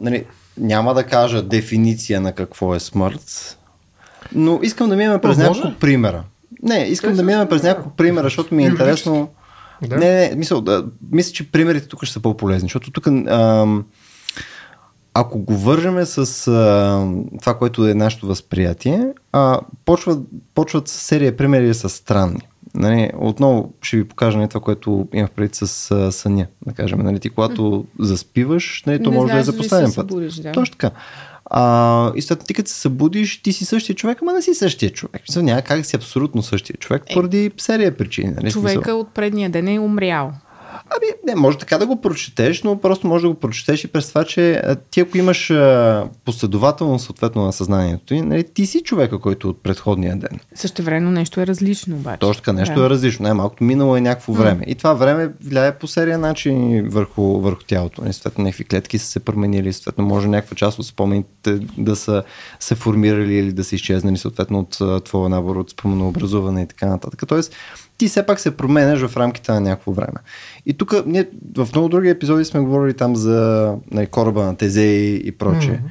нали, 0.00 0.26
няма 0.58 0.94
да 0.94 1.04
кажа 1.04 1.42
дефиниция 1.42 2.20
на 2.20 2.32
какво 2.32 2.74
е 2.74 2.80
смърт, 2.80 3.58
но 4.34 4.60
искам 4.62 4.88
да 4.88 4.96
минем 4.96 5.20
през 5.20 5.36
няколко 5.36 5.78
примера. 5.80 6.24
Не, 6.62 6.78
искам 6.78 7.14
да 7.14 7.22
минем 7.22 7.48
през 7.48 7.62
няколко 7.62 7.96
примера, 7.96 8.24
защото 8.24 8.54
ми 8.54 8.64
е 8.64 8.66
интересно. 8.66 9.28
Да. 9.82 9.96
Не, 9.96 10.06
не, 10.06 10.34
мисля, 10.36 10.60
да, 10.60 10.84
мисля, 11.12 11.32
че 11.32 11.50
примерите 11.50 11.88
тук 11.88 12.04
ще 12.04 12.12
са 12.12 12.20
по-полезни, 12.20 12.66
защото 12.66 12.90
тук 12.90 13.06
ам, 13.06 13.84
ако 15.14 15.38
го 15.38 15.56
вържеме 15.56 16.06
с 16.06 16.48
а, 16.48 17.06
това, 17.40 17.58
което 17.58 17.88
е 17.88 17.94
нашето 17.94 18.26
възприятие, 18.26 19.08
а, 19.32 19.60
почват, 19.84 20.18
почват 20.54 20.88
серия 20.88 21.36
примери 21.36 21.74
са 21.74 21.88
странни. 21.88 22.48
Нали, 22.76 23.10
отново 23.18 23.72
ще 23.82 23.96
ви 23.96 24.04
покажа 24.04 24.38
не 24.38 24.48
това, 24.48 24.60
което 24.60 25.08
имах 25.14 25.30
преди 25.30 25.54
с 25.54 25.90
а, 25.90 26.12
съня. 26.12 26.46
Да 26.66 26.74
кажем, 26.74 26.98
нали, 26.98 27.20
ти 27.20 27.30
когато 27.30 27.84
заспиваш, 27.98 28.82
нали, 28.86 29.02
то 29.02 29.10
не 29.10 29.16
може 29.16 29.32
да 29.32 29.38
е 29.38 29.42
за 29.42 29.56
последен 29.56 29.86
път. 29.86 29.94
Събудиш, 29.94 30.34
да. 30.34 30.52
Точно 30.52 30.76
така. 30.76 30.90
А, 31.50 32.12
и 32.14 32.22
след 32.22 32.44
ти 32.46 32.54
като 32.54 32.70
се 32.70 32.80
събудиш, 32.80 33.42
ти 33.42 33.52
си 33.52 33.64
същия 33.64 33.96
човек, 33.96 34.18
ама 34.22 34.32
не 34.32 34.42
си 34.42 34.54
същия 34.54 34.90
човек. 34.90 35.22
Мисля, 35.28 35.42
няма 35.42 35.62
как 35.62 35.86
си 35.86 35.96
абсолютно 35.96 36.42
същия 36.42 36.76
човек, 36.76 37.02
е, 37.06 37.14
поради 37.14 37.50
серия 37.56 37.96
причини. 37.96 38.32
Нали? 38.36 38.52
Човека 38.52 38.94
от 38.94 39.14
предния 39.14 39.50
ден 39.50 39.68
е 39.68 39.78
умрял. 39.78 40.32
Ами, 40.90 41.12
не, 41.26 41.34
може 41.34 41.58
така 41.58 41.78
да 41.78 41.86
го 41.86 42.00
прочетеш, 42.00 42.62
но 42.62 42.80
просто 42.80 43.06
може 43.06 43.22
да 43.22 43.28
го 43.28 43.34
прочетеш 43.34 43.84
и 43.84 43.88
през 43.88 44.08
това, 44.08 44.24
че 44.24 44.62
ти 44.90 45.00
ако 45.00 45.18
имаш 45.18 45.52
последователно 46.24 46.98
съответно 46.98 47.44
на 47.44 47.52
съзнанието 47.52 48.04
ти, 48.04 48.22
нали, 48.22 48.44
ти 48.44 48.66
си 48.66 48.82
човека, 48.82 49.18
който 49.18 49.48
от 49.48 49.62
предходния 49.62 50.16
ден. 50.16 50.40
Също 50.54 50.82
време 50.82 51.10
нещо 51.10 51.40
е 51.40 51.46
различно 51.46 51.96
обаче. 51.96 52.18
Точно 52.18 52.42
така, 52.42 52.52
нещо 52.52 52.80
да. 52.80 52.86
е 52.86 52.90
различно. 52.90 53.22
Най-малкото 53.22 53.64
минало 53.64 53.96
е 53.96 54.00
някакво 54.00 54.32
време. 54.32 54.64
И 54.66 54.74
това 54.74 54.94
време 54.94 55.30
влияе 55.44 55.78
по 55.78 55.86
серия 55.86 56.18
начин 56.18 56.88
върху, 56.88 57.40
върху 57.40 57.62
тялото. 57.66 58.02
Нали, 58.02 58.12
Съответно, 58.12 58.44
някакви 58.44 58.64
клетки 58.64 58.98
са 58.98 59.06
се 59.06 59.20
променили, 59.20 59.72
съответно, 59.72 60.04
може 60.04 60.28
някаква 60.28 60.54
част 60.54 60.78
от 60.78 60.86
спомените 60.86 61.58
да 61.78 61.96
са 61.96 62.22
се 62.60 62.74
формирали 62.74 63.34
или 63.34 63.52
да 63.52 63.64
са 63.64 63.74
изчезнали, 63.74 64.16
съответно, 64.16 64.58
от 64.58 65.04
твоя 65.04 65.28
набор 65.28 65.56
от 65.56 65.70
споменообразуване 65.70 66.62
и 66.62 66.66
така 66.66 66.86
нататък. 66.86 67.22
Тоест, 67.28 67.54
ти 67.98 68.08
все 68.08 68.26
пак 68.26 68.40
се 68.40 68.56
променяш 68.56 69.06
в 69.06 69.16
рамките 69.16 69.52
на 69.52 69.60
някакво 69.60 69.92
време. 69.92 70.18
И 70.66 70.74
тук 70.74 71.06
ние 71.06 71.28
в 71.56 71.68
много 71.72 71.88
други 71.88 72.08
епизоди 72.08 72.44
сме 72.44 72.60
говорили 72.60 72.94
там 72.94 73.16
за 73.16 73.72
нали, 73.90 74.06
кораба 74.06 74.44
на 74.44 74.56
Тезей 74.56 75.14
и 75.24 75.32
прочее. 75.32 75.74
Мгм. 75.74 75.88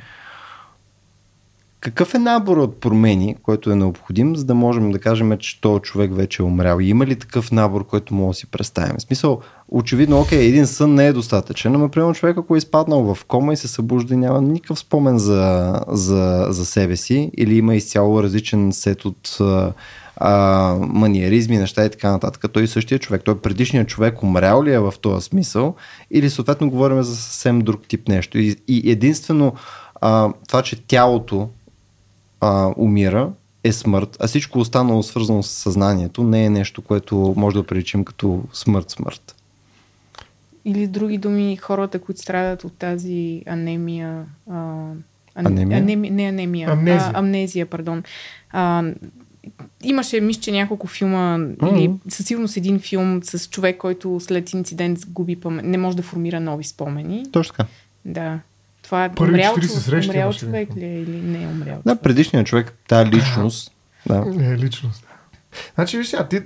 Какъв 1.85 2.13
е 2.13 2.19
набор 2.19 2.57
от 2.57 2.79
промени, 2.79 3.35
който 3.43 3.71
е 3.71 3.75
необходим, 3.75 4.35
за 4.35 4.45
да 4.45 4.55
можем 4.55 4.91
да 4.91 4.99
кажем, 4.99 5.37
че 5.37 5.61
този 5.61 5.81
човек 5.81 6.15
вече 6.15 6.41
е 6.41 6.45
умрял? 6.45 6.79
И 6.79 6.89
има 6.89 7.05
ли 7.05 7.15
такъв 7.15 7.51
набор, 7.51 7.87
който 7.87 8.13
мога 8.13 8.29
да 8.29 8.33
си 8.33 8.47
представим? 8.47 8.95
В 8.97 9.01
смисъл, 9.01 9.41
очевидно, 9.69 10.19
окей, 10.19 10.45
един 10.45 10.67
сън 10.67 10.93
не 10.93 11.07
е 11.07 11.13
достатъчен, 11.13 11.71
но, 11.71 11.79
например, 11.79 12.15
човек, 12.15 12.37
ако 12.37 12.55
е 12.55 12.57
изпаднал 12.57 13.15
в 13.15 13.25
кома 13.25 13.53
и 13.53 13.57
се 13.57 13.67
събужда 13.67 14.13
и 14.13 14.17
няма 14.17 14.41
никакъв 14.41 14.79
спомен 14.79 15.17
за, 15.17 15.73
за, 15.87 16.47
за 16.49 16.65
себе 16.65 16.95
си, 16.95 17.31
или 17.37 17.57
има 17.57 17.75
изцяло 17.75 18.23
различен 18.23 18.73
сет 18.73 19.05
от 19.05 19.37
а, 20.17 20.75
маниеризми, 20.79 21.57
неща 21.57 21.85
и 21.85 21.89
така 21.89 22.11
нататък. 22.11 22.51
Той 22.53 22.63
е 22.63 22.67
същия 22.67 22.99
човек. 22.99 23.21
Той 23.25 23.41
предишният 23.41 23.87
човек 23.87 24.23
умрял 24.23 24.63
ли 24.63 24.73
е 24.73 24.79
в 24.79 24.93
този 25.01 25.25
смисъл 25.25 25.75
или 26.11 26.29
съответно 26.29 26.69
говорим 26.69 27.03
за 27.03 27.15
съвсем 27.15 27.59
друг 27.59 27.87
тип 27.87 28.07
нещо. 28.07 28.37
И, 28.37 28.55
и 28.67 28.91
единствено 28.91 29.53
а, 30.01 30.33
това, 30.47 30.61
че 30.61 30.81
тялото 30.81 31.49
а, 32.41 32.73
умира, 32.77 33.29
е 33.63 33.71
смърт, 33.71 34.17
а 34.19 34.27
всичко 34.27 34.59
останало 34.59 35.03
свързано 35.03 35.43
с 35.43 35.49
съзнанието 35.49 36.23
не 36.23 36.45
е 36.45 36.49
нещо, 36.49 36.81
което 36.81 37.33
може 37.37 37.55
да 37.55 37.63
приличим 37.63 38.03
като 38.03 38.43
смърт-смърт. 38.53 39.35
Или 40.65 40.87
други 40.87 41.17
думи, 41.17 41.57
хората, 41.57 41.99
които 41.99 42.21
страдат 42.21 42.63
от 42.63 42.73
тази 42.77 43.43
анемия. 43.45 44.25
А, 44.49 44.53
ан- 44.53 44.93
Анемия? 45.35 45.77
Анеми, 45.77 46.09
не 46.09 46.23
анемия. 46.23 46.69
Амнезия. 46.71 47.11
А, 47.13 47.19
амнезия, 47.19 47.65
пардон. 47.65 48.03
А, 48.51 48.83
имаше, 49.83 50.21
мисля, 50.21 50.41
че 50.41 50.51
няколко 50.51 50.87
филма, 50.87 51.37
Мгм. 51.37 51.67
или 51.67 51.91
със 52.09 52.25
сигурност 52.25 52.57
един 52.57 52.79
филм 52.79 53.19
с 53.23 53.49
човек, 53.49 53.77
който 53.77 54.19
след 54.19 54.53
инцидент 54.53 54.99
губи 55.07 55.35
памет, 55.35 55.65
не 55.65 55.77
може 55.77 55.97
да 55.97 56.03
формира 56.03 56.39
нови 56.39 56.63
спомени. 56.63 57.25
Точно 57.31 57.53
така. 57.53 57.69
Да. 58.05 58.39
Това 58.81 59.05
е 59.05 59.11
Първи 59.11 59.33
умрял, 59.33 59.53
40 59.53 59.59
човек- 59.61 59.83
срещи 59.83 60.09
умрял 60.09 60.21
имаше 60.21 60.39
човек 60.39 60.69
ли 60.75 60.85
е 60.85 61.01
или 61.01 61.17
не 61.17 61.43
е 61.43 61.47
умрял? 61.47 61.81
Да, 61.85 61.95
предишният 61.95 62.47
човек, 62.47 62.73
тази 62.87 63.11
личност, 63.11 63.71
да. 64.05 64.25
Е, 64.39 64.57
личност. 64.57 65.05
Значи, 65.75 65.97
виж 65.97 66.07
сега, 66.07 66.27
ти 66.27 66.41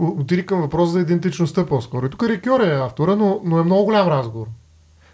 отиди 0.00 0.46
към 0.46 0.60
въпрос 0.60 0.90
за 0.90 1.00
идентичността 1.00 1.66
по-скоро. 1.66 2.06
И 2.06 2.10
тук 2.10 2.22
Рикьор 2.22 2.60
е 2.60 2.74
автора, 2.76 3.16
но, 3.16 3.40
но 3.44 3.58
е 3.58 3.64
много 3.64 3.84
голям 3.84 4.08
разговор. 4.08 4.46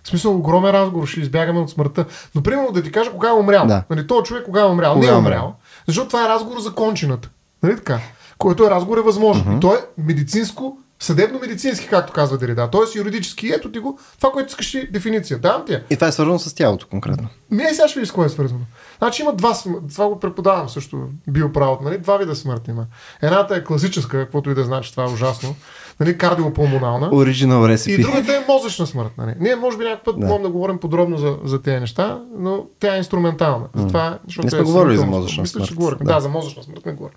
В 0.02 0.08
смисъл, 0.08 0.36
огромен 0.36 0.70
разговор, 0.70 1.06
ще 1.06 1.20
избягаме 1.20 1.60
от 1.60 1.70
смъртта. 1.70 2.04
Но, 2.34 2.42
примерно, 2.42 2.72
да 2.72 2.82
ти 2.82 2.92
кажа 2.92 3.10
кога 3.10 3.28
е 3.28 3.32
умрял. 3.32 3.66
Да. 3.66 3.84
Нали, 3.90 4.06
този 4.06 4.24
човек 4.24 4.44
кога 4.44 4.60
е 4.60 4.64
умрял. 4.64 4.94
Кога 4.94 5.06
не 5.06 5.12
е 5.12 5.14
е 5.14 5.18
умрял. 5.18 5.54
Защото 5.86 6.08
това 6.08 6.24
е 6.24 6.28
разговор 6.28 6.60
за 6.60 6.72
кончината. 6.74 7.30
Нали 7.62 7.76
така? 7.76 8.00
Който 8.38 8.66
е 8.66 8.70
разговор 8.70 8.98
е 8.98 9.02
възможен. 9.02 9.44
Uh-huh. 9.44 9.56
И 9.56 9.60
то 9.60 9.74
е 9.74 9.86
медицинско, 9.98 10.78
съдебно-медицински, 11.00 11.88
както 11.88 12.12
казва 12.12 12.38
Дерида. 12.38 12.68
Тоест 12.70 12.94
юридически. 12.94 13.48
Ето 13.48 13.72
ти 13.72 13.78
го, 13.78 13.98
това, 14.16 14.30
което 14.32 14.48
искаш 14.48 14.70
ти 14.70 14.90
дефиниция. 14.90 15.38
Давам 15.38 15.64
ти 15.66 15.72
я. 15.72 15.84
И 15.90 15.94
това 15.96 16.06
е 16.06 16.12
свързано 16.12 16.38
с 16.38 16.54
тялото 16.54 16.86
конкретно. 16.86 17.28
Ми 17.50 17.62
е 17.62 17.74
сега 17.74 17.88
ще 17.88 18.00
ви 18.00 18.06
с 18.06 18.12
кое 18.12 18.26
е 18.26 18.28
свързано. 18.28 18.60
Значи 18.98 19.22
има 19.22 19.32
два, 19.32 19.56
това 19.92 20.08
го 20.08 20.20
преподавам 20.20 20.68
също, 20.68 21.08
биоправото, 21.28 21.84
нали? 21.84 21.98
два 21.98 22.16
вида 22.16 22.36
смърт 22.36 22.68
има. 22.68 22.86
Едната 23.22 23.56
е 23.56 23.64
класическа, 23.64 24.18
каквото 24.18 24.50
и 24.50 24.54
да 24.54 24.64
значи, 24.64 24.90
това 24.90 25.04
е 25.04 25.12
ужасно, 25.12 25.54
нали? 26.00 26.18
кардиопулмонална. 26.18 27.10
Original 27.10 27.88
И 27.88 28.02
другата 28.02 28.32
е 28.36 28.52
мозъчна 28.52 28.86
смърт. 28.86 29.10
Нали? 29.18 29.34
Ние 29.40 29.56
може 29.56 29.78
би 29.78 29.84
някакъв 29.84 30.04
път 30.04 30.20
Да. 30.20 30.26
можем 30.26 30.42
да 30.42 30.48
говорим 30.48 30.78
подробно 30.78 31.16
за, 31.16 31.36
за 31.44 31.62
тези 31.62 31.80
неща, 31.80 32.22
но 32.38 32.64
тя 32.80 32.94
е 32.94 32.98
инструментална. 32.98 33.66
Затова, 33.74 34.18
Ние 34.42 34.50
сме 34.50 34.58
е 34.58 34.62
говорили 34.62 34.96
за 34.96 35.06
мозъчна 35.06 35.42
Мисля, 35.42 35.60
че 35.60 35.66
смърт. 35.66 35.78
говорихме. 35.78 36.04
Да. 36.06 36.14
Да. 36.14 36.20
за 36.20 36.28
мозъчна 36.28 36.62
смърт 36.62 36.86
не 36.86 36.92
говорим. 36.92 37.14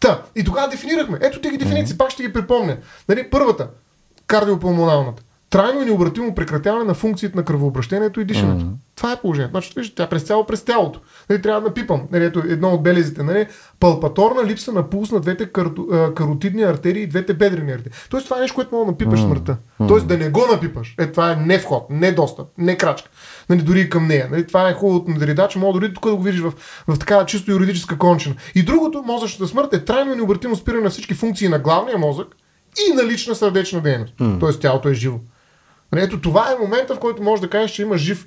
Та, 0.00 0.22
и 0.36 0.44
тогава 0.44 0.68
дефинирахме. 0.68 1.18
Ето 1.22 1.40
ти 1.40 1.50
ги 1.50 1.58
дефиниции, 1.58 1.98
пак 1.98 2.10
ще 2.10 2.22
ги 2.22 2.32
припомня. 2.32 2.76
Нали, 3.08 3.30
първата, 3.30 3.68
кардиопулмоналната. 4.26 5.22
Трайно 5.50 5.82
и 5.82 5.84
необратимо 5.84 6.34
прекратяване 6.34 6.84
на 6.84 6.94
функциите 6.94 7.36
на 7.36 7.44
кръвообращението 7.44 8.20
и 8.20 8.24
дишането. 8.24 8.66
Това 9.00 9.12
е 9.12 9.20
положението. 9.20 9.50
Значи, 9.50 9.72
виж, 9.76 9.94
тя 9.94 10.06
през 10.06 10.22
цяло 10.22 10.46
през 10.46 10.62
тялото. 10.62 11.00
Нали, 11.30 11.42
трябва 11.42 11.60
да 11.60 11.66
напипам. 11.66 12.02
Нали, 12.12 12.24
ето 12.24 12.38
едно 12.38 12.68
от 12.68 12.82
белезите. 12.82 13.22
Нали, 13.22 13.46
палпаторна 13.80 14.44
липса 14.44 14.72
на 14.72 14.90
пулс 14.90 15.10
на 15.10 15.20
двете 15.20 15.46
каротидни 16.14 16.62
артерии 16.62 17.02
и 17.02 17.06
двете 17.06 17.34
бедрени 17.34 17.72
артерии. 17.72 17.92
Тоест 18.10 18.24
това 18.24 18.36
е 18.36 18.40
нещо, 18.40 18.54
което 18.54 18.74
мога 18.74 18.84
да 18.84 18.90
напипаш 18.90 19.20
смъртта. 19.20 19.56
Тоест 19.88 20.06
да 20.06 20.18
не 20.18 20.28
го 20.28 20.46
напипаш. 20.52 20.94
Е, 20.98 21.06
това 21.06 21.32
е 21.32 21.36
не 21.36 21.58
вход, 21.58 21.86
не 21.90 22.12
достъп, 22.12 22.46
не 22.58 22.76
крачка. 22.76 23.10
Нали, 23.50 23.62
дори 23.62 23.90
към 23.90 24.06
нея. 24.06 24.28
Нали, 24.30 24.46
това 24.46 24.68
е 24.68 24.74
хубавото 24.74 25.10
на 25.10 25.18
Дерида, 25.18 25.48
че 25.48 25.58
мога 25.58 25.80
дори 25.80 25.94
тук 25.94 26.06
да 26.06 26.16
го 26.16 26.22
видиш 26.22 26.40
в, 26.40 26.52
в 26.88 26.98
такава 26.98 27.26
чисто 27.26 27.50
юридическа 27.50 27.98
кончина. 27.98 28.34
И 28.54 28.62
другото, 28.62 29.02
мозъчната 29.06 29.48
смърт 29.48 29.72
е 29.72 29.84
трайно 29.84 30.12
и 30.12 30.16
необратимо 30.16 30.56
спиране 30.56 30.82
на 30.82 30.90
всички 30.90 31.14
функции 31.14 31.48
на 31.48 31.58
главния 31.58 31.98
мозък 31.98 32.26
и 32.88 32.94
на 32.94 33.04
лична 33.04 33.34
сърдечна 33.34 33.80
дейност. 33.80 34.14
Тоест 34.40 34.60
тялото 34.60 34.88
е 34.88 34.94
живо. 34.94 35.18
Нали, 35.92 36.04
Ето 36.04 36.20
това 36.20 36.52
е 36.52 36.62
момента, 36.62 36.94
в 36.94 36.98
който 36.98 37.22
можеш 37.22 37.40
да 37.40 37.50
кажеш, 37.50 37.70
че 37.70 37.82
има 37.82 37.98
жив, 37.98 38.26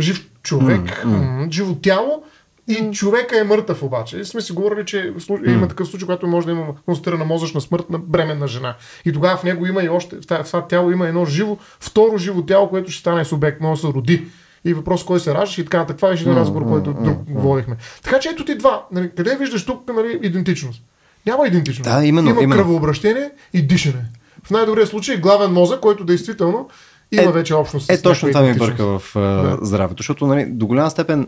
жив 0.00 0.28
човек, 0.42 1.04
м- 1.04 1.48
живо 1.50 1.74
тяло 1.74 2.22
и 2.68 2.90
човека 2.92 3.40
е 3.40 3.44
мъртъв 3.44 3.82
обаче. 3.82 4.18
И 4.18 4.24
сме 4.24 4.40
си 4.40 4.52
говорили, 4.52 4.86
че 4.86 5.12
има 5.46 5.68
такъв 5.68 5.88
случай, 5.88 6.06
когато 6.06 6.26
може 6.26 6.46
да 6.46 6.52
има 6.52 6.66
констатирана 6.84 7.24
мозъчна 7.24 7.60
смърт 7.60 7.90
на 7.90 7.98
бременна 7.98 8.48
жена. 8.48 8.76
И 9.04 9.12
тогава 9.12 9.36
в 9.36 9.44
него 9.44 9.66
има 9.66 9.82
и 9.82 9.88
още, 9.88 10.16
в 10.16 10.44
това, 10.44 10.66
тяло 10.66 10.90
има 10.90 11.08
едно 11.08 11.24
живо, 11.24 11.56
второ 11.80 12.18
живо 12.18 12.42
тяло, 12.42 12.68
което 12.68 12.90
ще 12.90 13.00
стане 13.00 13.24
субект, 13.24 13.60
може 13.60 13.80
да 13.80 13.88
се 13.88 13.94
роди. 13.94 14.26
И 14.64 14.74
въпрос 14.74 15.04
кой 15.04 15.20
се 15.20 15.34
раждаш 15.34 15.58
и 15.58 15.64
така 15.64 15.78
нататък. 15.78 15.96
Това 15.96 16.10
е 16.10 16.12
един 16.12 16.32
разговор, 16.32 16.68
който 16.68 16.92
друг 16.92 17.18
говорихме. 17.30 17.76
Така 18.02 18.18
че 18.18 18.28
ето 18.28 18.44
ти 18.44 18.58
два. 18.58 18.86
Нали, 18.92 19.10
къде 19.16 19.36
виждаш 19.36 19.66
тук 19.66 19.88
нали, 19.94 20.18
идентичност? 20.22 20.82
Няма 21.26 21.46
идентичност. 21.46 21.90
Да, 21.90 22.04
именно, 22.04 22.30
има 22.30 22.42
именно. 22.42 22.62
кръвообращение 22.62 23.30
и 23.52 23.62
дишане. 23.62 24.04
В 24.44 24.50
най-добрия 24.50 24.86
случай 24.86 25.16
главен 25.16 25.52
мозък, 25.52 25.80
който 25.80 26.04
действително 26.04 26.68
има 27.12 27.22
Е, 27.22 27.32
вече 27.32 27.54
общност. 27.54 27.90
Е, 27.90 28.02
точно 28.02 28.28
това 28.28 28.40
ми 28.40 28.46
идентичност. 28.46 28.76
бърка 28.78 28.98
в 28.98 29.12
Да. 29.14 29.58
здравето, 29.62 30.02
защото 30.02 30.26
нали, 30.26 30.46
до 30.46 30.66
голяма 30.66 30.90
степен 30.90 31.26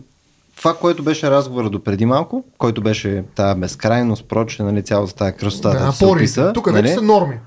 това, 0.57 0.75
което 0.75 1.03
беше 1.03 1.31
разговора 1.31 1.71
до 1.71 1.85
преди 1.85 2.07
малко, 2.07 2.45
който 2.59 2.81
беше 2.81 3.25
тази 3.35 3.61
безкрайност, 3.61 4.29
проче, 4.29 4.63
нали, 4.63 4.83
цялата 4.83 5.15
тази 5.15 5.33
красота, 5.33 5.71
Да, 5.71 5.93
апори. 5.97 6.27
Тук 6.55 6.67
нали? 6.67 6.83
вече 6.83 6.95
са 6.95 7.03
норми. 7.03 7.39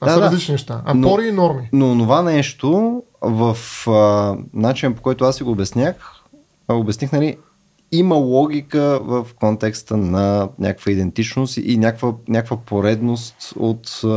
А 0.00 0.06
Да, 0.06 0.12
са 0.12 0.20
да. 0.20 0.26
различни 0.26 0.52
неща. 0.52 0.82
Но- 0.94 1.08
Апори 1.08 1.26
и 1.26 1.32
норми. 1.32 1.68
Но 1.72 1.98
това 1.98 2.22
нещо 2.22 3.02
в 3.20 3.56
а, 3.88 4.34
начин 4.54 4.94
по 4.94 5.02
който 5.02 5.24
аз 5.24 5.36
си 5.36 5.42
го 5.42 5.50
обяснях, 5.50 5.94
обясних, 6.68 7.12
нали, 7.12 7.36
има 7.92 8.14
логика 8.14 9.00
в 9.02 9.26
контекста 9.40 9.96
на 9.96 10.48
някаква 10.58 10.92
идентичност 10.92 11.56
и 11.56 11.78
някаква, 11.78 12.12
някаква 12.28 12.56
поредност 12.56 13.52
от, 13.56 14.00
а, 14.04 14.08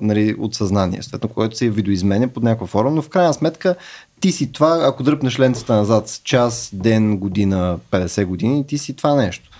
нали, 0.00 0.34
от 0.38 0.54
съзнание, 0.54 1.02
съответно, 1.02 1.28
което 1.28 1.56
се 1.56 1.70
видоизменя 1.70 2.28
под 2.28 2.42
някаква 2.42 2.66
форма, 2.66 2.90
но 2.90 3.02
в 3.02 3.08
крайна 3.08 3.34
сметка 3.34 3.76
ти 4.20 4.32
си 4.32 4.52
това, 4.52 4.80
ако 4.82 5.02
дръпнеш 5.02 5.38
лентата 5.38 5.74
назад 5.74 6.20
час, 6.24 6.70
ден, 6.72 7.16
година, 7.18 7.78
50 7.90 8.24
години, 8.24 8.66
ти 8.66 8.78
си 8.78 8.96
това 8.96 9.14
нещо. 9.14 9.50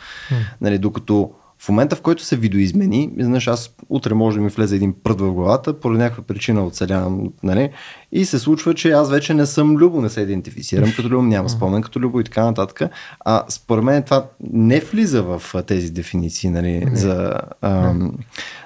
Нали, 0.60 0.78
докато 0.78 1.30
в 1.64 1.68
момента, 1.68 1.96
в 1.96 2.00
който 2.00 2.24
се 2.24 2.36
видоизмени, 2.36 3.10
знаеш, 3.18 3.46
аз 3.46 3.74
утре 3.88 4.14
може 4.14 4.36
да 4.36 4.42
ми 4.42 4.48
влезе 4.48 4.76
един 4.76 4.94
прът 5.04 5.20
в 5.20 5.32
главата, 5.32 5.80
поради 5.80 5.98
някаква 5.98 6.22
причина 6.22 6.66
оцелявам, 6.66 7.32
нали? 7.42 7.70
И 8.12 8.24
се 8.24 8.38
случва, 8.38 8.74
че 8.74 8.90
аз 8.90 9.10
вече 9.10 9.34
не 9.34 9.46
съм 9.46 9.76
Любо, 9.76 10.00
не 10.00 10.08
се 10.08 10.20
идентифицирам 10.20 10.92
като 10.96 11.08
Любо, 11.08 11.22
няма 11.22 11.48
спомен 11.48 11.82
като 11.82 12.00
Любо 12.00 12.20
и 12.20 12.24
така 12.24 12.44
нататък. 12.44 12.90
А 13.24 13.42
според 13.48 13.84
мен 13.84 14.02
това 14.02 14.26
не 14.52 14.80
влиза 14.80 15.22
в 15.22 15.42
тези 15.66 15.90
дефиниции, 15.90 16.50
нали, 16.50 16.86
за, 16.92 17.32
ам, 17.62 18.12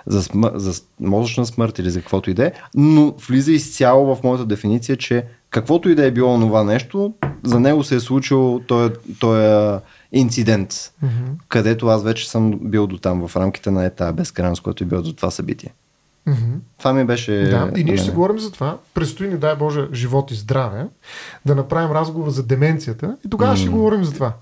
за, 0.07 0.22
смър, 0.22 0.53
за 0.55 0.82
мозъчна 1.01 1.46
смърт 1.46 1.78
или 1.78 1.90
за 1.90 2.01
каквото 2.01 2.30
и 2.30 2.34
да 2.34 2.46
е, 2.46 2.53
но 2.74 3.14
влиза 3.28 3.53
изцяло 3.53 4.14
в 4.14 4.22
моята 4.22 4.46
дефиниция, 4.46 4.96
че 4.96 5.24
каквото 5.51 5.88
и 5.88 5.94
да 5.94 6.07
е 6.07 6.11
било 6.11 6.40
това 6.40 6.64
нещо, 6.64 7.14
за 7.42 7.61
него 7.61 7.84
се 7.84 7.96
е 7.96 8.01
случил 8.01 8.61
този, 8.66 8.92
този 9.20 9.78
инцидент, 10.13 10.73
mm-hmm. 10.73 11.33
където 11.49 11.87
аз 11.87 12.03
вече 12.03 12.31
съм 12.31 12.59
бил 12.63 12.87
до 12.87 12.99
там 12.99 13.29
в 13.29 13.37
рамките 13.37 13.71
на 13.71 13.85
етая 13.85 14.13
безкрайност, 14.13 14.63
който 14.63 14.85
е 14.85 14.87
бил 14.87 15.03
до 15.03 15.13
това 15.13 15.31
събитие. 15.31 15.75
Мгм. 16.27 16.55
Това 16.79 16.93
ми 16.93 17.05
беше... 17.05 17.33
Да, 17.33 17.71
и 17.77 17.85
ние 17.85 17.97
ще 17.97 18.07
мен. 18.07 18.15
говорим 18.15 18.39
за 18.39 18.51
това. 18.51 18.79
Предстои 18.95 19.29
ни, 19.29 19.37
дай 19.37 19.57
Боже, 19.57 19.89
живот 19.93 20.31
и 20.31 20.35
здраве, 20.35 20.87
да 21.47 21.55
направим 21.55 21.93
разговор 21.93 22.31
за 22.31 22.43
деменцията 22.43 23.17
и 23.27 23.31
тогава 23.31 23.57
ще 23.57 23.69
говорим 23.69 24.05
за 24.05 24.13
това. 24.13 24.33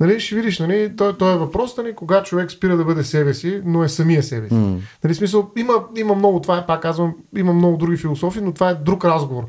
Нали, 0.00 0.20
ще 0.20 0.34
видиш, 0.34 0.58
нали, 0.58 0.96
той, 0.96 1.18
той 1.18 1.34
е 1.34 1.38
въпрос, 1.38 1.76
нали, 1.76 1.94
кога 1.94 2.22
човек 2.22 2.50
спира 2.50 2.76
да 2.76 2.84
бъде 2.84 3.04
себе 3.04 3.34
си, 3.34 3.62
но 3.64 3.84
е 3.84 3.88
самия 3.88 4.22
себе 4.22 4.48
си. 4.48 4.54
М. 4.54 4.78
Нали, 5.04 5.14
смисъл, 5.14 5.50
има, 5.56 5.72
има 5.96 6.14
много, 6.14 6.40
това 6.40 6.58
е, 6.58 6.66
пак 6.66 6.82
казвам, 6.82 7.14
има 7.36 7.52
много 7.52 7.76
други 7.76 7.96
философии, 7.96 8.42
но 8.42 8.52
това 8.52 8.70
е 8.70 8.74
друг 8.74 9.04
разговор. 9.04 9.44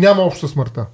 Няма 0.00 0.22
общо 0.22 0.48
с 0.48 0.50
смъртта. 0.50 0.86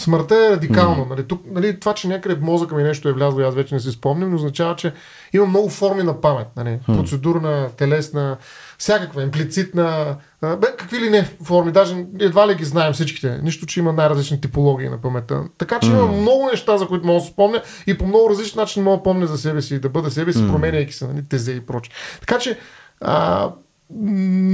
Смъртта 0.00 0.46
е 0.46 0.50
радикално. 0.50 1.06
Нали, 1.10 1.28
тук, 1.28 1.42
нали, 1.50 1.80
това, 1.80 1.94
че 1.94 2.08
някъде 2.08 2.34
в 2.34 2.40
мозъка 2.40 2.74
ми 2.74 2.82
нещо 2.82 3.08
е 3.08 3.12
влязло, 3.12 3.40
аз 3.40 3.54
вече 3.54 3.74
не 3.74 3.80
си 3.80 3.90
спомням, 3.90 4.30
но 4.30 4.36
означава, 4.36 4.76
че 4.76 4.92
има 5.32 5.46
много 5.46 5.68
форми 5.68 6.02
на 6.02 6.20
памет. 6.20 6.46
Нали, 6.56 6.78
процедурна, 6.86 7.68
телесна, 7.76 8.36
всякаква, 8.78 9.22
имплицитна, 9.22 10.16
бе, 10.42 10.66
какви 10.78 11.00
ли 11.00 11.10
не 11.10 11.24
форми, 11.44 11.72
даже 11.72 12.06
едва 12.20 12.48
ли 12.48 12.54
ги 12.54 12.64
знаем 12.64 12.92
всичките. 12.92 13.40
Нищо, 13.42 13.66
че 13.66 13.80
има 13.80 13.92
най-различни 13.92 14.40
типологии 14.40 14.88
на 14.88 15.00
паметта. 15.00 15.42
Така 15.58 15.78
че 15.80 15.88
има 15.88 16.06
много 16.06 16.48
неща, 16.50 16.76
за 16.76 16.86
които 16.86 17.06
мога 17.06 17.20
да 17.20 17.26
спомня 17.26 17.62
и 17.86 17.98
по 17.98 18.06
много 18.06 18.30
различен 18.30 18.60
начин 18.60 18.82
мога 18.82 18.96
да 18.96 19.02
помня 19.02 19.26
за 19.26 19.38
себе 19.38 19.62
си 19.62 19.74
и 19.74 19.78
да 19.78 19.88
бъда 19.88 20.10
себе 20.10 20.32
си, 20.32 20.48
променяйки 20.48 20.92
се, 20.92 21.06
нали, 21.06 21.24
тезе 21.28 21.52
и 21.52 21.66
прочее. 21.66 21.94
Така 22.20 22.38
че 22.38 22.58
а, 23.00 23.50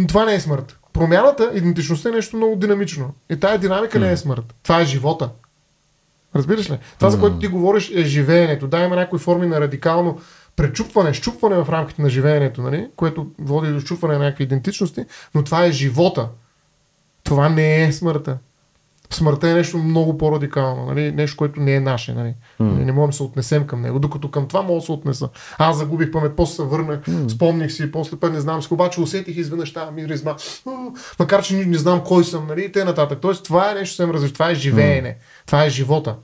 това 0.09 0.25
не 0.25 0.35
е 0.35 0.41
смърт. 0.41 0.79
Промяната, 0.95 1.51
идентичността 1.55 2.09
е 2.09 2.13
нещо 2.13 2.37
много 2.37 2.57
динамично. 2.57 3.15
И 3.31 3.41
тая 3.41 3.59
динамика 3.59 3.99
не 3.99 4.13
е 4.13 4.17
смърт. 4.17 4.55
Това 4.63 4.81
е 4.81 4.85
живота. 4.85 5.31
Разбираш 6.37 6.71
ли? 6.71 6.79
Това, 6.99 7.11
за 7.11 7.21
което 7.21 7.39
ти 7.39 7.47
говориш, 7.47 7.91
е 7.91 8.05
живеенето. 8.05 8.69
Да, 8.69 8.81
има 8.81 8.97
някои 8.97 9.19
форми 9.19 9.47
на 9.47 9.61
радикално 9.61 10.21
пречупване, 10.57 11.15
щупване 11.15 11.57
в 11.57 11.69
рамките 11.69 12.03
на 12.03 12.09
живеенето, 12.09 12.63
нали? 12.63 12.89
което 12.97 13.27
води 13.39 13.73
до 13.73 13.81
щупване 13.81 14.19
на 14.19 14.25
някакви 14.25 14.45
идентичности, 14.45 15.05
но 15.35 15.45
това 15.45 15.65
е 15.65 15.73
живота. 15.73 16.29
Това 17.23 17.49
не 17.49 17.85
е 17.85 17.93
смъртта. 17.93 18.39
Смъртта 19.11 19.51
е 19.51 19.55
нещо 19.55 19.79
много 19.79 20.19
по-радикално, 20.19 20.87
нали? 20.87 21.13
нещо, 21.13 21.37
което 21.37 21.61
не 21.61 21.75
е 21.75 21.81
наше. 21.81 22.13
Нали? 22.15 22.35
Mm. 22.61 22.85
Не 22.85 22.93
можем 22.93 23.11
да 23.11 23.17
се 23.17 23.23
отнесем 23.23 23.67
към 23.67 23.83
него, 23.83 23.99
докато 23.99 24.31
към 24.31 24.49
това 24.49 24.63
мога 24.63 24.81
да 24.81 24.87
се 24.87 24.93
отнеса. 24.93 25.29
Аз 25.59 25.79
загубих 25.79 26.11
памет, 26.11 26.33
после 26.37 26.55
се 26.55 26.63
върнах, 26.63 27.01
mm. 27.01 27.29
спомних 27.29 27.73
си, 27.73 27.93
после 27.93 28.17
път 28.17 28.33
не 28.33 28.41
знам 28.41 28.63
си, 28.63 28.75
обаче 28.75 29.01
усетих 29.01 29.37
изведнъж 29.37 29.73
тази 29.73 29.93
миризма, 29.93 30.37
макар 31.19 31.43
че 31.43 31.57
не, 31.57 31.65
не 31.65 31.79
знам 31.79 32.01
кой 32.05 32.25
съм, 32.25 32.47
нали? 32.47 32.65
и 32.65 32.73
те 32.73 32.85
нататък. 32.85 33.19
Тоест, 33.23 33.45
това 33.45 33.71
е 33.71 33.75
нещо 33.75 33.97
съвсем 33.97 34.15
различно, 34.15 34.35
това 34.35 34.51
е 34.51 34.55
живеене, 34.55 35.09
mm. 35.09 35.47
това 35.47 35.65
е 35.65 35.71
живота. 35.71 36.17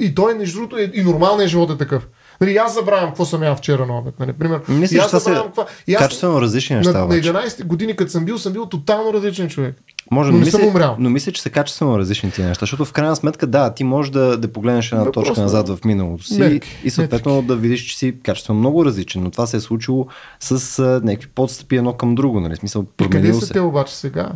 И 0.00 0.14
той, 0.14 0.34
между 0.34 0.58
другото, 0.58 0.76
е, 0.76 0.90
и 0.94 1.02
нормалният 1.02 1.50
живот 1.50 1.70
е 1.70 1.78
такъв. 1.78 2.08
Нали, 2.40 2.56
аз 2.56 2.74
забравям 2.74 3.06
какво 3.06 3.24
съм 3.24 3.42
ял 3.42 3.56
вчера 3.56 3.86
на 3.86 3.98
обед. 3.98 4.14
Нали, 4.20 4.32
пример. 4.32 4.60
Мисля, 4.68 4.96
И 4.96 5.00
че 5.00 5.04
аз 5.06 5.10
забравям 5.14 5.46
какво- 5.46 5.66
и 5.86 5.94
аз 5.94 5.98
качествено 5.98 6.40
различни 6.40 6.76
неща. 6.76 6.92
на, 6.92 6.98
на 6.98 7.04
обаче. 7.04 7.20
11 7.22 7.64
години, 7.64 7.96
като 7.96 8.10
съм 8.10 8.24
бил, 8.24 8.38
съм 8.38 8.52
бил 8.52 8.66
тотално 8.66 9.12
различен 9.12 9.48
човек. 9.48 9.76
Може, 10.10 10.30
но 10.30 10.38
но, 10.38 10.44
не 10.44 10.50
съм 10.50 10.60
мисля, 10.60 10.70
умрял. 10.70 10.96
но 10.98 11.10
мисля, 11.10 11.32
че 11.32 11.42
са 11.42 11.50
качествено 11.50 11.98
различни 11.98 12.30
тия 12.30 12.48
неща, 12.48 12.60
защото 12.60 12.84
в 12.84 12.92
крайна 12.92 13.16
сметка, 13.16 13.46
да, 13.46 13.74
ти 13.74 13.84
можеш 13.84 14.10
да, 14.12 14.36
да 14.38 14.48
погледнеш 14.48 14.92
една 14.92 15.04
Въпрос 15.04 15.26
точка 15.26 15.40
на- 15.40 15.44
назад 15.44 15.68
в 15.68 15.78
миналото 15.84 16.24
си 16.24 16.38
Мерки, 16.38 16.80
и 16.84 16.90
съответно 16.90 17.42
да 17.42 17.56
видиш, 17.56 17.82
че 17.82 17.98
си 17.98 18.14
качествено 18.22 18.58
много 18.58 18.84
различен, 18.84 19.22
но 19.22 19.30
това 19.30 19.46
се 19.46 19.56
е 19.56 19.60
случило 19.60 20.06
с 20.40 20.50
а, 20.78 21.00
някакви 21.04 21.28
подстъпи 21.28 21.76
едно 21.76 21.92
към 21.92 22.14
друго, 22.14 22.40
нали? 22.40 22.56
Смисъл, 22.56 22.84
И 23.00 23.10
къде 23.10 23.34
са 23.34 23.46
се. 23.46 23.52
те 23.52 23.60
обаче 23.60 23.94
сега? 23.94 24.28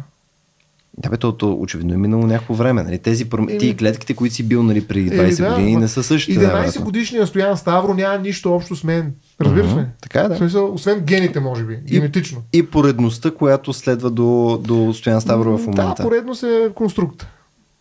Да, 1.03 1.11
бе, 1.11 1.17
то, 1.17 1.33
то 1.33 1.53
очевидно 1.53 1.95
е 1.95 1.97
минало 1.97 2.27
някакво 2.27 2.55
време. 2.55 2.83
Нали? 2.83 2.99
Тези 2.99 3.25
пром... 3.25 3.49
Еми- 3.49 3.59
Тия 3.59 3.77
клетките, 3.77 4.15
които 4.15 4.35
си 4.35 4.43
бил 4.43 4.63
нали, 4.63 4.87
преди 4.87 5.11
20 5.11 5.33
Е, 5.41 5.43
да, 5.43 5.51
години, 5.51 5.77
не 5.77 5.89
са 5.89 6.03
същите. 6.03 6.41
11 6.41 6.43
най-вероятно. 6.43 6.85
годишният 6.85 7.29
Стоян 7.29 7.57
Ставро 7.57 7.95
няма 7.95 8.19
нищо 8.19 8.55
общо 8.55 8.77
с 8.77 8.85
мен. 8.85 9.15
Разбираш 9.41 9.73
ли? 9.73 9.85
така 10.01 10.21
е, 10.21 10.29
да. 10.29 10.35
В 10.35 10.39
смисъл, 10.39 10.75
освен 10.75 11.01
гените, 11.01 11.41
може 11.41 11.65
би. 11.65 11.77
Генетично. 11.77 12.43
И 12.53 12.67
поредността, 12.67 13.31
която 13.31 13.73
следва 13.73 14.11
до, 14.11 14.61
до 14.65 14.93
Стоян 14.95 15.21
Ставро 15.21 15.59
в 15.59 15.67
момента. 15.67 15.95
Да, 15.99 16.03
поредност 16.03 16.43
е 16.43 16.71
конструкт. 16.75 17.27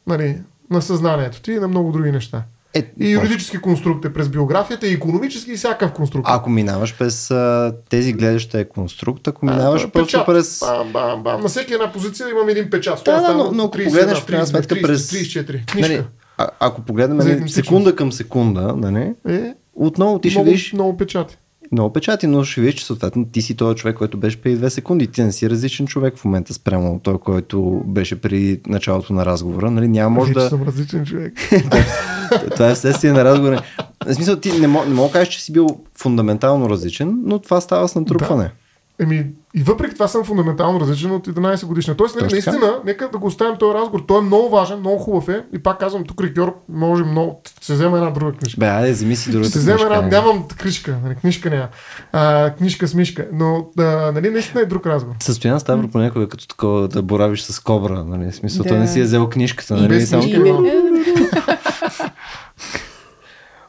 Нали, 0.08 0.38
на 0.70 0.82
съзнанието 0.82 1.42
ти 1.42 1.52
и 1.52 1.60
на 1.60 1.68
много 1.68 1.92
други 1.92 2.12
неща. 2.12 2.44
Е, 2.74 2.92
И 3.00 3.12
юридически 3.12 3.58
конструкт 3.58 4.06
е 4.06 4.14
през 4.14 4.30
биографията, 4.30 4.88
и 4.88 4.94
економически 4.94 5.52
и 5.52 5.56
всякакъв 5.56 5.92
конструкт. 5.92 6.28
Ако 6.30 6.50
минаваш 6.50 6.98
през 6.98 7.32
а, 7.32 7.74
тези 7.90 8.14
гледаща 8.14 8.60
е 8.60 8.66
конструкт, 8.70 9.28
ако 9.28 9.46
минаваш 9.46 9.84
А, 9.84 9.90
просто 9.90 10.12
печат. 10.14 10.26
през... 10.26 10.60
Бам, 10.60 10.92
бам, 10.92 11.24
бам. 11.24 11.42
На 11.42 11.48
всеки 11.48 11.74
една 11.74 11.92
позиция 11.92 12.30
имам 12.30 12.50
един 12.50 12.70
печат. 12.70 13.02
Да, 13.06 13.22
да, 13.22 13.34
но, 13.34 13.52
но 13.52 13.64
ако 13.64 13.78
31, 13.78 13.86
погледнеш 13.86 14.18
в 14.18 14.26
крайна 14.26 14.46
32, 14.46 14.50
сметка 14.50 14.76
30, 14.76 14.82
през... 14.82 15.12
34. 15.12 15.66
Книжка. 15.72 15.94
Нали, 15.94 16.04
а, 16.38 16.48
ако 16.60 16.82
погледнем 16.82 17.18
нали, 17.18 17.50
секунда 17.50 17.96
към 17.96 18.12
секунда, 18.12 18.74
нали, 18.78 19.14
Е, 19.30 19.54
отново 19.76 20.20
ти 20.20 20.30
ще 20.30 20.40
много, 20.40 20.50
видиш 20.50 20.74
много 20.74 20.98
печати. 20.98 21.38
Много 21.72 21.94
печати, 21.94 22.28
но 22.28 22.44
ще 22.44 22.62
видиш, 22.62 22.76
че 22.76 22.86
съответно 22.86 23.26
ти 23.26 23.42
си 23.42 23.56
този 23.56 23.76
човек, 23.76 23.96
който 23.96 24.18
беше 24.18 24.42
преди 24.42 24.56
две 24.56 24.70
секунди. 24.70 25.08
Ти 25.08 25.24
не 25.24 25.32
си 25.32 25.50
различен 25.50 25.88
човек 25.88 26.18
в 26.18 26.26
момента 26.26 26.54
спрямо 26.54 27.00
той, 27.04 27.18
който 27.18 27.82
беше 27.86 28.22
при 28.22 28.60
началото 28.68 29.14
на 29.14 29.26
разговора. 29.26 29.72
Нали, 29.72 29.88
няма 29.88 30.10
може 30.10 30.34
да... 30.34 30.50
съм 30.50 30.64
различен 30.64 31.06
човек. 31.06 31.34
Това 32.52 32.70
е 32.70 32.76
вследствие 32.76 33.12
на 33.12 33.24
разговора. 33.24 33.62
В 34.08 34.14
смисъл, 34.14 34.36
ти 34.36 34.60
не, 34.60 34.68
мога, 34.68 34.86
не 34.86 34.94
мога 34.94 35.08
да 35.08 35.14
кажеш, 35.14 35.34
че 35.34 35.42
си 35.42 35.54
бил 35.54 35.68
фундаментално 35.96 36.70
различен, 36.70 37.20
но 37.24 37.40
това 37.40 37.62
става 37.62 37.88
с 37.88 37.96
натрупване. 37.96 38.52
Еми, 39.00 39.26
и 39.56 39.64
въпреки 39.64 39.94
това 39.94 40.08
съм 40.08 40.24
фундаментално 40.24 40.80
различен 40.80 41.12
от 41.12 41.28
11 41.28 41.66
годишна. 41.66 41.96
Тоест, 41.96 42.16
нали, 42.16 42.32
наистина, 42.32 42.80
нека 42.86 43.10
да 43.10 43.18
го 43.18 43.28
оставим 43.28 43.58
този 43.58 43.74
разговор. 43.74 44.04
Той 44.08 44.18
е 44.18 44.22
много 44.22 44.50
важен, 44.50 44.80
много 44.80 44.98
хубав 44.98 45.30
е. 45.30 45.46
И 45.54 45.60
пак 45.60 45.80
казвам, 45.80 46.04
тук 46.04 46.22
Рикьор 46.22 46.56
може 46.70 47.04
много. 47.04 47.42
Ще 47.62 47.74
взема 47.74 47.98
една 47.98 48.10
друга 48.10 48.32
книжка. 48.32 48.60
Бе, 48.60 48.66
айде, 48.66 48.92
вземи 48.92 49.16
си 49.16 49.32
другата 49.32 49.50
Ще 49.50 49.60
взема 49.60 49.82
една, 49.82 50.02
не. 50.02 50.08
нямам 50.08 50.48
книжка, 50.48 50.98
нали, 51.04 51.16
книжка 51.16 51.50
няма. 51.50 51.68
А, 52.12 52.50
книжка 52.50 52.88
с 52.88 52.94
мишка. 52.94 53.28
Но, 53.34 53.68
а, 53.80 53.84
нали, 54.12 54.30
наистина 54.30 54.62
е 54.62 54.66
друг 54.66 54.86
разговор. 54.86 55.16
Състоян 55.20 55.60
Ставро 55.60 55.88
понякога 55.88 56.30
като 56.30 56.48
такова 56.48 56.88
да 56.88 57.02
боравиш 57.02 57.42
с 57.42 57.60
кобра, 57.60 58.04
нали? 58.04 58.32
Смисъл, 58.32 58.64
Да. 58.64 58.70
той 58.70 58.80
не 58.80 58.88
си 58.88 59.00
е 59.00 59.04
взел 59.04 59.30
книжката, 59.30 59.76
нали? 59.76 59.88
Без 59.88 60.10
Само... 60.10 60.24
книжка. 60.24 60.40
Име- 60.40 60.72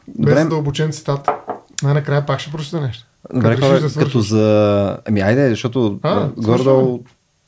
Без 0.07 0.35
Добре, 0.35 0.45
дълбочен 0.45 0.91
цитат. 0.91 1.29
Най-накрая 1.83 2.25
пак 2.25 2.39
ще 2.39 2.51
прочета 2.51 2.81
нещо. 2.81 3.05
Добре 3.33 3.57
хора, 3.57 3.79
да 3.79 3.99
като 3.99 4.19
за... 4.19 4.97
Ами 5.05 5.21
айде, 5.21 5.49
защото 5.49 5.99
А, 6.03 6.29
гордо 6.37 6.99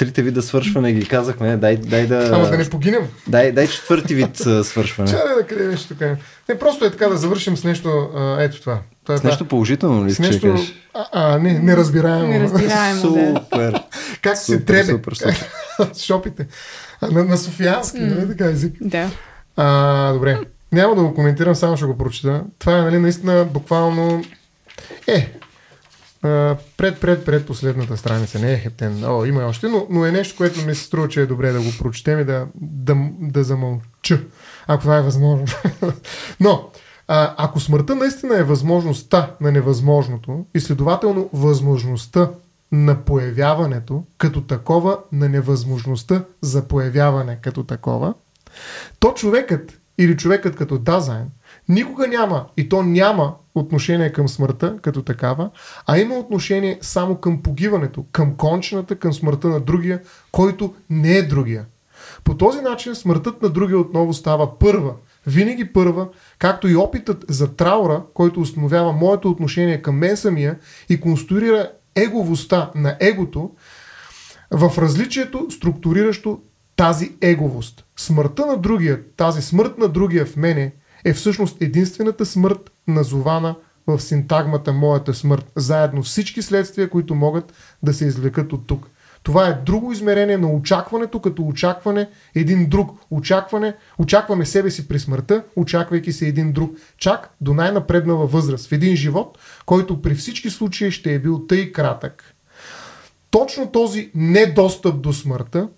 трите 0.05 0.22
вида 0.22 0.41
свършване 0.41 0.93
ги 0.93 1.07
казахме, 1.07 1.57
дай, 1.57 1.78
дай 1.78 2.07
да... 2.07 2.30
Ама 2.34 2.49
да 2.49 2.57
не 2.57 2.69
погинем. 2.69 3.01
Дай, 3.28 3.51
дай 3.51 3.67
четвърти 3.67 4.15
вид 4.15 4.38
свършване. 4.63 5.09
Чакай 5.11 5.36
да 5.36 5.47
къде 5.47 5.67
нещо 5.67 5.88
така. 5.88 6.15
Не, 6.49 6.59
просто 6.59 6.86
е 6.86 6.91
така 6.91 7.07
да 7.07 7.17
завършим 7.17 7.57
с 7.57 7.63
нещо. 7.63 8.09
А, 8.15 8.43
ето 8.43 8.61
това. 8.61 8.80
това 9.03 9.15
е 9.15 9.17
С 9.17 9.24
нещо 9.24 9.45
положително 9.45 10.05
ли 10.05 10.11
с 10.11 10.19
нещо. 10.19 10.51
кажеш? 10.51 10.74
А, 10.93 11.05
а, 11.11 11.39
не, 11.39 11.59
неразбираемо. 11.59 12.28
Неразбираемо, 12.28 13.01
да. 13.01 13.41
Супер. 13.41 13.84
как 14.22 14.38
се 14.38 14.59
требе. 14.59 14.91
супер, 14.91 15.13
супер. 15.13 15.49
Шопите. 15.97 16.47
А, 17.01 17.11
на, 17.11 17.24
на 17.24 17.38
Софиянски, 17.38 17.99
нали 17.99 18.28
така 18.28 18.45
език. 18.45 18.74
Да. 18.82 19.09
А, 19.57 20.13
добре. 20.13 20.39
Няма 20.72 20.95
да 20.95 21.01
го 21.01 21.13
коментирам, 21.13 21.55
само 21.55 21.78
ще 21.78 21.86
го 21.86 21.97
прочета. 21.97 22.43
Това 22.59 22.78
е, 22.78 22.82
нали, 22.82 22.99
наистина 22.99 23.45
буквално... 23.45 24.24
Е, 25.07 25.34
пред, 26.22 26.99
пред, 26.99 27.26
пред 27.26 27.45
последната 27.45 27.97
страница. 27.97 28.39
Не 28.39 28.53
е 28.53 28.57
хептен. 28.57 29.03
О, 29.05 29.26
има 29.26 29.45
още, 29.45 29.67
но, 29.67 29.88
но 29.89 30.05
е 30.05 30.11
нещо, 30.11 30.38
което 30.38 30.65
ми 30.65 30.76
се 30.76 30.84
струва, 30.84 31.07
че 31.07 31.22
е 31.22 31.26
добре 31.26 31.51
да 31.51 31.61
го 31.61 31.69
прочетем 31.80 32.19
и 32.19 32.24
да, 32.24 32.47
да, 32.61 32.95
да 33.19 33.43
замълча, 33.43 34.22
ако 34.67 34.82
това 34.82 34.97
е 34.97 35.01
възможно. 35.01 35.45
но, 36.39 36.69
ако 37.07 37.59
смъртта 37.59 37.95
наистина 37.95 38.38
е 38.38 38.43
възможността 38.43 39.36
на 39.41 39.51
невъзможното 39.51 40.45
и 40.55 40.59
следователно 40.59 41.30
възможността 41.34 42.30
на 42.72 43.05
появяването 43.05 44.03
като 44.17 44.41
такова 44.41 44.97
на 45.11 45.30
невъзможността 45.30 46.24
за 46.41 46.67
появяване 46.67 47.39
като 47.41 47.63
такова, 47.63 48.13
то 48.99 49.13
човекът 49.13 49.80
или 49.97 50.17
човекът 50.17 50.55
като 50.55 50.78
Дазайн 50.78 51.28
никога 51.72 52.07
няма 52.07 52.45
и 52.57 52.69
то 52.69 52.84
няма 52.84 53.36
отношение 53.55 54.11
към 54.11 54.30
смъртта 54.30 54.77
като 54.81 55.02
такава, 55.02 55.49
а 55.88 55.98
има 55.98 56.15
отношение 56.15 56.77
само 56.81 57.15
към 57.15 57.41
погиването, 57.41 58.06
към 58.11 58.35
кончената, 58.35 58.95
към 58.95 59.14
смъртта 59.14 59.48
на 59.48 59.60
другия, 59.60 60.02
който 60.31 60.73
не 60.89 61.18
е 61.18 61.23
другия. 61.23 61.65
По 62.23 62.38
този 62.38 62.61
начин 62.61 62.95
смъртът 62.95 63.41
на 63.41 63.49
другия 63.49 63.80
отново 63.80 64.14
става 64.14 64.60
първа, 64.60 64.93
винаги 65.27 65.73
първа, 65.73 66.07
както 66.39 66.68
и 66.68 66.76
опитът 66.76 67.26
за 67.30 67.56
траура, 67.56 68.03
който 68.14 68.41
установява 68.41 68.91
моето 68.91 69.30
отношение 69.30 69.81
към 69.81 69.98
мен 69.98 70.18
самия 70.18 70.60
и 70.89 71.02
конструира 71.02 71.72
еговостта 71.95 72.72
на 72.76 72.98
егото, 72.99 73.52
в 74.52 74.72
различието, 74.77 75.48
структуриращо 75.52 76.39
тази 76.76 77.18
еговост. 77.22 77.85
Смъртта 77.98 78.45
на 78.45 78.57
другия, 78.57 79.02
тази 79.18 79.41
смърт 79.41 79.77
на 79.77 79.88
другия 79.88 80.26
в 80.26 80.35
мене 80.35 80.73
е 81.06 81.14
всъщност 81.14 81.61
единствената 81.61 82.26
смърт, 82.26 82.72
назована 82.88 83.56
в 83.88 83.99
синтагмата 83.99 84.73
моята 84.73 85.14
смърт, 85.14 85.52
заедно 85.56 86.03
всички 86.03 86.41
следствия, 86.41 86.90
които 86.90 87.15
могат 87.15 87.53
да 87.84 87.94
се 87.94 88.06
извлекат 88.06 88.53
от 88.53 88.68
тук. 88.68 88.88
Това 89.23 89.48
е 89.48 89.61
друго 89.65 89.91
измерение 89.91 90.38
на 90.38 90.53
очакването, 90.53 91.19
като 91.19 91.44
очакване 91.44 92.10
един 92.36 92.69
друг. 92.69 92.99
Очакване, 93.11 93.76
очакваме 93.98 94.45
себе 94.45 94.72
си 94.72 94.88
при 94.88 94.99
смъртта, 94.99 95.44
очаквайки 95.56 96.11
се 96.11 96.28
един 96.28 96.52
друг. 96.52 96.78
Чак 96.98 97.36
до 97.41 97.53
най-напреднала 97.53 98.28
възраст 98.28 98.69
в 98.69 98.72
един 98.72 98.95
живот, 98.95 99.38
който 99.65 100.02
при 100.02 100.15
всички 100.15 100.49
случаи 100.49 100.91
ще 100.91 101.14
е 101.14 101.19
бил 101.19 101.45
тъй 101.48 101.72
кратък. 101.72 102.36
Точно 103.32 103.72
този 103.72 104.11
недостъп 104.15 105.02
до 105.02 105.14
смъртта, 105.14 105.69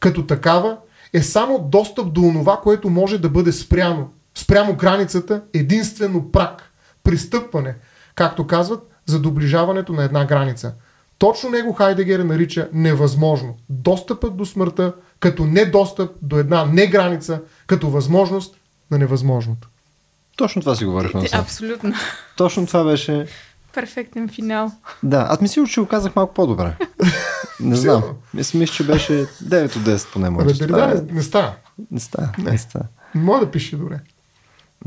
като 0.00 0.26
такава, 0.26 0.78
е 1.12 1.22
само 1.22 1.68
достъп 1.72 2.12
до 2.12 2.20
онова, 2.20 2.60
което 2.62 2.90
може 2.90 3.18
да 3.18 3.28
бъде 3.28 3.52
спряно. 3.52 4.10
Спрямо 4.38 4.76
границата, 4.76 5.42
единствено 5.54 6.32
прак. 6.32 6.62
пристъпване, 7.02 7.74
както 8.14 8.46
казват, 8.46 8.90
за 9.06 9.20
доближаването 9.20 9.92
на 9.92 10.04
една 10.04 10.24
граница. 10.24 10.74
Точно 11.18 11.50
него 11.50 11.72
Хайдегер 11.72 12.20
нарича 12.20 12.68
невъзможно. 12.72 13.56
Достъпът 13.68 14.36
до 14.36 14.44
смъртта 14.44 14.94
като 15.20 15.44
недостъп 15.44 16.10
до 16.22 16.38
една 16.38 16.64
неграница, 16.64 17.40
като 17.66 17.90
възможност 17.90 18.56
на 18.90 18.98
невъзможното. 18.98 19.68
Точно 20.36 20.62
това 20.62 20.74
си 20.74 20.84
говорихме. 20.84 21.28
Абсолютно. 21.32 21.92
Точно 22.36 22.66
това 22.66 22.84
беше. 22.84 23.26
Перфектен 23.74 24.28
финал. 24.28 24.72
Да, 25.02 25.26
аз 25.30 25.40
мисля, 25.40 25.66
че 25.66 25.80
го 25.80 25.86
казах 25.86 26.16
малко 26.16 26.34
по-добре. 26.34 26.76
Не 27.60 27.76
знам. 27.76 28.02
Мисля, 28.34 28.58
мисля, 28.58 28.74
че 28.74 28.86
беше 28.86 29.12
9 29.12 29.76
от 29.76 29.82
10 29.82 30.12
поне. 30.12 30.30
може. 30.30 30.64
Е- 30.64 31.12
не, 31.12 31.22
става. 31.22 31.54
Не 31.90 32.00
става. 32.00 32.28
Не 32.38 32.58
става. 32.58 32.84
Не 33.14 33.20
мога 33.20 33.40
да 33.40 33.50
пише 33.50 33.76
добре. 33.76 34.00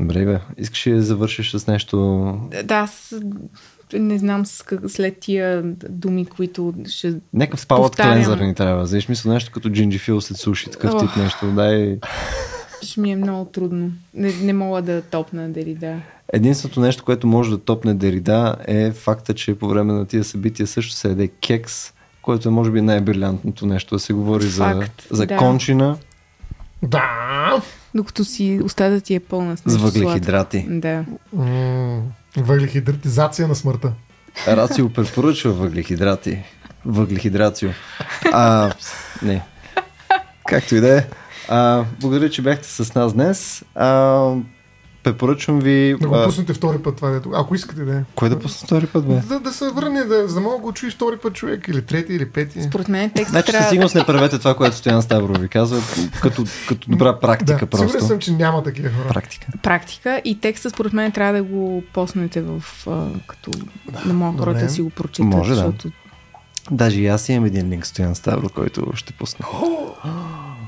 Добре, 0.00 0.24
бе. 0.24 0.40
Искаш 0.58 0.86
ли 0.86 0.92
да 0.92 1.02
завършиш 1.02 1.50
с 1.52 1.66
нещо? 1.66 1.98
Да, 2.64 2.74
аз 2.74 3.14
не 3.92 4.18
знам 4.18 4.46
с 4.46 4.62
как- 4.62 4.88
след 4.88 5.18
тия 5.20 5.62
думи, 5.88 6.26
които 6.26 6.74
ще... 6.88 7.14
Някакъв 7.32 7.60
спалът 7.60 7.82
Повтарям. 7.92 8.12
клензър 8.12 8.38
ни 8.38 8.54
трябва. 8.54 8.86
Знаеш, 8.86 9.08
мисля 9.08 9.32
нещо 9.32 9.52
като 9.52 9.70
джинджифил 9.70 10.20
след 10.20 10.36
суши, 10.38 10.70
такъв 10.70 11.00
тип 11.00 11.16
нещо. 11.16 11.46
Дай... 11.46 11.98
ще 12.82 13.00
ми 13.00 13.12
е 13.12 13.16
много 13.16 13.44
трудно. 13.44 13.90
Не, 14.14 14.32
не 14.32 14.52
мога 14.52 14.82
да 14.82 15.02
топна 15.02 15.48
Дерида. 15.48 15.96
Единственото 16.32 16.80
нещо, 16.80 17.04
което 17.04 17.26
може 17.26 17.50
да 17.50 17.58
топне 17.58 17.94
Дерида 17.94 18.56
е 18.66 18.90
факта, 18.92 19.34
че 19.34 19.54
по 19.58 19.68
време 19.68 19.92
на 19.92 20.06
тия 20.06 20.24
събития 20.24 20.66
също 20.66 20.92
се 20.92 21.08
яде 21.08 21.28
кекс, 21.28 21.92
което 22.22 22.48
е 22.48 22.52
може 22.52 22.70
би 22.70 22.80
най-брилянтното 22.80 23.66
нещо 23.66 23.94
да 23.94 23.98
се 23.98 24.12
говори 24.12 24.44
за, 24.46 24.64
Факт, 24.64 25.06
за 25.10 25.26
да. 25.26 25.36
кончина, 25.36 25.96
Да! 26.82 27.62
Докато 27.94 28.24
си 28.24 28.60
устата 28.64 29.00
ти 29.00 29.14
е 29.14 29.20
пълна 29.20 29.56
с 29.56 29.76
въглехидрати. 29.76 30.66
Да. 30.68 31.04
Въглехидратизация 32.36 33.48
на 33.48 33.54
смъртта. 33.54 33.92
Рацио 34.48 34.92
препоръчва 34.92 35.52
въглехидрати. 35.52 36.38
Въглехидрацио. 36.84 37.70
А, 38.32 38.72
не. 39.22 39.42
Както 40.48 40.74
и 40.76 40.80
да 40.80 40.98
е. 40.98 41.04
А, 41.48 41.84
благодаря, 42.00 42.30
че 42.30 42.42
бяхте 42.42 42.68
с 42.68 42.94
нас 42.94 43.14
днес. 43.14 43.64
А, 43.74 44.34
препоръчвам 45.02 45.60
ви... 45.60 45.96
Да 46.00 46.08
го 46.08 46.14
а, 46.14 46.24
пуснете 46.24 46.54
втори 46.54 46.78
път 46.78 46.96
това, 46.96 47.10
дето. 47.10 47.30
Ако 47.34 47.54
искате 47.54 47.84
да 47.84 47.96
е. 47.96 48.02
кой 48.14 48.28
да 48.28 48.38
пусна 48.38 48.66
втори 48.66 48.86
път, 48.86 49.06
бе? 49.06 49.14
Да, 49.14 49.40
да 49.40 49.52
се 49.52 49.68
върне, 49.68 50.04
да, 50.04 50.28
за 50.28 50.34
да 50.34 50.40
мога 50.40 50.56
да 50.56 50.62
го 50.62 50.72
чуи 50.72 50.90
втори 50.90 51.16
път 51.16 51.34
човек, 51.34 51.68
или 51.68 51.82
трети, 51.82 52.12
или 52.12 52.30
пети. 52.30 52.62
Според 52.62 52.88
мен 52.88 53.10
текстът 53.10 53.30
Значи 53.30 53.46
със 53.46 53.52
трябва... 53.52 53.70
сигурност 53.70 53.94
не 53.94 54.06
правете 54.06 54.38
това, 54.38 54.54
което 54.54 54.76
Стоян 54.76 55.02
Ставро 55.02 55.38
ви 55.38 55.48
казва, 55.48 55.80
като, 56.22 56.44
като 56.68 56.90
добра 56.90 57.20
практика 57.20 57.58
да, 57.58 57.66
просто. 57.66 57.88
сигурен 57.88 58.08
съм, 58.08 58.18
че 58.18 58.32
няма 58.32 58.62
такива 58.62 58.90
хора. 58.90 59.08
Практика. 59.08 59.46
практика 59.62 60.22
и 60.24 60.40
текста 60.40 60.70
според 60.70 60.92
мен 60.92 61.12
трябва 61.12 61.32
да 61.32 61.42
го 61.42 61.82
поснете 61.92 62.40
в 62.42 62.62
като 63.26 63.50
да 64.06 64.14
могат 64.14 64.36
добре. 64.36 64.50
хората 64.50 64.64
да 64.64 64.72
си 64.72 64.82
го 64.82 64.90
прочитат. 64.90 65.26
Може, 65.26 65.50
да. 65.50 65.56
защото 65.56 65.90
Даже 66.70 67.00
и 67.00 67.06
аз 67.06 67.28
имам 67.28 67.44
един 67.44 67.70
линк 67.70 67.86
Стоян 67.86 68.14
Ставро, 68.14 68.48
който 68.48 68.92
ще 68.94 69.12
пусна. 69.12 69.46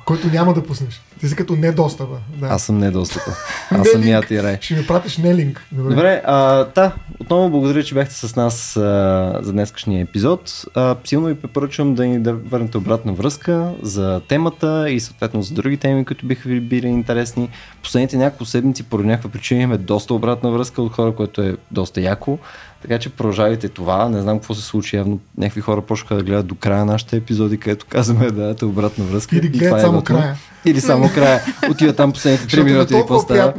Който 0.04 0.28
няма 0.28 0.54
да 0.54 0.62
пуснеш. 0.62 1.02
Ти 1.20 1.28
си 1.28 1.36
като 1.36 1.56
недостава. 1.56 2.18
Да. 2.36 2.46
Аз 2.46 2.62
съм 2.62 2.78
недостъпа. 2.78 3.30
Аз 3.70 3.88
съм 3.88 4.00
линк. 4.00 4.10
ят 4.10 4.30
и 4.30 4.42
рай. 4.42 4.58
Ще 4.60 4.74
ми 4.74 4.86
пратиш 4.86 5.18
не 5.18 5.34
линк. 5.34 5.66
Добре. 5.72 5.94
Добре, 5.94 6.22
а, 6.24 6.64
да, 6.64 6.92
отново 7.20 7.50
благодаря, 7.50 7.84
че 7.84 7.94
бяхте 7.94 8.14
с 8.14 8.36
нас 8.36 8.76
а, 8.76 9.38
за 9.42 9.52
днескашния 9.52 10.02
епизод. 10.02 10.64
А, 10.74 10.96
силно 11.04 11.26
ви 11.26 11.34
препоръчвам 11.34 11.94
да 11.94 12.06
ни 12.06 12.20
да 12.20 12.32
върнете 12.32 12.78
обратна 12.78 13.12
връзка 13.12 13.72
за 13.82 14.20
темата 14.28 14.90
и 14.90 15.00
съответно 15.00 15.42
за 15.42 15.54
други 15.54 15.76
теми, 15.76 16.04
които 16.04 16.26
биха 16.26 16.48
ви 16.48 16.60
били 16.60 16.86
интересни. 16.86 17.48
Последните 17.82 18.16
няколко 18.16 18.44
седмици 18.44 18.82
поради 18.82 19.08
някаква 19.08 19.30
причина 19.30 19.62
имаме 19.62 19.78
доста 19.78 20.14
обратна 20.14 20.50
връзка 20.50 20.82
от 20.82 20.92
хора, 20.92 21.14
което 21.14 21.42
е 21.42 21.56
доста 21.70 22.00
яко. 22.00 22.38
Така 22.82 22.98
че 22.98 23.10
продължавайте 23.10 23.68
това. 23.68 24.08
Не 24.08 24.20
знам 24.20 24.38
какво 24.38 24.54
се 24.54 24.62
случи. 24.62 24.96
Явно 24.96 25.18
някакви 25.38 25.60
хора 25.60 25.82
почнаха 25.82 26.16
да 26.16 26.22
гледат 26.22 26.46
до 26.46 26.54
края 26.54 26.78
на 26.78 26.92
нашите 26.92 27.16
епизоди, 27.16 27.58
където 27.58 27.86
казваме 27.88 28.26
да 28.26 28.32
дадете 28.32 28.64
обратна 28.64 29.04
връзка. 29.04 29.36
Или 29.36 29.48
гледат 29.48 29.78
е 29.78 29.80
само 29.80 29.98
готино. 29.98 30.18
края. 30.18 30.36
Или 30.64 30.80
само 30.80 31.10
края. 31.14 31.40
Отива 31.70 31.92
там 31.92 32.12
последните 32.12 32.44
3 32.44 32.46
Защото 32.46 32.66
е 32.66 32.72
минути 32.72 32.94
и 32.94 32.96
какво 32.96 33.18
става. 33.18 33.54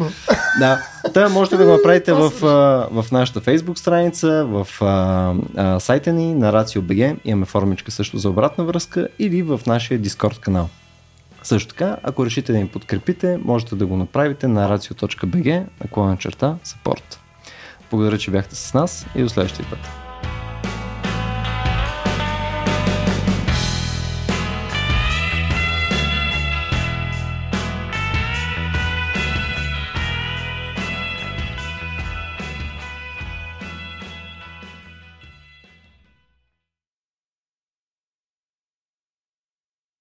Да, 0.59 0.81
Та 1.13 1.29
можете 1.29 1.57
да 1.57 1.65
го 1.65 1.71
направите 1.71 2.13
в, 2.13 2.45
а, 2.45 3.01
в 3.01 3.11
нашата 3.11 3.41
Facebook 3.41 3.77
страница, 3.77 4.45
в 4.45 4.67
а, 4.81 5.33
а, 5.57 5.79
сайта 5.79 6.13
ни 6.13 6.35
на 6.35 6.53
RACIO.BG, 6.53 7.17
имаме 7.25 7.45
формичка 7.45 7.91
също 7.91 8.17
за 8.17 8.29
обратна 8.29 8.63
връзка 8.63 9.07
или 9.19 9.41
в 9.41 9.59
нашия 9.67 9.99
Discord 9.99 10.39
канал. 10.39 10.69
Също 11.43 11.69
така, 11.69 11.97
ако 12.03 12.25
решите 12.25 12.51
да 12.51 12.57
ни 12.57 12.67
подкрепите, 12.67 13.39
можете 13.45 13.75
да 13.75 13.85
го 13.85 13.97
направите 13.97 14.47
на 14.47 14.69
racio.bg, 14.69 15.63
наклона 15.81 16.17
черта, 16.17 16.55
support. 16.65 17.20
Благодаря, 17.91 18.17
че 18.17 18.31
бяхте 18.31 18.55
с 18.55 18.73
нас 18.73 19.05
и 19.15 19.21
до 19.21 19.29
следващия 19.29 19.65
път. 19.69 20.00